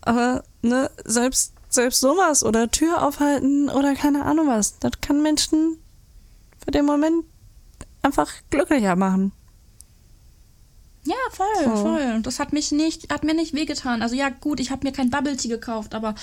aber 0.00 0.44
ne, 0.62 0.90
selbst, 1.04 1.52
selbst 1.68 2.00
sowas 2.00 2.42
oder 2.42 2.70
Tür 2.70 3.02
aufhalten 3.06 3.68
oder 3.68 3.94
keine 3.94 4.24
Ahnung 4.24 4.48
was, 4.48 4.78
das 4.78 4.92
kann 5.02 5.22
Menschen 5.22 5.78
für 6.64 6.70
den 6.70 6.86
Moment 6.86 7.24
einfach 8.02 8.30
glücklicher 8.50 8.96
machen. 8.96 9.32
Ja, 11.04 11.14
voll, 11.32 11.46
So. 11.64 11.76
voll. 11.76 12.12
Und 12.14 12.26
das 12.26 12.38
hat 12.38 12.52
mich 12.52 12.72
nicht, 12.72 13.10
hat 13.12 13.24
mir 13.24 13.34
nicht 13.34 13.54
wehgetan. 13.54 14.02
Also 14.02 14.14
ja, 14.14 14.28
gut, 14.28 14.60
ich 14.60 14.70
habe 14.70 14.86
mir 14.86 14.92
kein 14.92 15.10
Bubble 15.10 15.36
Tea 15.36 15.48
gekauft, 15.48 15.94
aber 15.94 16.14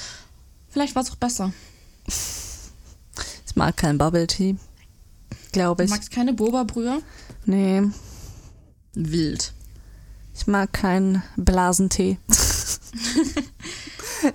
vielleicht 0.70 0.96
war 0.96 1.02
es 1.04 1.12
auch 1.12 1.16
besser. 1.16 1.52
Ich 2.08 3.56
mag 3.56 3.76
keinen 3.76 3.98
Bubble 3.98 4.28
Tea. 4.28 4.56
Glaube 5.52 5.84
Du 5.84 5.86
ich. 5.86 5.90
magst 5.90 6.12
keine 6.12 6.34
Boba-Brühe? 6.34 7.02
Nee, 7.46 7.82
Wild. 8.94 9.54
ich 10.36 10.46
mag 10.48 10.72
keinen 10.74 11.24
Blasentee. 11.38 12.18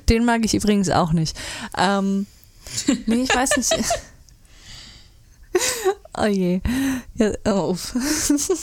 Den 0.09 0.25
mag 0.25 0.45
ich 0.45 0.55
übrigens 0.55 0.89
auch 0.91 1.13
nicht. 1.13 1.37
Ähm, 1.77 2.27
nee, 3.07 3.23
ich 3.23 3.35
weiß 3.35 3.57
nicht. 3.57 3.73
oh 6.19 6.27
je. 6.27 6.61
Ja, 7.15 7.33
oh. 7.47 7.77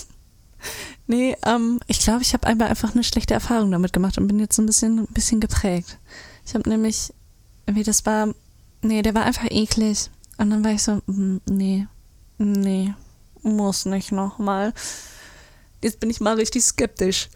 nee, 1.07 1.35
ähm, 1.45 1.79
ich 1.87 1.99
glaube, 1.99 2.21
ich 2.21 2.33
habe 2.33 2.47
einmal 2.47 2.67
einfach 2.67 2.93
eine 2.93 3.03
schlechte 3.03 3.33
Erfahrung 3.33 3.71
damit 3.71 3.93
gemacht 3.93 4.17
und 4.17 4.27
bin 4.27 4.39
jetzt 4.39 4.55
so 4.55 4.61
ein 4.61 4.65
bisschen, 4.65 4.99
ein 4.99 5.07
bisschen 5.13 5.39
geprägt. 5.39 5.97
Ich 6.45 6.53
habe 6.53 6.69
nämlich, 6.69 7.13
wie 7.65 7.83
das 7.83 8.05
war, 8.05 8.33
nee, 8.81 9.01
der 9.01 9.15
war 9.15 9.23
einfach 9.23 9.49
eklig. 9.49 10.09
Und 10.37 10.49
dann 10.49 10.63
war 10.63 10.71
ich 10.71 10.83
so, 10.83 11.01
mm, 11.05 11.41
nee, 11.49 11.87
nee, 12.37 12.93
muss 13.41 13.85
nicht 13.85 14.11
nochmal. 14.11 14.73
Jetzt 15.81 15.99
bin 15.99 16.09
ich 16.09 16.19
mal 16.21 16.35
richtig 16.35 16.63
skeptisch. 16.63 17.29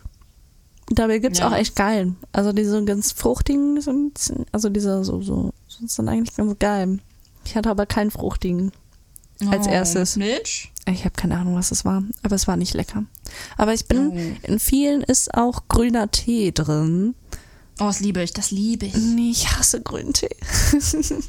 Dabei 0.90 1.20
gibt's 1.20 1.40
Ja. 1.40 1.48
auch 1.48 1.54
echt 1.56 1.76
geil. 1.76 2.14
Also 2.34 2.52
diese 2.52 2.84
ganz 2.84 3.12
fruchtigen 3.14 3.80
sind, 3.82 4.34
also 4.52 4.70
diese 4.70 5.04
so, 5.04 5.22
so, 5.22 5.54
sind 5.68 6.10
eigentlich 6.10 6.36
ganz 6.36 6.58
geil. 6.60 7.00
Ich 7.46 7.56
hatte 7.56 7.70
aber 7.70 7.86
keinen 7.86 8.12
fruchtigen. 8.12 8.72
Als 9.50 9.68
erstes. 9.68 10.16
Oh, 10.16 10.20
Milch? 10.20 10.72
Ich 10.86 11.06
habe 11.06 11.16
keine 11.16 11.38
Ahnung, 11.38 11.56
was 11.56 11.72
es 11.72 11.86
war, 11.86 12.04
aber 12.24 12.36
es 12.36 12.48
war 12.48 12.58
nicht 12.58 12.74
lecker. 12.74 13.04
Aber 13.58 13.74
ich 13.74 13.86
bin, 13.88 14.10
Oh. 14.10 14.48
in 14.48 14.60
vielen 14.60 15.02
ist 15.02 15.34
auch 15.34 15.68
grüner 15.68 16.12
Tee 16.12 16.52
drin. 16.52 17.16
Oh, 17.80 17.86
das 17.86 18.00
liebe 18.00 18.22
ich, 18.22 18.34
das 18.34 18.52
liebe 18.52 18.86
ich. 18.86 18.96
Nee, 18.96 19.32
ich 19.32 19.52
hasse 19.58 19.82
grünen 19.82 20.14
Tee. 20.14 20.30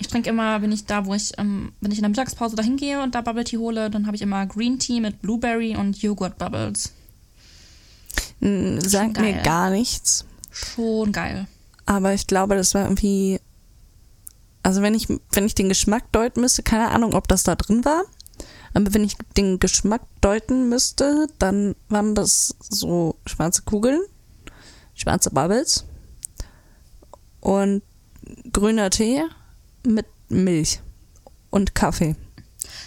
Ich 0.00 0.06
trinke 0.06 0.30
immer, 0.30 0.62
wenn 0.62 0.70
ich 0.70 0.84
da, 0.86 1.06
wo 1.06 1.14
ich, 1.14 1.32
ähm, 1.38 1.72
wenn 1.80 1.90
ich 1.90 1.98
in 1.98 2.02
der 2.02 2.10
Mittagspause 2.10 2.54
dahin 2.54 2.76
gehe 2.76 3.02
und 3.02 3.16
da 3.16 3.20
Bubble 3.20 3.42
Tea 3.42 3.56
hole, 3.58 3.90
dann 3.90 4.06
habe 4.06 4.14
ich 4.14 4.22
immer 4.22 4.46
Green 4.46 4.78
Tea 4.78 5.00
mit 5.00 5.20
Blueberry 5.20 5.74
und 5.76 6.00
Joghurt 6.00 6.38
Bubbles. 6.38 6.92
Sagt 8.40 9.18
mir 9.20 9.42
gar 9.42 9.70
nichts. 9.70 10.24
Schon 10.52 11.10
geil. 11.10 11.48
Aber 11.86 12.14
ich 12.14 12.28
glaube, 12.28 12.54
das 12.54 12.74
war 12.74 12.84
irgendwie. 12.84 13.40
Also 14.68 14.82
wenn 14.82 14.94
ich, 14.94 15.08
wenn 15.32 15.46
ich 15.46 15.54
den 15.54 15.70
Geschmack 15.70 16.12
deuten 16.12 16.42
müsste, 16.42 16.62
keine 16.62 16.90
Ahnung, 16.90 17.14
ob 17.14 17.26
das 17.26 17.42
da 17.42 17.54
drin 17.54 17.86
war. 17.86 18.02
Aber 18.74 18.92
wenn 18.92 19.02
ich 19.02 19.16
den 19.34 19.60
Geschmack 19.60 20.02
deuten 20.20 20.68
müsste, 20.68 21.26
dann 21.38 21.74
waren 21.88 22.14
das 22.14 22.54
so 22.60 23.16
schwarze 23.24 23.62
Kugeln, 23.62 23.98
schwarze 24.92 25.30
Bubbles 25.30 25.86
und 27.40 27.80
grüner 28.52 28.90
Tee 28.90 29.22
mit 29.86 30.04
Milch 30.28 30.82
und 31.48 31.74
Kaffee. 31.74 32.14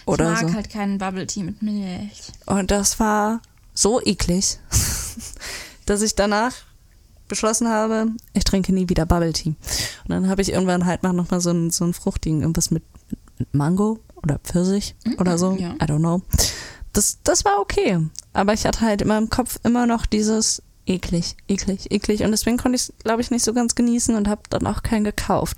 Oder 0.06 0.34
ich 0.34 0.42
mag 0.42 0.50
so. 0.50 0.56
halt 0.56 0.70
keinen 0.70 1.00
Bubble 1.00 1.26
Tea 1.26 1.42
mit 1.42 1.64
Milch. 1.64 2.22
Und 2.46 2.70
das 2.70 3.00
war 3.00 3.42
so 3.74 4.00
eklig, 4.06 4.60
dass 5.88 6.04
ich 6.04 6.14
danach 6.14 6.54
beschlossen 7.32 7.68
habe, 7.68 8.08
ich 8.34 8.44
trinke 8.44 8.72
nie 8.74 8.88
wieder 8.90 9.08
Bubble 9.08 9.34
Tea. 9.34 9.50
Und 10.04 10.10
dann 10.10 10.30
habe 10.30 10.42
ich 10.44 10.52
irgendwann 10.52 10.86
halt 10.86 11.02
mal 11.02 11.14
noch 11.14 11.32
mal 11.32 11.42
so 11.42 11.50
einen, 11.50 11.72
so 11.72 11.84
einen 11.84 11.94
fruchtigen, 11.94 12.42
irgendwas 12.42 12.70
mit, 12.70 12.84
Mango 13.54 13.98
oder 14.22 14.38
Pfirsich 14.38 14.96
oder 15.18 15.40
so. 15.40 15.54
ja. 15.54 15.72
I 15.74 15.86
don't 15.86 15.98
know. 15.98 16.22
Das, 16.94 17.18
das 17.24 17.44
war 17.44 17.60
okay. 17.60 17.98
Aber 18.34 18.54
ich 18.54 18.66
hatte 18.68 18.82
halt 18.82 19.02
immer 19.02 19.18
im 19.18 19.30
Kopf 19.32 19.58
immer 19.64 19.88
noch 19.88 20.06
dieses 20.06 20.62
eklig, 20.86 21.36
eklig, 21.48 21.90
eklig. 21.92 22.22
Und 22.24 22.30
deswegen 22.32 22.58
konnte 22.58 22.76
ich 22.76 22.84
es, 22.84 22.94
glaube 23.04 23.22
ich, 23.22 23.32
nicht 23.32 23.44
so 23.44 23.54
ganz 23.54 23.74
genießen 23.74 24.14
und 24.16 24.28
habe 24.28 24.44
dann 24.52 24.68
auch 24.68 24.84
keinen 24.84 25.06
gekauft. 25.06 25.58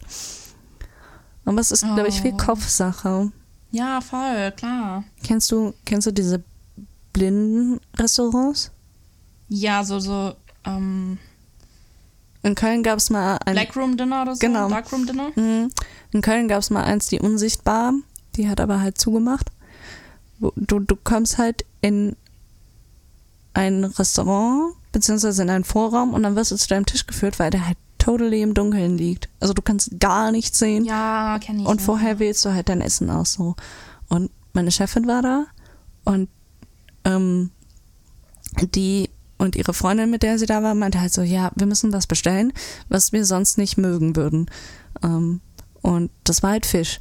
Aber 1.44 1.60
es 1.60 1.72
ist, 1.72 1.82
glaube 1.82 2.08
ich, 2.08 2.22
viel 2.22 2.34
Oh. 2.36 2.38
Kopfsache. 2.38 3.32
Ja, 3.72 4.00
voll, 4.00 4.52
klar. 4.56 5.04
Kennst 5.24 5.52
du, 5.52 5.74
kennst 5.84 6.08
du 6.08 6.12
diese 6.14 6.42
blinden 7.12 7.82
Restaurants? 7.98 8.72
Ja, 9.50 9.84
so, 9.84 10.00
so, 10.00 10.34
ähm, 10.64 11.18
In 12.44 12.56
Köln 12.56 12.84
gab 12.84 12.98
es 12.98 13.10
mal 13.10 13.38
ein. 13.46 13.54
Blackroom 13.54 13.98
Dinner 13.98 14.24
oder 14.24 14.36
so? 14.36 14.40
Genau. 14.40 14.70
Darkroom 14.70 15.06
Dinner? 15.06 15.32
Mhm. 15.36 15.70
In 16.12 16.22
Köln 16.22 16.48
gab 16.48 16.60
es 16.60 16.70
mal 16.70 16.84
eins, 16.84 17.08
die 17.08 17.20
unsichtbar. 17.20 17.94
Die 18.36 18.50
hat 18.50 18.60
aber 18.60 18.82
halt 18.82 18.98
zugemacht. 18.98 19.52
Du, 20.40 20.80
du 20.80 20.96
kommst 20.96 21.38
halt 21.38 21.66
in 21.82 22.16
ein 23.54 23.86
Restaurant, 23.86 24.76
beziehungsweise 24.92 25.42
in 25.44 25.50
einen 25.50 25.64
Vorraum 25.64 26.14
und 26.14 26.24
dann 26.24 26.36
wirst 26.36 26.52
du 26.52 26.58
zu 26.58 26.68
deinem 26.68 26.86
Tisch 26.86 27.08
geführt, 27.08 27.40
weil 27.40 27.50
der 27.50 27.66
halt 27.66 27.78
totally 27.98 28.42
im 28.42 28.54
Dunkeln 28.54 28.98
liegt. 28.98 29.30
Also 29.40 29.54
du 29.54 29.62
kannst 29.62 30.00
gar 30.00 30.32
nichts 30.32 30.60
sehen. 30.60 30.84
Ja, 30.84 31.40
kenne 31.40 31.62
ich. 31.62 31.68
Und 31.68 31.80
ja. 31.80 31.86
vorher 31.86 32.20
wählst 32.20 32.44
du 32.44 32.54
halt 32.54 32.68
dein 32.68 32.82
Essen 32.82 33.10
aus 33.10 33.34
so. 33.34 33.56
Und 34.10 34.32
meine 34.52 34.72
Chefin 34.72 35.08
war 35.08 35.22
da 35.22 35.46
und 36.04 36.28
ähm, 37.06 37.52
die 38.62 39.10
und 39.38 39.56
ihre 39.56 39.74
Freundin, 39.74 40.10
mit 40.10 40.24
der 40.24 40.40
sie 40.40 40.46
da 40.46 40.64
war, 40.64 40.76
meinte 40.76 41.02
halt 41.02 41.14
so, 41.14 41.22
ja, 41.22 41.52
wir 41.56 41.68
müssen 41.68 41.94
was 41.94 42.08
bestellen, 42.08 42.54
was 42.90 43.12
wir 43.12 43.26
sonst 43.26 43.58
nicht 43.58 43.78
mögen 43.78 44.16
würden. 44.16 44.50
Ähm, 45.04 45.42
und 45.82 46.12
das 46.24 46.44
war 46.44 46.52
halt 46.52 46.66
Fisch. 46.66 47.00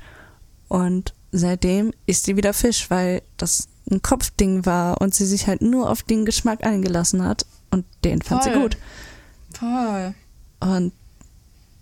Und 0.69 1.15
seitdem 1.31 1.93
isst 2.07 2.25
sie 2.25 2.37
wieder 2.37 2.53
Fisch, 2.53 2.91
weil 2.91 3.23
das 3.37 3.69
ein 3.91 4.03
Kopfding 4.03 4.65
war 4.67 5.01
und 5.01 5.15
sie 5.15 5.27
sich 5.27 5.47
halt 5.47 5.63
nur 5.63 5.91
auf 5.91 6.03
den 6.03 6.25
Geschmack 6.25 6.65
eingelassen 6.65 7.25
hat. 7.25 7.47
Und 7.71 7.85
den 8.05 8.23
fand 8.23 8.45
sie 8.45 8.51
gut. 8.51 8.77
Voll. 9.59 10.15
Und 10.61 10.93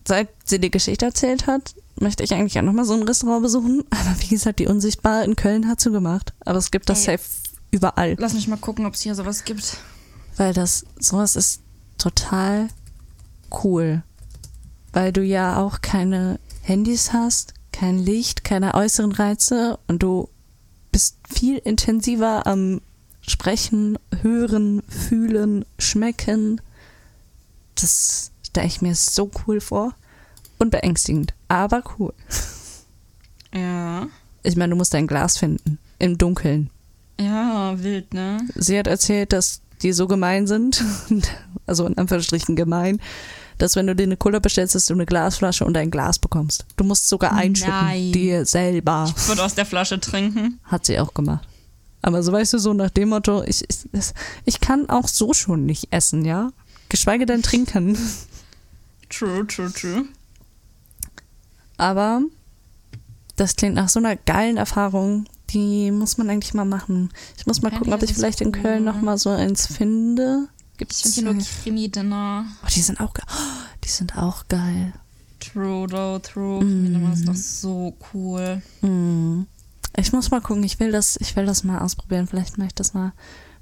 seit 0.07 0.29
sie 0.45 0.59
die 0.59 0.71
Geschichte 0.71 1.07
erzählt 1.07 1.47
hat, 1.47 1.75
möchte 2.01 2.25
ich 2.25 2.33
eigentlich 2.35 2.59
auch 2.59 2.63
nochmal 2.63 2.85
so 2.85 2.95
ein 2.95 3.03
Restaurant 3.03 3.43
besuchen. 3.43 3.85
Aber 3.91 4.21
wie 4.21 4.29
gesagt, 4.29 4.59
die 4.59 4.67
Unsichtbar 4.67 5.25
in 5.25 5.37
Köln 5.37 5.69
hat 5.69 5.81
zugemacht. 5.81 6.33
Aber 6.41 6.59
es 6.59 6.71
gibt 6.71 6.89
das 6.89 7.07
Ey. 7.07 7.19
safe 7.19 7.29
überall. 7.71 8.17
Lass 8.19 8.35
mich 8.35 8.49
mal 8.49 8.57
gucken, 8.57 8.87
ob 8.87 8.95
es 8.95 9.01
hier 9.01 9.15
sowas 9.15 9.45
gibt. 9.45 9.79
Weil 10.41 10.55
das, 10.55 10.87
sowas 10.99 11.37
ist 11.37 11.61
total 11.99 12.69
cool. 13.63 14.03
Weil 14.91 15.13
du 15.13 15.23
ja 15.23 15.59
auch 15.59 15.83
keine 15.83 16.41
Handys 16.63 17.13
hast, 17.13 17.53
kein 17.73 17.99
Licht, 17.99 18.43
keine 18.43 18.73
äußeren 18.73 19.13
Reize 19.13 19.79
und 19.87 20.03
du 20.03 20.31
bist 20.93 21.19
viel 21.29 21.59
intensiver 21.59 22.47
am 22.47 22.81
Sprechen, 23.21 23.99
Hören, 24.23 24.83
Fühlen, 24.89 25.67
Schmecken. 25.79 26.63
Das 27.75 28.31
stelle 28.43 28.67
ich 28.67 28.81
mir 28.81 28.95
so 28.95 29.31
cool 29.47 29.61
vor. 29.61 29.93
Und 30.59 30.71
beängstigend, 30.71 31.35
aber 31.49 31.83
cool. 31.99 32.15
Ja. 33.53 34.07
Ich 34.43 34.57
meine, 34.57 34.71
du 34.71 34.77
musst 34.77 34.95
dein 34.95 35.09
Glas 35.09 35.37
finden. 35.37 35.79
Im 35.99 36.17
Dunkeln. 36.17 36.71
Ja, 37.19 37.75
wild, 37.83 38.15
ne? 38.15 38.39
Sie 38.55 38.79
hat 38.79 38.87
erzählt, 38.87 39.33
dass 39.33 39.61
die 39.83 39.93
so 39.93 40.07
gemein 40.07 40.47
sind, 40.47 40.85
also 41.67 41.87
in 41.87 41.97
Anführungsstrichen 41.97 42.57
gemein, 42.57 43.01
dass 43.59 43.77
wenn 43.77 43.87
du 43.87 43.95
dir 43.95 44.05
eine 44.05 44.17
Cola 44.17 44.39
bestellst, 44.39 44.75
dass 44.75 44.87
du 44.87 44.95
eine 44.95 45.07
Glasflasche 45.07 45.65
und 45.65 45.77
ein 45.77 45.91
Glas 45.91 46.19
bekommst. 46.19 46.65
Du 46.77 46.85
musst 46.85 47.09
sogar 47.09 47.33
einschütten, 47.33 47.73
Nein. 47.73 48.13
dir 48.13 48.47
selber. 48.47 49.13
Ich 49.17 49.29
würde 49.29 49.45
aus 49.45 49.55
der 49.55 49.67
Flasche 49.67 50.01
trinken. 50.01 50.59
Hat 50.65 50.87
sie 50.87 50.99
auch 50.99 51.13
gemacht. 51.13 51.47
Aber 52.03 52.23
so 52.23 52.33
weißt 52.33 52.55
du, 52.55 52.59
so 52.59 52.73
nach 52.73 52.91
dem 52.91 53.11
Motto, 53.11 53.43
ich, 53.43 53.63
ich, 53.69 54.13
ich 54.47 54.61
kann 54.61 54.89
auch 54.89 55.07
so 55.07 55.35
schon 55.35 55.67
nicht 55.67 55.89
essen, 55.91 56.25
ja? 56.25 56.51
Geschweige 56.89 57.27
denn 57.27 57.43
trinken. 57.43 57.99
True, 59.11 59.47
true, 59.47 59.71
true. 59.71 60.05
Aber 61.77 62.23
das 63.41 63.57
klingt 63.57 63.75
nach 63.75 63.89
so 63.89 63.99
einer 63.99 64.17
geilen 64.17 64.59
Erfahrung, 64.59 65.25
die 65.49 65.91
muss 65.91 66.19
man 66.19 66.29
eigentlich 66.29 66.53
mal 66.53 66.67
machen. 66.67 67.11
Ich 67.39 67.47
muss 67.47 67.63
mal 67.63 67.71
gucken, 67.71 67.95
ob 67.95 68.03
ich 68.03 68.13
vielleicht 68.13 68.43
in. 68.43 68.53
Köln 68.53 68.85
noch 68.85 69.01
mal 69.01 69.17
so 69.17 69.31
eins 69.31 69.67
finde. 69.67 70.49
Ich 70.73 70.79
Gibt's 70.79 71.03
finde 71.03 71.15
hier 71.15 71.33
nur 71.33 71.43
Krimi-Dinner. 71.43 72.45
Oh, 72.63 72.69
die 72.75 72.81
sind 72.81 73.01
auch 73.01 73.15
geil. 73.15 73.25
Oh, 73.31 73.79
die 73.83 73.89
sind 73.89 74.17
auch 74.17 74.47
geil. 74.49 74.93
True, 75.41 75.87
though, 75.89 76.19
true. 76.19 76.61
Krimi-Dinner 76.61 77.13
ist 77.15 77.27
doch 77.27 77.35
so 77.35 77.95
cool. 78.13 78.61
Mm. 78.83 79.43
Ich 79.97 80.13
muss 80.13 80.31
mal 80.31 80.41
gucken, 80.41 80.63
ich 80.63 80.79
will 80.79 80.93
das, 80.93 81.17
ich 81.21 81.35
will 81.35 81.47
das 81.47 81.65
mal 81.65 81.79
ausprobieren. 81.79 82.27
Vielleicht 82.27 82.59
mache 82.59 82.69
ich 82.69 82.75
das 82.75 82.93
mal 82.93 83.13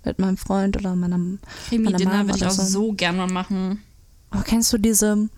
mit 0.04 0.18
meinem 0.18 0.36
Freund 0.36 0.76
oder 0.76 0.96
meiner, 0.96 1.20
Krimi-Dinner 1.68 2.26
würde 2.26 2.36
ich 2.36 2.46
auch 2.46 2.50
so. 2.50 2.64
so 2.64 2.92
gerne 2.92 3.18
mal 3.18 3.32
machen. 3.32 3.82
Aber 4.30 4.42
kennst 4.42 4.72
du 4.72 4.78
diese, 4.78 5.28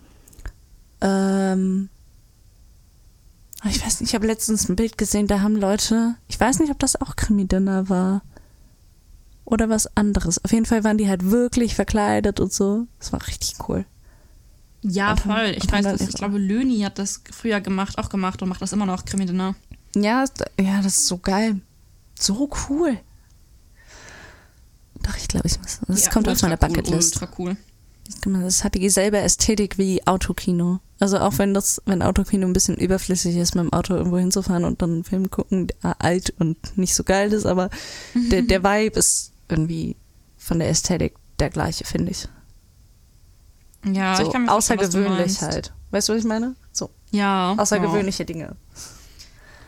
ähm, 0.99 1.89
ich 3.69 3.85
weiß 3.85 3.99
nicht, 4.01 4.09
ich 4.09 4.15
habe 4.15 4.27
letztens 4.27 4.67
ein 4.69 4.75
Bild 4.75 4.97
gesehen, 4.97 5.27
da 5.27 5.41
haben 5.41 5.55
Leute, 5.55 6.15
ich 6.27 6.39
weiß 6.39 6.59
nicht, 6.59 6.71
ob 6.71 6.79
das 6.79 6.99
auch 6.99 7.15
Krimi-Dinner 7.15 7.89
war. 7.89 8.21
Oder 9.45 9.69
was 9.69 9.95
anderes. 9.97 10.43
Auf 10.43 10.51
jeden 10.53 10.65
Fall 10.65 10.83
waren 10.83 10.97
die 10.97 11.09
halt 11.09 11.29
wirklich 11.29 11.75
verkleidet 11.75 12.39
und 12.39 12.53
so. 12.53 12.87
Das 12.99 13.11
war 13.11 13.25
richtig 13.27 13.55
cool. 13.67 13.85
Ja, 14.81 15.11
Und- 15.11 15.19
voll. 15.21 15.53
Ich 15.57 15.63
und 15.63 15.71
weiß, 15.73 15.83
dass, 15.83 16.01
ich 16.01 16.15
glaube, 16.15 16.37
Löni 16.37 16.79
hat 16.81 16.97
das 16.97 17.21
früher 17.31 17.59
gemacht, 17.59 17.97
auch 17.97 18.09
gemacht 18.09 18.41
und 18.41 18.49
macht 18.49 18.61
das 18.61 18.71
immer 18.73 18.85
noch, 18.85 19.03
Krimi-Dinner. 19.05 19.55
Ja, 19.95 20.23
ja, 20.59 20.77
das 20.81 20.97
ist 20.97 21.07
so 21.07 21.17
geil. 21.17 21.59
So 22.17 22.49
cool. 22.69 22.97
Doch, 25.03 25.17
ich 25.17 25.27
glaube, 25.27 25.47
ich 25.47 25.59
muss. 25.59 25.79
Das 25.87 26.05
Ja, 26.05 26.11
kommt 26.11 26.29
auf 26.29 26.41
meiner 26.43 26.53
cool, 26.61 26.67
Bucketlist. 26.69 27.15
Ultra 27.21 27.33
cool. 27.37 27.57
Das 28.25 28.63
hat 28.63 28.75
dieselbe 28.75 29.17
Ästhetik 29.19 29.77
wie 29.77 30.05
Autokino. 30.07 30.79
Also 31.01 31.17
auch 31.19 31.39
wenn 31.39 31.53
das, 31.55 31.81
wenn 31.85 32.03
Autokino 32.03 32.45
ein 32.45 32.53
bisschen 32.53 32.77
überflüssig 32.77 33.35
ist, 33.35 33.55
mit 33.55 33.63
dem 33.63 33.73
Auto 33.73 33.95
irgendwo 33.95 34.19
hinzufahren 34.19 34.63
und 34.65 34.83
dann 34.83 34.91
einen 34.91 35.03
Film 35.03 35.31
gucken, 35.31 35.65
der 35.67 35.99
alt 35.99 36.31
und 36.39 36.77
nicht 36.77 36.93
so 36.93 37.03
geil 37.03 37.33
ist, 37.33 37.47
aber 37.47 37.71
der, 38.13 38.43
der 38.43 38.63
Vibe 38.63 38.99
ist 38.99 39.31
irgendwie 39.49 39.95
von 40.37 40.59
der 40.59 40.69
Ästhetik 40.69 41.15
der 41.39 41.49
gleiche, 41.49 41.85
finde 41.85 42.11
ich. 42.11 42.27
Ja, 43.83 44.15
so 44.15 44.23
ich 44.23 44.31
kann 44.31 44.45
mir 44.45 44.51
außergewöhnlich 44.51 45.17
meinst. 45.17 45.41
halt. 45.41 45.73
Weißt 45.89 46.07
du, 46.07 46.13
was 46.13 46.19
ich 46.19 46.25
meine? 46.27 46.55
So 46.71 46.91
Ja. 47.09 47.55
außergewöhnliche 47.57 48.23
Dinge. 48.25 48.43
Ja. 48.43 48.55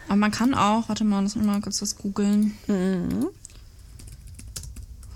Aber 0.09 0.17
man 0.17 0.29
kann 0.29 0.53
auch, 0.53 0.87
warte 0.87 1.03
mal, 1.03 1.21
lass 1.23 1.35
mich 1.35 1.45
mal 1.45 1.59
kurz 1.61 1.81
was 1.81 1.95
googeln. 1.97 2.55
Mhm. 2.67 3.25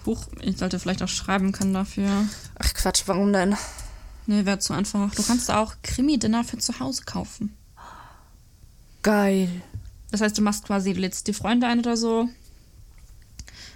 Huch, 0.07 0.25
ich 0.41 0.57
sollte 0.57 0.79
vielleicht 0.79 1.03
auch 1.03 1.07
schreiben 1.09 1.51
können 1.51 1.75
dafür. 1.75 2.09
Ach 2.57 2.73
Quatsch, 2.73 3.03
warum 3.05 3.33
denn? 3.33 3.55
Nee, 4.27 4.45
wäre 4.45 4.59
zu 4.59 4.73
einfach. 4.73 5.15
Du 5.15 5.23
kannst 5.23 5.49
auch 5.49 5.75
Krimi-Dinner 5.83 6.43
für 6.43 6.57
zu 6.57 6.79
Hause 6.79 7.03
kaufen. 7.05 7.55
Geil. 9.01 9.49
Das 10.11 10.19
heißt, 10.19 10.37
du 10.37 10.41
machst 10.41 10.65
quasi, 10.65 10.93
du 10.93 10.99
lädst 10.99 11.27
die 11.27 11.33
Freunde 11.33 11.65
ein 11.65 11.79
oder 11.79 11.95
so. 11.95 12.27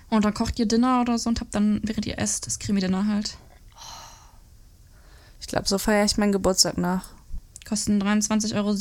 Und 0.09 0.25
dann 0.25 0.33
kocht 0.33 0.59
ihr 0.59 0.65
Dinner 0.65 0.99
oder 0.99 1.17
so 1.17 1.29
und 1.29 1.39
habt 1.39 1.55
dann, 1.55 1.79
während 1.83 2.05
ihr 2.05 2.19
esst, 2.19 2.45
das 2.45 2.59
Krimi-Dinner 2.59 3.07
halt. 3.07 3.37
Ich 5.39 5.47
glaube, 5.47 5.69
so 5.69 5.77
feiere 5.77 6.05
ich 6.05 6.17
meinen 6.17 6.33
Geburtstag 6.33 6.77
nach. 6.77 7.05
Kosten 7.67 8.01
23,57 8.01 8.55
Euro. 8.55 8.75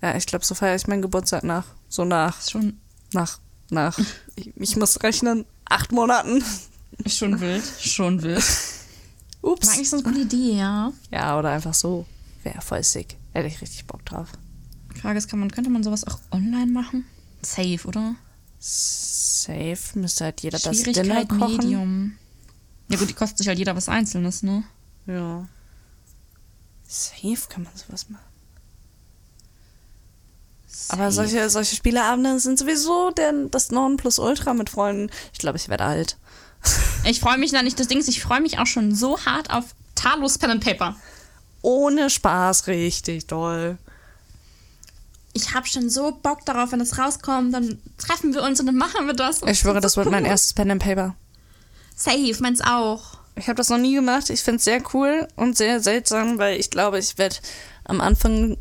Ja, 0.00 0.16
ich 0.16 0.26
glaube, 0.26 0.44
so 0.44 0.54
feiere 0.54 0.76
ich 0.76 0.86
meinen 0.86 1.02
Geburtstag 1.02 1.42
nach. 1.42 1.66
So 1.88 2.04
nach, 2.04 2.38
Ist 2.38 2.52
schon, 2.52 2.78
nach, 3.12 3.40
nach. 3.70 3.98
Ich, 4.36 4.56
ich 4.56 4.76
muss 4.76 5.02
rechnen. 5.02 5.44
Acht 5.68 5.90
Monaten. 5.90 6.44
schon 7.06 7.40
wild. 7.40 7.64
Schon 7.80 8.22
wild. 8.22 8.44
War 9.42 9.52
Ups. 9.52 9.68
eigentlich 9.68 9.90
so 9.90 9.96
eine 9.96 10.04
gute 10.04 10.20
Idee, 10.20 10.58
ja. 10.58 10.92
Ja, 11.10 11.38
oder 11.38 11.50
einfach 11.50 11.74
so. 11.74 12.06
Wäre 12.42 12.60
voll 12.60 12.82
sick. 12.82 13.16
Hätte 13.32 13.48
ich 13.48 13.60
richtig 13.60 13.86
Bock 13.86 14.04
drauf. 14.04 14.28
Frage 15.00 15.18
ist, 15.18 15.28
kann 15.28 15.38
man, 15.38 15.50
könnte 15.50 15.70
man 15.70 15.82
sowas 15.82 16.06
auch 16.06 16.18
online 16.30 16.70
machen? 16.70 17.06
Safe, 17.42 17.80
oder? 17.86 18.16
Safe. 18.58 19.78
Müsste 19.94 20.24
halt 20.24 20.40
jeder 20.42 20.58
das 20.58 20.82
Dinner 20.82 21.24
kochen. 21.26 21.56
Medium. 21.56 22.12
Ja 22.88 22.98
gut, 22.98 23.08
die 23.08 23.14
kostet 23.14 23.38
sich 23.38 23.48
halt 23.48 23.58
jeder 23.58 23.76
was 23.76 23.88
Einzelnes, 23.88 24.42
ne? 24.42 24.64
Ja. 25.06 25.48
Safe 26.86 27.48
kann 27.48 27.62
man 27.62 27.72
sowas 27.76 28.10
machen. 28.10 28.24
Aber 30.88 31.10
Safe. 31.12 31.28
solche, 31.28 31.50
solche 31.50 31.76
Spieleabende 31.76 32.38
sind 32.40 32.58
sowieso 32.58 33.10
der, 33.12 33.32
das 33.50 33.70
Nonplusultra 33.70 34.54
mit 34.54 34.70
Freunden. 34.70 35.10
Ich 35.32 35.38
glaube, 35.38 35.56
ich 35.56 35.68
werde 35.68 35.84
alt. 35.84 36.16
Ich 37.04 37.20
freue 37.20 37.38
mich 37.38 37.50
da 37.52 37.62
nicht. 37.62 37.78
Das 37.80 37.88
Ding 37.88 37.98
ist, 37.98 38.08
ich 38.08 38.22
freue 38.22 38.40
mich 38.40 38.58
auch 38.58 38.66
schon 38.66 38.94
so 38.94 39.18
hart 39.24 39.50
auf 39.50 39.64
Talos 39.94 40.38
Pen 40.38 40.50
and 40.50 40.64
Paper. 40.64 40.96
Ohne 41.62 42.10
Spaß, 42.10 42.66
richtig 42.66 43.26
toll. 43.26 43.78
Ich 45.32 45.54
habe 45.54 45.66
schon 45.66 45.88
so 45.90 46.12
Bock 46.12 46.44
darauf, 46.44 46.72
wenn 46.72 46.80
es 46.80 46.98
rauskommt, 46.98 47.54
dann 47.54 47.78
treffen 47.98 48.34
wir 48.34 48.42
uns 48.42 48.60
und 48.60 48.66
dann 48.66 48.76
machen 48.76 49.06
wir 49.06 49.14
das. 49.14 49.42
Ich 49.42 49.60
schwöre, 49.60 49.80
das 49.80 49.92
so 49.92 50.00
wird 50.00 50.10
mein 50.10 50.24
cool. 50.24 50.30
erstes 50.30 50.54
Pen 50.54 50.70
and 50.70 50.82
Paper. 50.82 51.14
Safe, 51.94 52.34
meins 52.40 52.60
auch. 52.60 53.18
Ich 53.36 53.46
habe 53.46 53.56
das 53.56 53.68
noch 53.68 53.78
nie 53.78 53.94
gemacht. 53.94 54.30
Ich 54.30 54.42
finde 54.42 54.56
es 54.56 54.64
sehr 54.64 54.82
cool 54.92 55.28
und 55.36 55.56
sehr 55.56 55.80
seltsam, 55.80 56.38
weil 56.38 56.58
ich 56.58 56.70
glaube, 56.70 56.98
ich 56.98 57.16
werde 57.16 57.36
am 57.84 58.00
Anfang 58.00 58.56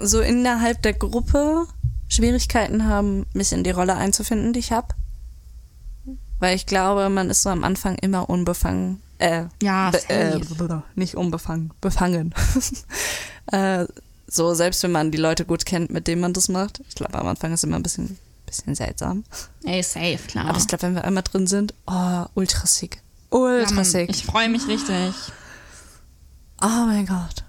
so 0.00 0.20
innerhalb 0.20 0.82
der 0.82 0.92
Gruppe 0.92 1.66
Schwierigkeiten 2.08 2.86
haben, 2.86 3.26
mich 3.32 3.52
in 3.52 3.64
die 3.64 3.70
Rolle 3.70 3.96
einzufinden, 3.96 4.52
die 4.52 4.60
ich 4.60 4.72
habe. 4.72 4.88
Weil 6.42 6.56
ich 6.56 6.66
glaube, 6.66 7.08
man 7.08 7.30
ist 7.30 7.42
so 7.42 7.50
am 7.50 7.62
Anfang 7.62 7.94
immer 7.98 8.28
unbefangen. 8.28 9.00
Äh, 9.18 9.44
Ja, 9.62 9.92
be 9.92 10.00
äh, 10.08 10.40
nicht 10.96 11.14
unbefangen, 11.14 11.72
befangen. 11.80 12.34
äh, 13.52 13.86
so, 14.26 14.52
selbst 14.52 14.82
wenn 14.82 14.90
man 14.90 15.12
die 15.12 15.18
Leute 15.18 15.44
gut 15.44 15.64
kennt, 15.64 15.92
mit 15.92 16.08
denen 16.08 16.20
man 16.20 16.32
das 16.32 16.48
macht. 16.48 16.82
Ich 16.88 16.96
glaube, 16.96 17.16
am 17.16 17.28
Anfang 17.28 17.52
ist 17.52 17.62
immer 17.62 17.76
ein 17.76 17.84
bisschen, 17.84 18.18
bisschen 18.44 18.74
seltsam. 18.74 19.22
Ey, 19.62 19.84
safe, 19.84 20.18
klar. 20.26 20.46
Aber 20.48 20.58
ich 20.58 20.66
glaube, 20.66 20.82
wenn 20.82 20.96
wir 20.96 21.04
einmal 21.04 21.22
drin 21.22 21.46
sind, 21.46 21.74
oh, 21.86 22.24
ultra 22.34 22.66
sick. 22.66 22.96
ja, 23.30 23.38
Ultra 23.38 23.74
Mann, 23.76 23.84
sick. 23.84 24.10
ich 24.10 24.24
freue 24.26 24.48
mich 24.48 24.66
richtig. 24.66 25.14
Oh 26.60 26.86
mein 26.86 27.06
Gott. 27.06 27.44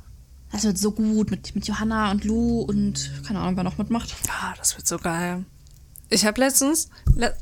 Das 0.52 0.66
wird 0.66 0.78
so 0.78 0.92
gut 0.92 1.32
mit, 1.32 1.56
mit 1.56 1.66
Johanna 1.66 2.12
und 2.12 2.26
Lou 2.26 2.62
und 2.62 3.10
keine 3.26 3.40
Ahnung, 3.40 3.58
wer 3.58 3.64
noch 3.64 3.80
mitmacht. 3.80 4.14
Ah, 4.30 4.54
das 4.60 4.78
wird 4.78 4.86
so 4.88 5.00
geil. 5.00 5.46
Ich 6.10 6.28
habe 6.28 6.40
letztens, 6.40 6.90
le 7.16 7.36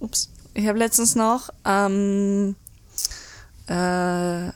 ups, 0.00 0.28
ich 0.58 0.66
habe 0.66 0.78
letztens 0.78 1.14
noch 1.14 1.50
ähm, 1.64 2.56
äh, 3.68 4.48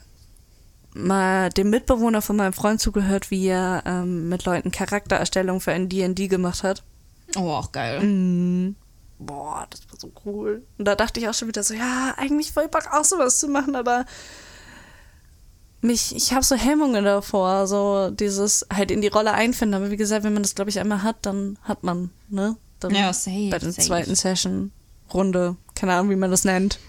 mal 0.93 1.49
dem 1.55 1.69
Mitbewohner 1.69 2.21
von 2.21 2.35
meinem 2.35 2.53
Freund 2.53 2.81
zugehört, 2.81 3.31
wie 3.31 3.47
er 3.47 3.83
ähm, 3.85 4.29
mit 4.29 4.45
Leuten 4.45 4.71
Charaktererstellung 4.71 5.61
für 5.61 5.71
ein 5.71 5.89
D&D 5.89 6.27
gemacht 6.27 6.63
hat. 6.63 6.83
Oh, 7.35 7.49
auch 7.51 7.71
geil. 7.71 8.01
Mhm. 8.01 8.75
Boah, 9.19 9.65
das 9.69 9.81
war 9.89 9.99
so 9.99 10.11
cool. 10.25 10.63
Und 10.77 10.85
da 10.85 10.95
dachte 10.95 11.19
ich 11.19 11.29
auch 11.29 11.33
schon 11.33 11.47
wieder 11.47 11.63
so, 11.63 11.73
ja, 11.73 12.13
eigentlich 12.17 12.51
voll 12.51 12.67
Bock 12.67 12.89
auch 12.91 13.05
sowas 13.05 13.39
zu 13.39 13.47
machen, 13.47 13.75
aber 13.75 14.05
mich, 15.81 16.15
ich 16.15 16.33
habe 16.33 16.43
so 16.43 16.55
Hemmungen 16.55 17.05
davor, 17.05 17.67
so 17.67 18.09
dieses 18.09 18.65
halt 18.73 18.91
in 18.91 19.01
die 19.01 19.07
Rolle 19.07 19.33
einfinden. 19.33 19.75
Aber 19.75 19.91
wie 19.91 19.97
gesagt, 19.97 20.23
wenn 20.23 20.33
man 20.33 20.43
das, 20.43 20.55
glaube 20.55 20.69
ich, 20.69 20.79
einmal 20.79 21.03
hat, 21.03 21.17
dann 21.25 21.57
hat 21.63 21.83
man, 21.83 22.09
ne? 22.29 22.57
Dann 22.79 22.93
Ja, 22.93 23.13
safe, 23.13 23.49
Bei 23.49 23.59
der 23.59 23.71
safe. 23.71 23.87
zweiten 23.87 24.15
Session, 24.15 24.71
Runde, 25.13 25.55
keine 25.75 25.93
Ahnung, 25.93 26.09
wie 26.11 26.15
man 26.15 26.31
das 26.31 26.45
nennt. 26.45 26.79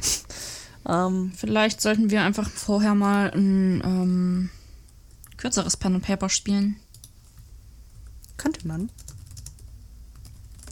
ähm, 0.89 1.32
Vielleicht 1.36 1.81
sollten 1.81 2.11
wir 2.11 2.23
einfach 2.23 2.48
vorher 2.48 2.94
mal 2.94 3.31
ein 3.32 3.82
ähm, 3.85 4.51
kürzeres 5.36 5.77
Pen 5.77 5.97
and 5.97 6.05
Paper 6.05 6.28
spielen. 6.28 6.77
könnte 8.36 8.66
man. 8.66 8.90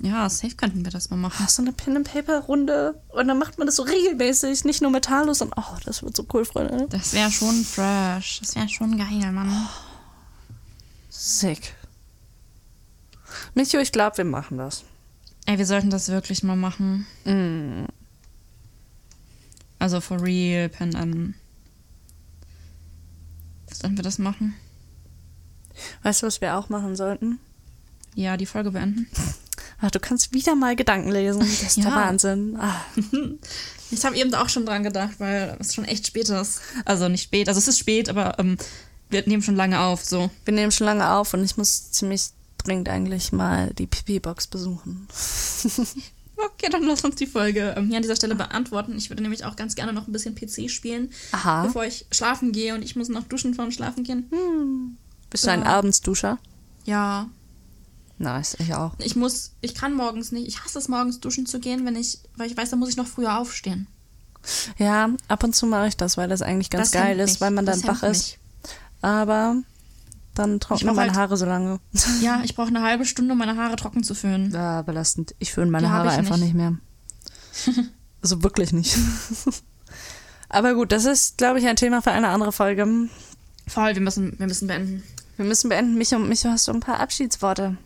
Ja, 0.02 0.28
safe 0.28 0.56
könnten 0.56 0.84
wir 0.84 0.90
das 0.90 1.10
mal 1.10 1.16
machen. 1.16 1.44
Ach, 1.44 1.48
so 1.48 1.62
eine 1.62 1.72
Pen-and-Paper-Runde. 1.72 3.00
Und 3.10 3.28
dann 3.28 3.38
macht 3.38 3.58
man 3.58 3.66
das 3.66 3.76
so 3.76 3.84
regelmäßig, 3.84 4.64
nicht 4.64 4.82
nur 4.82 4.90
mit 4.90 5.04
Talos, 5.04 5.38
sondern, 5.38 5.62
oh, 5.62 5.76
das 5.84 6.02
wird 6.02 6.16
so 6.16 6.26
cool, 6.34 6.44
Freunde. 6.44 6.88
Das 6.90 7.12
wäre 7.12 7.30
schon 7.30 7.62
fresh. 7.62 8.40
Das 8.40 8.56
wäre 8.56 8.68
schon 8.68 8.98
geil, 8.98 9.30
Mann. 9.30 9.68
Sick. 11.08 11.74
Micho, 13.54 13.78
ich 13.78 13.92
glaube, 13.92 14.16
wir 14.18 14.24
machen 14.24 14.58
das. 14.58 14.82
Ey, 15.46 15.58
wir 15.58 15.66
sollten 15.66 15.90
das 15.90 16.08
wirklich 16.08 16.42
mal 16.42 16.56
machen. 16.56 17.06
Mm. 17.24 17.84
Also 19.82 20.00
for 20.00 20.22
real, 20.22 20.68
Pen 20.68 20.94
an. 20.94 21.34
Sollten 23.72 23.96
wir 23.96 24.04
das 24.04 24.18
machen? 24.18 24.54
Weißt 26.04 26.22
du, 26.22 26.26
was 26.26 26.40
wir 26.40 26.56
auch 26.56 26.68
machen 26.68 26.94
sollten? 26.94 27.40
Ja, 28.14 28.36
die 28.36 28.46
Folge 28.46 28.70
beenden. 28.70 29.08
Ach, 29.80 29.90
du 29.90 29.98
kannst 29.98 30.32
wieder 30.32 30.54
mal 30.54 30.76
Gedanken 30.76 31.10
lesen. 31.10 31.40
Das 31.40 31.48
ist 31.62 31.76
der 31.78 31.84
Ja. 31.86 31.96
Wahnsinn. 31.96 32.56
Ah, 32.60 32.80
Ich 33.90 34.04
habe 34.04 34.16
eben 34.16 34.32
auch 34.34 34.48
schon 34.48 34.64
dran 34.66 34.84
gedacht, 34.84 35.18
weil 35.18 35.56
es 35.58 35.74
schon 35.74 35.84
echt 35.84 36.06
spät 36.06 36.28
ist. 36.28 36.60
Also 36.84 37.08
nicht 37.08 37.24
spät, 37.24 37.48
also 37.48 37.58
es 37.58 37.66
ist 37.68 37.78
spät, 37.80 38.08
aber 38.08 38.38
ähm, 38.38 38.56
wir 39.10 39.26
nehmen 39.26 39.42
schon 39.42 39.56
lange 39.56 39.80
auf, 39.80 40.04
so. 40.04 40.30
wir 40.44 40.54
nehmen 40.54 40.70
schon 40.72 40.86
lange 40.86 41.10
auf 41.10 41.34
und 41.34 41.44
ich 41.44 41.56
muss 41.56 41.90
ziemlich 41.90 42.28
dringend 42.58 42.88
eigentlich 42.88 43.32
mal 43.32 43.74
die 43.74 43.86
Pipi-Box 43.88 44.46
besuchen. 44.46 45.08
Okay, 46.44 46.68
dann 46.70 46.82
lass 46.84 47.04
uns 47.04 47.16
die 47.16 47.26
Folge 47.26 47.74
ähm, 47.76 47.86
hier 47.88 47.96
an 47.96 48.02
dieser 48.02 48.16
Stelle 48.16 48.34
beantworten. 48.34 48.96
Ich 48.96 49.10
würde 49.10 49.22
nämlich 49.22 49.44
auch 49.44 49.54
ganz 49.56 49.74
gerne 49.74 49.92
noch 49.92 50.06
ein 50.08 50.12
bisschen 50.12 50.34
PC 50.34 50.70
spielen, 50.70 51.10
Aha. 51.32 51.64
bevor 51.66 51.84
ich 51.84 52.06
schlafen 52.10 52.52
gehe 52.52 52.74
und 52.74 52.82
ich 52.82 52.96
muss 52.96 53.08
noch 53.08 53.24
duschen 53.24 53.54
vorm 53.54 53.70
Schlafen 53.70 54.02
gehen. 54.04 54.28
Bist 55.30 55.44
du 55.46 55.50
ein 55.50 55.60
Ja. 55.60 55.66
Abendsduscher? 55.66 56.38
Ja, 56.84 57.28
Nice, 58.18 58.56
ich 58.60 58.74
auch. 58.74 58.92
ich 58.98 59.16
muss, 59.16 59.52
ich 59.62 59.74
kann 59.74 59.94
morgens 59.94 60.30
nicht, 60.32 60.46
ich 60.46 60.62
hasse 60.64 60.78
es 60.78 60.88
morgens 60.88 61.18
duschen 61.20 61.44
zu 61.46 61.58
gehen, 61.60 61.84
wenn 61.84 61.96
ich, 61.96 62.18
weil 62.36 62.48
ich 62.50 62.56
weiß, 62.56 62.70
da 62.70 62.76
muss 62.76 62.88
ich 62.90 62.96
noch 62.96 63.06
früher 63.06 63.36
aufstehen. 63.38 63.88
Ja, 64.78 65.10
ab 65.28 65.42
und 65.44 65.54
zu 65.56 65.66
mache 65.66 65.88
ich 65.88 65.96
das, 65.96 66.16
weil 66.16 66.28
das 66.28 66.42
eigentlich 66.42 66.70
ganz 66.70 66.90
Das 66.90 67.00
geil 67.02 67.18
ist, 67.20 67.32
mich. 67.34 67.40
weil 67.40 67.50
man 67.52 67.66
dann 67.66 67.82
wach 67.84 68.02
ist. 68.02 68.38
Aber 69.00 69.56
Dann 70.34 70.60
trocknen 70.60 70.94
meine 70.94 71.10
halt- 71.12 71.18
Haare 71.18 71.36
so 71.36 71.44
lange. 71.44 71.78
Ja, 72.22 72.40
ich 72.42 72.54
brauche 72.54 72.68
eine 72.68 72.82
halbe 72.82 73.04
Stunde, 73.04 73.32
um 73.32 73.38
meine 73.38 73.56
Haare 73.56 73.76
trocken 73.76 74.02
zu 74.02 74.14
föhnen. 74.14 74.50
Ja, 74.50 74.82
belastend. 74.82 75.34
Ich 75.38 75.52
föhne 75.52 75.70
meine 75.70 75.88
Die 75.88 75.92
Haare 75.92 76.10
einfach 76.10 76.36
nicht. 76.38 76.54
nicht, 76.54 76.54
mehr. 76.54 76.78
also 78.22 78.42
wirklich 78.42 78.72
nicht. 78.72 78.96
Aber 80.48 80.74
gut, 80.74 80.92
das 80.92 81.04
ist, 81.04 81.38
glaube 81.38 81.58
ich, 81.58 81.66
ein 81.66 81.76
Thema 81.76 82.00
für 82.02 82.12
eine 82.12 82.28
andere 82.28 82.52
Folge. 82.52 82.86
Voll, 83.68 83.94
wir 83.94 84.02
müssen, 84.02 84.38
wir 84.38 84.46
müssen 84.46 84.68
beenden. 84.68 85.02
Wir 85.36 85.44
müssen 85.44 85.68
beenden. 85.68 85.96
Micho, 85.96 86.18
Micho, 86.18 86.48
hast 86.48 86.68
du 86.68 86.72
ein 86.72 86.80
paar 86.80 87.00
Abschiedsworte? 87.00 87.76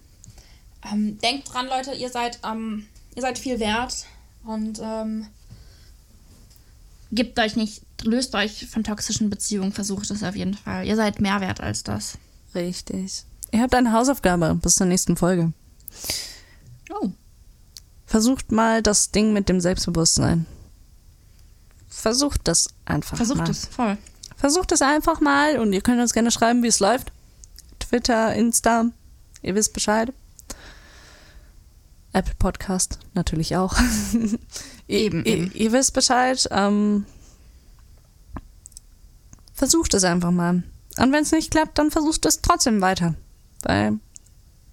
Ähm, 0.92 1.18
denkt 1.18 1.52
dran, 1.52 1.66
Leute, 1.66 1.92
ihr 1.94 2.10
seid, 2.10 2.40
ähm, 2.44 2.86
ihr 3.14 3.22
seid 3.22 3.38
viel 3.38 3.58
wert 3.60 4.06
und 4.44 4.80
ähm, 4.82 5.26
gebt 7.12 7.38
euch 7.38 7.56
nicht, 7.56 7.82
löst 8.02 8.34
euch 8.34 8.66
von 8.68 8.84
toxischen 8.84 9.30
Beziehungen, 9.30 9.72
versucht 9.72 10.10
es 10.10 10.22
auf 10.22 10.36
jeden 10.36 10.54
Fall. 10.54 10.86
Ihr 10.86 10.96
seid 10.96 11.20
mehr 11.20 11.40
wert 11.40 11.60
als 11.60 11.82
das. 11.82 12.18
Richtig. 12.54 13.24
Ihr 13.52 13.62
habt 13.62 13.74
eine 13.74 13.92
Hausaufgabe 13.92 14.54
bis 14.54 14.76
zur 14.76 14.86
nächsten 14.86 15.16
Folge. 15.16 15.52
Oh. 16.90 17.10
Versucht 18.04 18.52
mal 18.52 18.82
das 18.82 19.10
Ding 19.10 19.32
mit 19.32 19.48
dem 19.48 19.60
Selbstbewusstsein. 19.60 20.46
Versucht 21.88 22.42
das 22.44 22.68
einfach 22.84 23.16
Versucht 23.16 23.38
mal. 23.38 23.50
es, 23.50 23.66
voll. 23.66 23.98
Versucht 24.36 24.72
es 24.72 24.82
einfach 24.82 25.20
mal 25.20 25.58
und 25.58 25.72
ihr 25.72 25.80
könnt 25.80 26.00
uns 26.00 26.12
gerne 26.12 26.30
schreiben, 26.30 26.62
wie 26.62 26.68
es 26.68 26.80
läuft. 26.80 27.12
Twitter, 27.78 28.34
Insta, 28.34 28.86
ihr 29.42 29.54
wisst 29.54 29.72
Bescheid. 29.72 30.12
Apple 32.12 32.34
Podcast 32.38 32.98
natürlich 33.14 33.56
auch. 33.56 33.76
Eben, 34.88 35.24
ihr, 35.24 35.34
eben. 35.36 35.52
ihr 35.52 35.72
wisst 35.72 35.92
Bescheid. 35.92 36.48
Ähm, 36.50 37.06
versucht 39.52 39.94
es 39.94 40.04
einfach 40.04 40.30
mal. 40.30 40.62
Und 40.98 41.12
wenn 41.12 41.22
es 41.22 41.32
nicht 41.32 41.50
klappt, 41.50 41.78
dann 41.78 41.90
versucht 41.90 42.24
es 42.26 42.40
trotzdem 42.40 42.80
weiter. 42.80 43.14
Weil 43.62 43.98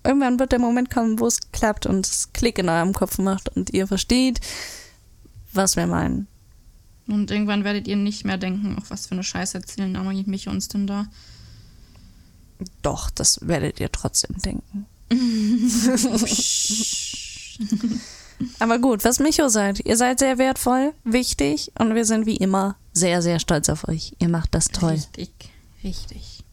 irgendwann 0.04 0.40
wird 0.40 0.52
der 0.52 0.60
Moment 0.60 0.90
kommen, 0.90 1.20
wo 1.20 1.28
es 1.28 1.52
klappt 1.52 1.86
und 1.86 2.06
es 2.06 2.32
Klick 2.34 2.60
in 2.60 2.70
eurem 2.70 2.94
Kopf 2.94 3.18
macht 3.18 3.50
und 3.50 3.72
ihr 3.72 3.88
versteht, 3.88 4.40
was 5.54 5.76
wir 5.76 5.88
meinen. 5.88 6.28
Und 7.08 7.32
irgendwann 7.32 7.64
werdet 7.64 7.88
ihr 7.88 7.98
nicht 7.98 8.26
mehr 8.26 8.38
denken, 8.38 8.78
ach, 8.80 8.90
was 8.90 9.08
für 9.08 9.14
eine 9.14 9.24
Scheiße 9.24 9.58
erzählen 9.58 9.96
Amalie, 9.96 10.24
mich 10.26 10.48
uns 10.48 10.70
denn 10.70 10.88
da. 10.88 11.08
Doch, 12.82 13.10
das 13.10 13.46
werdet 13.46 13.80
ihr 13.80 13.92
trotzdem 13.92 14.38
denken. 14.38 14.86
Aber 18.60 18.80
gut, 18.80 19.04
was 19.04 19.20
Micho 19.20 19.50
seid, 19.50 19.86
ihr 19.86 19.98
seid 19.98 20.20
sehr 20.20 20.38
wertvoll, 20.38 20.94
wichtig 21.04 21.72
und 21.78 21.94
wir 21.94 22.06
sind 22.06 22.26
wie 22.26 22.38
immer 22.38 22.78
sehr, 22.94 23.22
sehr 23.22 23.40
stolz 23.40 23.70
auf 23.70 23.88
euch. 23.88 24.16
Ihr 24.20 24.30
macht 24.30 24.56
das 24.56 24.70
toll. 24.70 24.92
Richtig, 24.92 25.52
richtig. 25.84 26.44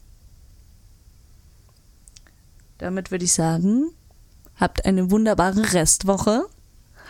Damit 2.78 3.10
würde 3.10 3.24
ich 3.24 3.32
sagen, 3.32 3.90
habt 4.56 4.84
eine 4.84 5.10
wunderbare 5.10 5.72
Restwoche. 5.72 6.46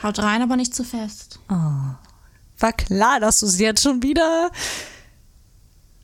Haut 0.03 0.19
rein, 0.19 0.43
aber 0.43 0.57
nicht 0.57 0.75
zu 0.75 0.83
fest. 0.85 1.39
War 1.49 2.73
klar, 2.77 3.21
dass 3.21 3.41
du 3.41 3.47
es 3.47 3.59
jetzt 3.59 3.83
schon 3.83 4.03
wieder 4.03 4.51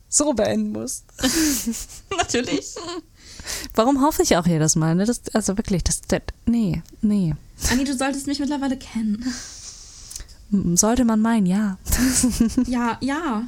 so 0.09 0.33
beenden 0.33 0.71
musst. 0.71 1.05
Natürlich. 2.17 2.75
Warum 3.73 4.01
hoffe 4.01 4.23
ich 4.23 4.37
auch 4.37 4.45
jedes 4.45 4.75
Mal? 4.75 4.95
Ne? 4.95 5.05
Das, 5.05 5.21
also 5.33 5.57
wirklich, 5.57 5.83
das, 5.83 6.01
das. 6.01 6.21
Nee, 6.45 6.81
nee. 7.01 7.35
Anni, 7.71 7.83
du 7.83 7.95
solltest 7.95 8.27
mich 8.27 8.39
mittlerweile 8.39 8.77
kennen. 8.77 9.25
Sollte 10.75 11.03
man 11.03 11.21
meinen, 11.21 11.45
ja. 11.45 11.77
Ja, 12.67 12.97
ja. 13.01 13.47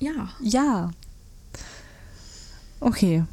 Ja. 0.00 0.30
Ja. 0.40 0.90
Okay. 2.82 3.24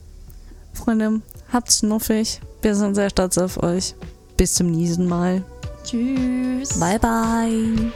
Freunde, 0.73 1.21
habt's 1.51 1.81
nuffig. 1.81 2.39
Wir 2.61 2.75
sind 2.75 2.95
sehr 2.95 3.09
stolz 3.09 3.37
auf 3.37 3.61
euch. 3.61 3.95
Bis 4.37 4.53
zum 4.53 4.71
nächsten 4.71 5.07
Mal. 5.07 5.43
Tschüss. 5.83 6.79
Bye, 6.79 6.99
bye. 6.99 7.91